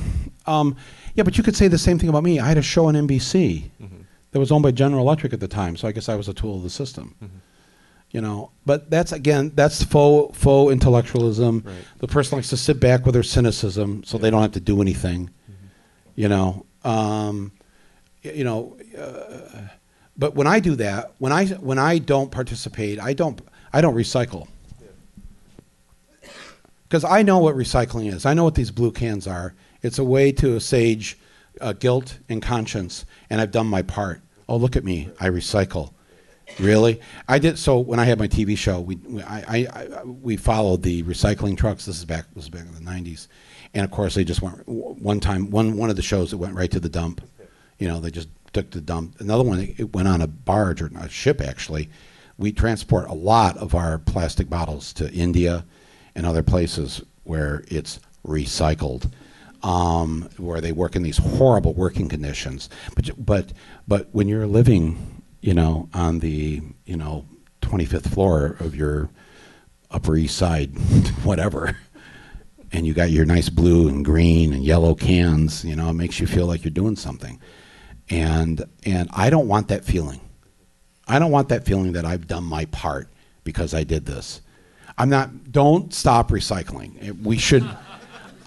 um, 0.49 0.77
yeah, 1.19 1.25
but 1.25 1.37
you 1.37 1.43
could 1.43 1.57
say 1.57 1.67
the 1.67 1.79
same 1.79 1.99
thing 1.99 2.09
about 2.09 2.23
me. 2.23 2.39
I 2.39 2.47
had 2.47 2.59
a 2.59 2.63
show 2.63 2.87
on 2.87 2.95
NBC 2.95 3.71
mm-hmm. 3.83 4.03
that 4.31 4.39
was 4.39 4.53
owned 4.53 4.63
by 4.63 4.71
General 4.71 5.03
Electric 5.03 5.33
at 5.33 5.41
the 5.41 5.49
time, 5.49 5.77
so 5.77 5.89
I 5.89 5.93
guess 5.93 6.09
I 6.09 6.15
was 6.15 6.29
a 6.29 6.33
tool 6.33 6.57
of 6.57 6.63
the 6.63 6.71
system. 6.71 7.17
Mm-hmm 7.23 7.39
you 8.11 8.21
know 8.21 8.51
but 8.65 8.89
that's 8.91 9.13
again 9.13 9.53
that's 9.55 9.83
faux 9.83 10.37
faux 10.37 10.73
intellectualism 10.73 11.63
right. 11.67 11.75
the 11.99 12.09
person 12.09 12.39
likes 12.39 12.49
to 12.49 12.57
sit 12.57 12.81
back 12.81 13.05
with 13.05 13.13
their 13.13 13.23
cynicism 13.23 14.03
so 14.05 14.17
yeah. 14.17 14.23
they 14.23 14.31
don't 14.31 14.43
have 14.43 14.53
to 14.53 14.61
do 14.61 14.81
anything 14.81 15.29
mm-hmm. 15.29 15.67
you 16.15 16.29
know 16.29 16.65
um, 16.85 17.53
you 18.23 18.45
know 18.45 18.79
uh, 18.99 19.61
but 20.17 20.35
when 20.35 20.47
i 20.47 20.59
do 20.59 20.75
that 20.75 21.13
when 21.19 21.33
i 21.33 21.47
when 21.47 21.79
i 21.79 21.99
don't 21.99 22.31
participate 22.31 22.99
i 22.99 23.13
don't 23.13 23.43
i 23.73 23.81
don't 23.81 23.95
recycle 23.95 24.49
because 26.89 27.05
i 27.05 27.23
know 27.23 27.39
what 27.39 27.55
recycling 27.55 28.11
is 28.11 28.25
i 28.25 28.33
know 28.33 28.45
what 28.45 28.55
these 28.55 28.71
blue 28.71 28.91
cans 28.91 29.27
are 29.27 29.55
it's 29.83 29.99
a 29.99 30.05
way 30.05 30.33
to 30.33 30.57
assuage 30.57 31.19
uh, 31.61 31.73
guilt 31.73 32.19
and 32.29 32.43
conscience 32.43 33.05
and 33.31 33.41
i've 33.41 33.51
done 33.51 33.67
my 33.67 33.83
part 33.83 34.21
oh 34.49 34.57
look 34.57 34.77
at 34.77 34.85
me 34.85 35.09
i 35.21 35.29
recycle 35.29 35.93
Really? 36.59 37.01
I 37.29 37.39
did. 37.39 37.59
So 37.59 37.79
when 37.79 38.01
I 38.01 38.05
had 38.05 38.19
my 38.19 38.27
TV 38.27 38.57
show, 38.57 38.81
we, 38.81 38.97
we 38.97 39.23
I, 39.23 39.45
I, 39.49 39.67
I, 39.73 40.03
we 40.05 40.37
followed 40.37 40.83
the 40.83 41.03
recycling 41.05 41.57
trucks. 41.57 41.85
This 41.85 41.99
is 41.99 42.05
back 42.05 42.27
this 42.35 42.37
was 42.37 42.51
back 42.51 42.63
in 42.63 42.73
the 42.73 42.91
'90s, 42.91 43.29
and 43.75 43.85
of 43.85 43.91
course 43.91 44.15
they 44.15 44.25
just 44.25 44.43
went 44.43 44.67
one 44.67 45.21
time. 45.21 45.51
One 45.51 45.77
one 45.77 45.91
of 45.91 45.97
the 45.97 46.03
shows 46.03 46.31
that 46.31 46.39
went 46.39 46.55
right 46.55 46.71
to 46.71 46.81
the 46.81 46.89
dump. 46.89 47.21
You 47.79 47.87
know, 47.87 48.01
they 48.01 48.11
just 48.11 48.29
took 48.53 48.71
the 48.71 48.81
dump. 48.81 49.21
Another 49.21 49.45
one 49.45 49.61
it 49.77 49.95
went 49.95 50.09
on 50.09 50.21
a 50.21 50.27
barge 50.27 50.83
or 50.83 50.91
a 50.99 51.09
ship 51.09 51.41
actually. 51.41 51.91
We 52.39 52.53
transport 52.53 53.09
a 53.09 53.15
lot 53.15 53.57
of 53.57 53.75
our 53.75 53.99
plastic 53.99 54.49
bottles 54.49 54.93
to 54.95 55.13
India 55.13 55.65
and 56.15 56.25
other 56.25 56.43
places 56.43 57.03
where 57.25 57.65
it's 57.69 58.01
recycled. 58.27 59.11
Um, 59.61 60.29
where 60.37 60.61
they 60.61 60.71
work 60.71 60.95
in 60.95 61.03
these 61.03 61.19
horrible 61.19 61.75
working 61.75 62.09
conditions, 62.09 62.71
but 62.95 63.11
but 63.19 63.53
but 63.89 64.09
when 64.13 64.29
you're 64.29 64.47
living 64.47 65.19
you 65.41 65.55
know, 65.55 65.89
on 65.95 66.19
the, 66.19 66.63
you 66.85 66.97
know, 66.97 67.25
25th 67.63 68.13
floor 68.13 68.57
of 68.61 68.75
your 68.75 69.11
Upper 69.91 70.17
East 70.17 70.37
Side, 70.37 70.77
whatever, 71.23 71.77
and 72.73 72.87
you 72.87 72.93
got 72.93 73.11
your 73.11 73.25
nice 73.25 73.49
blue 73.49 73.89
and 73.89 74.05
green 74.05 74.53
and 74.53 74.65
yellow 74.65 74.95
cans, 74.95 75.65
you 75.65 75.77
know, 75.77 75.91
it 75.91 75.95
makes 75.95 76.21
you 76.21 76.27
feel 76.27 76.47
like 76.47 76.65
you're 76.65 76.71
doing 76.71 76.97
something. 76.97 77.41
And 78.11 78.65
and 78.85 79.09
I 79.13 79.31
don't 79.31 79.49
want 79.49 79.69
that 79.69 79.85
feeling. 79.85 80.21
I 81.07 81.19
don't 81.19 81.31
want 81.31 81.51
that 81.51 81.65
feeling 81.65 81.93
that 81.93 82.05
I've 82.05 82.27
done 82.27 82.45
my 82.45 82.65
part 82.67 83.09
because 83.45 83.75
I 83.75 83.85
did 83.85 84.07
this. 84.07 84.41
I'm 84.97 85.09
not 85.09 85.53
don't 85.53 85.93
stop 85.93 86.31
recycling. 86.31 87.23
We 87.23 87.39
should 87.39 87.65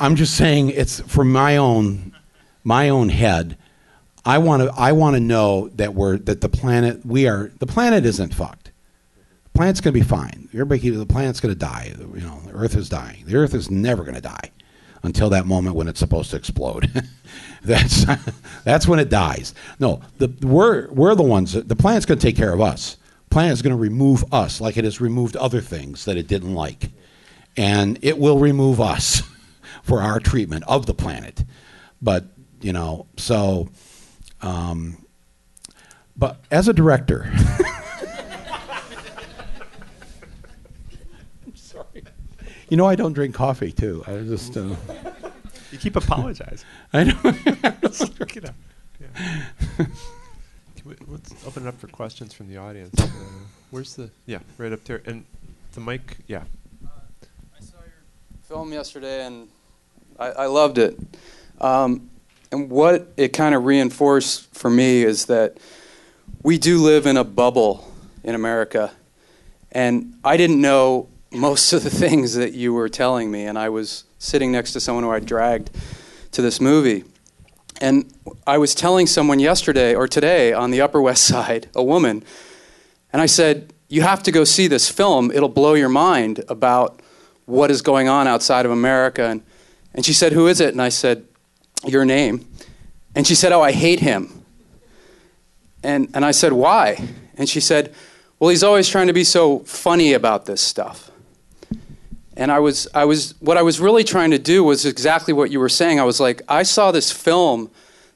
I'm 0.01 0.15
just 0.15 0.35
saying 0.35 0.69
it's 0.69 0.99
for 1.01 1.23
my 1.23 1.57
own 1.57 2.15
my 2.63 2.89
own 2.89 3.09
head 3.09 3.57
I 4.25 4.37
want 4.37 4.63
to 4.63 4.73
I 4.77 4.91
want 4.91 5.15
to 5.15 5.19
know 5.19 5.69
that 5.69 5.93
we're 5.93 6.17
that 6.17 6.41
the 6.41 6.49
planet 6.49 7.05
we 7.05 7.27
are 7.27 7.51
the 7.59 7.65
planet 7.65 8.05
isn't 8.05 8.33
fucked. 8.33 8.71
The 9.45 9.57
planet's 9.57 9.81
going 9.81 9.93
to 9.93 9.99
be 9.99 10.05
fine. 10.05 10.47
Everybody, 10.53 10.89
the 10.91 11.05
planet's 11.05 11.39
going 11.39 11.53
to 11.53 11.59
die. 11.59 11.93
You 11.97 12.21
know, 12.21 12.39
the 12.45 12.53
Earth 12.53 12.75
is 12.75 12.87
dying. 12.87 13.25
The 13.25 13.35
Earth 13.35 13.53
is 13.53 13.71
never 13.71 14.03
going 14.03 14.15
to 14.15 14.21
die 14.21 14.51
until 15.03 15.29
that 15.31 15.45
moment 15.45 15.75
when 15.75 15.87
it's 15.87 15.99
supposed 15.99 16.29
to 16.31 16.37
explode. 16.37 16.89
that's 17.63 18.05
that's 18.63 18.87
when 18.87 18.99
it 18.99 19.09
dies. 19.09 19.55
No, 19.79 20.01
the, 20.19 20.31
we're 20.41 20.89
we're 20.91 21.15
the 21.15 21.23
ones. 21.23 21.53
That, 21.53 21.67
the 21.67 21.75
planet's 21.75 22.05
going 22.05 22.19
to 22.19 22.25
take 22.25 22.37
care 22.37 22.53
of 22.53 22.61
us. 22.61 22.97
Planet's 23.31 23.61
going 23.61 23.75
to 23.75 23.81
remove 23.81 24.23
us 24.31 24.61
like 24.61 24.77
it 24.77 24.83
has 24.83 25.01
removed 25.01 25.35
other 25.37 25.61
things 25.61 26.05
that 26.05 26.17
it 26.17 26.27
didn't 26.27 26.53
like, 26.53 26.91
and 27.57 27.97
it 28.03 28.19
will 28.19 28.37
remove 28.37 28.79
us 28.79 29.23
for 29.91 30.01
our 30.01 30.21
treatment 30.21 30.63
of 30.69 30.85
the 30.85 30.93
planet. 30.93 31.43
But 32.01 32.23
you 32.61 32.71
know, 32.71 33.07
so 33.17 33.67
um, 34.41 35.05
but 36.15 36.39
as 36.49 36.69
a 36.69 36.73
director, 36.73 37.29
I'm 41.45 41.55
sorry. 41.55 42.05
You 42.69 42.77
know, 42.77 42.85
I 42.85 42.95
don't 42.95 43.11
drink 43.11 43.35
coffee 43.35 43.73
too. 43.73 44.01
I 44.07 44.19
just. 44.19 44.55
Uh, 44.55 44.75
you 45.73 45.77
keep 45.77 45.97
apologizing. 45.97 46.65
I 46.93 47.03
know. 47.03 47.19
you 48.33 48.41
know. 48.41 48.49
Yeah. 49.01 49.85
We, 50.85 50.95
let's 51.09 51.45
open 51.45 51.65
it 51.65 51.67
up 51.67 51.77
for 51.81 51.87
questions 51.87 52.33
from 52.33 52.47
the 52.47 52.55
audience. 52.55 52.97
Uh, 52.97 53.09
where's 53.71 53.95
the? 53.95 54.09
Yeah, 54.25 54.39
right 54.57 54.71
up 54.71 54.85
there. 54.85 55.01
And 55.05 55.25
the 55.73 55.81
mic. 55.81 56.19
Yeah. 56.27 56.43
Uh, 56.81 56.87
I 57.57 57.61
saw 57.61 57.75
your 57.79 57.91
film 58.47 58.71
yesterday, 58.71 59.25
and 59.25 59.49
I, 60.21 60.43
I 60.43 60.45
loved 60.45 60.77
it. 60.77 60.99
Um, 61.59 62.11
and 62.51 62.69
what 62.69 63.11
it 63.17 63.29
kind 63.29 63.55
of 63.55 63.65
reinforced 63.65 64.53
for 64.53 64.69
me 64.69 65.01
is 65.01 65.25
that 65.25 65.57
we 66.43 66.59
do 66.59 66.77
live 66.77 67.07
in 67.07 67.17
a 67.17 67.23
bubble 67.23 67.91
in 68.23 68.35
America. 68.35 68.91
And 69.71 70.13
I 70.23 70.37
didn't 70.37 70.61
know 70.61 71.09
most 71.31 71.73
of 71.73 71.83
the 71.83 71.89
things 72.03 72.35
that 72.35 72.53
you 72.53 72.71
were 72.71 72.87
telling 72.87 73.31
me. 73.31 73.45
And 73.45 73.57
I 73.57 73.69
was 73.69 74.03
sitting 74.19 74.51
next 74.51 74.73
to 74.73 74.79
someone 74.79 75.03
who 75.03 75.09
I 75.09 75.19
dragged 75.19 75.71
to 76.33 76.43
this 76.43 76.61
movie. 76.61 77.03
And 77.79 78.13
I 78.45 78.59
was 78.59 78.75
telling 78.75 79.07
someone 79.07 79.39
yesterday 79.39 79.95
or 79.95 80.07
today 80.07 80.53
on 80.53 80.69
the 80.69 80.81
Upper 80.81 81.01
West 81.01 81.23
Side, 81.27 81.67
a 81.73 81.83
woman, 81.83 82.23
and 83.11 83.23
I 83.23 83.25
said, 83.25 83.73
You 83.89 84.03
have 84.03 84.21
to 84.23 84.31
go 84.31 84.43
see 84.43 84.67
this 84.67 84.87
film. 84.87 85.31
It'll 85.31 85.49
blow 85.49 85.73
your 85.73 85.89
mind 85.89 86.43
about 86.47 86.99
what 87.45 87.71
is 87.71 87.81
going 87.81 88.07
on 88.07 88.27
outside 88.27 88.65
of 88.65 88.71
America. 88.71 89.25
And, 89.25 89.41
and 89.93 90.05
she 90.05 90.13
said, 90.13 90.33
Who 90.33 90.47
is 90.47 90.61
it? 90.61 90.69
And 90.69 90.81
I 90.81 90.89
said, 90.89 91.25
your 91.85 92.05
name. 92.05 92.47
And 93.15 93.25
she 93.25 93.35
said, 93.35 93.51
Oh, 93.51 93.61
I 93.61 93.71
hate 93.71 93.99
him. 93.99 94.43
And, 95.83 96.09
and 96.13 96.23
I 96.23 96.31
said, 96.31 96.53
Why? 96.53 97.07
And 97.35 97.49
she 97.49 97.59
said, 97.59 97.93
Well, 98.39 98.49
he's 98.49 98.63
always 98.63 98.87
trying 98.87 99.07
to 99.07 99.13
be 99.13 99.23
so 99.23 99.59
funny 99.59 100.13
about 100.13 100.45
this 100.45 100.61
stuff. 100.61 101.11
And 102.37 102.51
I 102.51 102.59
was, 102.59 102.87
I 102.93 103.05
was, 103.05 103.35
what 103.39 103.57
I 103.57 103.61
was 103.61 103.79
really 103.79 104.03
trying 104.03 104.31
to 104.31 104.39
do 104.39 104.63
was 104.63 104.85
exactly 104.85 105.33
what 105.33 105.51
you 105.51 105.59
were 105.59 105.69
saying. 105.69 105.99
I 105.99 106.03
was 106.03 106.19
like, 106.19 106.41
I 106.47 106.63
saw 106.63 106.91
this 106.91 107.11
film 107.11 107.69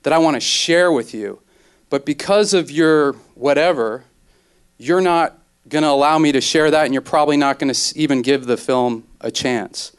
that 0.04 0.14
I 0.14 0.18
want 0.20 0.36
to 0.36 0.40
share 0.40 0.92
with 0.92 1.14
you, 1.14 1.42
but 1.90 2.06
because 2.06 2.54
of 2.54 2.72
your 2.72 3.14
whatever, 3.34 4.06
you're 4.78 5.02
not 5.02 5.38
going 5.68 5.84
to 5.84 5.90
allow 5.90 6.18
me 6.18 6.32
to 6.32 6.40
share 6.42 6.72
that, 6.72 6.86
and 6.86 6.94
you're 6.94 7.02
probably 7.02 7.38
not 7.38 7.60
going 7.60 7.74
to 7.74 8.00
even 8.00 8.22
give 8.22 8.46
the 8.46 8.56
film 8.56 9.04
a 9.20 9.32
chance. 9.32 9.95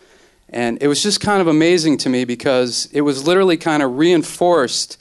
And 0.56 0.78
it 0.80 0.88
was 0.88 1.02
just 1.02 1.20
kind 1.20 1.42
of 1.42 1.48
amazing 1.48 1.98
to 1.98 2.08
me 2.08 2.24
because 2.24 2.88
it 2.90 3.02
was 3.02 3.26
literally 3.26 3.58
kind 3.58 3.82
of 3.82 3.98
reinforced 3.98 4.98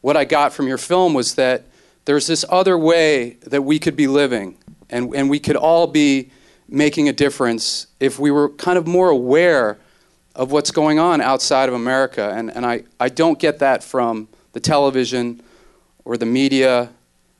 what 0.00 0.16
I 0.16 0.24
got 0.24 0.52
from 0.52 0.66
your 0.66 0.76
film 0.76 1.14
was 1.14 1.36
that 1.36 1.66
there's 2.04 2.26
this 2.26 2.44
other 2.48 2.76
way 2.76 3.36
that 3.46 3.62
we 3.62 3.78
could 3.78 3.94
be 3.94 4.08
living 4.08 4.58
and, 4.90 5.14
and 5.14 5.30
we 5.30 5.38
could 5.38 5.54
all 5.54 5.86
be 5.86 6.32
making 6.68 7.08
a 7.08 7.12
difference 7.12 7.86
if 8.00 8.18
we 8.18 8.32
were 8.32 8.48
kind 8.48 8.76
of 8.76 8.88
more 8.88 9.08
aware 9.08 9.78
of 10.34 10.50
what's 10.50 10.72
going 10.72 10.98
on 10.98 11.20
outside 11.20 11.68
of 11.68 11.76
America. 11.76 12.32
And, 12.34 12.50
and 12.50 12.66
I, 12.66 12.82
I 12.98 13.08
don't 13.08 13.38
get 13.38 13.60
that 13.60 13.84
from 13.84 14.26
the 14.52 14.58
television 14.58 15.40
or 16.04 16.16
the 16.16 16.26
media, 16.26 16.90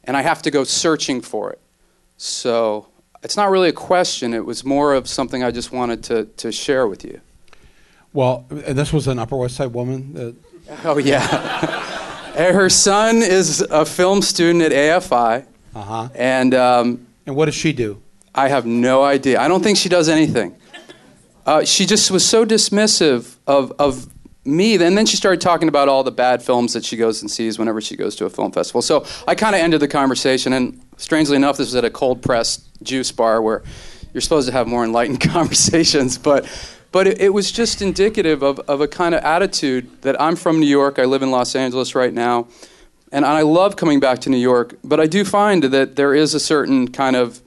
and 0.05 0.17
I 0.17 0.23
have 0.23 0.43
to 0.43 0.53
go 0.53 0.63
searching 0.63 1.21
for 1.21 1.51
it. 1.51 1.61
So 2.19 2.87
it's 3.25 3.37
not 3.37 3.51
really 3.51 3.71
a 3.71 3.73
question, 3.73 4.33
it 4.33 4.47
was 4.47 4.65
more 4.65 4.95
of 4.95 5.09
something 5.09 5.43
I 5.43 5.51
just 5.51 5.73
wanted 5.73 6.05
to, 6.05 6.27
to 6.27 6.53
share 6.53 6.87
with 6.87 7.05
you. 7.05 7.21
Well, 8.13 8.47
and 8.51 8.77
this 8.79 8.93
was 8.93 9.07
an 9.07 9.19
Upper 9.19 9.37
West 9.37 9.57
Side 9.57 9.73
woman. 9.73 10.13
That 10.15 10.37
oh 10.85 10.99
yeah. 10.99 11.21
Her 12.53 12.69
son 12.71 13.17
is 13.17 13.61
a 13.63 13.85
film 13.85 14.23
student 14.23 14.63
at 14.63 14.71
AFI, 14.73 15.45
Uh 15.75 15.83
huh. 15.83 16.09
and 16.15 16.55
um, 16.55 17.07
And 17.27 17.35
what 17.35 17.47
does 17.47 17.55
she 17.55 17.73
do? 17.73 18.01
I 18.35 18.49
have 18.49 18.65
no 18.67 19.03
idea. 19.03 19.41
I 19.41 19.49
don't 19.49 19.63
think 19.63 19.77
she 19.77 19.89
does 19.89 20.09
anything. 20.09 20.55
Uh, 21.45 21.65
she 21.65 21.85
just 21.87 22.11
was 22.11 22.25
so 22.25 22.45
dismissive 22.47 23.37
of, 23.47 23.73
of 23.79 24.07
me. 24.45 24.75
And 24.77 24.97
then 24.97 25.07
she 25.07 25.17
started 25.17 25.41
talking 25.41 25.67
about 25.69 25.89
all 25.89 26.05
the 26.05 26.13
bad 26.13 26.43
films 26.43 26.75
that 26.75 26.85
she 26.85 26.97
goes 26.97 27.23
and 27.23 27.31
sees 27.31 27.59
whenever 27.59 27.81
she 27.81 27.97
goes 27.97 28.15
to 28.17 28.27
a 28.27 28.31
film 28.31 28.53
festival. 28.53 28.83
So 28.83 29.05
I 29.27 29.35
kind 29.35 29.57
of 29.57 29.61
ended 29.63 29.81
the 29.81 29.89
conversation. 29.89 30.53
And 30.53 30.81
strangely 30.99 31.37
enough, 31.37 31.57
this 31.57 31.69
was 31.69 31.75
at 31.75 31.85
a 31.85 31.91
cold 31.91 32.23
pressed 32.23 32.69
juice 32.83 33.11
bar 33.11 33.43
where 33.43 33.63
you're 34.15 34.21
supposed 34.21 34.47
to 34.47 34.53
have 34.53 34.69
more 34.69 34.85
enlightened 34.85 35.21
conversations. 35.33 36.19
But, 36.19 36.47
but 36.93 37.07
it, 37.07 37.21
it 37.21 37.35
was 37.35 37.51
just 37.53 37.83
indicative 37.83 38.43
of, 38.43 38.59
of 38.61 38.81
a 38.81 38.89
kind 38.89 39.15
of 39.15 39.23
attitude 39.23 40.03
that 40.03 40.21
I'm 40.21 40.37
from 40.37 40.61
New 40.61 40.67
York. 40.67 40.99
I 40.99 41.05
live 41.05 41.23
in 41.23 41.31
Los 41.31 41.55
Angeles 41.55 41.95
right 41.95 42.13
now. 42.13 42.49
And 43.11 43.25
I 43.25 43.43
love 43.43 43.77
coming 43.77 44.01
back 44.01 44.19
to 44.21 44.31
New 44.31 44.39
York. 44.39 44.75
But 44.85 45.01
I 45.01 45.07
do 45.07 45.25
find 45.25 45.65
that 45.65 45.97
there 45.97 46.15
is 46.15 46.35
a 46.35 46.41
certain 46.41 46.89
kind 46.89 47.17
of 47.17 47.41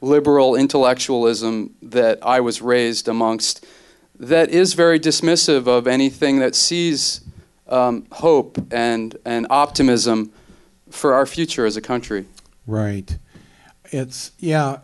liberal 0.00 0.54
intellectualism 0.54 1.74
that 1.82 2.18
I 2.22 2.40
was 2.40 2.62
raised 2.62 3.08
amongst 3.08 3.64
that 4.18 4.50
is 4.50 4.74
very 4.74 4.98
dismissive 4.98 5.66
of 5.66 5.86
anything 5.86 6.40
that 6.40 6.54
sees 6.54 7.20
um, 7.68 8.06
hope 8.12 8.58
and, 8.72 9.16
and 9.24 9.46
optimism 9.50 10.32
for 10.90 11.14
our 11.14 11.26
future 11.26 11.66
as 11.66 11.76
a 11.76 11.80
country. 11.80 12.26
Right. 12.66 13.16
It's 13.86 14.32
yeah. 14.38 14.78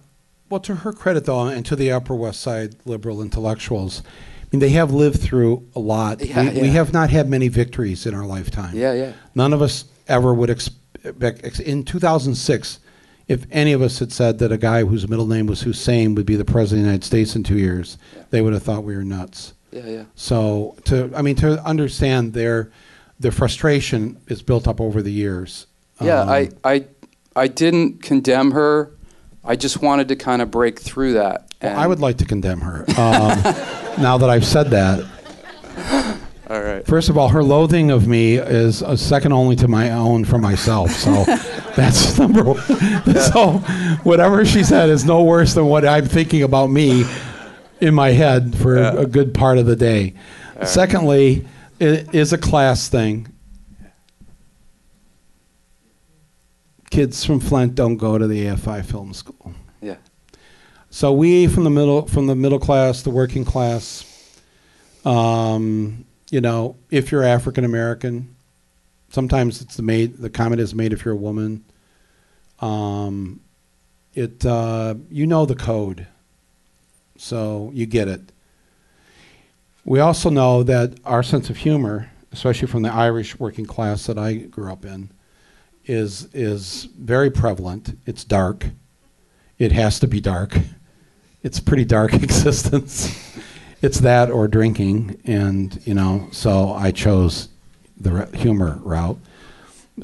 Well, 0.51 0.61
to 0.61 0.75
her 0.77 0.93
credit, 0.93 1.25
though, 1.25 1.47
and 1.47 1.65
to 1.67 1.75
the 1.77 1.91
Upper 1.93 2.15
West 2.15 2.41
Side 2.41 2.77
liberal 2.85 3.23
intellectuals, 3.23 4.03
I 4.43 4.47
mean, 4.53 4.61
they 4.61 4.71
have 4.71 4.93
lived 4.93 5.21
through 5.21 5.67
a 5.75 5.81
lot. 5.81 6.21
Yeah, 6.25 6.53
we, 6.53 6.63
we 6.63 6.69
have 6.71 6.93
not 6.93 7.11
had 7.11 7.29
many 7.29 7.49
victories 7.49 8.07
in 8.07 8.15
our 8.15 8.27
lifetime. 8.27 8.77
Yeah, 8.77 8.93
yeah. 8.93 9.13
None 9.35 9.53
of 9.53 9.63
us 9.63 9.85
ever 10.07 10.33
would 10.35 10.51
expect. 10.51 11.45
ex- 11.45 11.61
In 11.61 11.83
2006, 11.85 12.79
if 13.27 13.47
any 13.51 13.73
of 13.73 13.81
us 13.83 13.99
had 13.99 14.13
said 14.13 14.39
that 14.39 14.53
a 14.53 14.59
guy 14.59 14.85
whose 14.85 15.09
middle 15.09 15.27
name 15.27 15.47
was 15.47 15.63
Hussein 15.63 16.15
would 16.15 16.27
be 16.27 16.37
the 16.37 16.45
president 16.45 16.81
of 16.81 16.85
the 16.85 16.91
United 16.91 17.05
States 17.05 17.35
in 17.35 17.43
two 17.43 17.59
years, 17.59 17.97
they 18.31 18.43
would 18.43 18.53
have 18.53 18.63
thought 18.63 18.85
we 18.85 18.95
were 18.95 19.03
nuts. 19.03 19.55
Yeah, 19.73 19.87
yeah. 19.87 20.05
So 20.15 20.77
to, 20.85 21.11
I 21.17 21.23
mean, 21.23 21.35
to 21.37 21.61
understand 21.65 22.35
their 22.35 22.71
their 23.19 23.33
frustration 23.33 24.21
is 24.29 24.43
built 24.43 24.69
up 24.69 24.81
over 24.81 25.01
the 25.01 25.11
years. 25.13 25.67
Yeah, 26.03 26.21
Um, 26.21 26.29
I, 26.29 26.51
I, 26.65 26.85
I 27.35 27.49
didn't 27.49 28.03
condemn 28.03 28.51
her. 28.51 28.91
I 29.45 29.57
just 29.57 29.83
wanted 29.83 30.09
to 30.09 30.17
kind 30.17 30.41
of 30.43 30.51
break 30.51 30.79
through 30.81 31.15
that. 31.15 31.53
Well, 31.63 31.79
I 31.79 31.87
would 31.87 32.01
like 32.01 32.19
to 32.19 32.25
condemn 32.25 32.61
her. 32.63 32.81
Um, 32.99 33.43
now 34.03 34.19
that 34.19 34.31
I've 34.31 34.45
said 34.47 34.71
that, 34.71 35.05
All 36.49 36.61
right. 36.63 36.87
first 36.87 37.09
of 37.09 37.17
all, 37.19 37.29
her 37.29 37.43
loathing 37.43 37.91
of 37.91 38.07
me 38.07 38.37
is 38.37 38.83
uh, 38.83 38.97
second 38.97 39.33
only 39.33 39.57
to 39.57 39.69
my 39.69 39.91
own 39.91 40.25
for 40.25 40.39
myself. 40.39 40.91
So 40.93 41.25
that's 41.77 42.19
number 42.25 42.43
one. 42.45 42.59
So 43.33 43.59
whatever 44.03 44.45
she 44.45 44.63
said 44.63 44.89
is 44.91 45.05
no 45.05 45.23
worse 45.25 45.55
than 45.55 45.67
what 45.67 45.87
I'm 45.87 46.07
thinking 46.07 46.43
about 46.43 46.69
me 46.71 47.05
in 47.81 47.95
my 47.95 48.11
head 48.13 48.55
for 48.57 48.79
Yeah. 48.79 48.93
a 48.95 49.07
good 49.07 49.35
part 49.35 49.59
of 49.59 49.67
the 49.67 49.77
day. 49.77 50.15
Secondly, 50.65 51.47
it 51.81 52.15
is 52.15 52.33
a 52.33 52.39
class 52.39 52.89
thing. 52.89 53.29
Kids 56.95 57.25
from 57.25 57.41
Flint 57.41 57.75
don't 57.75 57.97
go 57.97 58.19
to 58.19 58.29
the 58.29 58.45
AFI 58.45 58.85
film 58.85 59.13
school. 59.15 59.53
Yeah. 59.83 59.97
So 60.91 61.13
we 61.13 61.49
from 61.49 61.65
the 61.65 61.71
middle 61.71 62.07
from 62.07 62.29
the 62.29 62.37
middle 62.37 62.61
class, 62.61 63.03
the 63.03 63.11
working 63.11 63.45
class, 63.45 64.41
um, 65.05 66.05
you 66.31 66.41
know, 66.41 66.77
if 66.93 67.11
you're 67.11 67.25
African 67.25 67.65
American, 67.65 68.37
sometimes 69.11 69.61
it's 69.61 69.75
the 69.75 69.83
made 69.83 70.19
the 70.19 70.31
comment 70.31 70.61
is 70.61 70.73
made 70.73 70.93
if 70.93 71.05
you're 71.05 71.15
a 71.15 71.17
woman. 71.17 71.65
Um, 72.61 73.41
it 74.15 74.47
uh, 74.47 74.95
you 75.11 75.27
know 75.27 75.47
the 75.47 75.57
code, 75.57 76.07
so 77.19 77.73
you 77.75 77.87
get 77.87 78.07
it. 78.07 78.21
We 79.85 79.99
also 79.99 80.31
know 80.31 80.63
that 80.63 81.01
our 81.05 81.25
sense 81.25 81.51
of 81.51 81.57
humor, 81.57 82.13
especially 82.31 82.69
from 82.69 82.83
the 82.83 82.93
Irish 82.93 83.37
working 83.41 83.67
class 83.67 84.07
that 84.07 84.17
I 84.17 84.35
grew 84.35 84.71
up 84.71 84.85
in, 84.85 85.11
is 85.87 86.29
is 86.35 86.89
very 86.99 87.31
prevalent. 87.31 87.99
It's 88.07 88.25
dark. 88.25 88.67
It 89.59 89.73
has 89.73 90.01
to 90.01 90.07
be 90.07 90.21
dark. 90.21 90.57
It's 91.43 91.61
pretty 91.61 91.85
dark 91.85 92.15
existence. 92.23 93.39
it's 93.83 94.01
that 94.01 94.31
or 94.31 94.49
drinking, 94.49 95.21
and 95.25 95.81
you 95.87 95.95
know. 95.95 96.29
So 96.33 96.73
I 96.73 96.91
chose 96.91 97.49
the 97.97 98.27
humor 98.35 98.79
route. 98.83 99.19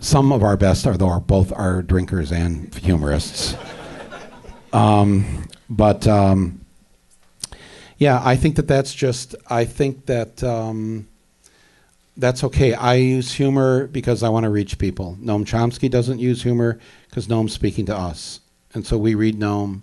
Some 0.00 0.32
of 0.32 0.42
our 0.42 0.56
best 0.56 0.86
are 0.86 0.96
though 0.96 1.18
both 1.20 1.52
are 1.52 1.82
drinkers 1.82 2.30
and 2.30 2.72
humorists. 2.74 3.56
um, 4.72 5.48
but 5.68 6.06
um, 6.06 6.64
yeah, 7.98 8.20
I 8.24 8.36
think 8.36 8.56
that 8.56 8.68
that's 8.68 8.94
just. 8.94 9.34
I 9.48 9.64
think 9.64 10.06
that. 10.06 10.42
Um, 10.44 11.09
that's 12.20 12.44
okay. 12.44 12.74
I 12.74 12.94
use 12.94 13.32
humor 13.32 13.86
because 13.86 14.22
I 14.22 14.28
want 14.28 14.44
to 14.44 14.50
reach 14.50 14.78
people. 14.78 15.16
Noam 15.20 15.44
Chomsky 15.44 15.90
doesn't 15.90 16.18
use 16.18 16.42
humor 16.42 16.78
because 17.08 17.26
Noam's 17.26 17.52
speaking 17.52 17.86
to 17.86 17.96
us. 17.96 18.40
And 18.74 18.86
so 18.86 18.98
we 18.98 19.14
read 19.14 19.38
Noam 19.38 19.80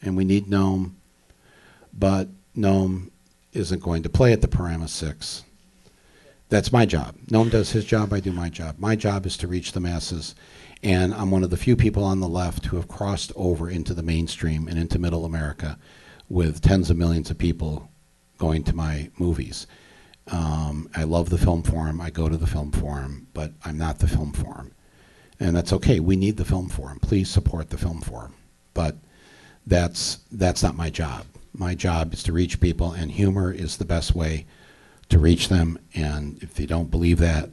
and 0.00 0.16
we 0.16 0.24
need 0.24 0.46
Noam, 0.46 0.92
but 1.92 2.28
Noam 2.56 3.10
isn't 3.52 3.82
going 3.82 4.02
to 4.04 4.08
play 4.08 4.32
at 4.32 4.40
the 4.40 4.48
Paramus 4.48 4.92
6. 4.92 5.44
That's 6.48 6.72
my 6.72 6.86
job. 6.86 7.16
Noam 7.26 7.50
does 7.50 7.72
his 7.72 7.84
job, 7.84 8.12
I 8.12 8.20
do 8.20 8.32
my 8.32 8.48
job. 8.48 8.76
My 8.78 8.94
job 8.94 9.26
is 9.26 9.36
to 9.38 9.48
reach 9.48 9.72
the 9.72 9.80
masses. 9.80 10.34
And 10.82 11.14
I'm 11.14 11.30
one 11.30 11.44
of 11.44 11.50
the 11.50 11.56
few 11.56 11.76
people 11.76 12.04
on 12.04 12.20
the 12.20 12.28
left 12.28 12.66
who 12.66 12.76
have 12.76 12.88
crossed 12.88 13.32
over 13.36 13.70
into 13.70 13.94
the 13.94 14.02
mainstream 14.02 14.68
and 14.68 14.78
into 14.78 14.98
middle 14.98 15.24
America 15.24 15.78
with 16.28 16.60
tens 16.60 16.90
of 16.90 16.96
millions 16.96 17.30
of 17.30 17.38
people 17.38 17.90
going 18.38 18.64
to 18.64 18.74
my 18.74 19.10
movies. 19.18 19.66
Um, 20.30 20.88
I 20.94 21.02
love 21.04 21.30
the 21.30 21.38
film 21.38 21.62
forum. 21.62 22.00
I 22.00 22.10
go 22.10 22.28
to 22.28 22.36
the 22.36 22.46
film 22.46 22.70
forum, 22.72 23.26
but 23.34 23.52
I'm 23.64 23.76
not 23.76 23.98
the 23.98 24.08
film 24.08 24.32
forum. 24.32 24.72
And 25.40 25.56
that's 25.56 25.72
okay. 25.72 25.98
We 26.00 26.16
need 26.16 26.36
the 26.36 26.44
film 26.44 26.68
forum. 26.68 27.00
Please 27.00 27.28
support 27.28 27.70
the 27.70 27.78
film 27.78 28.00
forum. 28.00 28.34
But 28.74 28.96
that's 29.66 30.20
that's 30.30 30.62
not 30.62 30.76
my 30.76 30.90
job. 30.90 31.26
My 31.52 31.74
job 31.74 32.14
is 32.14 32.22
to 32.24 32.32
reach 32.32 32.60
people, 32.60 32.92
and 32.92 33.10
humor 33.10 33.52
is 33.52 33.76
the 33.76 33.84
best 33.84 34.14
way 34.14 34.46
to 35.08 35.18
reach 35.18 35.48
them. 35.48 35.78
And 35.94 36.42
if 36.42 36.58
you 36.58 36.66
don't 36.66 36.90
believe 36.90 37.18
that, 37.18 37.50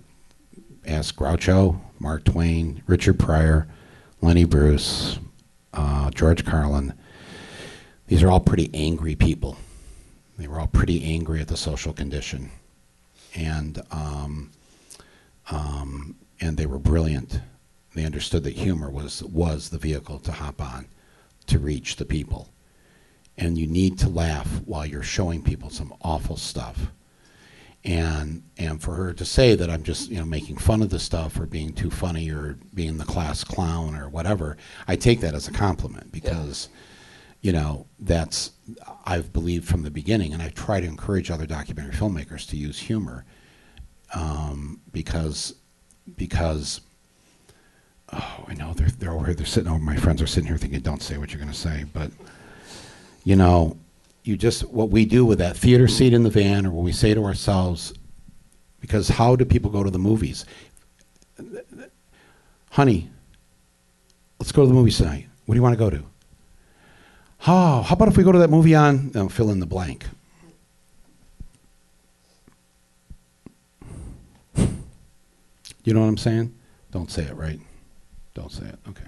ask 0.87 1.15
Groucho, 1.15 1.79
Mark 1.99 2.23
Twain, 2.23 2.81
Richard 2.87 3.19
Pryor, 3.19 3.67
Lenny 4.21 4.45
Bruce, 4.45 5.19
uh, 5.73 6.09
George 6.11 6.45
Carlin. 6.45 6.93
These 8.07 8.23
are 8.23 8.29
all 8.29 8.39
pretty 8.39 8.69
angry 8.73 9.15
people. 9.15 9.57
They 10.39 10.47
were 10.47 10.61
all 10.61 10.67
pretty 10.67 11.03
angry 11.03 11.41
at 11.41 11.49
the 11.49 11.57
social 11.57 11.91
condition, 11.91 12.49
and 13.35 13.81
um, 13.91 14.51
um, 15.51 16.15
and 16.39 16.55
they 16.55 16.65
were 16.65 16.79
brilliant. 16.79 17.41
They 17.93 18.05
understood 18.05 18.45
that 18.45 18.53
humor 18.53 18.89
was 18.89 19.21
was 19.21 19.67
the 19.67 19.77
vehicle 19.77 20.17
to 20.19 20.31
hop 20.31 20.61
on, 20.61 20.87
to 21.47 21.59
reach 21.59 21.97
the 21.97 22.05
people, 22.05 22.47
and 23.37 23.57
you 23.57 23.67
need 23.67 23.99
to 23.99 24.07
laugh 24.07 24.61
while 24.65 24.85
you're 24.85 25.03
showing 25.03 25.43
people 25.43 25.69
some 25.69 25.93
awful 26.03 26.37
stuff. 26.37 26.87
And 27.83 28.43
and 28.57 28.81
for 28.81 28.95
her 28.95 29.11
to 29.11 29.25
say 29.25 29.55
that 29.55 29.69
I'm 29.69 29.83
just 29.83 30.09
you 30.09 30.19
know 30.19 30.25
making 30.25 30.55
fun 30.55 30.81
of 30.81 30.89
the 30.89 30.99
stuff 30.99 31.37
or 31.37 31.47
being 31.47 31.73
too 31.73 31.91
funny 31.91 32.31
or 32.31 32.57
being 32.73 32.97
the 32.97 33.03
class 33.03 33.43
clown 33.43 33.93
or 33.93 34.07
whatever, 34.07 34.55
I 34.87 34.95
take 34.95 35.19
that 35.19 35.35
as 35.35 35.49
a 35.49 35.51
compliment 35.51 36.13
because 36.13 36.69
you 37.41 37.51
know 37.51 37.85
that's 37.99 38.51
I've 39.05 39.31
believed 39.31 39.67
from 39.67 39.83
the 39.83 39.91
beginning, 39.91 40.33
and 40.33 40.41
I 40.41 40.49
try 40.49 40.79
to 40.79 40.87
encourage 40.87 41.31
other 41.31 41.45
documentary 41.45 41.93
filmmakers 41.93 42.47
to 42.49 42.57
use 42.57 42.79
humor 42.79 43.25
um, 44.13 44.81
because 44.91 45.55
because 46.17 46.81
oh 48.11 48.45
I 48.47 48.53
know 48.55 48.73
they're 48.73 48.89
they're 48.89 49.11
over 49.11 49.25
here 49.25 49.35
they're 49.35 49.45
sitting 49.45 49.69
over 49.69 49.79
my 49.79 49.95
friends 49.95 50.21
are 50.21 50.27
sitting 50.27 50.47
here 50.47 50.57
thinking 50.57 50.79
don't 50.81 51.01
say 51.01 51.17
what 51.17 51.31
you're 51.31 51.41
going 51.41 51.51
to 51.51 51.57
say, 51.57 51.85
but 51.93 52.11
you 53.23 53.35
know 53.35 53.77
you 54.23 54.35
just 54.35 54.63
what 54.69 54.89
we 54.89 55.05
do 55.05 55.25
with 55.25 55.39
that 55.39 55.55
theater 55.55 55.87
seat 55.87 56.13
in 56.13 56.23
the 56.23 56.29
van 56.29 56.65
or 56.65 56.71
what 56.71 56.83
we 56.83 56.91
say 56.91 57.13
to 57.13 57.23
ourselves 57.23 57.93
because 58.81 59.09
how 59.09 59.35
do 59.35 59.45
people 59.45 59.69
go 59.71 59.83
to 59.83 59.89
the 59.89 59.99
movies? 59.99 60.45
Honey, 62.71 63.09
let's 64.39 64.51
go 64.51 64.63
to 64.63 64.67
the 64.67 64.73
movies 64.73 64.97
tonight. 64.97 65.27
What 65.45 65.55
do 65.55 65.57
you 65.57 65.63
want 65.63 65.73
to 65.73 65.79
go 65.79 65.89
to? 65.89 66.03
Oh, 67.47 67.81
how 67.81 67.93
about 67.93 68.09
if 68.09 68.17
we 68.17 68.23
go 68.23 68.31
to 68.31 68.39
that 68.39 68.49
movie 68.49 68.75
on 68.75 69.11
no, 69.13 69.29
fill 69.29 69.49
in 69.49 69.59
the 69.59 69.65
blank? 69.65 70.05
You 75.83 75.93
know 75.93 76.01
what 76.01 76.07
I'm 76.07 76.17
saying? 76.17 76.53
Don't 76.91 77.09
say 77.09 77.23
it, 77.23 77.35
right? 77.35 77.59
Don't 78.33 78.51
say 78.51 78.65
it. 78.65 78.79
Okay. 78.89 79.05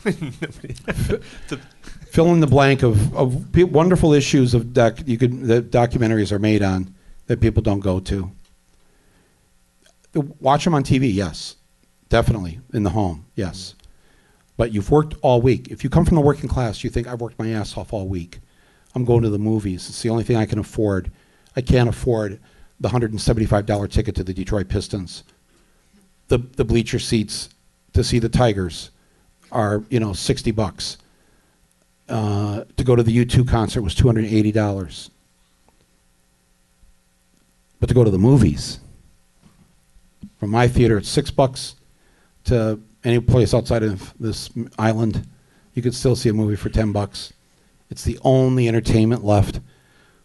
Fill 2.10 2.32
in 2.32 2.40
the 2.40 2.46
blank 2.46 2.82
of, 2.82 3.14
of 3.14 3.56
wonderful 3.72 4.12
issues 4.12 4.54
of 4.54 4.72
doc, 4.72 4.98
you 5.06 5.18
could 5.18 5.42
that 5.44 5.70
documentaries 5.70 6.32
are 6.32 6.38
made 6.38 6.62
on 6.62 6.94
that 7.26 7.40
people 7.40 7.62
don't 7.62 7.80
go 7.80 8.00
to. 8.00 8.30
Watch 10.14 10.64
them 10.64 10.74
on 10.74 10.82
TV, 10.82 11.12
yes. 11.12 11.56
Definitely. 12.08 12.60
In 12.72 12.82
the 12.82 12.90
home, 12.90 13.26
yes. 13.34 13.74
But 14.60 14.74
you've 14.74 14.90
worked 14.90 15.14
all 15.22 15.40
week. 15.40 15.68
If 15.68 15.82
you 15.82 15.88
come 15.88 16.04
from 16.04 16.16
the 16.16 16.20
working 16.20 16.46
class, 16.46 16.84
you 16.84 16.90
think, 16.90 17.06
I've 17.06 17.22
worked 17.22 17.38
my 17.38 17.48
ass 17.48 17.78
off 17.78 17.94
all 17.94 18.06
week. 18.06 18.40
I'm 18.94 19.06
going 19.06 19.22
to 19.22 19.30
the 19.30 19.38
movies. 19.38 19.88
It's 19.88 20.02
the 20.02 20.10
only 20.10 20.22
thing 20.22 20.36
I 20.36 20.44
can 20.44 20.58
afford. 20.58 21.10
I 21.56 21.62
can't 21.62 21.88
afford 21.88 22.38
the 22.78 22.90
$175 22.90 23.90
ticket 23.90 24.14
to 24.16 24.22
the 24.22 24.34
Detroit 24.34 24.68
Pistons. 24.68 25.24
The, 26.28 26.36
the 26.36 26.66
bleacher 26.66 26.98
seats 26.98 27.48
to 27.94 28.04
see 28.04 28.18
the 28.18 28.28
Tigers 28.28 28.90
are, 29.50 29.82
you 29.88 29.98
know, 29.98 30.12
60 30.12 30.50
bucks. 30.50 30.98
Uh, 32.06 32.64
to 32.76 32.84
go 32.84 32.94
to 32.94 33.02
the 33.02 33.24
U2 33.24 33.48
concert 33.48 33.80
was 33.80 33.94
$280. 33.94 35.08
But 37.80 37.86
to 37.86 37.94
go 37.94 38.04
to 38.04 38.10
the 38.10 38.18
movies, 38.18 38.78
from 40.38 40.50
my 40.50 40.68
theater, 40.68 40.98
it's 40.98 41.08
six 41.08 41.30
bucks 41.30 41.76
to 42.44 42.78
any 43.04 43.20
place 43.20 43.54
outside 43.54 43.82
of 43.82 44.12
this 44.18 44.50
island. 44.78 45.26
You 45.74 45.82
could 45.82 45.94
still 45.94 46.16
see 46.16 46.28
a 46.28 46.34
movie 46.34 46.56
for 46.56 46.68
10 46.68 46.92
bucks. 46.92 47.32
It's 47.90 48.04
the 48.04 48.18
only 48.22 48.68
entertainment 48.68 49.24
left 49.24 49.60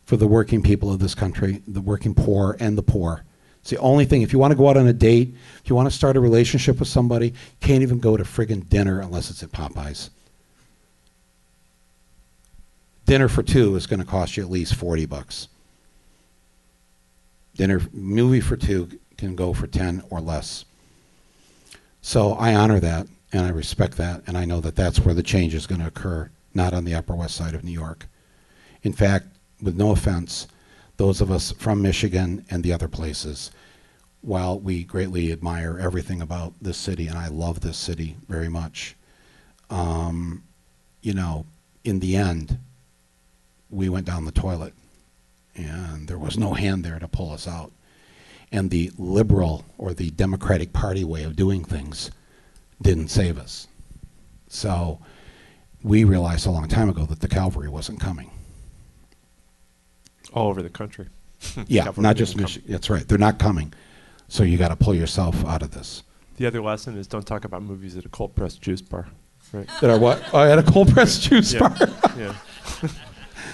for 0.05 0.17
the 0.17 0.28
working 0.28 0.61
people 0.61 0.91
of 0.91 0.99
this 0.99 1.15
country, 1.15 1.63
the 1.67 1.82
working 1.82 2.13
poor 2.13 2.55
and 2.59 2.78
the 2.78 2.84
poor. 2.84 3.23
It's 3.61 3.71
the 3.71 3.78
only 3.78 4.05
thing. 4.05 4.21
If 4.21 4.32
you 4.32 4.38
want 4.38 4.51
to 4.51 4.57
go 4.57 4.69
out 4.69 4.78
on 4.78 4.86
a 4.86 4.93
date, 4.93 5.34
if 5.63 5.69
you 5.69 5.76
want 5.76 5.89
to 5.89 5.95
start 5.95 6.15
a 6.15 6.19
relationship 6.19 6.80
with 6.80 6.88
somebody, 6.88 7.34
can't 7.61 7.82
even 7.82 7.99
go 7.99 8.15
to 8.15 8.23
friggin' 8.23 8.69
dinner 8.69 8.99
unless 8.99 9.32
it's 9.32 9.41
at 9.41 9.51
Popeyes. 9.51 10.09
Dinner 13.05 13.28
for 13.28 13.41
two 13.41 13.76
is 13.76 13.88
going 13.88 13.99
to 13.99 14.05
cost 14.05 14.38
you 14.38 14.43
at 14.43 14.51
least 14.51 14.76
40 14.76 15.05
bucks. 15.07 15.47
Dinner 17.55 17.82
movie 17.91 18.41
for 18.41 18.57
two 18.57 18.99
can 19.17 19.36
go 19.36 19.53
for 19.53 19.65
10 19.65 20.03
or 20.09 20.21
less. 20.21 20.65
So 22.06 22.34
I 22.34 22.53
honor 22.53 22.80
that 22.82 23.08
and 23.34 23.47
I 23.47 23.49
respect 23.49 23.97
that 23.97 24.22
and 24.28 24.38
I 24.38 24.45
know 24.45 24.62
that 24.62 24.76
that's 24.76 24.99
where 24.99 25.16
the 25.16 25.24
change 25.24 25.56
is 25.56 25.66
going 25.66 25.82
to 25.82 25.88
occur, 25.88 26.30
not 26.53 26.72
on 26.72 26.86
the 26.86 26.93
Upper 26.93 27.16
West 27.16 27.36
Side 27.36 27.56
of 27.56 27.64
New 27.64 27.72
York. 27.72 28.06
In 28.84 28.93
fact, 28.93 29.26
with 29.60 29.76
no 29.76 29.89
offense, 29.89 30.47
those 30.97 31.20
of 31.20 31.32
us 31.32 31.51
from 31.53 31.82
Michigan 31.82 32.45
and 32.51 32.64
the 32.64 32.72
other 32.72 32.88
places, 32.88 33.49
while 34.22 34.60
we 34.60 34.84
greatly 34.84 35.32
admire 35.32 35.80
everything 35.80 36.22
about 36.22 36.53
this 36.62 36.78
city, 36.78 37.08
and 37.08 37.18
I 37.18 37.28
love 37.28 37.62
this 37.62 37.76
city 37.76 38.18
very 38.30 38.49
much, 38.49 38.95
um, 39.72 40.43
you 41.01 41.16
know, 41.16 41.47
in 41.84 42.01
the 42.01 42.16
end, 42.16 42.60
we 43.72 43.89
went 43.89 44.06
down 44.06 44.26
the 44.26 44.32
toilet 44.32 44.76
and 45.56 46.08
there 46.08 46.20
was 46.20 46.38
no 46.38 46.53
hand 46.53 46.86
there 46.86 46.99
to 46.99 47.08
pull 47.08 47.32
us 47.32 47.47
out. 47.47 47.72
And 48.56 48.70
the 48.72 48.89
liberal 48.97 49.66
or 49.78 49.93
the 49.93 50.12
Democratic 50.12 50.72
Party 50.72 51.03
way 51.03 51.24
of 51.24 51.36
doing 51.36 51.66
things 51.66 52.10
didn't 52.82 53.10
save 53.10 53.38
us. 53.38 53.68
So 54.47 54.99
we 55.84 56.06
realized 56.06 56.47
a 56.47 56.51
long 56.51 56.70
time 56.70 56.88
ago 56.88 57.06
that 57.06 57.20
the 57.20 57.28
cavalry 57.28 57.68
wasn't 57.68 57.99
coming. 57.99 58.32
all 60.34 60.47
over 60.47 60.62
the 60.64 60.70
country. 60.70 61.08
Yeah, 61.68 61.84
Cavalry 61.86 62.03
not 62.03 62.16
just. 62.16 62.38
Michigan. 62.38 62.72
That's 62.72 62.89
right. 62.89 63.06
They're 63.08 63.18
not 63.18 63.39
coming. 63.39 63.74
So 64.30 64.43
you 64.43 64.58
got 64.58 64.70
to 64.70 64.76
pull 64.76 64.95
yourself 64.95 65.45
out 65.45 65.62
of 65.62 65.72
this. 65.72 66.03
The 66.38 66.45
other 66.47 66.62
lesson 66.62 66.97
is 66.97 67.08
don't 67.08 67.28
talk 67.28 67.43
about 67.45 67.62
movies 67.62 67.95
at 67.97 68.06
a 68.06 68.10
cold 68.10 68.36
pressed 68.36 68.62
juice 68.62 68.82
bar. 68.82 69.08
Right. 69.53 69.68
That 69.82 69.89
are 69.91 69.99
what? 69.99 70.24
Oh, 70.34 70.39
I 70.39 70.47
had 70.47 70.60
a 70.60 70.64
cold 70.64 70.89
pressed 70.93 71.22
juice 71.24 71.53
Yeah. 71.53 71.60
bar. 71.60 71.76
yeah. 72.18 72.36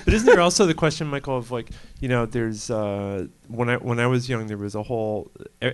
but 0.06 0.14
isn't 0.14 0.26
there 0.26 0.42
also 0.42 0.66
the 0.66 0.74
question, 0.74 1.08
Michael, 1.08 1.38
of 1.38 1.52
like, 1.52 1.70
you 2.00 2.08
know, 2.08 2.26
there's 2.26 2.70
uh, 2.70 3.28
when 3.48 3.70
I 3.70 3.78
when 3.78 4.00
I 4.00 4.08
was 4.08 4.30
young, 4.30 4.48
there 4.48 4.58
was 4.58 4.76
a 4.76 4.84
whole 4.84 5.32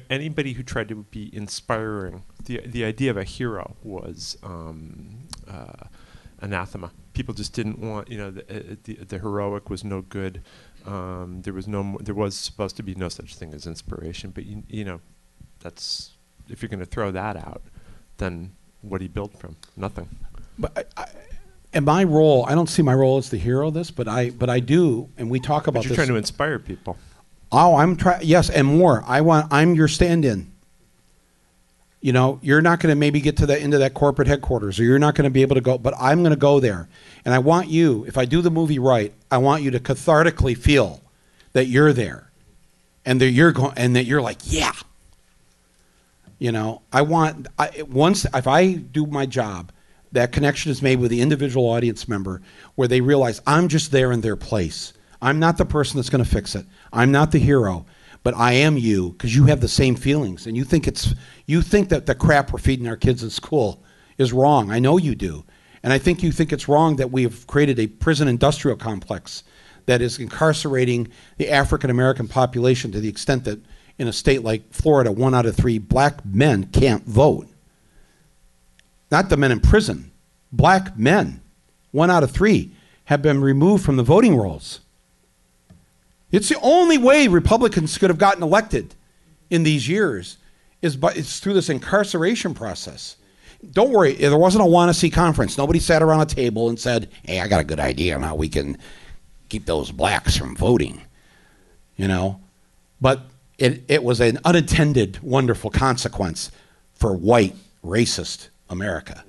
anybody 0.09 0.53
who 0.53 0.63
tried 0.63 0.89
to 0.89 0.95
be 0.95 1.33
inspiring. 1.35 2.23
The 2.45 2.61
the 2.65 2.83
idea 2.83 3.11
of 3.11 3.17
a 3.17 3.23
hero 3.23 3.75
was 3.83 4.37
um, 4.43 5.27
uh, 5.49 5.87
anathema. 6.39 6.91
People 7.13 7.33
just 7.33 7.53
didn't 7.53 7.79
want, 7.79 8.09
you 8.09 8.17
know, 8.17 8.31
the 8.31 8.43
uh, 8.43 8.75
the, 8.83 8.93
the 8.95 9.19
heroic 9.19 9.69
was 9.69 9.83
no 9.83 10.01
good. 10.01 10.41
Um, 10.85 11.41
there 11.41 11.53
was 11.53 11.67
no 11.67 11.97
there 12.01 12.15
was 12.15 12.35
supposed 12.35 12.77
to 12.77 12.83
be 12.83 12.95
no 12.95 13.09
such 13.09 13.35
thing 13.35 13.53
as 13.53 13.65
inspiration. 13.67 14.31
But 14.31 14.45
you, 14.45 14.63
you 14.67 14.85
know, 14.85 15.01
that's 15.59 16.11
if 16.49 16.61
you're 16.61 16.69
going 16.69 16.79
to 16.79 16.85
throw 16.85 17.11
that 17.11 17.35
out, 17.35 17.61
then 18.17 18.53
what 18.81 18.99
do 18.99 19.05
you 19.05 19.09
build 19.09 19.37
from? 19.37 19.57
Nothing. 19.75 20.09
But 20.57 20.91
I, 20.97 21.05
and 21.77 21.85
my 21.85 22.03
role, 22.03 22.43
I 22.47 22.55
don't 22.55 22.67
see 22.67 22.81
my 22.81 22.95
role 22.95 23.19
as 23.19 23.29
the 23.29 23.37
hero 23.37 23.67
of 23.67 23.75
this, 23.75 23.91
but 23.91 24.07
I, 24.07 24.31
but 24.31 24.49
I 24.49 24.59
do, 24.59 25.09
and 25.15 25.29
we 25.29 25.39
talk 25.39 25.67
about 25.67 25.81
But 25.81 25.85
you're 25.85 25.89
this. 25.89 25.97
trying 25.97 26.07
to 26.07 26.15
inspire 26.15 26.57
people. 26.57 26.97
Oh, 27.51 27.75
I'm 27.75 27.95
trying. 27.95 28.25
Yes, 28.25 28.49
and 28.49 28.65
more. 28.65 29.03
I 29.05 29.21
want. 29.21 29.53
I'm 29.53 29.75
your 29.75 29.87
stand-in. 29.87 30.51
You 32.01 32.13
know, 32.13 32.39
you're 32.41 32.63
not 32.63 32.79
going 32.79 32.91
to 32.91 32.95
maybe 32.95 33.21
get 33.21 33.37
to 33.37 33.45
the 33.45 33.61
end 33.61 33.75
of 33.75 33.79
that 33.81 33.93
corporate 33.93 34.27
headquarters, 34.27 34.79
or 34.79 34.85
you're 34.85 34.97
not 34.97 35.13
going 35.13 35.25
to 35.25 35.29
be 35.29 35.43
able 35.43 35.53
to 35.53 35.61
go. 35.61 35.77
But 35.77 35.93
I'm 35.99 36.23
going 36.23 36.31
to 36.31 36.35
go 36.35 36.59
there, 36.59 36.89
and 37.23 37.33
I 37.33 37.37
want 37.37 37.67
you. 37.67 38.05
If 38.05 38.17
I 38.17 38.25
do 38.25 38.41
the 38.41 38.49
movie 38.49 38.79
right, 38.79 39.13
I 39.29 39.37
want 39.37 39.61
you 39.61 39.69
to 39.69 39.79
cathartically 39.79 40.57
feel 40.57 41.03
that 41.53 41.67
you're 41.67 41.93
there, 41.93 42.31
and 43.05 43.21
that 43.21 43.29
you're 43.29 43.51
going, 43.51 43.73
and 43.77 43.95
that 43.95 44.05
you're 44.05 44.21
like, 44.21 44.39
yeah. 44.45 44.73
You 46.39 46.51
know, 46.51 46.81
I 46.91 47.03
want. 47.03 47.47
I, 47.59 47.83
once 47.87 48.25
if 48.33 48.47
I 48.47 48.73
do 48.73 49.05
my 49.05 49.27
job, 49.27 49.71
that 50.17 50.31
connection 50.31 50.71
is 50.71 50.81
made 50.81 50.99
with 50.99 51.11
the 51.11 51.21
individual 51.21 51.67
audience 51.67 52.07
member, 52.07 52.41
where 52.75 52.87
they 52.87 53.01
realize 53.01 53.41
I'm 53.45 53.67
just 53.67 53.91
there 53.91 54.11
in 54.11 54.21
their 54.21 54.35
place. 54.35 54.93
I'm 55.21 55.39
not 55.39 55.57
the 55.57 55.65
person 55.65 55.97
that's 55.97 56.09
going 56.09 56.23
to 56.23 56.29
fix 56.29 56.55
it. 56.55 56.65
I'm 56.91 57.11
not 57.11 57.31
the 57.31 57.39
hero, 57.39 57.85
but 58.23 58.35
I 58.35 58.53
am 58.53 58.77
you 58.77 59.11
because 59.11 59.35
you 59.35 59.45
have 59.45 59.61
the 59.61 59.67
same 59.67 59.95
feelings 59.95 60.47
and 60.47 60.57
you 60.57 60.63
think 60.63 60.87
it's 60.87 61.13
you 61.45 61.61
think 61.61 61.89
that 61.89 62.07
the 62.07 62.15
crap 62.15 62.51
we're 62.51 62.59
feeding 62.59 62.87
our 62.87 62.97
kids 62.97 63.23
in 63.23 63.29
school 63.29 63.83
is 64.17 64.33
wrong. 64.33 64.71
I 64.71 64.79
know 64.79 64.97
you 64.97 65.15
do. 65.15 65.45
And 65.83 65.93
I 65.93 65.99
think 65.99 66.23
you 66.23 66.31
think 66.31 66.51
it's 66.51 66.67
wrong 66.67 66.95
that 66.95 67.11
we 67.11 67.23
have 67.23 67.45
created 67.47 67.79
a 67.79 67.87
prison 67.87 68.27
industrial 68.27 68.77
complex 68.77 69.43
that 69.85 70.01
is 70.01 70.19
incarcerating 70.19 71.09
the 71.37 71.51
African 71.51 71.89
American 71.89 72.27
population 72.27 72.91
to 72.91 72.99
the 72.99 73.07
extent 73.07 73.45
that 73.45 73.59
in 73.99 74.07
a 74.07 74.13
state 74.13 74.43
like 74.43 74.73
Florida, 74.73 75.11
one 75.11 75.35
out 75.35 75.45
of 75.45 75.55
three 75.55 75.77
black 75.77 76.25
men 76.25 76.65
can't 76.65 77.05
vote. 77.05 77.47
Not 79.09 79.29
the 79.29 79.37
men 79.37 79.51
in 79.51 79.59
prison, 79.59 80.11
black 80.51 80.97
men, 80.97 81.41
one 81.91 82.11
out 82.11 82.23
of 82.23 82.31
three, 82.31 82.71
have 83.05 83.21
been 83.21 83.41
removed 83.41 83.85
from 83.85 83.95
the 83.95 84.03
voting 84.03 84.35
rolls. 84.35 84.81
It's 86.31 86.49
the 86.49 86.59
only 86.61 86.97
way 86.97 87.27
Republicans 87.27 87.97
could 87.97 88.09
have 88.09 88.17
gotten 88.17 88.43
elected 88.43 88.95
in 89.49 89.63
these 89.63 89.87
years 89.87 90.37
is 90.81 90.97
by, 90.97 91.13
it's 91.13 91.39
through 91.39 91.53
this 91.53 91.69
incarceration 91.69 92.53
process. 92.53 93.15
Don't 93.71 93.91
worry, 93.91 94.13
there 94.13 94.37
wasn't 94.37 94.63
a 94.63 94.67
Wannsee 94.67 95.11
conference. 95.11 95.57
Nobody 95.57 95.79
sat 95.79 96.03
around 96.03 96.21
a 96.21 96.25
table 96.25 96.69
and 96.69 96.79
said, 96.79 97.09
"Hey, 97.23 97.39
I 97.39 97.47
got 97.47 97.61
a 97.61 97.63
good 97.63 97.79
idea 97.79 98.15
on 98.15 98.21
how 98.21 98.35
we 98.35 98.49
can 98.49 98.77
keep 99.49 99.65
those 99.65 99.91
blacks 99.91 100.35
from 100.35 100.55
voting." 100.55 101.01
You 101.95 102.07
know, 102.07 102.39
but 103.01 103.21
it 103.57 103.83
it 103.87 104.03
was 104.03 104.19
an 104.19 104.37
unintended 104.45 105.19
wonderful 105.23 105.71
consequence 105.71 106.51
for 106.93 107.15
white 107.15 107.55
racist 107.83 108.49
America. 108.69 109.23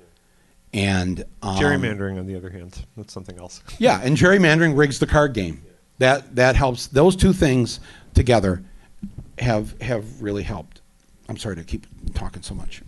And 0.73 1.23
um, 1.41 1.57
Gerrymandering, 1.57 2.19
on 2.19 2.27
the 2.27 2.35
other 2.35 2.49
hand, 2.49 2.85
that's 2.95 3.13
something 3.13 3.37
else. 3.39 3.63
yeah, 3.79 4.01
and 4.03 4.15
gerrymandering 4.15 4.77
rigs 4.77 4.99
the 4.99 5.07
card 5.07 5.33
game. 5.33 5.63
That 5.97 6.35
that 6.35 6.55
helps. 6.55 6.87
Those 6.87 7.15
two 7.15 7.33
things 7.33 7.79
together 8.13 8.63
have 9.39 9.79
have 9.81 10.21
really 10.21 10.43
helped. 10.43 10.81
I'm 11.27 11.37
sorry 11.37 11.55
to 11.55 11.63
keep 11.63 11.87
talking 12.13 12.43
so 12.43 12.53
much. 12.53 12.81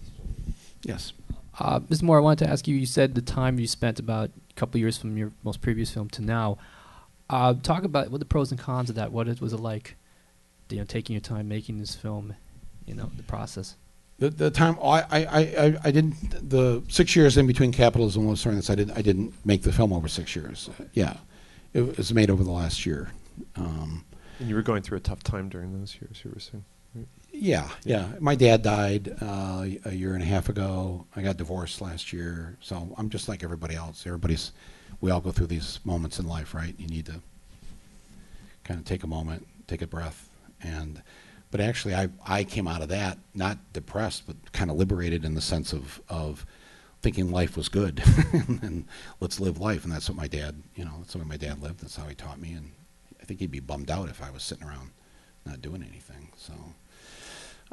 Yes. 0.83 1.13
Uh, 1.59 1.79
Ms. 1.89 2.01
Moore, 2.01 2.17
I 2.17 2.21
wanted 2.21 2.45
to 2.45 2.51
ask 2.51 2.67
you. 2.67 2.75
You 2.75 2.85
said 2.85 3.15
the 3.15 3.21
time 3.21 3.59
you 3.59 3.67
spent 3.67 3.99
about 3.99 4.29
a 4.49 4.53
couple 4.53 4.79
years 4.79 4.97
from 4.97 5.17
your 5.17 5.31
most 5.43 5.61
previous 5.61 5.91
film 5.91 6.09
to 6.09 6.21
now. 6.21 6.57
Uh, 7.29 7.53
talk 7.53 7.83
about 7.83 8.11
what 8.11 8.19
the 8.19 8.25
pros 8.25 8.51
and 8.51 8.59
cons 8.59 8.89
of 8.89 8.95
that. 8.95 9.11
What 9.11 9.27
it 9.27 9.41
was 9.41 9.53
it 9.53 9.59
like, 9.59 9.95
you 10.69 10.77
know, 10.77 10.83
taking 10.83 11.13
your 11.13 11.21
time 11.21 11.47
making 11.47 11.79
this 11.79 11.95
film, 11.95 12.35
you 12.85 12.93
know, 12.93 13.09
the 13.15 13.23
process. 13.23 13.75
The, 14.22 14.30
the 14.30 14.51
time 14.51 14.78
I, 14.84 15.01
I, 15.09 15.19
I, 15.65 15.78
I 15.86 15.91
didn't 15.91 16.47
the 16.47 16.84
six 16.89 17.15
years 17.15 17.38
in 17.38 17.47
between 17.47 17.72
capitalism 17.72 18.26
was 18.28 18.34
Los 18.34 18.41
Sorrents, 18.41 18.69
I 18.69 18.76
didn't 18.76 18.95
I 18.95 19.01
didn't 19.01 19.34
make 19.43 19.63
the 19.63 19.72
film 19.74 19.91
over 19.91 20.07
six 20.07 20.36
years. 20.36 20.69
Yeah, 20.93 21.17
it 21.74 21.97
was 21.97 22.13
made 22.13 22.30
over 22.30 22.43
the 22.43 22.51
last 22.51 22.86
year. 22.86 23.09
Um, 23.55 24.05
And 24.39 24.47
you 24.47 24.53
were 24.53 24.61
going 24.61 24.84
through 24.84 24.99
a 24.99 25.01
tough 25.01 25.24
time 25.24 25.49
during 25.49 25.74
those 25.80 25.95
years, 25.99 26.22
you 26.24 26.30
were 26.36 26.39
saying. 26.39 26.63
right? 26.93 27.07
Yeah, 27.34 27.67
yeah. 27.84 28.09
My 28.19 28.36
dad 28.36 28.61
died 28.61 29.15
uh, 29.24 29.65
a 29.86 29.91
year 29.91 30.13
and 30.13 30.22
a 30.22 30.28
half 30.28 30.49
ago. 30.49 31.07
I 31.15 31.24
got 31.24 31.38
divorced 31.38 31.82
last 31.82 32.13
year, 32.13 32.57
so 32.61 32.93
I'm 32.99 33.09
just 33.09 33.28
like 33.28 33.43
everybody 33.43 33.74
else. 33.74 34.05
Everybody's, 34.05 34.51
we 35.01 35.09
all 35.09 35.22
go 35.22 35.32
through 35.32 35.47
these 35.47 35.80
moments 35.84 36.19
in 36.19 36.28
life, 36.28 36.53
right? 36.53 36.76
You 36.78 36.86
need 36.86 37.07
to 37.07 37.19
kind 38.63 38.80
of 38.80 38.86
take 38.86 39.03
a 39.03 39.07
moment, 39.07 39.47
take 39.65 39.82
a 39.82 39.88
breath, 39.88 40.30
and. 40.61 41.01
But 41.51 41.61
actually, 41.61 41.95
I 41.95 42.09
I 42.25 42.43
came 42.43 42.67
out 42.67 42.81
of 42.81 42.89
that 42.89 43.17
not 43.33 43.57
depressed, 43.73 44.23
but 44.25 44.51
kind 44.53 44.71
of 44.71 44.77
liberated 44.77 45.25
in 45.25 45.35
the 45.35 45.41
sense 45.41 45.73
of 45.73 46.01
of 46.09 46.45
thinking 47.01 47.31
life 47.31 47.57
was 47.57 47.67
good, 47.67 48.03
and 48.33 48.85
let's 49.19 49.39
live 49.39 49.59
life, 49.59 49.83
and 49.83 49.91
that's 49.91 50.07
what 50.09 50.17
my 50.17 50.27
dad, 50.27 50.61
you 50.75 50.85
know, 50.85 50.91
that's 50.99 51.13
the 51.13 51.19
way 51.19 51.25
my 51.25 51.37
dad 51.37 51.61
lived. 51.61 51.81
That's 51.81 51.95
how 51.95 52.07
he 52.07 52.15
taught 52.15 52.39
me, 52.39 52.53
and 52.53 52.71
I 53.19 53.25
think 53.25 53.39
he'd 53.39 53.51
be 53.51 53.59
bummed 53.59 53.89
out 53.91 54.09
if 54.09 54.21
I 54.23 54.29
was 54.29 54.43
sitting 54.43 54.67
around 54.67 54.91
not 55.45 55.61
doing 55.61 55.83
anything. 55.83 56.29
So. 56.37 56.53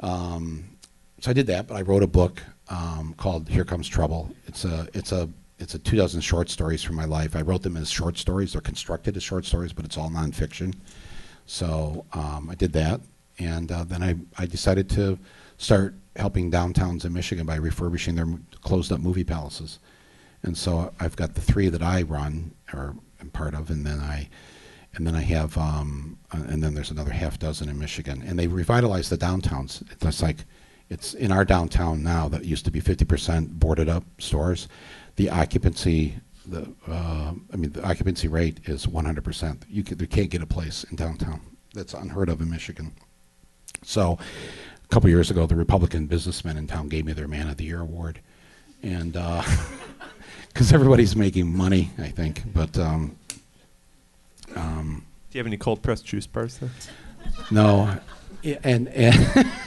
Um, 0.01 0.77
so 1.21 1.31
I 1.31 1.33
did 1.33 1.47
that, 1.47 1.67
but 1.67 1.75
I 1.75 1.81
wrote 1.81 2.03
a 2.03 2.07
book 2.07 2.41
um, 2.69 3.13
called 3.17 3.49
Here 3.49 3.65
Comes 3.65 3.87
Trouble. 3.87 4.33
It's 4.47 4.63
a 4.63 4.87
it's 4.93 5.11
a 5.11 5.29
it's 5.59 5.73
a 5.73 5.79
two 5.79 5.97
dozen 5.97 6.21
short 6.21 6.49
stories 6.49 6.81
from 6.81 6.95
my 6.95 7.05
life. 7.05 7.35
I 7.35 7.41
wrote 7.41 7.63
them 7.63 7.75
as 7.75 7.89
short 7.89 8.17
stories. 8.17 8.53
They're 8.53 8.61
constructed 8.61 9.17
as 9.17 9.23
short 9.23 9.45
stories, 9.45 9.73
but 9.73 9.85
it's 9.85 9.97
all 9.97 10.09
nonfiction. 10.09 10.75
So 11.45 12.05
um, 12.13 12.49
I 12.49 12.55
did 12.55 12.71
that, 12.73 13.01
and 13.39 13.71
uh, 13.71 13.83
then 13.83 14.03
I, 14.03 14.15
I 14.37 14.45
decided 14.45 14.89
to 14.91 15.17
start 15.57 15.95
helping 16.15 16.51
downtowns 16.51 17.05
in 17.05 17.13
Michigan 17.13 17.45
by 17.45 17.55
refurbishing 17.55 18.15
their 18.15 18.27
closed 18.61 18.91
up 18.91 18.99
movie 18.99 19.23
palaces. 19.23 19.79
And 20.43 20.57
so 20.57 20.93
I've 20.99 21.15
got 21.15 21.35
the 21.35 21.41
three 21.41 21.69
that 21.69 21.81
I 21.81 22.03
run 22.03 22.53
or 22.73 22.95
am 23.19 23.29
part 23.31 23.53
of, 23.53 23.69
and 23.69 23.85
then 23.85 23.99
I 23.99 24.29
and 24.95 25.05
then 25.05 25.15
I 25.15 25.21
have 25.21 25.57
um, 25.57 26.17
uh, 26.31 26.43
and 26.47 26.63
then 26.63 26.73
there's 26.73 26.91
another 26.91 27.11
half 27.11 27.39
dozen 27.39 27.69
in 27.69 27.77
Michigan, 27.77 28.23
and 28.25 28.39
they 28.39 28.47
revitalized 28.47 29.11
the 29.11 29.17
downtowns. 29.17 29.83
It's 29.91 30.21
like 30.21 30.45
it's 30.89 31.13
in 31.13 31.31
our 31.31 31.45
downtown 31.45 32.01
now 32.03 32.27
that 32.29 32.45
used 32.45 32.65
to 32.65 32.71
be 32.71 32.81
50% 32.81 33.49
boarded 33.51 33.87
up 33.87 34.03
stores. 34.17 34.67
The 35.17 35.29
occupancy, 35.29 36.15
the 36.47 36.73
uh, 36.87 37.33
I 37.53 37.55
mean, 37.55 37.71
the 37.71 37.83
occupancy 37.83 38.27
rate 38.27 38.61
is 38.65 38.87
100%. 38.87 39.63
You, 39.69 39.83
can, 39.83 39.99
you 39.99 40.07
can't 40.07 40.31
get 40.31 40.41
a 40.41 40.47
place 40.47 40.83
in 40.85 40.95
downtown. 40.95 41.41
That's 41.75 41.93
unheard 41.93 42.29
of 42.29 42.41
in 42.41 42.49
Michigan. 42.49 42.93
So, 43.83 44.17
a 44.83 44.87
couple 44.87 45.09
years 45.09 45.31
ago, 45.31 45.45
the 45.45 45.55
Republican 45.55 46.07
businessmen 46.07 46.57
in 46.57 46.67
town 46.67 46.89
gave 46.89 47.05
me 47.05 47.13
their 47.13 47.27
Man 47.27 47.49
of 47.49 47.57
the 47.57 47.65
Year 47.65 47.81
award, 47.81 48.19
and 48.83 49.13
because 49.13 50.71
uh, 50.71 50.75
everybody's 50.75 51.15
making 51.15 51.55
money, 51.55 51.91
I 51.97 52.09
think. 52.09 52.43
But 52.53 52.77
um, 52.77 53.15
um, 54.55 55.05
do 55.29 55.37
you 55.37 55.39
have 55.39 55.47
any 55.47 55.57
cold 55.57 55.81
pressed 55.81 56.05
juice 56.05 56.27
bars 56.27 56.57
there? 56.57 56.69
No, 57.51 57.97
and 58.63 58.87
and. 58.89 59.51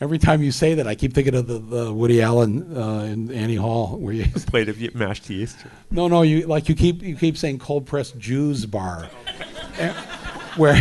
Every 0.00 0.18
time 0.18 0.42
you 0.42 0.50
say 0.50 0.74
that, 0.74 0.86
I 0.86 0.96
keep 0.96 1.14
thinking 1.14 1.34
of 1.34 1.46
the, 1.46 1.58
the 1.58 1.92
Woody 1.92 2.20
Allen 2.20 2.76
uh, 2.76 2.98
and 2.98 3.30
Annie 3.30 3.54
Hall, 3.54 3.96
where 3.96 4.12
you 4.12 4.24
a 4.36 4.40
plate 4.40 4.68
of 4.68 4.94
mashed 4.94 5.30
yeast. 5.30 5.56
No, 5.90 6.08
no, 6.08 6.22
you 6.22 6.46
like 6.46 6.68
you 6.68 6.74
keep 6.74 7.00
you 7.00 7.16
keep 7.16 7.38
saying 7.38 7.60
cold 7.60 7.86
pressed 7.86 8.18
Jews 8.18 8.66
bar, 8.66 9.08
where 10.56 10.76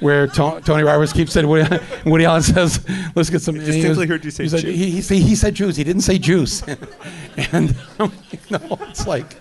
where 0.00 0.26
to, 0.26 0.60
Tony 0.64 0.82
Roberts 0.82 1.12
keeps 1.12 1.32
saying 1.32 1.46
Woody, 1.46 1.78
Woody, 2.04 2.24
Allen 2.24 2.42
says, 2.42 2.84
"Let's 3.14 3.30
get 3.30 3.42
some." 3.42 3.56
I 3.56 3.64
distinctly 3.64 4.06
heard 4.06 4.24
you 4.24 4.30
say. 4.30 4.44
He 4.44 4.48
said, 4.48 4.60
he, 4.64 5.00
he, 5.00 5.20
he, 5.20 5.34
said 5.34 5.54
Jews. 5.54 5.76
He 5.76 5.84
didn't 5.84 6.02
say 6.02 6.18
juice, 6.18 6.62
and 7.52 7.76
like, 7.98 8.50
no, 8.50 8.78
it's 8.82 9.06
like. 9.06 9.36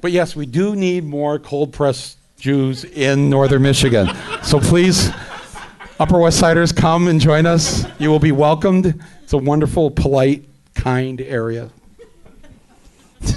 But 0.00 0.12
yes, 0.12 0.34
we 0.34 0.46
do 0.46 0.74
need 0.74 1.04
more 1.04 1.38
cold 1.38 1.72
pressed 1.72 2.18
Jews 2.38 2.84
in 2.84 3.28
northern 3.28 3.62
Michigan. 3.62 4.08
So 4.42 4.58
please 4.58 5.10
Upper 6.00 6.18
West 6.18 6.40
Siders, 6.40 6.72
come 6.72 7.06
and 7.06 7.20
join 7.20 7.46
us. 7.46 7.84
You 8.00 8.10
will 8.10 8.18
be 8.18 8.32
welcomed. 8.32 9.00
It's 9.22 9.32
a 9.32 9.38
wonderful, 9.38 9.92
polite, 9.92 10.44
kind 10.74 11.20
area. 11.20 11.70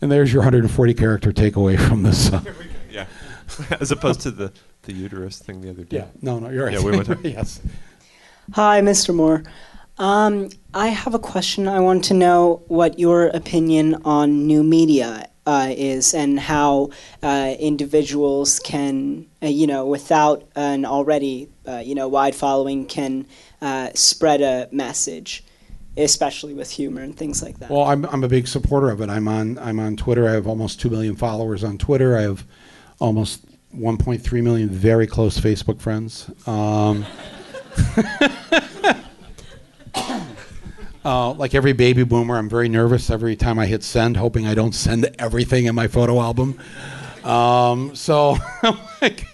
and 0.00 0.10
there's 0.10 0.32
your 0.32 0.40
140 0.40 0.94
character 0.94 1.30
takeaway 1.30 1.78
from 1.78 2.04
this. 2.04 2.32
Uh, 2.32 2.42
as 3.80 3.90
opposed 3.90 4.20
to 4.22 4.30
the, 4.30 4.52
the 4.82 4.92
uterus 4.92 5.38
thing 5.38 5.60
the 5.60 5.70
other 5.70 5.84
day. 5.84 5.98
Yeah, 5.98 6.06
no, 6.22 6.38
no, 6.38 6.50
you're 6.50 6.64
right. 6.64 6.74
Yeah, 6.74 6.82
we 6.82 6.96
went 6.96 7.08
yes. 7.24 7.60
Hi, 8.52 8.80
Mr. 8.80 9.14
Moore. 9.14 9.42
Um, 9.98 10.50
I 10.72 10.88
have 10.88 11.14
a 11.14 11.18
question. 11.18 11.68
I 11.68 11.80
want 11.80 12.04
to 12.04 12.14
know 12.14 12.62
what 12.66 12.98
your 12.98 13.28
opinion 13.28 14.02
on 14.04 14.46
new 14.46 14.62
media 14.62 15.28
uh, 15.46 15.68
is 15.70 16.14
and 16.14 16.40
how 16.40 16.90
uh, 17.22 17.54
individuals 17.58 18.60
can, 18.60 19.26
uh, 19.42 19.46
you 19.46 19.66
know, 19.66 19.86
without 19.86 20.48
an 20.56 20.84
already, 20.84 21.48
uh, 21.68 21.78
you 21.78 21.94
know, 21.94 22.08
wide 22.08 22.34
following, 22.34 22.86
can 22.86 23.26
uh, 23.60 23.90
spread 23.94 24.40
a 24.40 24.68
message, 24.72 25.44
especially 25.96 26.54
with 26.54 26.70
humor 26.70 27.02
and 27.02 27.16
things 27.16 27.42
like 27.42 27.58
that. 27.58 27.70
Well, 27.70 27.84
I'm, 27.84 28.04
I'm 28.06 28.24
a 28.24 28.28
big 28.28 28.48
supporter 28.48 28.90
of 28.90 29.00
it. 29.00 29.10
I'm 29.10 29.28
on 29.28 29.58
I'm 29.58 29.78
on 29.78 29.96
Twitter. 29.96 30.28
I 30.28 30.32
have 30.32 30.46
almost 30.46 30.80
two 30.80 30.90
million 30.90 31.14
followers 31.14 31.62
on 31.62 31.78
Twitter. 31.78 32.16
I 32.16 32.22
have 32.22 32.44
almost 32.98 33.46
1.3 33.76 34.42
million 34.42 34.68
very 34.68 35.06
close 35.06 35.38
Facebook 35.38 35.80
friends. 35.80 36.30
Um, 36.46 37.04
Uh, 41.04 41.32
like 41.32 41.54
every 41.54 41.74
baby 41.74 42.02
boomer, 42.02 42.36
I'm 42.36 42.48
very 42.48 42.68
nervous 42.68 43.10
every 43.10 43.36
time 43.36 43.58
I 43.58 43.66
hit 43.66 43.82
send, 43.82 44.16
hoping 44.16 44.46
I 44.46 44.54
don't 44.54 44.74
send 44.74 45.14
everything 45.18 45.66
in 45.66 45.74
my 45.74 45.86
photo 45.86 46.18
album. 46.18 46.58
Um, 47.24 47.94
so, 47.94 48.38
like, 49.02 49.26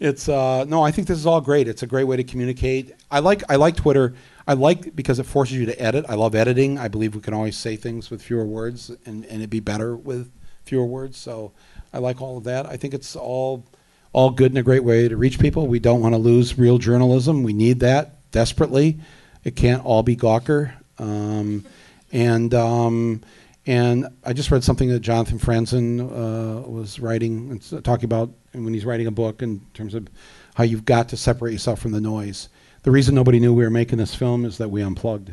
it's 0.00 0.28
uh, 0.28 0.64
no. 0.64 0.82
I 0.82 0.90
think 0.90 1.06
this 1.06 1.16
is 1.16 1.24
all 1.24 1.40
great. 1.40 1.68
It's 1.68 1.84
a 1.84 1.86
great 1.86 2.04
way 2.04 2.16
to 2.16 2.24
communicate. 2.24 2.92
I 3.08 3.20
like 3.20 3.44
I 3.48 3.54
like 3.54 3.76
Twitter. 3.76 4.14
I 4.48 4.54
like 4.54 4.96
because 4.96 5.20
it 5.20 5.26
forces 5.26 5.56
you 5.56 5.66
to 5.66 5.80
edit. 5.80 6.04
I 6.08 6.14
love 6.14 6.34
editing. 6.34 6.76
I 6.76 6.88
believe 6.88 7.14
we 7.14 7.20
can 7.20 7.34
always 7.34 7.56
say 7.56 7.76
things 7.76 8.10
with 8.10 8.20
fewer 8.20 8.44
words, 8.44 8.90
and, 9.06 9.24
and 9.24 9.36
it'd 9.36 9.50
be 9.50 9.60
better 9.60 9.96
with 9.96 10.30
fewer 10.64 10.84
words. 10.84 11.16
So, 11.16 11.52
I 11.96 11.98
like 11.98 12.20
all 12.20 12.36
of 12.36 12.44
that. 12.44 12.66
I 12.66 12.76
think 12.76 12.92
it's 12.92 13.16
all 13.16 13.64
all 14.12 14.28
good 14.30 14.50
and 14.50 14.58
a 14.58 14.62
great 14.62 14.84
way 14.84 15.08
to 15.08 15.16
reach 15.16 15.38
people. 15.38 15.66
We 15.66 15.78
don't 15.78 16.02
want 16.02 16.14
to 16.14 16.18
lose 16.18 16.58
real 16.58 16.76
journalism. 16.76 17.42
We 17.42 17.54
need 17.54 17.80
that 17.80 18.30
desperately. 18.32 18.98
It 19.44 19.56
can't 19.56 19.82
all 19.82 20.02
be 20.02 20.14
Gawker. 20.14 20.74
Um, 20.98 21.64
and 22.12 22.52
um, 22.52 23.22
and 23.66 24.08
I 24.24 24.34
just 24.34 24.50
read 24.50 24.62
something 24.62 24.90
that 24.90 25.00
Jonathan 25.00 25.38
Franzen 25.38 26.00
uh, 26.02 26.68
was 26.68 27.00
writing, 27.00 27.50
and 27.50 27.84
talking 27.84 28.04
about 28.04 28.30
when 28.52 28.74
he's 28.74 28.84
writing 28.84 29.06
a 29.06 29.10
book 29.10 29.40
in 29.40 29.60
terms 29.72 29.94
of 29.94 30.06
how 30.54 30.64
you've 30.64 30.84
got 30.84 31.08
to 31.08 31.16
separate 31.16 31.52
yourself 31.52 31.80
from 31.80 31.92
the 31.92 32.00
noise. 32.00 32.50
The 32.82 32.90
reason 32.90 33.14
nobody 33.14 33.40
knew 33.40 33.54
we 33.54 33.64
were 33.64 33.70
making 33.70 33.96
this 33.96 34.14
film 34.14 34.44
is 34.44 34.58
that 34.58 34.68
we 34.68 34.82
unplugged, 34.82 35.32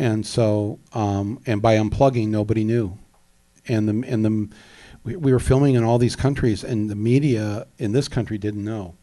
and 0.00 0.26
so 0.26 0.80
um, 0.94 1.40
and 1.46 1.62
by 1.62 1.76
unplugging, 1.76 2.26
nobody 2.26 2.64
knew, 2.64 2.98
and 3.68 3.88
the 3.88 4.08
and 4.08 4.24
the 4.24 4.48
we, 5.04 5.16
we 5.16 5.32
were 5.32 5.38
filming 5.38 5.74
in 5.74 5.84
all 5.84 5.98
these 5.98 6.16
countries, 6.16 6.64
and 6.64 6.90
the 6.90 6.94
media 6.94 7.66
in 7.78 7.92
this 7.92 8.08
country 8.08 8.38
didn't 8.38 8.64
know 8.64 8.94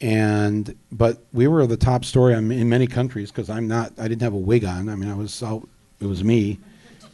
and 0.00 0.76
but 0.92 1.24
we 1.32 1.46
were 1.46 1.66
the 1.66 1.76
top 1.76 2.04
story 2.04 2.34
in 2.34 2.68
many 2.68 2.86
countries 2.86 3.30
because 3.30 3.48
I'm 3.48 3.68
not. 3.68 3.92
I 3.98 4.08
didn't 4.08 4.22
have 4.22 4.34
a 4.34 4.38
wig 4.38 4.64
on. 4.64 4.88
I 4.88 4.96
mean, 4.96 5.10
I 5.10 5.14
was 5.14 5.42
out. 5.42 5.68
It 6.00 6.06
was 6.06 6.24
me, 6.24 6.58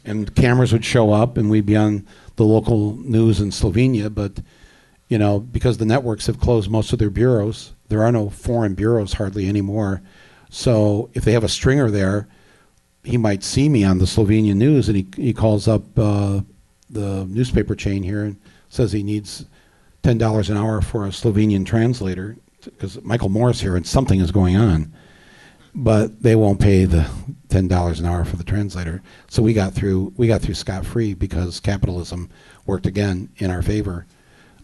and 0.05 0.35
cameras 0.35 0.73
would 0.73 0.85
show 0.85 1.13
up, 1.13 1.37
and 1.37 1.51
we'd 1.51 1.67
be 1.67 1.77
on 1.77 2.07
the 2.37 2.45
local 2.45 2.97
news 2.97 3.41
in 3.41 3.51
Slovenia. 3.51 4.13
But 4.13 4.41
you 5.09 5.19
know, 5.19 5.41
because 5.41 5.79
the 5.79 5.85
networks 5.85 6.27
have 6.27 6.41
closed 6.41 6.71
most 6.71 6.93
of 6.93 6.99
their 6.99 7.11
bureaus, 7.11 7.73
there 7.89 8.03
are 8.03 8.13
no 8.13 8.31
foreign 8.31 8.75
bureaus 8.75 9.13
hardly 9.15 9.49
anymore. 9.49 10.03
So 10.49 11.11
if 11.15 11.25
they 11.25 11.33
have 11.33 11.45
a 11.45 11.49
stringer 11.49 11.91
there, 11.91 12.29
he 13.05 13.17
might 13.17 13.45
see 13.45 13.69
me 13.69 13.85
on 13.85 13.99
the 13.99 14.07
Slovenian 14.07 14.57
news, 14.57 14.89
and 14.89 14.97
he 14.97 15.07
he 15.17 15.33
calls 15.33 15.69
up 15.69 15.99
uh, 15.99 16.41
the 16.91 17.25
newspaper 17.27 17.75
chain 17.75 18.03
here 18.03 18.25
and 18.25 18.37
says 18.69 18.93
he 18.93 19.03
needs 19.03 19.47
ten 20.03 20.19
dollars 20.19 20.51
an 20.51 20.57
hour 20.57 20.81
for 20.81 21.07
a 21.07 21.11
Slovenian 21.11 21.65
translator 21.65 22.37
because 22.63 23.03
Michael 23.03 23.29
Moore's 23.29 23.61
here 23.61 23.77
and 23.77 23.87
something 23.87 24.21
is 24.21 24.31
going 24.31 24.57
on, 24.57 24.93
but 25.75 26.23
they 26.23 26.37
won't 26.37 26.61
pay 26.61 26.85
the 26.85 27.09
ten 27.49 27.69
dollars 27.69 28.01
an 28.01 28.07
hour 28.07 28.25
for 28.25 28.37
the 28.37 28.45
translator. 28.45 29.03
So 29.29 29.43
we 29.43 29.53
got 29.53 29.73
through 29.73 30.13
we 30.17 30.27
got 30.27 30.41
through 30.43 30.55
scot 30.55 30.85
free 30.85 31.15
because 31.15 31.61
capitalism 31.61 32.31
worked 32.67 32.87
again 32.87 33.29
in 33.39 33.51
our 33.51 33.63
favor 33.63 34.07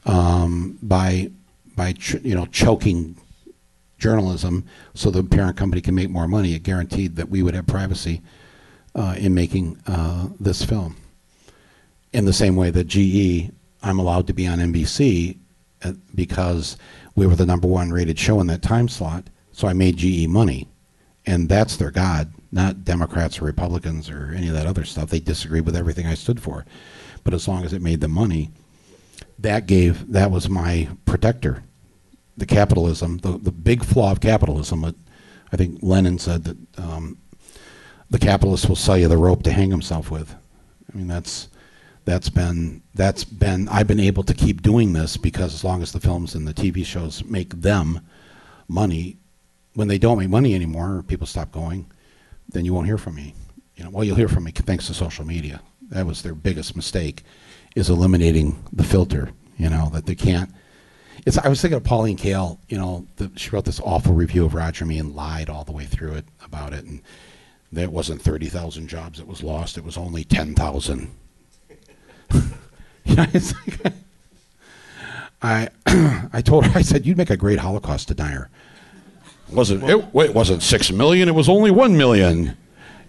um, 0.05 0.79
by 0.83 1.31
by 1.75 1.93
ch- 1.93 2.23
you 2.23 2.35
know 2.35 2.47
choking 2.47 3.17
journalism 3.99 4.65
so 4.95 5.11
the 5.11 5.23
parent 5.23 5.57
company 5.57 5.81
can 5.81 5.95
make 5.95 6.11
more 6.11 6.29
money. 6.29 6.55
It 6.55 6.63
guaranteed 6.63 7.17
that 7.17 7.29
we 7.29 7.43
would 7.43 7.55
have 7.55 7.67
privacy 7.67 8.21
uh, 8.95 9.15
in 9.19 9.35
making 9.35 9.79
uh, 9.87 10.29
this 10.39 10.65
film. 10.65 10.97
In 12.17 12.25
the 12.25 12.33
same 12.33 12.57
way 12.57 12.71
that 12.71 12.87
GE, 12.87 13.53
I'm 13.83 13.99
allowed 13.99 14.27
to 14.29 14.33
be 14.33 14.47
on 14.47 14.59
NBC 14.59 15.37
uh, 15.85 15.93
because 16.15 16.79
we 17.15 17.27
were 17.27 17.37
the 17.37 17.45
number 17.45 17.69
one 17.69 17.91
rated 17.91 18.19
show 18.19 18.41
in 18.41 18.47
that 18.47 18.63
time 18.63 18.89
slot. 18.89 19.29
So 19.53 19.69
I 19.69 19.75
made 19.75 19.99
GE 19.99 20.27
money, 20.27 20.67
and 21.27 21.47
that's 21.47 21.77
their 21.77 21.91
god, 21.91 22.33
not 22.51 22.85
Democrats 22.85 23.39
or 23.39 23.45
Republicans 23.45 24.09
or 24.09 24.33
any 24.35 24.49
of 24.49 24.55
that 24.55 24.65
other 24.67 24.87
stuff. 24.87 25.11
They 25.11 25.21
disagreed 25.21 25.67
with 25.67 25.77
everything 25.77 26.07
I 26.07 26.15
stood 26.15 26.41
for, 26.41 26.65
but 27.23 27.35
as 27.35 27.47
long 27.47 27.67
as 27.67 27.75
it 27.75 27.83
made 27.83 28.01
them 28.01 28.13
money, 28.13 28.51
that 29.39 29.67
gave 29.67 30.11
that 30.11 30.31
was 30.31 30.49
my 30.49 30.89
protector. 31.05 31.65
The 32.39 32.47
capitalism, 32.47 33.19
the 33.19 33.37
the 33.37 33.53
big 33.53 33.85
flaw 33.85 34.13
of 34.13 34.21
capitalism. 34.21 34.87
I 34.87 35.57
think 35.59 35.81
Lenin 35.83 36.19
said 36.19 36.45
that 36.45 36.57
um, 36.79 37.19
the 38.09 38.19
capitalist 38.19 38.71
will 38.71 38.75
sell 38.77 38.97
you 38.97 39.07
the 39.07 39.19
rope 39.19 39.43
to 39.43 39.53
hang 39.53 39.71
himself 39.71 40.11
with. 40.11 40.35
I 40.91 40.97
mean 40.97 41.09
that's 41.09 41.51
that's 42.07 42.31
been 42.31 42.83
that's 42.95 43.25
been 43.25 43.69
I've 43.69 43.89
been 43.89 44.01
able 44.01 44.23
to 44.23 44.33
keep 44.33 44.63
doing 44.63 44.95
this 44.95 45.19
because 45.19 45.53
as 45.53 45.65
long 45.65 45.83
as 45.83 45.93
the 45.93 46.01
films 46.01 46.35
and 46.35 46.47
the 46.47 46.55
TV 46.55 46.87
shows 46.87 47.23
make 47.25 47.61
them 47.61 48.01
money, 48.69 49.19
when 49.75 49.89
they 49.89 49.99
don't 49.99 50.19
make 50.19 50.31
money 50.31 50.55
anymore, 50.55 51.05
people 51.07 51.27
stop 51.27 51.53
going, 51.53 51.91
then 52.49 52.65
you 52.65 52.73
won't 52.73 52.87
hear 52.87 52.97
from 52.97 53.17
me. 53.17 53.35
You 53.75 53.85
know, 53.85 53.91
well, 53.91 54.05
you'll 54.05 54.17
hear 54.17 54.29
from 54.29 54.45
me 54.45 54.53
thanks 54.53 54.87
to 54.87 54.95
social 54.95 55.27
media. 55.27 55.61
That 55.91 56.07
was 56.07 56.23
their 56.23 56.35
biggest 56.35 56.77
mistake, 56.77 57.25
is 57.75 57.91
eliminating 57.91 58.65
the 58.73 58.85
filter. 58.85 59.31
You 59.59 59.69
know 59.69 59.91
that 59.93 60.07
they 60.07 60.15
can't. 60.15 60.51
It's, 61.27 61.39
I 61.39 61.49
was 61.49 61.61
thinking 61.61 61.77
of 61.77 61.85
Pauline 61.85 62.17
Kael. 62.17 62.59
You 62.69 62.79
know, 62.79 63.07
the, 63.17 63.33
she 63.35 63.51
wrote 63.51 63.65
this 63.65 63.81
awful 63.81 64.15
review 64.15 64.45
of 64.45 64.55
Roger 64.55 64.85
Me 64.85 64.99
and 64.99 65.17
lied 65.17 65.51
all 65.51 65.65
the 65.65 65.73
way 65.73 65.87
through 65.87 66.15
it 66.15 66.27
about 66.45 66.73
it, 66.73 66.85
and 66.85 67.03
that 67.73 67.91
wasn't 67.91 68.23
thirty 68.23 68.47
thousand 68.47 68.87
jobs 68.87 69.19
that 69.19 69.27
was 69.27 69.43
lost. 69.43 69.77
It 69.77 69.85
was 69.85 69.97
only 69.97 70.23
ten 70.23 70.55
thousand. 70.55 71.11
yeah, 73.17 73.27
it's 73.33 73.55
like, 73.67 73.93
I 75.43 75.69
I 76.33 76.41
told 76.43 76.67
her 76.67 76.79
I 76.79 76.83
said 76.83 77.07
you'd 77.07 77.17
make 77.17 77.31
a 77.31 77.37
great 77.37 77.59
Holocaust 77.59 78.09
denier. 78.09 78.49
It 79.49 79.55
wasn't 79.55 79.85
it, 79.85 80.05
it 80.15 80.35
wasn't 80.35 80.63
six 80.63 80.91
million? 80.91 81.29
It 81.29 81.35
was 81.35 81.49
only 81.49 81.71
one 81.71 81.97
million. 81.97 82.57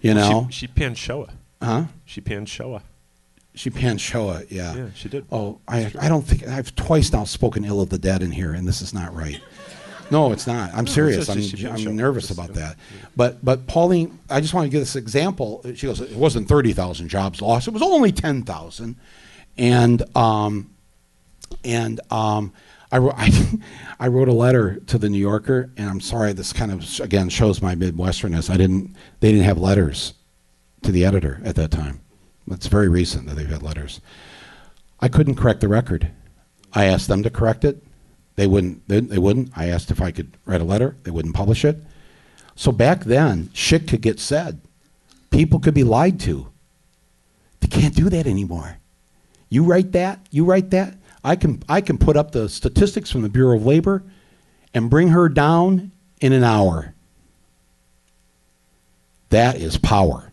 You 0.00 0.14
know, 0.14 0.46
She, 0.50 0.58
she 0.60 0.66
panned 0.68 0.96
Shoah. 0.96 1.30
huh? 1.60 1.84
She 2.04 2.20
panned 2.20 2.48
Shoah. 2.48 2.82
She 3.54 3.70
panned 3.70 4.00
Shoah, 4.00 4.44
yeah. 4.48 4.76
Yeah, 4.76 4.86
she 4.94 5.08
did. 5.08 5.26
Oh, 5.32 5.58
I, 5.66 5.90
I 6.00 6.08
don't 6.08 6.22
think 6.22 6.46
I've 6.46 6.72
twice 6.76 7.12
now 7.12 7.24
spoken 7.24 7.64
ill 7.64 7.80
of 7.80 7.88
the 7.88 7.98
dead 7.98 8.22
in 8.22 8.30
here, 8.30 8.52
and 8.52 8.68
this 8.68 8.80
is 8.80 8.94
not 8.94 9.12
right. 9.12 9.40
No, 10.12 10.30
it's 10.30 10.46
not. 10.46 10.70
I'm 10.72 10.86
serious. 10.86 11.28
I'm, 11.28 11.38
just- 11.38 11.56
she 11.56 11.64
panned 11.66 11.80
Shoah. 11.80 11.90
I'm 11.90 11.96
nervous 11.96 12.28
Just, 12.28 12.38
about 12.38 12.50
yeah. 12.54 12.68
that. 12.68 12.76
But 13.16 13.44
but 13.44 13.66
Pauline, 13.66 14.16
I 14.30 14.40
just 14.40 14.54
want 14.54 14.66
to 14.66 14.70
give 14.70 14.80
this 14.80 14.94
example. 14.94 15.62
She 15.74 15.86
goes, 15.88 16.00
it 16.00 16.14
wasn't 16.14 16.46
thirty 16.48 16.72
thousand 16.72 17.08
jobs 17.08 17.42
lost. 17.42 17.66
It 17.66 17.72
was 17.72 17.82
only 17.82 18.12
ten 18.12 18.44
thousand, 18.44 18.94
and 19.58 20.16
um, 20.16 20.70
and 21.64 22.00
um, 22.10 22.52
I, 22.90 22.98
wrote, 22.98 23.14
I, 23.18 23.58
I 24.00 24.08
wrote 24.08 24.28
a 24.28 24.32
letter 24.32 24.76
to 24.86 24.98
the 24.98 25.08
New 25.08 25.18
Yorker, 25.18 25.70
and 25.76 25.90
I'm 25.90 26.00
sorry. 26.00 26.32
This 26.32 26.52
kind 26.52 26.72
of 26.72 27.00
again 27.00 27.28
shows 27.28 27.60
my 27.60 27.74
Midwesternness. 27.74 28.48
I 28.48 28.56
didn't. 28.56 28.94
They 29.20 29.32
didn't 29.32 29.44
have 29.44 29.58
letters 29.58 30.14
to 30.82 30.92
the 30.92 31.04
editor 31.04 31.40
at 31.44 31.56
that 31.56 31.70
time. 31.70 32.00
It's 32.50 32.68
very 32.68 32.88
recent 32.88 33.26
that 33.26 33.34
they've 33.34 33.48
had 33.48 33.62
letters. 33.62 34.00
I 35.00 35.08
couldn't 35.08 35.34
correct 35.34 35.60
the 35.60 35.68
record. 35.68 36.10
I 36.72 36.86
asked 36.86 37.08
them 37.08 37.22
to 37.22 37.30
correct 37.30 37.64
it. 37.64 37.82
They 38.36 38.46
wouldn't. 38.46 38.86
They, 38.88 39.00
they 39.00 39.18
wouldn't. 39.18 39.50
I 39.56 39.68
asked 39.68 39.90
if 39.90 40.00
I 40.00 40.10
could 40.10 40.36
write 40.46 40.60
a 40.60 40.64
letter. 40.64 40.96
They 41.02 41.10
wouldn't 41.10 41.34
publish 41.34 41.64
it. 41.64 41.78
So 42.54 42.72
back 42.72 43.04
then, 43.04 43.50
shit 43.52 43.86
could 43.86 44.00
get 44.00 44.18
said. 44.18 44.60
People 45.30 45.60
could 45.60 45.74
be 45.74 45.84
lied 45.84 46.18
to. 46.20 46.50
They 47.60 47.68
can't 47.68 47.94
do 47.94 48.08
that 48.08 48.26
anymore. 48.26 48.78
You 49.48 49.64
write 49.64 49.92
that. 49.92 50.26
You 50.30 50.44
write 50.44 50.70
that. 50.70 50.94
I 51.24 51.36
can. 51.36 51.62
I 51.68 51.80
can 51.80 51.98
put 51.98 52.16
up 52.16 52.32
the 52.32 52.48
statistics 52.48 53.10
from 53.10 53.22
the 53.22 53.28
Bureau 53.28 53.56
of 53.56 53.66
Labor, 53.66 54.02
and 54.74 54.90
bring 54.90 55.08
her 55.08 55.28
down 55.28 55.92
in 56.20 56.32
an 56.32 56.44
hour. 56.44 56.94
That 59.30 59.56
is 59.56 59.76
power 59.76 60.28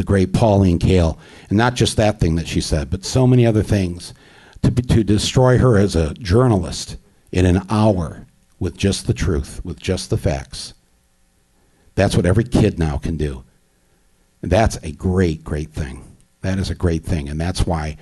the 0.00 0.04
great 0.04 0.32
Pauline 0.32 0.78
Kael, 0.78 1.18
and 1.50 1.58
not 1.58 1.74
just 1.74 1.98
that 1.98 2.20
thing 2.20 2.36
that 2.36 2.48
she 2.48 2.62
said, 2.62 2.88
but 2.88 3.04
so 3.04 3.26
many 3.26 3.44
other 3.44 3.62
things 3.62 4.14
to 4.62 4.70
be, 4.70 4.80
to 4.80 5.04
destroy 5.04 5.58
her 5.58 5.76
as 5.76 5.94
a 5.94 6.14
journalist 6.14 6.96
in 7.30 7.44
an 7.44 7.60
hour 7.68 8.26
with 8.58 8.78
just 8.78 9.06
the 9.06 9.12
truth, 9.12 9.62
with 9.62 9.78
just 9.78 10.08
the 10.08 10.16
facts. 10.16 10.72
That's 11.96 12.16
what 12.16 12.24
every 12.24 12.44
kid 12.44 12.78
now 12.78 12.96
can 12.96 13.18
do. 13.18 13.44
And 14.40 14.50
that's 14.50 14.76
a 14.82 14.92
great, 14.92 15.44
great 15.44 15.70
thing. 15.70 16.09
That 16.42 16.58
is 16.58 16.70
a 16.70 16.74
great 16.74 17.04
thing, 17.04 17.28
and 17.28 17.40
that's 17.40 17.66
why 17.66 17.96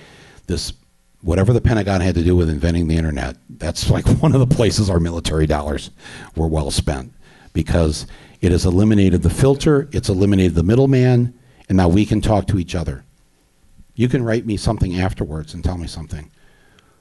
this 0.47 0.73
whatever 1.21 1.51
the 1.51 1.61
Pentagon 1.61 2.01
had 2.01 2.15
to 2.15 2.23
do 2.23 2.35
with 2.35 2.49
inventing 2.49 2.87
the 2.87 2.95
internet, 2.95 3.35
that's 3.49 3.89
like 3.89 4.05
one 4.21 4.33
of 4.33 4.39
the 4.39 4.55
places 4.55 4.89
our 4.89 4.99
military 4.99 5.45
dollars 5.45 5.91
were 6.35 6.47
well 6.47 6.71
spent 6.71 7.13
because 7.53 8.07
it 8.41 8.51
has 8.51 8.65
eliminated 8.65 9.21
the 9.21 9.29
filter, 9.29 9.89
it's 9.91 10.09
eliminated 10.09 10.55
the 10.55 10.63
middleman, 10.63 11.33
and 11.67 11.77
now 11.77 11.89
we 11.89 12.05
can 12.05 12.21
talk 12.21 12.47
to 12.47 12.59
each 12.59 12.75
other. 12.75 13.03
You 13.95 14.07
can 14.07 14.23
write 14.23 14.45
me 14.45 14.55
something 14.55 14.99
afterwards 14.99 15.53
and 15.53 15.63
tell 15.63 15.77
me 15.77 15.87
something. 15.87 16.31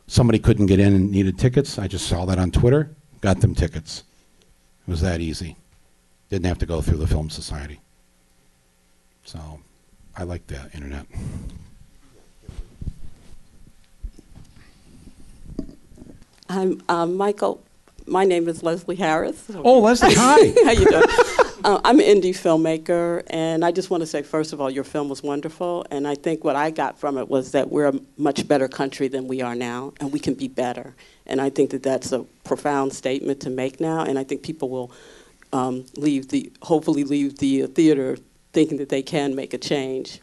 Somebody 0.08 0.38
couldn't 0.38 0.66
get 0.66 0.80
in 0.80 0.94
and 0.94 1.10
needed 1.12 1.38
tickets. 1.38 1.78
I 1.78 1.86
just 1.86 2.08
saw 2.08 2.24
that 2.24 2.38
on 2.38 2.50
Twitter, 2.50 2.90
got 3.20 3.40
them 3.40 3.54
tickets. 3.54 4.02
It 4.86 4.90
was 4.90 5.00
that 5.02 5.20
easy. 5.20 5.56
Didn't 6.28 6.46
have 6.46 6.58
to 6.58 6.66
go 6.66 6.80
through 6.80 6.98
the 6.98 7.06
Film 7.06 7.30
Society. 7.30 7.80
So 9.24 9.60
I 10.18 10.24
like 10.24 10.44
the 10.48 10.60
internet. 10.74 11.06
I'm 16.48 16.82
um, 16.88 17.16
Michael. 17.16 17.62
My 18.04 18.24
name 18.24 18.48
is 18.48 18.64
Leslie 18.64 18.96
Harris. 18.96 19.48
Oh, 19.54 19.78
Leslie, 19.78 20.14
hi. 20.14 20.52
How 20.64 20.72
you 20.72 20.90
doing? 20.90 21.04
uh, 21.62 21.80
I'm 21.84 22.00
an 22.00 22.06
indie 22.06 22.30
filmmaker, 22.30 23.22
and 23.28 23.64
I 23.64 23.70
just 23.70 23.90
want 23.90 24.00
to 24.00 24.08
say, 24.08 24.22
first 24.22 24.52
of 24.52 24.60
all, 24.60 24.68
your 24.68 24.82
film 24.82 25.08
was 25.08 25.22
wonderful, 25.22 25.86
and 25.92 26.08
I 26.08 26.16
think 26.16 26.42
what 26.42 26.56
I 26.56 26.70
got 26.70 26.98
from 26.98 27.16
it 27.16 27.28
was 27.28 27.52
that 27.52 27.70
we're 27.70 27.86
a 27.86 28.00
much 28.16 28.48
better 28.48 28.66
country 28.66 29.06
than 29.06 29.28
we 29.28 29.40
are 29.40 29.54
now, 29.54 29.92
and 30.00 30.10
we 30.10 30.18
can 30.18 30.34
be 30.34 30.48
better. 30.48 30.96
And 31.26 31.40
I 31.40 31.48
think 31.48 31.70
that 31.70 31.84
that's 31.84 32.10
a 32.10 32.24
profound 32.42 32.92
statement 32.92 33.38
to 33.42 33.50
make 33.50 33.78
now, 33.78 34.00
and 34.00 34.18
I 34.18 34.24
think 34.24 34.42
people 34.42 34.68
will 34.68 34.90
um, 35.52 35.84
leave 35.96 36.28
the, 36.30 36.50
hopefully, 36.62 37.04
leave 37.04 37.38
the 37.38 37.66
theater 37.66 38.16
thinking 38.58 38.78
that 38.78 38.88
they 38.88 39.02
can 39.02 39.36
make 39.36 39.54
a 39.54 39.58
change. 39.58 40.20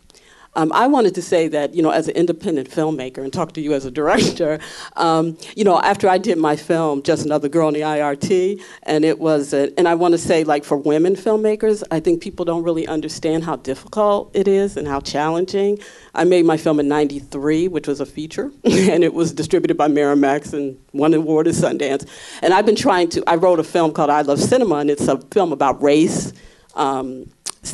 Um, 0.57 0.73
I 0.73 0.87
wanted 0.87 1.15
to 1.15 1.21
say 1.21 1.47
that, 1.47 1.73
you 1.73 1.81
know, 1.81 1.91
as 1.91 2.09
an 2.09 2.15
independent 2.15 2.69
filmmaker 2.69 3.19
and 3.19 3.31
talk 3.31 3.53
to 3.53 3.61
you 3.61 3.73
as 3.73 3.85
a 3.85 3.91
director, 3.91 4.59
um, 4.97 5.37
you 5.55 5.63
know, 5.63 5.79
after 5.79 6.09
I 6.09 6.17
did 6.17 6.37
my 6.37 6.57
film, 6.57 7.01
Just 7.01 7.25
Another 7.25 7.47
Girl 7.47 7.67
on 7.67 7.73
the 7.73 7.79
IRT, 7.79 8.61
and 8.83 9.05
it 9.05 9.19
was, 9.19 9.53
a, 9.53 9.71
and 9.79 9.87
I 9.87 9.95
want 9.95 10.15
to 10.15 10.17
say, 10.17 10.43
like, 10.43 10.65
for 10.65 10.75
women 10.75 11.15
filmmakers, 11.15 11.81
I 11.91 12.01
think 12.01 12.21
people 12.21 12.43
don't 12.43 12.63
really 12.63 12.85
understand 12.87 13.45
how 13.45 13.55
difficult 13.55 14.31
it 14.33 14.49
is 14.49 14.75
and 14.75 14.85
how 14.85 14.99
challenging. 14.99 15.79
I 16.13 16.25
made 16.25 16.43
my 16.43 16.57
film 16.57 16.81
in 16.81 16.89
93, 16.89 17.69
which 17.69 17.87
was 17.87 18.01
a 18.01 18.05
feature, 18.05 18.51
and 18.65 19.01
it 19.01 19.13
was 19.13 19.31
distributed 19.31 19.77
by 19.77 19.87
Miramax 19.87 20.53
and 20.53 20.77
won 20.91 21.13
an 21.13 21.21
award 21.21 21.47
at 21.47 21.53
Sundance. 21.53 22.05
And 22.41 22.53
I've 22.53 22.65
been 22.65 22.75
trying 22.75 23.07
to, 23.11 23.23
I 23.27 23.35
wrote 23.35 23.59
a 23.59 23.63
film 23.63 23.93
called 23.93 24.09
I 24.09 24.23
Love 24.23 24.41
Cinema, 24.41 24.75
and 24.75 24.89
it's 24.89 25.07
a 25.07 25.21
film 25.31 25.53
about 25.53 25.81
race. 25.81 26.33
Um, 26.75 27.29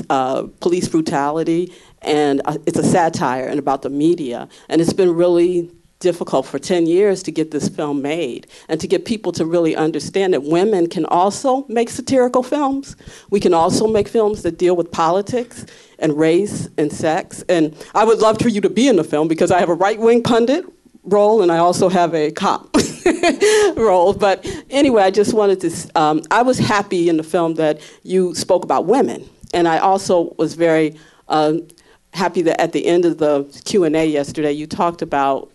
uh, 0.10 0.44
police 0.60 0.88
brutality, 0.88 1.74
and 2.02 2.42
uh, 2.46 2.58
it's 2.66 2.78
a 2.78 2.84
satire 2.84 3.48
and 3.48 3.60
about 3.60 3.82
the 3.82 3.89
media. 3.89 4.48
And 4.70 4.80
it's 4.80 4.94
been 4.94 5.14
really 5.14 5.72
difficult 6.02 6.46
for 6.46 6.60
10 6.60 6.88
years 6.88 7.24
to 7.24 7.32
get 7.32 7.52
this 7.52 7.70
film 7.70 8.02
made 8.02 8.48
and 8.68 8.82
to 8.82 8.88
get 8.88 9.06
people 9.06 9.32
to 9.32 9.46
really 9.46 9.76
understand 9.76 10.34
that 10.34 10.44
women 10.44 10.88
can 10.88 11.06
also 11.06 11.66
make 11.70 11.89
satirical 11.89 12.44
films. 12.44 12.98
We 13.30 13.39
can 13.39 13.54
also 13.54 13.88
make 13.88 14.08
films 14.10 14.42
that 14.42 14.58
deal 14.58 14.76
with 14.76 14.92
politics 14.92 15.66
and 16.00 16.18
race 16.18 16.68
and 16.78 16.92
sex. 16.92 17.44
And 17.48 17.76
I 17.96 18.04
would 18.04 18.20
love 18.20 18.42
for 18.42 18.50
you 18.50 18.60
to 18.62 18.70
be 18.70 18.88
in 18.88 18.98
the 18.98 19.04
film 19.04 19.28
because 19.28 19.52
I 19.52 19.60
have 19.60 19.70
a 19.70 19.76
right 19.76 20.00
wing 20.00 20.24
pundit 20.24 20.66
role 21.04 21.42
and 21.42 21.52
I 21.52 21.58
also 21.58 21.88
have 21.88 22.14
a 22.14 22.32
cop 22.32 22.76
role. 23.78 24.14
But 24.14 24.46
anyway, 24.70 25.04
I 25.04 25.12
just 25.12 25.34
wanted 25.34 25.62
to, 25.62 26.00
um, 26.00 26.22
I 26.30 26.42
was 26.42 26.60
happy 26.60 27.10
in 27.10 27.18
the 27.18 27.24
film 27.24 27.56
that 27.56 27.80
you 28.04 28.36
spoke 28.36 28.64
about 28.64 28.86
women. 28.86 29.28
And 29.54 29.68
I 29.68 29.80
also 29.80 30.34
was 30.38 30.54
very 30.54 30.97
um, 31.28 31.68
happy 32.14 32.41
that 32.43 32.60
at 32.60 32.72
the 32.72 32.86
end 32.86 33.06
of 33.06 33.18
the 33.18 33.43
Q&A 33.66 34.06
yesterday, 34.06 34.52
you 34.52 34.68
talked 34.68 35.02
about 35.02 35.52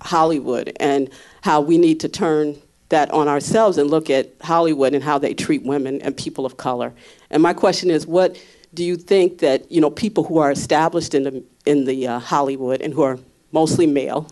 Hollywood 0.00 0.76
and 0.78 1.10
how 1.42 1.60
we 1.60 1.78
need 1.78 2.00
to 2.00 2.08
turn 2.08 2.56
that 2.88 3.10
on 3.10 3.28
ourselves 3.28 3.78
and 3.78 3.90
look 3.90 4.10
at 4.10 4.30
Hollywood 4.42 4.94
and 4.94 5.02
how 5.02 5.18
they 5.18 5.34
treat 5.34 5.62
women 5.64 6.00
and 6.02 6.16
people 6.16 6.46
of 6.46 6.56
color. 6.56 6.92
And 7.30 7.42
my 7.42 7.52
question 7.52 7.90
is, 7.90 8.06
what 8.06 8.36
do 8.74 8.84
you 8.84 8.96
think 8.96 9.38
that 9.38 9.70
you 9.72 9.80
know 9.80 9.90
people 9.90 10.22
who 10.24 10.38
are 10.38 10.50
established 10.50 11.14
in 11.14 11.24
the 11.24 11.44
in 11.64 11.84
the 11.84 12.06
uh, 12.06 12.18
Hollywood 12.18 12.80
and 12.80 12.92
who 12.92 13.02
are 13.02 13.18
mostly 13.50 13.86
male 13.86 14.28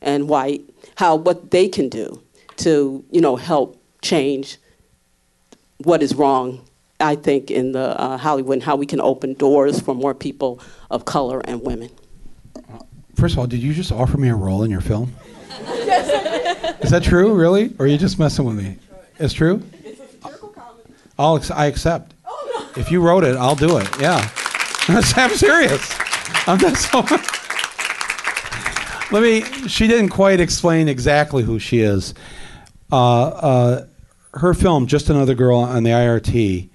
and 0.00 0.28
white, 0.28 0.62
how 0.96 1.16
what 1.16 1.50
they 1.50 1.68
can 1.68 1.88
do 1.88 2.22
to 2.56 3.04
you 3.10 3.20
know 3.20 3.36
help 3.36 3.82
change 4.02 4.58
what 5.78 6.02
is 6.02 6.14
wrong 6.14 6.60
I 7.02 7.16
think, 7.16 7.50
in 7.50 7.72
the 7.72 8.00
uh, 8.00 8.16
Hollywood 8.16 8.54
and 8.54 8.62
how 8.62 8.76
we 8.76 8.86
can 8.86 9.00
open 9.00 9.34
doors 9.34 9.80
for 9.80 9.94
more 9.94 10.14
people 10.14 10.60
of 10.90 11.04
color 11.04 11.40
and 11.44 11.62
women. 11.62 11.90
First 13.16 13.34
of 13.34 13.40
all, 13.40 13.46
did 13.46 13.62
you 13.62 13.74
just 13.74 13.92
offer 13.92 14.16
me 14.16 14.28
a 14.28 14.34
role 14.34 14.62
in 14.62 14.70
your 14.70 14.80
film? 14.80 15.12
yes, 15.50 16.76
Is 16.82 16.90
that 16.90 17.02
true, 17.02 17.34
really? 17.34 17.74
Or 17.78 17.84
are 17.84 17.88
you 17.88 17.98
just 17.98 18.18
messing 18.18 18.44
with 18.44 18.56
me? 18.56 18.76
It's 19.18 19.34
true? 19.34 19.62
It's 19.84 20.00
a 20.00 20.08
satirical 20.08 20.48
comedy. 20.48 20.94
I'll 21.18 21.36
ex- 21.36 21.50
I 21.50 21.66
accept. 21.66 22.14
Oh, 22.26 22.70
no. 22.74 22.80
If 22.80 22.90
you 22.90 23.00
wrote 23.02 23.24
it, 23.24 23.36
I'll 23.36 23.54
do 23.54 23.76
it. 23.78 23.88
Yeah. 24.00 24.28
I'm 24.88 25.02
serious. 25.36 25.94
I'm 26.46 26.58
not 26.58 26.76
so. 26.76 27.00
Let 29.12 29.22
me. 29.22 29.42
She 29.68 29.86
didn't 29.86 30.08
quite 30.08 30.40
explain 30.40 30.88
exactly 30.88 31.42
who 31.42 31.58
she 31.58 31.80
is. 31.80 32.14
Uh, 32.90 33.24
uh, 33.26 33.86
her 34.34 34.54
film, 34.54 34.86
Just 34.86 35.10
Another 35.10 35.34
Girl 35.34 35.58
on 35.58 35.82
the 35.82 35.90
IRT, 35.90 36.70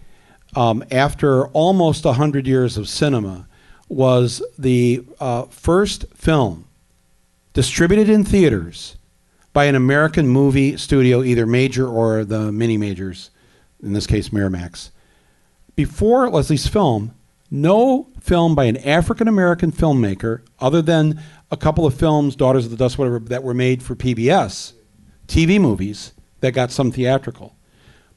um, 0.56 0.84
after 0.92 1.48
almost 1.48 2.06
100 2.06 2.48
years 2.48 2.78
of 2.78 2.88
cinema, 2.88 3.48
was 3.90 4.42
the 4.58 5.04
uh, 5.20 5.44
first 5.44 6.06
film 6.14 6.66
distributed 7.54 8.10
in 8.10 8.24
theaters 8.24 8.98
by 9.54 9.66
an 9.66 9.76
American 9.76 10.28
movie 10.28 10.78
studio, 10.78 11.24
either 11.24 11.46
major 11.46 11.88
or 11.88 12.24
the 12.24 12.52
mini 12.52 12.78
majors, 12.78 13.32
in 13.82 13.94
this 13.94 14.06
case, 14.06 14.30
Miramax. 14.30 14.92
Before 15.76 16.30
Leslie's 16.30 16.68
film, 16.68 17.14
no 17.50 18.08
film 18.20 18.56
by 18.56 18.66
an 18.66 18.78
African 18.78 19.28
American 19.28 19.72
filmmaker, 19.72 20.42
other 20.60 20.82
than 20.82 21.22
a 21.50 21.58
couple 21.58 21.86
of 21.86 21.94
films, 21.94 22.36
Daughters 22.36 22.66
of 22.66 22.72
the 22.72 22.78
Dust, 22.78 22.98
whatever, 22.98 23.20
that 23.20 23.44
were 23.44 23.54
made 23.54 23.82
for 23.82 23.96
PBS, 23.96 24.74
TV 25.28 25.60
movies 25.60 26.14
that 26.42 26.52
got 26.52 26.72
some 26.72 26.92
theatrical. 26.92 27.56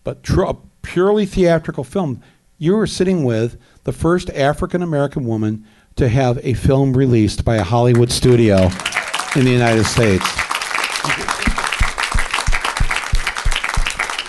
But 0.02 0.22
tr- 0.22 0.50
purely 0.82 1.26
theatrical 1.26 1.84
film, 1.84 2.22
you 2.58 2.76
were 2.76 2.86
sitting 2.86 3.24
with 3.24 3.58
the 3.84 3.92
first 3.92 4.30
African 4.30 4.82
American 4.82 5.24
woman 5.24 5.66
to 5.96 6.08
have 6.08 6.38
a 6.44 6.54
film 6.54 6.96
released 6.96 7.44
by 7.44 7.56
a 7.56 7.62
Hollywood 7.62 8.10
studio 8.10 8.68
in 9.36 9.44
the 9.44 9.50
United 9.50 9.84
States. 9.84 10.24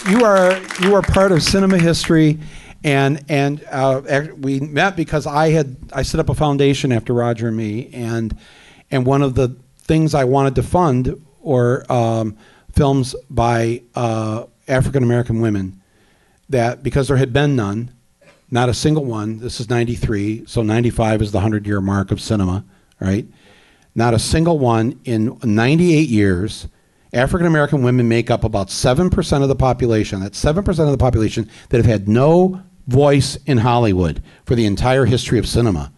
You 0.09 0.25
are 0.25 0.59
you 0.81 0.95
are 0.95 1.01
part 1.01 1.31
of 1.31 1.43
cinema 1.43 1.77
history, 1.77 2.39
and 2.83 3.23
and 3.29 3.63
uh, 3.69 4.01
we 4.37 4.59
met 4.59 4.95
because 4.95 5.27
I 5.27 5.49
had 5.49 5.75
I 5.93 6.01
set 6.01 6.19
up 6.19 6.29
a 6.29 6.33
foundation 6.33 6.91
after 6.91 7.13
Roger 7.13 7.49
and 7.49 7.57
me, 7.57 7.89
and 7.93 8.35
and 8.89 9.05
one 9.05 9.21
of 9.21 9.35
the 9.35 9.55
things 9.79 10.15
I 10.15 10.23
wanted 10.23 10.55
to 10.55 10.63
fund 10.63 11.21
were 11.41 11.85
um, 11.91 12.37
films 12.71 13.15
by 13.29 13.83
uh, 13.93 14.45
African 14.67 15.03
American 15.03 15.41
women 15.41 15.80
that 16.51 16.83
because 16.83 17.07
there 17.07 17.17
had 17.17 17.33
been 17.33 17.55
none, 17.55 17.91
not 18.49 18.69
a 18.69 18.73
single 18.73 19.05
one. 19.05 19.39
This 19.39 19.59
is 19.59 19.69
93, 19.69 20.45
so 20.45 20.61
95 20.61 21.21
is 21.21 21.31
the 21.31 21.37
100 21.37 21.65
year 21.65 21.81
mark 21.81 22.11
of 22.11 22.21
cinema, 22.21 22.65
right? 22.99 23.25
Not 23.95 24.13
a 24.13 24.19
single 24.19 24.59
one 24.59 24.99
in 25.03 25.37
98 25.43 26.09
years. 26.09 26.67
African 27.13 27.47
American 27.47 27.83
women 27.83 28.07
make 28.07 28.31
up 28.31 28.43
about 28.43 28.67
7% 28.67 29.41
of 29.41 29.49
the 29.49 29.55
population. 29.55 30.21
That's 30.21 30.41
7% 30.41 30.67
of 30.67 30.91
the 30.91 30.97
population 30.97 31.49
that 31.69 31.77
have 31.77 31.85
had 31.85 32.07
no 32.07 32.61
voice 32.87 33.37
in 33.45 33.57
Hollywood 33.57 34.23
for 34.45 34.55
the 34.55 34.65
entire 34.65 35.05
history 35.05 35.39
of 35.39 35.47
cinema. 35.47 35.91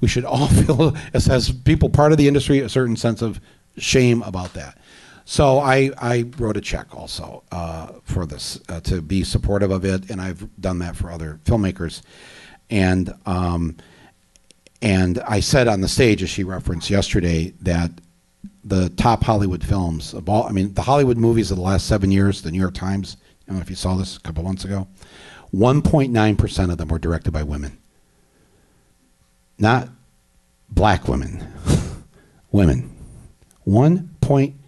We 0.00 0.08
should 0.08 0.24
all 0.24 0.46
feel, 0.66 0.96
as, 1.14 1.28
as 1.28 1.50
people 1.50 1.88
part 1.88 2.12
of 2.12 2.18
the 2.18 2.28
industry, 2.28 2.60
a 2.60 2.68
certain 2.68 2.96
sense 2.96 3.22
of 3.22 3.40
shame 3.78 4.22
about 4.22 4.52
that. 4.54 4.76
So 5.32 5.60
I, 5.60 5.90
I 5.96 6.26
wrote 6.36 6.58
a 6.58 6.60
check 6.60 6.94
also 6.94 7.42
uh, 7.50 7.92
for 8.04 8.26
this 8.26 8.60
uh, 8.68 8.80
to 8.80 9.00
be 9.00 9.24
supportive 9.24 9.70
of 9.70 9.82
it, 9.82 10.10
and 10.10 10.20
I've 10.20 10.46
done 10.60 10.80
that 10.80 10.94
for 10.94 11.10
other 11.10 11.40
filmmakers. 11.46 12.02
And 12.68 13.14
um, 13.24 13.78
and 14.82 15.20
I 15.20 15.40
said 15.40 15.68
on 15.68 15.80
the 15.80 15.88
stage, 15.88 16.22
as 16.22 16.28
she 16.28 16.44
referenced 16.44 16.90
yesterday, 16.90 17.54
that 17.62 17.92
the 18.62 18.90
top 18.90 19.24
Hollywood 19.24 19.64
films 19.64 20.12
of 20.12 20.28
all, 20.28 20.44
I 20.46 20.52
mean, 20.52 20.74
the 20.74 20.82
Hollywood 20.82 21.16
movies 21.16 21.50
of 21.50 21.56
the 21.56 21.62
last 21.62 21.86
seven 21.86 22.10
years, 22.10 22.42
the 22.42 22.50
New 22.50 22.60
York 22.60 22.74
Times, 22.74 23.16
I 23.22 23.52
don't 23.52 23.56
know 23.56 23.62
if 23.62 23.70
you 23.70 23.76
saw 23.76 23.94
this 23.94 24.18
a 24.18 24.20
couple 24.20 24.44
months 24.44 24.66
ago, 24.66 24.86
1.9% 25.54 26.70
of 26.70 26.76
them 26.76 26.88
were 26.88 26.98
directed 26.98 27.30
by 27.30 27.42
women. 27.42 27.78
Not 29.58 29.88
black 30.68 31.08
women, 31.08 31.42
women. 32.52 32.94
1.9%. 33.66 34.58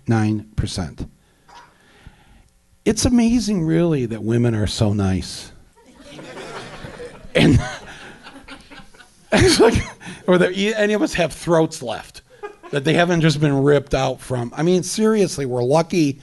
It's 2.84 3.05
amazing, 3.05 3.64
really, 3.64 4.07
that 4.07 4.22
women 4.22 4.55
are 4.55 4.66
so 4.66 4.92
nice. 4.92 5.52
and 7.34 7.59
it's 9.32 9.59
like, 9.59 9.74
or 10.26 10.38
that 10.38 10.52
any 10.57 10.92
of 10.92 11.02
us 11.02 11.14
have 11.14 11.32
throats 11.32 11.82
left 11.82 12.22
that 12.70 12.84
they 12.84 12.94
haven't 12.94 13.20
just 13.20 13.40
been 13.40 13.62
ripped 13.62 13.94
out 13.94 14.20
from. 14.20 14.52
I 14.57 14.62
mean, 14.62 14.82
seriously, 14.82 15.46
we're 15.46 15.62
lucky 15.62 16.20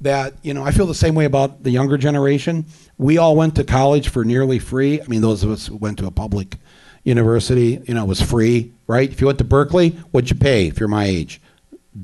that 0.00 0.34
you 0.42 0.54
know. 0.54 0.64
I 0.64 0.70
feel 0.70 0.86
the 0.86 0.94
same 0.94 1.14
way 1.14 1.26
about 1.26 1.62
the 1.62 1.70
younger 1.70 1.98
generation. 1.98 2.64
We 2.98 3.18
all 3.18 3.36
went 3.36 3.54
to 3.56 3.64
college 3.64 4.08
for 4.08 4.24
nearly 4.24 4.58
free. 4.58 5.00
I 5.00 5.06
mean, 5.06 5.20
those 5.20 5.44
of 5.44 5.50
us 5.50 5.66
who 5.66 5.76
went 5.76 5.98
to 5.98 6.06
a 6.06 6.10
public 6.10 6.56
university, 7.04 7.82
you 7.86 7.94
know, 7.94 8.04
it 8.04 8.08
was 8.08 8.22
free, 8.22 8.72
right? 8.86 9.10
If 9.10 9.20
you 9.20 9.26
went 9.26 9.38
to 9.38 9.44
Berkeley, 9.44 9.90
what'd 10.10 10.30
you 10.30 10.36
pay? 10.36 10.66
If 10.66 10.80
you're 10.80 10.88
my 10.88 11.04
age, 11.04 11.40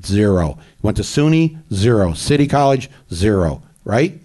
zero. 0.03 0.57
Went 0.81 0.97
to 0.97 1.03
SUNY, 1.03 1.57
zero. 1.73 2.13
City 2.13 2.47
College, 2.47 2.89
zero, 3.13 3.61
right? 3.83 4.19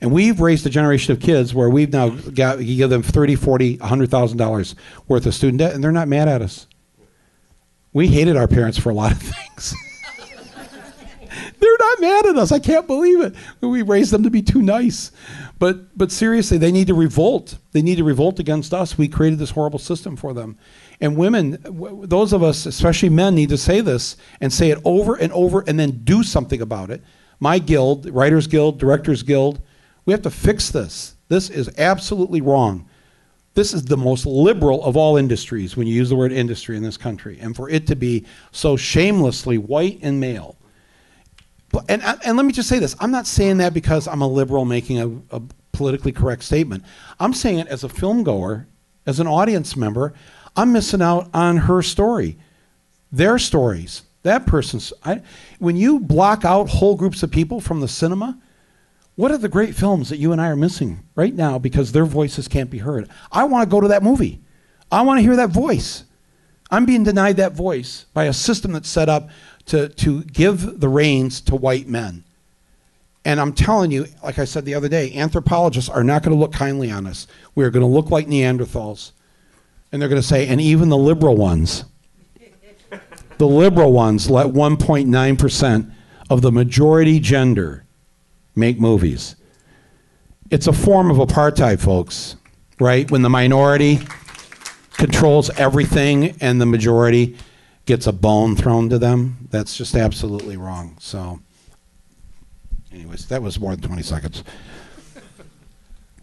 And 0.00 0.12
we've 0.12 0.40
raised 0.40 0.66
a 0.66 0.70
generation 0.70 1.12
of 1.12 1.20
kids 1.20 1.54
where 1.54 1.68
we've 1.68 1.92
now 1.92 2.08
got 2.08 2.62
you 2.64 2.76
give 2.76 2.90
them 2.90 3.02
30, 3.02 3.36
40, 3.36 3.76
100,000 3.76 4.38
dollars 4.38 4.74
worth 5.08 5.26
of 5.26 5.34
student 5.34 5.58
debt 5.58 5.74
and 5.74 5.84
they're 5.84 5.92
not 5.92 6.08
mad 6.08 6.26
at 6.28 6.40
us. 6.40 6.66
We 7.92 8.08
hated 8.08 8.36
our 8.36 8.48
parents 8.48 8.78
for 8.78 8.90
a 8.90 8.94
lot 8.94 9.12
of 9.12 9.18
things. 9.20 9.74
They're 11.60 11.76
not 11.78 12.00
mad 12.00 12.26
at 12.26 12.36
us. 12.36 12.52
I 12.52 12.58
can't 12.58 12.86
believe 12.86 13.20
it. 13.20 13.34
We 13.60 13.82
raised 13.82 14.12
them 14.12 14.22
to 14.22 14.30
be 14.30 14.42
too 14.42 14.62
nice. 14.62 15.12
But 15.58 15.96
but 15.96 16.10
seriously, 16.10 16.58
they 16.58 16.72
need 16.72 16.86
to 16.86 16.94
revolt. 16.94 17.58
They 17.72 17.82
need 17.82 17.96
to 17.96 18.04
revolt 18.04 18.38
against 18.38 18.72
us. 18.72 18.96
We 18.96 19.08
created 19.08 19.38
this 19.38 19.50
horrible 19.50 19.78
system 19.78 20.16
for 20.16 20.32
them. 20.32 20.56
And 21.00 21.16
women, 21.16 21.52
w- 21.62 22.06
those 22.06 22.32
of 22.32 22.42
us, 22.42 22.66
especially 22.66 23.10
men, 23.10 23.34
need 23.34 23.50
to 23.50 23.58
say 23.58 23.80
this 23.80 24.16
and 24.40 24.52
say 24.52 24.70
it 24.70 24.78
over 24.84 25.14
and 25.14 25.32
over 25.32 25.62
and 25.66 25.78
then 25.78 26.02
do 26.04 26.22
something 26.22 26.60
about 26.60 26.90
it. 26.90 27.02
My 27.38 27.58
guild, 27.58 28.08
Writers 28.10 28.46
Guild, 28.46 28.78
Directors 28.78 29.22
Guild, 29.22 29.60
we 30.04 30.12
have 30.12 30.22
to 30.22 30.30
fix 30.30 30.70
this. 30.70 31.14
This 31.28 31.48
is 31.48 31.70
absolutely 31.78 32.40
wrong. 32.40 32.88
This 33.54 33.74
is 33.74 33.84
the 33.84 33.96
most 33.96 34.26
liberal 34.26 34.84
of 34.84 34.96
all 34.96 35.16
industries 35.16 35.76
when 35.76 35.86
you 35.86 35.94
use 35.94 36.08
the 36.08 36.16
word 36.16 36.32
industry 36.32 36.76
in 36.76 36.82
this 36.82 36.96
country. 36.96 37.38
And 37.40 37.54
for 37.54 37.68
it 37.68 37.86
to 37.88 37.96
be 37.96 38.24
so 38.52 38.76
shamelessly 38.76 39.58
white 39.58 39.98
and 40.02 40.20
male. 40.20 40.56
And, 41.88 42.02
and 42.02 42.36
let 42.36 42.44
me 42.46 42.52
just 42.52 42.68
say 42.68 42.78
this 42.78 42.96
I'm 43.00 43.10
not 43.10 43.26
saying 43.26 43.58
that 43.58 43.74
because 43.74 44.08
I'm 44.08 44.22
a 44.22 44.28
liberal 44.28 44.64
making 44.64 44.98
a, 44.98 45.36
a 45.36 45.42
politically 45.72 46.12
correct 46.12 46.42
statement. 46.42 46.84
I'm 47.18 47.32
saying 47.32 47.58
it 47.58 47.68
as 47.68 47.84
a 47.84 47.88
film 47.88 48.22
goer, 48.22 48.66
as 49.06 49.20
an 49.20 49.26
audience 49.26 49.76
member. 49.76 50.12
I'm 50.56 50.72
missing 50.72 51.00
out 51.00 51.30
on 51.32 51.56
her 51.56 51.80
story, 51.80 52.36
their 53.12 53.38
stories, 53.38 54.02
that 54.24 54.46
person's. 54.46 54.92
I, 55.04 55.22
when 55.58 55.76
you 55.76 56.00
block 56.00 56.44
out 56.44 56.68
whole 56.68 56.96
groups 56.96 57.22
of 57.22 57.30
people 57.30 57.60
from 57.60 57.80
the 57.80 57.88
cinema, 57.88 58.38
what 59.14 59.30
are 59.30 59.38
the 59.38 59.48
great 59.48 59.74
films 59.74 60.08
that 60.08 60.18
you 60.18 60.32
and 60.32 60.40
I 60.40 60.48
are 60.48 60.56
missing 60.56 61.00
right 61.14 61.34
now 61.34 61.58
because 61.58 61.92
their 61.92 62.04
voices 62.04 62.48
can't 62.48 62.70
be 62.70 62.78
heard? 62.78 63.08
I 63.30 63.44
want 63.44 63.62
to 63.62 63.70
go 63.70 63.80
to 63.80 63.88
that 63.88 64.02
movie. 64.02 64.40
I 64.90 65.02
want 65.02 65.18
to 65.18 65.22
hear 65.22 65.36
that 65.36 65.50
voice. 65.50 66.04
I'm 66.70 66.86
being 66.86 67.04
denied 67.04 67.36
that 67.36 67.52
voice 67.52 68.06
by 68.14 68.24
a 68.24 68.32
system 68.32 68.72
that's 68.72 68.88
set 68.88 69.08
up 69.08 69.28
to, 69.66 69.88
to 69.88 70.24
give 70.24 70.80
the 70.80 70.88
reins 70.88 71.40
to 71.42 71.56
white 71.56 71.88
men. 71.88 72.24
And 73.24 73.38
I'm 73.38 73.52
telling 73.52 73.90
you, 73.90 74.06
like 74.22 74.38
I 74.38 74.44
said 74.44 74.64
the 74.64 74.74
other 74.74 74.88
day, 74.88 75.12
anthropologists 75.14 75.90
are 75.90 76.02
not 76.02 76.22
going 76.22 76.34
to 76.34 76.40
look 76.40 76.52
kindly 76.52 76.90
on 76.90 77.06
us. 77.06 77.26
We 77.54 77.64
are 77.64 77.70
going 77.70 77.82
to 77.82 77.86
look 77.86 78.10
like 78.10 78.26
Neanderthals. 78.26 79.12
And 79.92 80.00
they're 80.00 80.08
going 80.08 80.20
to 80.20 80.26
say, 80.26 80.46
and 80.46 80.60
even 80.60 80.88
the 80.88 80.96
liberal 80.96 81.36
ones, 81.36 81.84
the 83.38 83.46
liberal 83.46 83.92
ones 83.92 84.30
let 84.30 84.46
1.9% 84.46 85.92
of 86.30 86.42
the 86.42 86.52
majority 86.52 87.20
gender 87.20 87.84
make 88.54 88.80
movies. 88.80 89.36
It's 90.50 90.66
a 90.66 90.72
form 90.72 91.10
of 91.10 91.16
apartheid, 91.16 91.80
folks, 91.80 92.36
right? 92.78 93.10
When 93.10 93.22
the 93.22 93.30
minority 93.30 94.00
controls 94.92 95.50
everything 95.50 96.36
and 96.40 96.60
the 96.60 96.66
majority 96.66 97.36
gets 97.90 98.06
a 98.06 98.12
bone 98.12 98.54
thrown 98.54 98.88
to 98.88 99.00
them, 99.00 99.48
that's 99.50 99.76
just 99.76 99.96
absolutely 99.96 100.56
wrong. 100.56 100.96
So, 101.00 101.40
anyways, 102.92 103.26
that 103.26 103.42
was 103.42 103.58
more 103.58 103.72
than 103.72 103.80
20 103.80 104.02
seconds. 104.02 104.44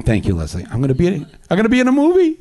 Thank 0.03 0.27
you, 0.27 0.33
Leslie. 0.33 0.63
I'm 0.71 0.77
going 0.77 0.87
to 0.87 0.95
be 0.95 1.07
in, 1.07 1.27
I'm 1.49 1.61
to 1.61 1.67
be 1.67 1.81
in 1.81 1.89
a 1.89 1.91
movie. 1.91 2.39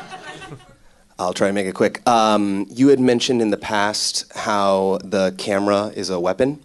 I'll 1.18 1.32
try 1.32 1.48
and 1.48 1.54
make 1.54 1.66
it 1.66 1.74
quick. 1.74 2.06
Um, 2.06 2.66
you 2.68 2.88
had 2.88 3.00
mentioned 3.00 3.40
in 3.40 3.48
the 3.48 3.56
past 3.56 4.30
how 4.34 4.98
the 5.02 5.34
camera 5.38 5.86
is 5.96 6.10
a 6.10 6.20
weapon, 6.20 6.62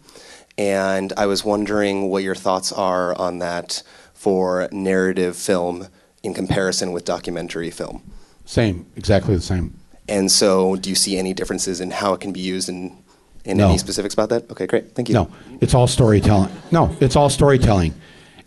and 0.57 1.13
I 1.15 1.27
was 1.27 1.45
wondering 1.45 2.09
what 2.09 2.23
your 2.23 2.35
thoughts 2.35 2.73
are 2.73 3.17
on 3.17 3.39
that 3.39 3.83
for 4.13 4.67
narrative 4.73 5.37
film 5.37 5.87
in 6.23 6.33
comparison 6.33 6.91
with 6.91 7.05
documentary 7.05 7.71
film. 7.71 8.03
Same, 8.43 8.85
exactly 8.97 9.33
the 9.33 9.41
same. 9.41 9.79
And 10.07 10.31
so, 10.31 10.75
do 10.75 10.89
you 10.89 10.95
see 10.95 11.17
any 11.17 11.33
differences 11.33 11.79
in 11.79 11.91
how 11.91 12.13
it 12.13 12.19
can 12.19 12.33
be 12.33 12.41
used 12.41 12.67
in, 12.69 12.97
in 13.45 13.57
No. 13.57 13.69
any 13.69 13.77
specifics 13.77 14.13
about 14.13 14.29
that? 14.29 14.49
Okay, 14.51 14.67
great. 14.67 14.93
Thank 14.95 15.07
you. 15.09 15.15
No, 15.15 15.31
it's 15.61 15.73
all 15.73 15.87
storytelling. 15.87 16.51
No, 16.71 16.95
it's 16.99 17.15
all 17.15 17.29
storytelling. 17.29 17.93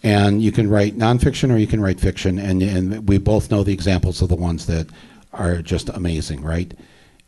And 0.02 0.42
you 0.42 0.52
can 0.52 0.68
write 0.68 0.96
nonfiction 0.96 1.52
or 1.52 1.56
you 1.56 1.66
can 1.66 1.80
write 1.80 1.98
fiction, 1.98 2.38
and, 2.38 2.62
and 2.62 3.08
we 3.08 3.18
both 3.18 3.50
know 3.50 3.64
the 3.64 3.72
examples 3.72 4.20
of 4.22 4.28
the 4.28 4.36
ones 4.36 4.66
that 4.66 4.86
are 5.32 5.62
just 5.62 5.88
amazing, 5.88 6.42
right? 6.42 6.72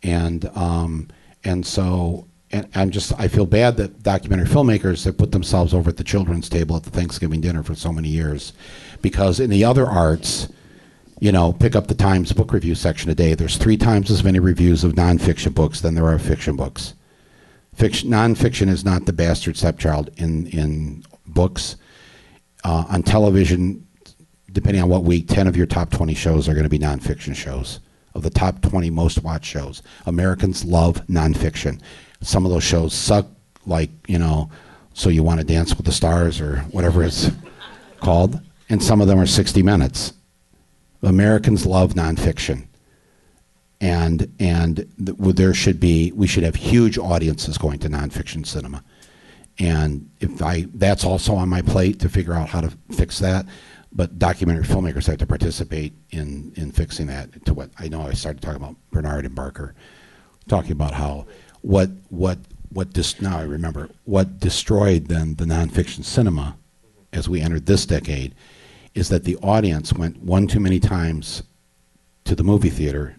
And 0.03 0.49
um, 0.55 1.09
and 1.45 1.67
so 1.67 2.27
and 2.51 2.69
I'm 2.75 2.91
just 2.91 3.19
I 3.19 3.29
feel 3.29 3.47
bad 3.47 3.77
that 3.79 4.03
documentary 4.03 4.47
filmmakers 4.47 5.05
have 5.07 5.17
put 5.19 5.33
themselves 5.33 5.75
over 5.75 5.91
at 5.91 5.97
the 5.97 6.05
children's 6.05 6.49
table 6.49 6.77
at 6.77 6.85
the 6.85 6.91
Thanksgiving 6.91 7.41
dinner 7.41 7.63
for 7.63 7.75
so 7.75 7.93
many 7.93 8.09
years, 8.09 8.53
because 9.03 9.41
in 9.41 9.51
the 9.51 9.65
other 9.65 9.87
arts, 9.87 10.49
you 11.21 11.33
know, 11.33 11.53
pick 11.53 11.75
up 11.75 11.89
the 11.89 11.95
Times 11.95 12.33
book 12.33 12.53
review 12.53 12.75
section 12.75 13.09
today. 13.09 13.35
There's 13.35 13.57
three 13.57 13.77
times 13.77 14.11
as 14.11 14.23
many 14.23 14.39
reviews 14.39 14.85
of 14.85 14.93
nonfiction 14.93 15.55
books 15.55 15.81
than 15.81 15.95
there 15.95 16.07
are 16.07 16.19
fiction 16.19 16.57
books. 16.57 16.95
Fiction, 17.75 18.11
nonfiction 18.11 18.69
is 18.69 18.85
not 18.85 19.07
the 19.07 19.13
bastard 19.13 19.57
stepchild 19.57 20.11
in 20.17 20.47
in 20.49 21.05
books. 21.27 21.77
Uh, 22.65 22.85
on 22.89 23.03
television, 23.03 23.87
depending 24.53 24.83
on 24.83 24.89
what 24.89 25.05
week, 25.05 25.29
ten 25.29 25.47
of 25.47 25.57
your 25.57 25.67
top 25.67 25.91
twenty 25.91 26.15
shows 26.15 26.49
are 26.49 26.55
going 26.55 26.65
to 26.65 26.71
be 26.71 26.79
nonfiction 26.79 27.35
shows. 27.35 27.81
Of 28.15 28.23
the 28.23 28.31
top 28.31 28.63
twenty 28.63 28.91
most 28.91 29.23
watched 29.23 29.45
shows, 29.47 29.83
Americans 30.07 30.65
love 30.65 31.07
nonfiction. 31.07 31.81
Some 32.21 32.45
of 32.45 32.51
those 32.51 32.65
shows 32.65 32.95
suck, 32.95 33.27
like 33.67 33.91
you 34.09 34.19
know, 34.19 34.51
So 34.93 35.09
you 35.09 35.23
want 35.23 35.39
to 35.41 35.47
dance 35.47 35.77
with 35.77 35.87
the 35.87 35.93
stars 35.93 36.41
or 36.41 36.59
whatever 36.73 37.05
it's 37.05 37.31
called, 38.01 38.41
and 38.69 38.83
some 38.83 39.01
of 39.01 39.07
them 39.07 39.21
are 39.21 39.27
60 39.27 39.63
minutes. 39.63 40.15
Americans 41.03 41.65
love 41.65 41.95
nonfiction, 41.95 42.67
and 43.81 44.33
and 44.41 44.77
th- 45.05 45.17
there 45.19 45.55
should 45.55 45.79
be 45.79 46.13
we 46.13 46.27
should 46.27 46.43
have 46.43 46.57
huge 46.57 46.99
audiences 46.99 47.59
going 47.59 47.79
to 47.81 47.89
nonfiction 47.89 48.45
cinema, 48.45 48.83
and 49.59 50.11
if 50.21 50.43
I 50.43 50.67
that's 50.75 51.05
also 51.05 51.35
on 51.35 51.49
my 51.49 51.63
plate 51.63 52.01
to 52.01 52.09
figure 52.09 52.35
out 52.35 52.49
how 52.49 52.61
to 52.61 52.73
fix 52.91 53.19
that. 53.21 53.47
But 53.91 54.19
documentary 54.19 54.65
filmmakers 54.65 55.07
have 55.07 55.19
to 55.19 55.27
participate 55.27 55.95
in 56.11 56.53
in 56.57 56.73
fixing 56.73 57.07
that. 57.07 57.45
To 57.47 57.55
what 57.55 57.71
I 57.79 57.89
know, 57.89 58.03
I 58.03 58.13
started 58.13 58.43
talking 58.43 58.63
about 58.63 58.77
Bernard 58.91 59.25
and 59.25 59.35
Barker, 59.35 59.75
talking 60.49 60.73
about 60.73 60.95
how 60.95 61.27
what 61.63 61.91
what 62.11 62.39
what 62.71 62.93
dis- 62.93 63.21
now 63.23 63.39
I 63.39 63.43
remember 63.43 63.89
what 64.05 64.41
destroyed 64.41 65.07
then 65.07 65.37
the 65.37 65.45
nonfiction 65.45 66.05
cinema 66.05 66.57
as 67.13 67.29
we 67.29 67.41
entered 67.41 67.67
this 67.67 67.87
decade 67.87 68.35
is 68.99 69.09
that 69.09 69.25
the 69.25 69.37
audience 69.37 69.93
went 69.93 70.23
one 70.23 70.47
too 70.47 70.61
many 70.61 70.81
times 70.81 71.43
to 72.25 72.35
the 72.35 72.43
movie 72.43 72.71
theater 72.71 73.17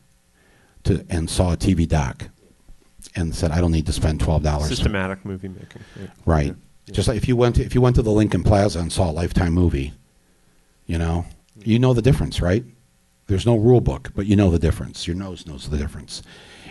to 0.83 1.05
and 1.09 1.29
saw 1.29 1.53
a 1.53 1.57
TV 1.57 1.87
doc 1.87 2.29
and 3.15 3.33
said, 3.33 3.51
"I 3.51 3.61
don't 3.61 3.71
need 3.71 3.85
to 3.85 3.93
spend 3.93 4.19
twelve 4.19 4.43
dollars." 4.43 4.67
Systematic 4.67 5.25
movie 5.25 5.47
making. 5.47 5.81
Right. 5.95 6.09
Right. 6.25 6.55
Yeah. 6.85 6.93
Just 6.93 7.07
like 7.07 7.17
if 7.17 7.27
you 7.27 7.35
went 7.35 7.55
to, 7.55 7.63
if 7.63 7.73
you 7.73 7.81
went 7.81 7.95
to 7.95 8.01
the 8.01 8.11
Lincoln 8.11 8.43
Plaza 8.43 8.79
and 8.79 8.91
saw 8.91 9.09
a 9.09 9.13
Lifetime 9.13 9.53
movie, 9.53 9.93
you 10.85 10.97
know, 10.97 11.25
you 11.63 11.79
know 11.79 11.93
the 11.93 12.01
difference, 12.01 12.41
right? 12.41 12.63
There's 13.27 13.45
no 13.45 13.55
rule 13.57 13.81
book, 13.81 14.11
but 14.15 14.25
you 14.25 14.35
know 14.35 14.49
the 14.49 14.59
difference. 14.59 15.07
Your 15.07 15.15
nose 15.15 15.45
knows 15.45 15.69
the 15.69 15.77
difference. 15.77 16.23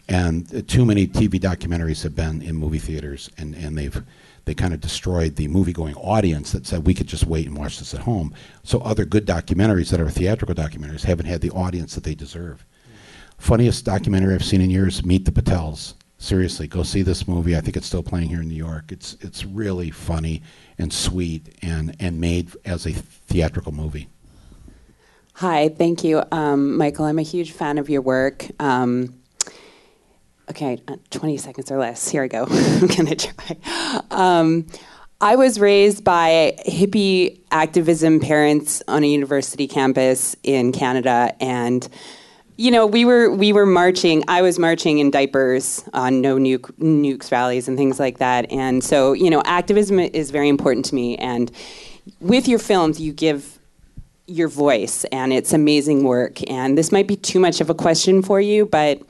And 0.08 0.52
uh, 0.54 0.62
too 0.66 0.84
many 0.84 1.06
TV 1.06 1.38
documentaries 1.38 2.02
have 2.02 2.16
been 2.16 2.42
in 2.42 2.56
movie 2.56 2.78
theaters, 2.78 3.30
and, 3.38 3.54
and 3.54 3.76
they've 3.78 4.02
they 4.48 4.54
kind 4.54 4.72
of 4.72 4.80
destroyed 4.80 5.36
the 5.36 5.46
movie 5.46 5.74
going 5.74 5.94
audience 5.96 6.52
that 6.52 6.66
said 6.66 6.86
we 6.86 6.94
could 6.94 7.06
just 7.06 7.26
wait 7.26 7.46
and 7.46 7.54
watch 7.54 7.78
this 7.78 7.92
at 7.92 8.00
home. 8.00 8.32
So 8.62 8.80
other 8.80 9.04
good 9.04 9.26
documentaries 9.26 9.90
that 9.90 10.00
are 10.00 10.08
theatrical 10.08 10.54
documentaries 10.54 11.04
haven't 11.04 11.26
had 11.26 11.42
the 11.42 11.50
audience 11.50 11.94
that 11.94 12.02
they 12.02 12.14
deserve. 12.14 12.64
Funniest 13.36 13.84
documentary 13.84 14.34
I've 14.34 14.42
seen 14.42 14.62
in 14.62 14.70
years, 14.70 15.04
Meet 15.04 15.26
the 15.26 15.32
Patels. 15.32 15.94
Seriously, 16.16 16.66
go 16.66 16.82
see 16.82 17.02
this 17.02 17.28
movie. 17.28 17.58
I 17.58 17.60
think 17.60 17.76
it's 17.76 17.86
still 17.86 18.02
playing 18.02 18.30
here 18.30 18.40
in 18.40 18.48
New 18.48 18.54
York. 18.54 18.90
It's 18.90 19.18
it's 19.20 19.44
really 19.44 19.90
funny 19.90 20.42
and 20.78 20.92
sweet 20.92 21.54
and 21.60 21.94
and 22.00 22.18
made 22.18 22.50
as 22.64 22.86
a 22.86 22.92
theatrical 22.92 23.72
movie. 23.72 24.08
Hi, 25.34 25.68
thank 25.68 26.02
you, 26.04 26.22
um, 26.32 26.78
Michael. 26.78 27.04
I'm 27.04 27.18
a 27.18 27.22
huge 27.22 27.52
fan 27.52 27.76
of 27.76 27.90
your 27.90 28.00
work. 28.00 28.46
Um, 28.58 29.17
okay, 30.50 30.80
uh, 30.88 30.96
20 31.10 31.36
seconds 31.36 31.70
or 31.70 31.78
less. 31.78 32.08
Here 32.08 32.22
I 32.22 32.28
go. 32.28 32.46
I'm 32.50 32.86
gonna 32.86 33.16
try. 33.16 33.56
Um, 34.10 34.66
I 35.20 35.34
was 35.34 35.58
raised 35.58 36.04
by 36.04 36.56
hippie 36.66 37.40
activism 37.50 38.20
parents 38.20 38.82
on 38.86 39.02
a 39.02 39.08
university 39.08 39.66
campus 39.66 40.36
in 40.44 40.70
Canada, 40.70 41.34
and 41.40 41.88
you 42.56 42.70
know 42.70 42.86
we 42.86 43.04
were 43.04 43.30
we 43.30 43.52
were 43.52 43.66
marching. 43.66 44.22
I 44.28 44.42
was 44.42 44.58
marching 44.60 44.98
in 44.98 45.10
diapers 45.10 45.82
on 45.92 46.20
no 46.20 46.36
nuke, 46.36 46.70
nukes 46.78 47.32
rallies 47.32 47.66
and 47.66 47.76
things 47.76 47.98
like 47.98 48.18
that. 48.18 48.50
And 48.52 48.82
so 48.82 49.12
you 49.12 49.28
know 49.28 49.42
activism 49.44 49.98
is 49.98 50.30
very 50.30 50.48
important 50.48 50.84
to 50.86 50.94
me. 50.94 51.16
And 51.16 51.50
with 52.20 52.46
your 52.46 52.60
films, 52.60 53.00
you 53.00 53.12
give 53.12 53.58
your 54.28 54.48
voice, 54.48 55.04
and 55.10 55.32
it's 55.32 55.52
amazing 55.52 56.04
work. 56.04 56.48
And 56.48 56.78
this 56.78 56.92
might 56.92 57.08
be 57.08 57.16
too 57.16 57.40
much 57.40 57.60
of 57.60 57.70
a 57.70 57.74
question 57.74 58.22
for 58.22 58.40
you, 58.40 58.66
but 58.66 59.02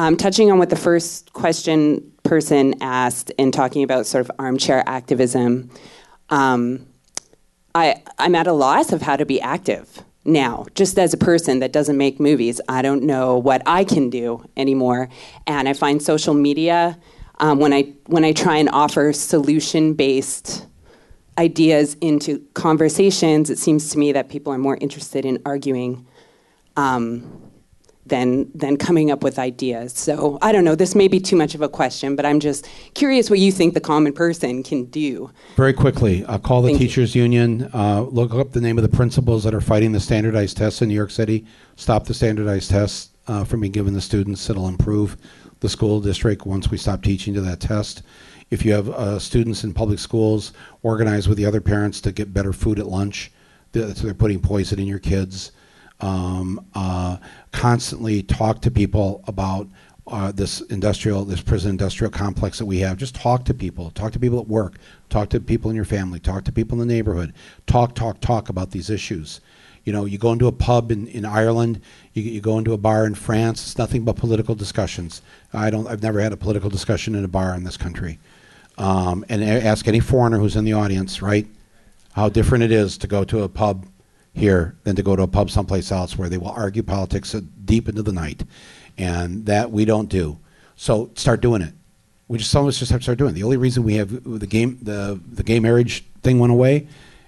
um, 0.00 0.16
touching 0.16 0.50
on 0.50 0.58
what 0.58 0.70
the 0.70 0.76
first 0.76 1.30
question 1.34 2.10
person 2.22 2.74
asked 2.80 3.30
and 3.38 3.52
talking 3.52 3.82
about 3.82 4.06
sort 4.06 4.24
of 4.24 4.30
armchair 4.38 4.82
activism, 4.86 5.68
um, 6.30 6.86
I, 7.74 8.02
I'm 8.18 8.34
at 8.34 8.46
a 8.46 8.54
loss 8.54 8.94
of 8.94 9.02
how 9.02 9.16
to 9.16 9.26
be 9.26 9.42
active 9.42 10.02
now, 10.24 10.64
just 10.74 10.98
as 10.98 11.12
a 11.12 11.18
person 11.18 11.58
that 11.58 11.72
doesn't 11.72 11.98
make 11.98 12.18
movies. 12.18 12.62
I 12.66 12.80
don't 12.80 13.02
know 13.02 13.36
what 13.36 13.62
I 13.66 13.84
can 13.84 14.08
do 14.08 14.42
anymore. 14.56 15.10
And 15.46 15.68
I 15.68 15.74
find 15.74 16.02
social 16.02 16.32
media, 16.32 16.98
um, 17.40 17.58
when, 17.58 17.74
I, 17.74 17.92
when 18.06 18.24
I 18.24 18.32
try 18.32 18.56
and 18.56 18.70
offer 18.70 19.12
solution 19.12 19.92
based 19.92 20.66
ideas 21.36 21.92
into 22.00 22.38
conversations, 22.54 23.50
it 23.50 23.58
seems 23.58 23.90
to 23.90 23.98
me 23.98 24.12
that 24.12 24.30
people 24.30 24.50
are 24.50 24.58
more 24.58 24.78
interested 24.80 25.26
in 25.26 25.42
arguing 25.44 26.06
um, 26.78 27.49
than 28.10 28.50
than 28.54 28.76
coming 28.76 29.10
up 29.10 29.22
with 29.22 29.38
ideas. 29.38 29.94
So 29.94 30.38
I 30.42 30.52
don't 30.52 30.64
know. 30.64 30.74
This 30.74 30.94
may 30.94 31.08
be 31.08 31.18
too 31.18 31.36
much 31.36 31.54
of 31.54 31.62
a 31.62 31.68
question, 31.68 32.14
but 32.14 32.26
I'm 32.26 32.38
just 32.38 32.68
curious 32.94 33.30
what 33.30 33.38
you 33.38 33.50
think 33.50 33.74
the 33.74 33.80
common 33.80 34.12
person 34.12 34.62
can 34.62 34.84
do. 34.84 35.30
Very 35.56 35.72
quickly, 35.72 36.24
uh, 36.26 36.38
call 36.38 36.62
the 36.62 36.68
Thank 36.68 36.80
you. 36.80 36.88
teachers 36.88 37.14
union. 37.14 37.70
Uh, 37.72 38.02
look 38.02 38.34
up 38.34 38.52
the 38.52 38.60
name 38.60 38.76
of 38.76 38.82
the 38.82 38.94
principals 38.94 39.42
that 39.44 39.54
are 39.54 39.60
fighting 39.60 39.92
the 39.92 40.00
standardized 40.00 40.56
tests 40.56 40.82
in 40.82 40.88
New 40.88 40.94
York 40.94 41.10
City. 41.10 41.46
Stop 41.76 42.04
the 42.04 42.14
standardized 42.14 42.70
tests 42.70 43.10
uh, 43.26 43.44
from 43.44 43.60
being 43.60 43.72
given 43.72 43.94
to 43.94 44.00
students. 44.00 44.50
It'll 44.50 44.68
improve 44.68 45.16
the 45.60 45.68
school 45.68 46.00
district 46.00 46.46
once 46.46 46.70
we 46.70 46.76
stop 46.76 47.02
teaching 47.02 47.34
to 47.34 47.40
that 47.42 47.60
test. 47.60 48.02
If 48.50 48.64
you 48.64 48.72
have 48.72 48.88
uh, 48.88 49.18
students 49.18 49.62
in 49.62 49.72
public 49.72 49.98
schools, 49.98 50.52
organize 50.82 51.28
with 51.28 51.38
the 51.38 51.46
other 51.46 51.60
parents 51.60 52.00
to 52.02 52.12
get 52.12 52.34
better 52.34 52.52
food 52.52 52.78
at 52.78 52.86
lunch. 52.86 53.30
They're 53.72 54.14
putting 54.14 54.40
poison 54.40 54.80
in 54.80 54.86
your 54.86 54.98
kids. 54.98 55.52
Um, 56.00 56.64
uh, 56.74 57.18
constantly 57.52 58.22
talk 58.22 58.62
to 58.62 58.70
people 58.70 59.22
about 59.26 59.68
uh, 60.06 60.32
this 60.32 60.60
industrial, 60.62 61.24
this 61.24 61.40
prison 61.40 61.70
industrial 61.70 62.10
complex 62.10 62.58
that 62.58 62.66
we 62.66 62.80
have. 62.80 62.96
Just 62.96 63.14
talk 63.14 63.44
to 63.44 63.54
people. 63.54 63.90
Talk 63.90 64.12
to 64.12 64.18
people 64.18 64.40
at 64.40 64.48
work. 64.48 64.76
Talk 65.08 65.28
to 65.30 65.40
people 65.40 65.70
in 65.70 65.76
your 65.76 65.84
family. 65.84 66.18
Talk 66.18 66.44
to 66.44 66.52
people 66.52 66.80
in 66.80 66.88
the 66.88 66.92
neighborhood. 66.92 67.32
Talk, 67.66 67.94
talk, 67.94 68.20
talk 68.20 68.48
about 68.48 68.70
these 68.70 68.90
issues. 68.90 69.40
You 69.84 69.92
know, 69.92 70.04
you 70.04 70.18
go 70.18 70.32
into 70.32 70.46
a 70.46 70.52
pub 70.52 70.92
in, 70.92 71.06
in 71.08 71.24
Ireland, 71.24 71.80
you, 72.12 72.22
you 72.22 72.40
go 72.40 72.58
into 72.58 72.72
a 72.72 72.78
bar 72.78 73.06
in 73.06 73.14
France, 73.14 73.62
it's 73.62 73.78
nothing 73.78 74.04
but 74.04 74.16
political 74.16 74.54
discussions. 74.54 75.22
I 75.54 75.70
don't, 75.70 75.86
I've 75.86 76.02
never 76.02 76.20
had 76.20 76.32
a 76.32 76.36
political 76.36 76.68
discussion 76.68 77.14
in 77.14 77.24
a 77.24 77.28
bar 77.28 77.54
in 77.54 77.64
this 77.64 77.76
country. 77.76 78.18
Um, 78.76 79.24
and 79.28 79.42
ask 79.42 79.88
any 79.88 80.00
foreigner 80.00 80.38
who's 80.38 80.56
in 80.56 80.64
the 80.64 80.74
audience, 80.74 81.22
right, 81.22 81.46
how 82.12 82.28
different 82.28 82.64
it 82.64 82.72
is 82.72 82.98
to 82.98 83.06
go 83.06 83.24
to 83.24 83.42
a 83.42 83.48
pub 83.48 83.86
here 84.32 84.76
than 84.84 84.96
to 84.96 85.02
go 85.02 85.16
to 85.16 85.22
a 85.22 85.28
pub 85.28 85.50
someplace 85.50 85.90
else 85.90 86.16
where 86.16 86.28
they 86.28 86.38
will 86.38 86.50
argue 86.50 86.82
politics 86.82 87.32
deep 87.64 87.88
into 87.88 88.02
the 88.02 88.12
night. 88.12 88.44
And 88.98 89.46
that 89.46 89.70
we 89.70 89.84
don't 89.84 90.08
do. 90.08 90.38
So 90.76 91.10
start 91.14 91.40
doing 91.40 91.62
it. 91.62 91.74
We 92.28 92.38
just 92.38 92.50
some 92.50 92.62
of 92.62 92.68
us 92.68 92.78
just 92.78 92.92
have 92.92 93.00
to 93.00 93.04
start 93.04 93.18
doing 93.18 93.32
it. 93.32 93.34
The 93.34 93.42
only 93.42 93.56
reason 93.56 93.82
we 93.82 93.94
have 93.94 94.22
the 94.24 94.46
game 94.46 94.78
the 94.82 95.20
the 95.32 95.42
gay 95.42 95.58
marriage 95.58 96.04
thing 96.22 96.38
went 96.38 96.52
away 96.52 96.86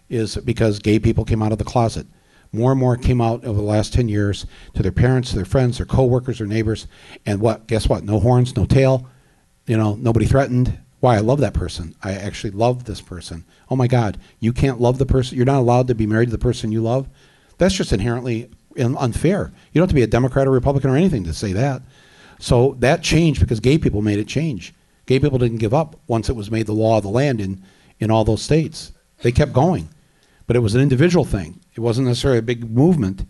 is 0.09 0.37
because 0.37 0.79
gay 0.79 0.99
people 0.99 1.25
came 1.25 1.43
out 1.43 1.53
of 1.53 1.59
the 1.59 1.65
closet. 1.65 2.07
More 2.53 2.71
and 2.71 2.81
more 2.81 2.97
came 2.97 3.21
out 3.21 3.45
over 3.45 3.59
the 3.59 3.67
last 3.67 3.95
10 3.95 4.09
years 4.09 4.45
to 4.75 4.83
their 4.83 4.93
parents, 4.93 5.31
to 5.31 5.37
their 5.37 5.47
friends, 5.47 5.79
their 5.79 5.87
coworkers, 5.87 6.39
their 6.39 6.47
neighbors. 6.47 6.87
And 7.25 7.41
what? 7.41 7.67
Guess 7.67 7.89
what? 7.89 8.05
No 8.05 8.21
horns, 8.21 8.55
no 8.55 8.67
tail. 8.67 9.09
You 9.67 9.79
know, 9.79 9.95
nobody 9.95 10.27
threatened. 10.27 10.79
Why? 11.03 11.17
I 11.17 11.19
love 11.19 11.41
that 11.41 11.53
person. 11.53 11.97
I 12.01 12.13
actually 12.13 12.53
love 12.53 12.85
this 12.85 13.01
person. 13.01 13.45
Oh 13.69 13.75
my 13.75 13.89
God, 13.89 14.19
you 14.39 14.53
can't 14.53 14.81
love 14.81 14.99
the 14.99 15.05
person. 15.05 15.37
You're 15.37 15.45
not 15.45 15.59
allowed 15.59 15.89
to 15.89 15.97
be 15.97 16.07
married 16.07 16.27
to 16.27 16.31
the 16.31 16.39
person 16.39 16.71
you 16.71 16.81
love. 16.81 17.09
That's 17.59 17.75
just 17.75 17.93
inherently 17.93 18.49
unfair. 18.79 19.51
You 19.73 19.81
don't 19.81 19.83
have 19.83 19.89
to 19.89 19.97
be 19.97 20.03
a 20.03 20.07
Democrat 20.07 20.47
or 20.47 20.53
Republican 20.53 20.91
or 20.91 20.97
anything 20.97 21.25
to 21.25 21.35
say 21.35 21.53
that. 21.55 21.83
So 22.39 22.77
that 22.79 23.03
changed 23.03 23.41
because 23.41 23.59
gay 23.59 23.79
people 23.79 24.01
made 24.01 24.21
it 24.21 24.29
change. 24.29 24.75
Gay 25.07 25.19
people 25.19 25.39
didn't 25.39 25.59
give 25.59 25.75
up 25.75 25.99
once 26.07 26.29
it 26.29 26.37
was 26.37 26.53
made 26.53 26.67
the 26.67 26.73
law 26.73 26.99
of 26.99 27.03
the 27.03 27.09
land 27.09 27.41
in, 27.41 27.65
in 27.99 28.13
all 28.13 28.25
those 28.25 28.43
states. 28.43 28.93
They 29.23 29.33
kept 29.33 29.53
going. 29.53 29.89
But 30.47 30.55
it 30.55 30.61
was 30.61 30.77
an 30.77 30.83
individual 30.83 31.25
thing. 31.25 31.59
It 31.75 31.81
wasn't 31.81 32.07
necessarily 32.07 32.39
a 32.39 32.43
big 32.43 32.71
movement, 32.71 33.27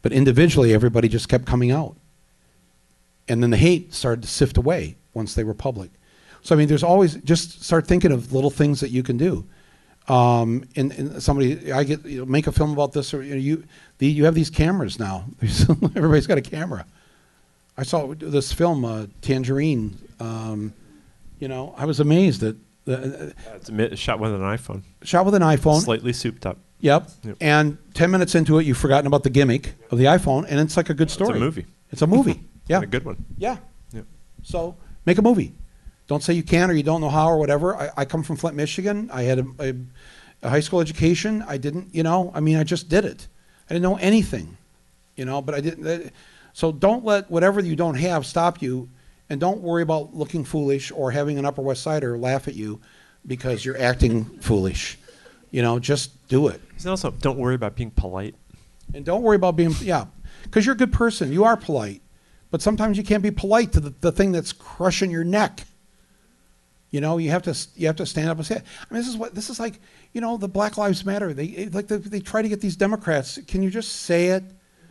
but 0.00 0.12
individually 0.12 0.72
everybody 0.72 1.08
just 1.08 1.28
kept 1.28 1.44
coming 1.44 1.72
out. 1.72 1.96
And 3.26 3.42
then 3.42 3.50
the 3.50 3.56
hate 3.56 3.94
started 3.94 4.22
to 4.22 4.28
sift 4.28 4.56
away 4.56 4.96
once 5.12 5.34
they 5.34 5.42
were 5.42 5.54
public. 5.54 5.90
So 6.46 6.54
I 6.54 6.58
mean, 6.58 6.68
there's 6.68 6.84
always 6.84 7.16
just 7.16 7.64
start 7.64 7.88
thinking 7.88 8.12
of 8.12 8.32
little 8.32 8.50
things 8.50 8.78
that 8.78 8.90
you 8.90 9.02
can 9.02 9.16
do. 9.16 9.44
Um, 10.06 10.62
and, 10.76 10.92
and 10.92 11.20
somebody, 11.20 11.72
I 11.72 11.82
get 11.82 12.06
you 12.06 12.20
know, 12.20 12.24
make 12.24 12.46
a 12.46 12.52
film 12.52 12.70
about 12.72 12.92
this, 12.92 13.12
or 13.12 13.20
you 13.20 13.30
know, 13.34 13.40
you 13.40 13.64
the, 13.98 14.06
you 14.06 14.24
have 14.26 14.36
these 14.36 14.48
cameras 14.48 15.00
now. 15.00 15.24
Everybody's 15.42 16.28
got 16.28 16.38
a 16.38 16.42
camera. 16.42 16.86
I 17.76 17.82
saw 17.82 18.14
this 18.16 18.52
film, 18.52 18.84
uh, 18.84 19.06
Tangerine. 19.22 19.98
Um, 20.20 20.72
you 21.40 21.48
know, 21.48 21.74
I 21.76 21.84
was 21.84 21.98
amazed 21.98 22.42
that 22.42 22.56
the, 22.84 23.34
Uh, 23.50 23.58
it's 23.82 23.98
shot 23.98 24.20
with 24.20 24.32
an 24.32 24.42
iPhone. 24.42 24.82
shot 25.02 25.24
with 25.24 25.34
an 25.34 25.42
iPhone. 25.42 25.80
Slightly 25.80 26.12
souped 26.12 26.46
up. 26.46 26.58
Yep. 26.78 27.10
Yep. 27.24 27.36
And 27.40 27.76
ten 27.92 28.12
minutes 28.12 28.36
into 28.36 28.60
it, 28.60 28.66
you've 28.66 28.78
forgotten 28.78 29.08
about 29.08 29.24
the 29.24 29.30
gimmick 29.30 29.74
of 29.90 29.98
the 29.98 30.04
iPhone, 30.04 30.46
and 30.48 30.60
it's 30.60 30.76
like 30.76 30.90
a 30.90 30.94
good 30.94 31.10
story. 31.10 31.30
It's 31.30 31.38
a 31.38 31.44
movie. 31.44 31.66
It's 31.90 32.02
a 32.02 32.06
movie. 32.06 32.40
yeah. 32.68 32.76
And 32.76 32.84
a 32.84 32.86
good 32.86 33.04
one. 33.04 33.24
Yeah. 33.36 33.56
Yep. 33.92 34.04
So 34.44 34.76
make 35.06 35.18
a 35.18 35.22
movie. 35.22 35.52
Don't 36.06 36.22
say 36.22 36.34
you 36.34 36.42
can 36.42 36.70
or 36.70 36.74
you 36.74 36.82
don't 36.82 37.00
know 37.00 37.10
how 37.10 37.28
or 37.28 37.38
whatever. 37.38 37.76
I, 37.76 37.90
I 37.96 38.04
come 38.04 38.22
from 38.22 38.36
Flint, 38.36 38.56
Michigan. 38.56 39.10
I 39.12 39.22
had 39.22 39.38
a, 39.40 39.46
a, 39.58 39.74
a 40.42 40.48
high 40.50 40.60
school 40.60 40.80
education. 40.80 41.44
I 41.48 41.56
didn't, 41.56 41.94
you 41.94 42.02
know, 42.02 42.30
I 42.34 42.40
mean, 42.40 42.56
I 42.56 42.64
just 42.64 42.88
did 42.88 43.04
it. 43.04 43.26
I 43.68 43.74
didn't 43.74 43.82
know 43.82 43.96
anything, 43.96 44.56
you 45.16 45.24
know, 45.24 45.42
but 45.42 45.54
I 45.54 45.60
didn't. 45.60 46.12
so 46.52 46.70
don't 46.70 47.04
let 47.04 47.30
whatever 47.30 47.60
you 47.60 47.74
don't 47.74 47.96
have 47.96 48.24
stop 48.24 48.62
you, 48.62 48.88
and 49.28 49.40
don't 49.40 49.60
worry 49.60 49.82
about 49.82 50.14
looking 50.14 50.44
foolish 50.44 50.92
or 50.92 51.10
having 51.10 51.38
an 51.38 51.44
Upper 51.44 51.62
West 51.62 51.82
Sider 51.82 52.16
laugh 52.16 52.46
at 52.46 52.54
you. 52.54 52.80
because 53.26 53.64
you're 53.64 53.80
acting 53.80 54.24
foolish. 54.40 54.98
You 55.50 55.62
know, 55.62 55.78
just 55.78 56.28
do 56.28 56.48
it. 56.48 56.60
And 56.78 56.86
also, 56.86 57.10
don't 57.10 57.38
worry 57.38 57.54
about 57.54 57.76
being 57.76 57.90
polite. 57.90 58.34
And 58.94 59.04
don't 59.04 59.22
worry 59.22 59.36
about 59.36 59.56
being, 59.56 59.74
yeah, 59.80 60.06
because 60.44 60.64
you're 60.64 60.74
a 60.74 60.78
good 60.78 60.92
person. 60.92 61.32
You 61.32 61.44
are 61.44 61.56
polite. 61.56 62.02
But 62.50 62.62
sometimes 62.62 62.96
you 62.96 63.04
can't 63.04 63.22
be 63.22 63.30
polite 63.30 63.72
to 63.72 63.80
the, 63.80 63.94
the 64.00 64.12
thing 64.12 64.32
that's 64.32 64.52
crushing 64.52 65.10
your 65.10 65.24
neck. 65.24 65.64
You 66.90 67.00
know, 67.00 67.18
you 67.18 67.30
have 67.30 67.42
to 67.42 67.56
you 67.74 67.88
have 67.88 67.96
to 67.96 68.06
stand 68.06 68.28
up 68.28 68.36
and 68.36 68.46
say. 68.46 68.56
I 68.56 68.94
mean, 68.94 69.00
this 69.00 69.08
is 69.08 69.16
what 69.16 69.34
this 69.34 69.50
is 69.50 69.58
like. 69.58 69.80
You 70.12 70.20
know, 70.20 70.36
the 70.36 70.48
Black 70.48 70.76
Lives 70.76 71.04
Matter. 71.04 71.34
They 71.34 71.68
like 71.72 71.88
they, 71.88 71.96
they 71.96 72.20
try 72.20 72.42
to 72.42 72.48
get 72.48 72.60
these 72.60 72.76
Democrats. 72.76 73.38
Can 73.48 73.62
you 73.62 73.70
just 73.70 73.92
say 74.02 74.28
it? 74.28 74.44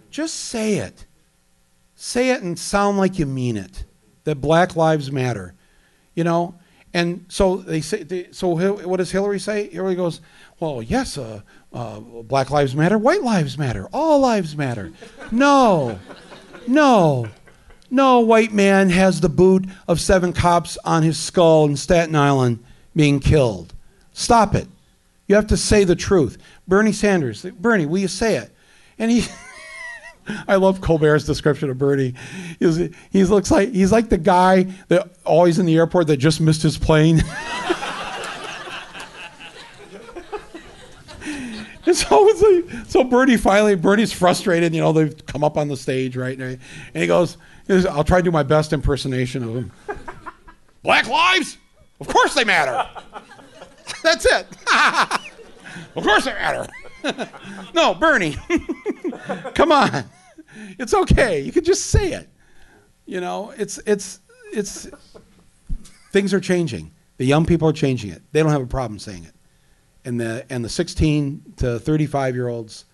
Just 0.09 0.35
say 0.35 0.75
it. 0.75 1.05
Say 1.95 2.31
it 2.31 2.41
and 2.41 2.59
sound 2.59 2.97
like 2.97 3.17
you 3.17 3.25
mean 3.25 3.55
it. 3.57 3.85
That 4.25 4.41
Black 4.41 4.75
Lives 4.75 5.11
Matter. 5.11 5.55
You 6.15 6.25
know, 6.25 6.55
and 6.93 7.25
so 7.29 7.57
they 7.57 7.81
say. 7.81 8.03
They, 8.03 8.31
so 8.31 8.49
what 8.87 8.97
does 8.97 9.11
Hillary 9.11 9.39
say? 9.39 9.69
Hillary 9.69 9.95
goes, 9.95 10.21
"Well, 10.59 10.81
yes, 10.81 11.17
uh, 11.17 11.41
uh, 11.73 11.99
Black 11.99 12.51
Lives 12.51 12.75
Matter, 12.75 12.97
White 12.97 13.23
Lives 13.23 13.57
Matter, 13.57 13.87
all 13.93 14.19
lives 14.19 14.55
matter." 14.55 14.91
no, 15.31 15.99
no. 16.67 17.27
No 17.95 18.19
white 18.19 18.51
man 18.51 18.89
has 18.89 19.21
the 19.21 19.29
boot 19.29 19.69
of 19.87 20.01
seven 20.01 20.33
cops 20.33 20.77
on 20.83 21.01
his 21.01 21.17
skull 21.17 21.63
in 21.63 21.77
Staten 21.77 22.13
Island 22.13 22.61
being 22.93 23.21
killed. 23.21 23.73
Stop 24.11 24.53
it. 24.53 24.67
You 25.27 25.35
have 25.35 25.47
to 25.47 25.55
say 25.55 25.85
the 25.85 25.95
truth. 25.95 26.37
Bernie 26.67 26.91
Sanders, 26.91 27.43
Bernie, 27.57 27.85
will 27.85 27.99
you 27.99 28.09
say 28.09 28.35
it? 28.35 28.51
And 28.99 29.09
he, 29.09 29.23
I 30.45 30.57
love 30.57 30.81
Colbert's 30.81 31.23
description 31.23 31.69
of 31.69 31.77
Bernie. 31.77 32.15
He's, 32.59 32.75
he 33.11 33.23
looks 33.23 33.49
like 33.49 33.71
he's 33.71 33.93
like 33.93 34.09
the 34.09 34.17
guy 34.17 34.63
that 34.89 35.07
oh, 35.25 35.37
always 35.37 35.57
in 35.57 35.65
the 35.65 35.77
airport 35.77 36.07
that 36.07 36.17
just 36.17 36.41
missed 36.41 36.63
his 36.63 36.77
plane. 36.77 37.23
And 41.87 41.95
so 41.95 42.19
like, 42.19 42.87
so 42.87 43.03
Bernie 43.03 43.37
finally, 43.37 43.75
Bernie's 43.75 44.11
frustrated. 44.11 44.73
You 44.73 44.81
know, 44.81 44.91
they've 44.91 45.25
come 45.27 45.43
up 45.43 45.55
on 45.55 45.67
the 45.67 45.77
stage, 45.77 46.17
right? 46.17 46.35
And 46.35 46.59
he 46.93 47.05
goes, 47.05 47.37
I'll 47.69 48.03
try 48.03 48.19
to 48.19 48.23
do 48.23 48.31
my 48.31 48.43
best 48.43 48.73
impersonation 48.73 49.43
of 49.43 49.55
him. 49.55 49.71
Black 50.83 51.07
lives, 51.07 51.57
of 51.99 52.07
course 52.07 52.33
they 52.33 52.43
matter. 52.43 52.87
That's 54.03 54.25
it. 54.25 54.47
of 55.95 56.03
course 56.03 56.25
they 56.25 56.33
matter. 56.33 56.67
no, 57.73 57.93
Bernie, 57.93 58.35
come 59.55 59.71
on. 59.71 60.05
It's 60.79 60.93
okay. 60.93 61.41
You 61.41 61.51
can 61.51 61.63
just 61.63 61.87
say 61.87 62.13
it. 62.13 62.29
You 63.05 63.21
know, 63.21 63.53
it's 63.57 63.79
it's 63.85 64.19
it's 64.53 64.87
things 66.11 66.33
are 66.33 66.39
changing. 66.39 66.91
The 67.17 67.25
young 67.25 67.45
people 67.45 67.67
are 67.67 67.73
changing 67.73 68.11
it. 68.11 68.21
They 68.31 68.41
don't 68.41 68.51
have 68.51 68.61
a 68.61 68.67
problem 68.67 68.99
saying 68.99 69.25
it 69.25 69.35
and 70.05 70.19
the 70.19 70.45
and 70.49 70.63
the 70.63 70.69
16 70.69 71.53
to 71.57 71.79
35 71.79 72.35
year 72.35 72.47
olds 72.47 72.85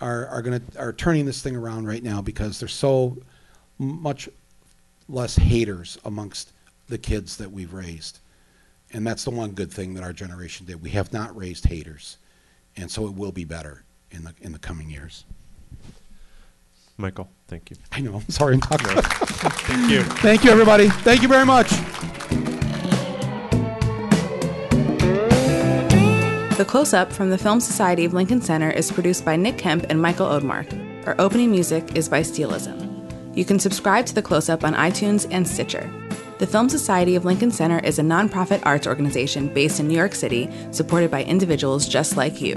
are 0.00 0.26
are 0.28 0.40
going 0.40 0.60
to 0.60 0.78
are 0.78 0.92
turning 0.92 1.26
this 1.26 1.42
thing 1.42 1.56
around 1.56 1.86
right 1.86 2.02
now 2.02 2.22
because 2.22 2.58
they're 2.58 2.68
so 2.68 3.18
much 3.78 4.28
less 5.08 5.36
haters 5.36 5.98
amongst 6.04 6.52
the 6.88 6.98
kids 6.98 7.36
that 7.36 7.50
we've 7.50 7.72
raised. 7.72 8.20
And 8.92 9.06
that's 9.06 9.24
the 9.24 9.30
one 9.30 9.52
good 9.52 9.72
thing 9.72 9.94
that 9.94 10.04
our 10.04 10.12
generation 10.12 10.66
did. 10.66 10.80
We 10.80 10.90
have 10.90 11.12
not 11.12 11.36
raised 11.36 11.66
haters. 11.66 12.18
And 12.76 12.90
so 12.90 13.06
it 13.06 13.14
will 13.14 13.32
be 13.32 13.44
better 13.44 13.84
in 14.10 14.24
the 14.24 14.34
in 14.40 14.52
the 14.52 14.58
coming 14.58 14.90
years. 14.90 15.24
Michael, 16.96 17.28
thank 17.48 17.70
you. 17.70 17.76
I 17.90 18.00
know. 18.00 18.16
I'm 18.16 18.28
sorry 18.28 18.54
I'm 18.54 18.60
talking. 18.60 18.86
thank 18.86 19.90
you. 19.90 20.02
Thank 20.22 20.44
you 20.44 20.50
everybody. 20.50 20.88
Thank 20.88 21.22
you 21.22 21.28
very 21.28 21.44
much. 21.44 21.70
The 26.56 26.64
Close 26.64 26.94
Up 26.94 27.12
from 27.12 27.30
the 27.30 27.38
Film 27.38 27.58
Society 27.58 28.04
of 28.04 28.14
Lincoln 28.14 28.40
Center 28.40 28.70
is 28.70 28.92
produced 28.92 29.24
by 29.24 29.34
Nick 29.34 29.58
Kemp 29.58 29.86
and 29.90 30.00
Michael 30.00 30.28
Odemark. 30.28 31.04
Our 31.04 31.16
opening 31.18 31.50
music 31.50 31.96
is 31.96 32.08
by 32.08 32.20
Steelism. 32.20 32.93
You 33.34 33.44
can 33.44 33.58
subscribe 33.58 34.06
to 34.06 34.14
The 34.14 34.22
Close 34.22 34.48
Up 34.48 34.62
on 34.62 34.74
iTunes 34.74 35.26
and 35.30 35.46
Stitcher. 35.46 35.92
The 36.38 36.46
Film 36.46 36.68
Society 36.68 37.16
of 37.16 37.24
Lincoln 37.24 37.50
Center 37.50 37.80
is 37.80 37.98
a 37.98 38.02
nonprofit 38.02 38.62
arts 38.64 38.86
organization 38.86 39.48
based 39.52 39.80
in 39.80 39.88
New 39.88 39.96
York 39.96 40.14
City, 40.14 40.48
supported 40.70 41.10
by 41.10 41.24
individuals 41.24 41.88
just 41.88 42.16
like 42.16 42.40
you. 42.40 42.56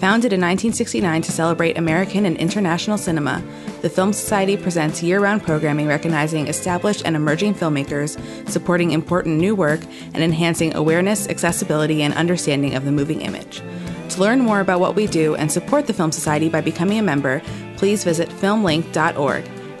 Founded 0.00 0.32
in 0.32 0.40
1969 0.40 1.22
to 1.22 1.32
celebrate 1.32 1.78
American 1.78 2.26
and 2.26 2.36
international 2.36 2.98
cinema, 2.98 3.42
the 3.82 3.88
Film 3.88 4.12
Society 4.12 4.56
presents 4.56 5.02
year 5.02 5.20
round 5.20 5.44
programming 5.44 5.86
recognizing 5.86 6.48
established 6.48 7.02
and 7.04 7.16
emerging 7.16 7.54
filmmakers, 7.54 8.18
supporting 8.48 8.90
important 8.90 9.38
new 9.38 9.54
work, 9.54 9.80
and 10.12 10.22
enhancing 10.22 10.74
awareness, 10.74 11.28
accessibility, 11.28 12.02
and 12.02 12.12
understanding 12.14 12.74
of 12.74 12.84
the 12.84 12.92
moving 12.92 13.20
image. 13.20 13.62
To 14.10 14.20
learn 14.20 14.40
more 14.40 14.60
about 14.60 14.80
what 14.80 14.96
we 14.96 15.06
do 15.06 15.36
and 15.36 15.50
support 15.50 15.86
the 15.86 15.94
Film 15.94 16.12
Society 16.12 16.50
by 16.50 16.60
becoming 16.60 16.98
a 16.98 17.02
member, 17.02 17.40
please 17.76 18.04
visit 18.04 18.28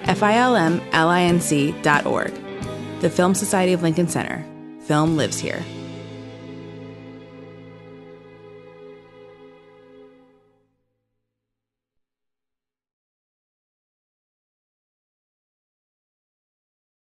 filmlinc.org. 0.04 1.80
The 3.00 3.10
Film 3.10 3.34
Society 3.34 3.72
of 3.72 3.82
Lincoln 3.82 4.08
Center. 4.08 4.44
Film 4.82 5.16
lives 5.16 5.38
here. 5.38 5.62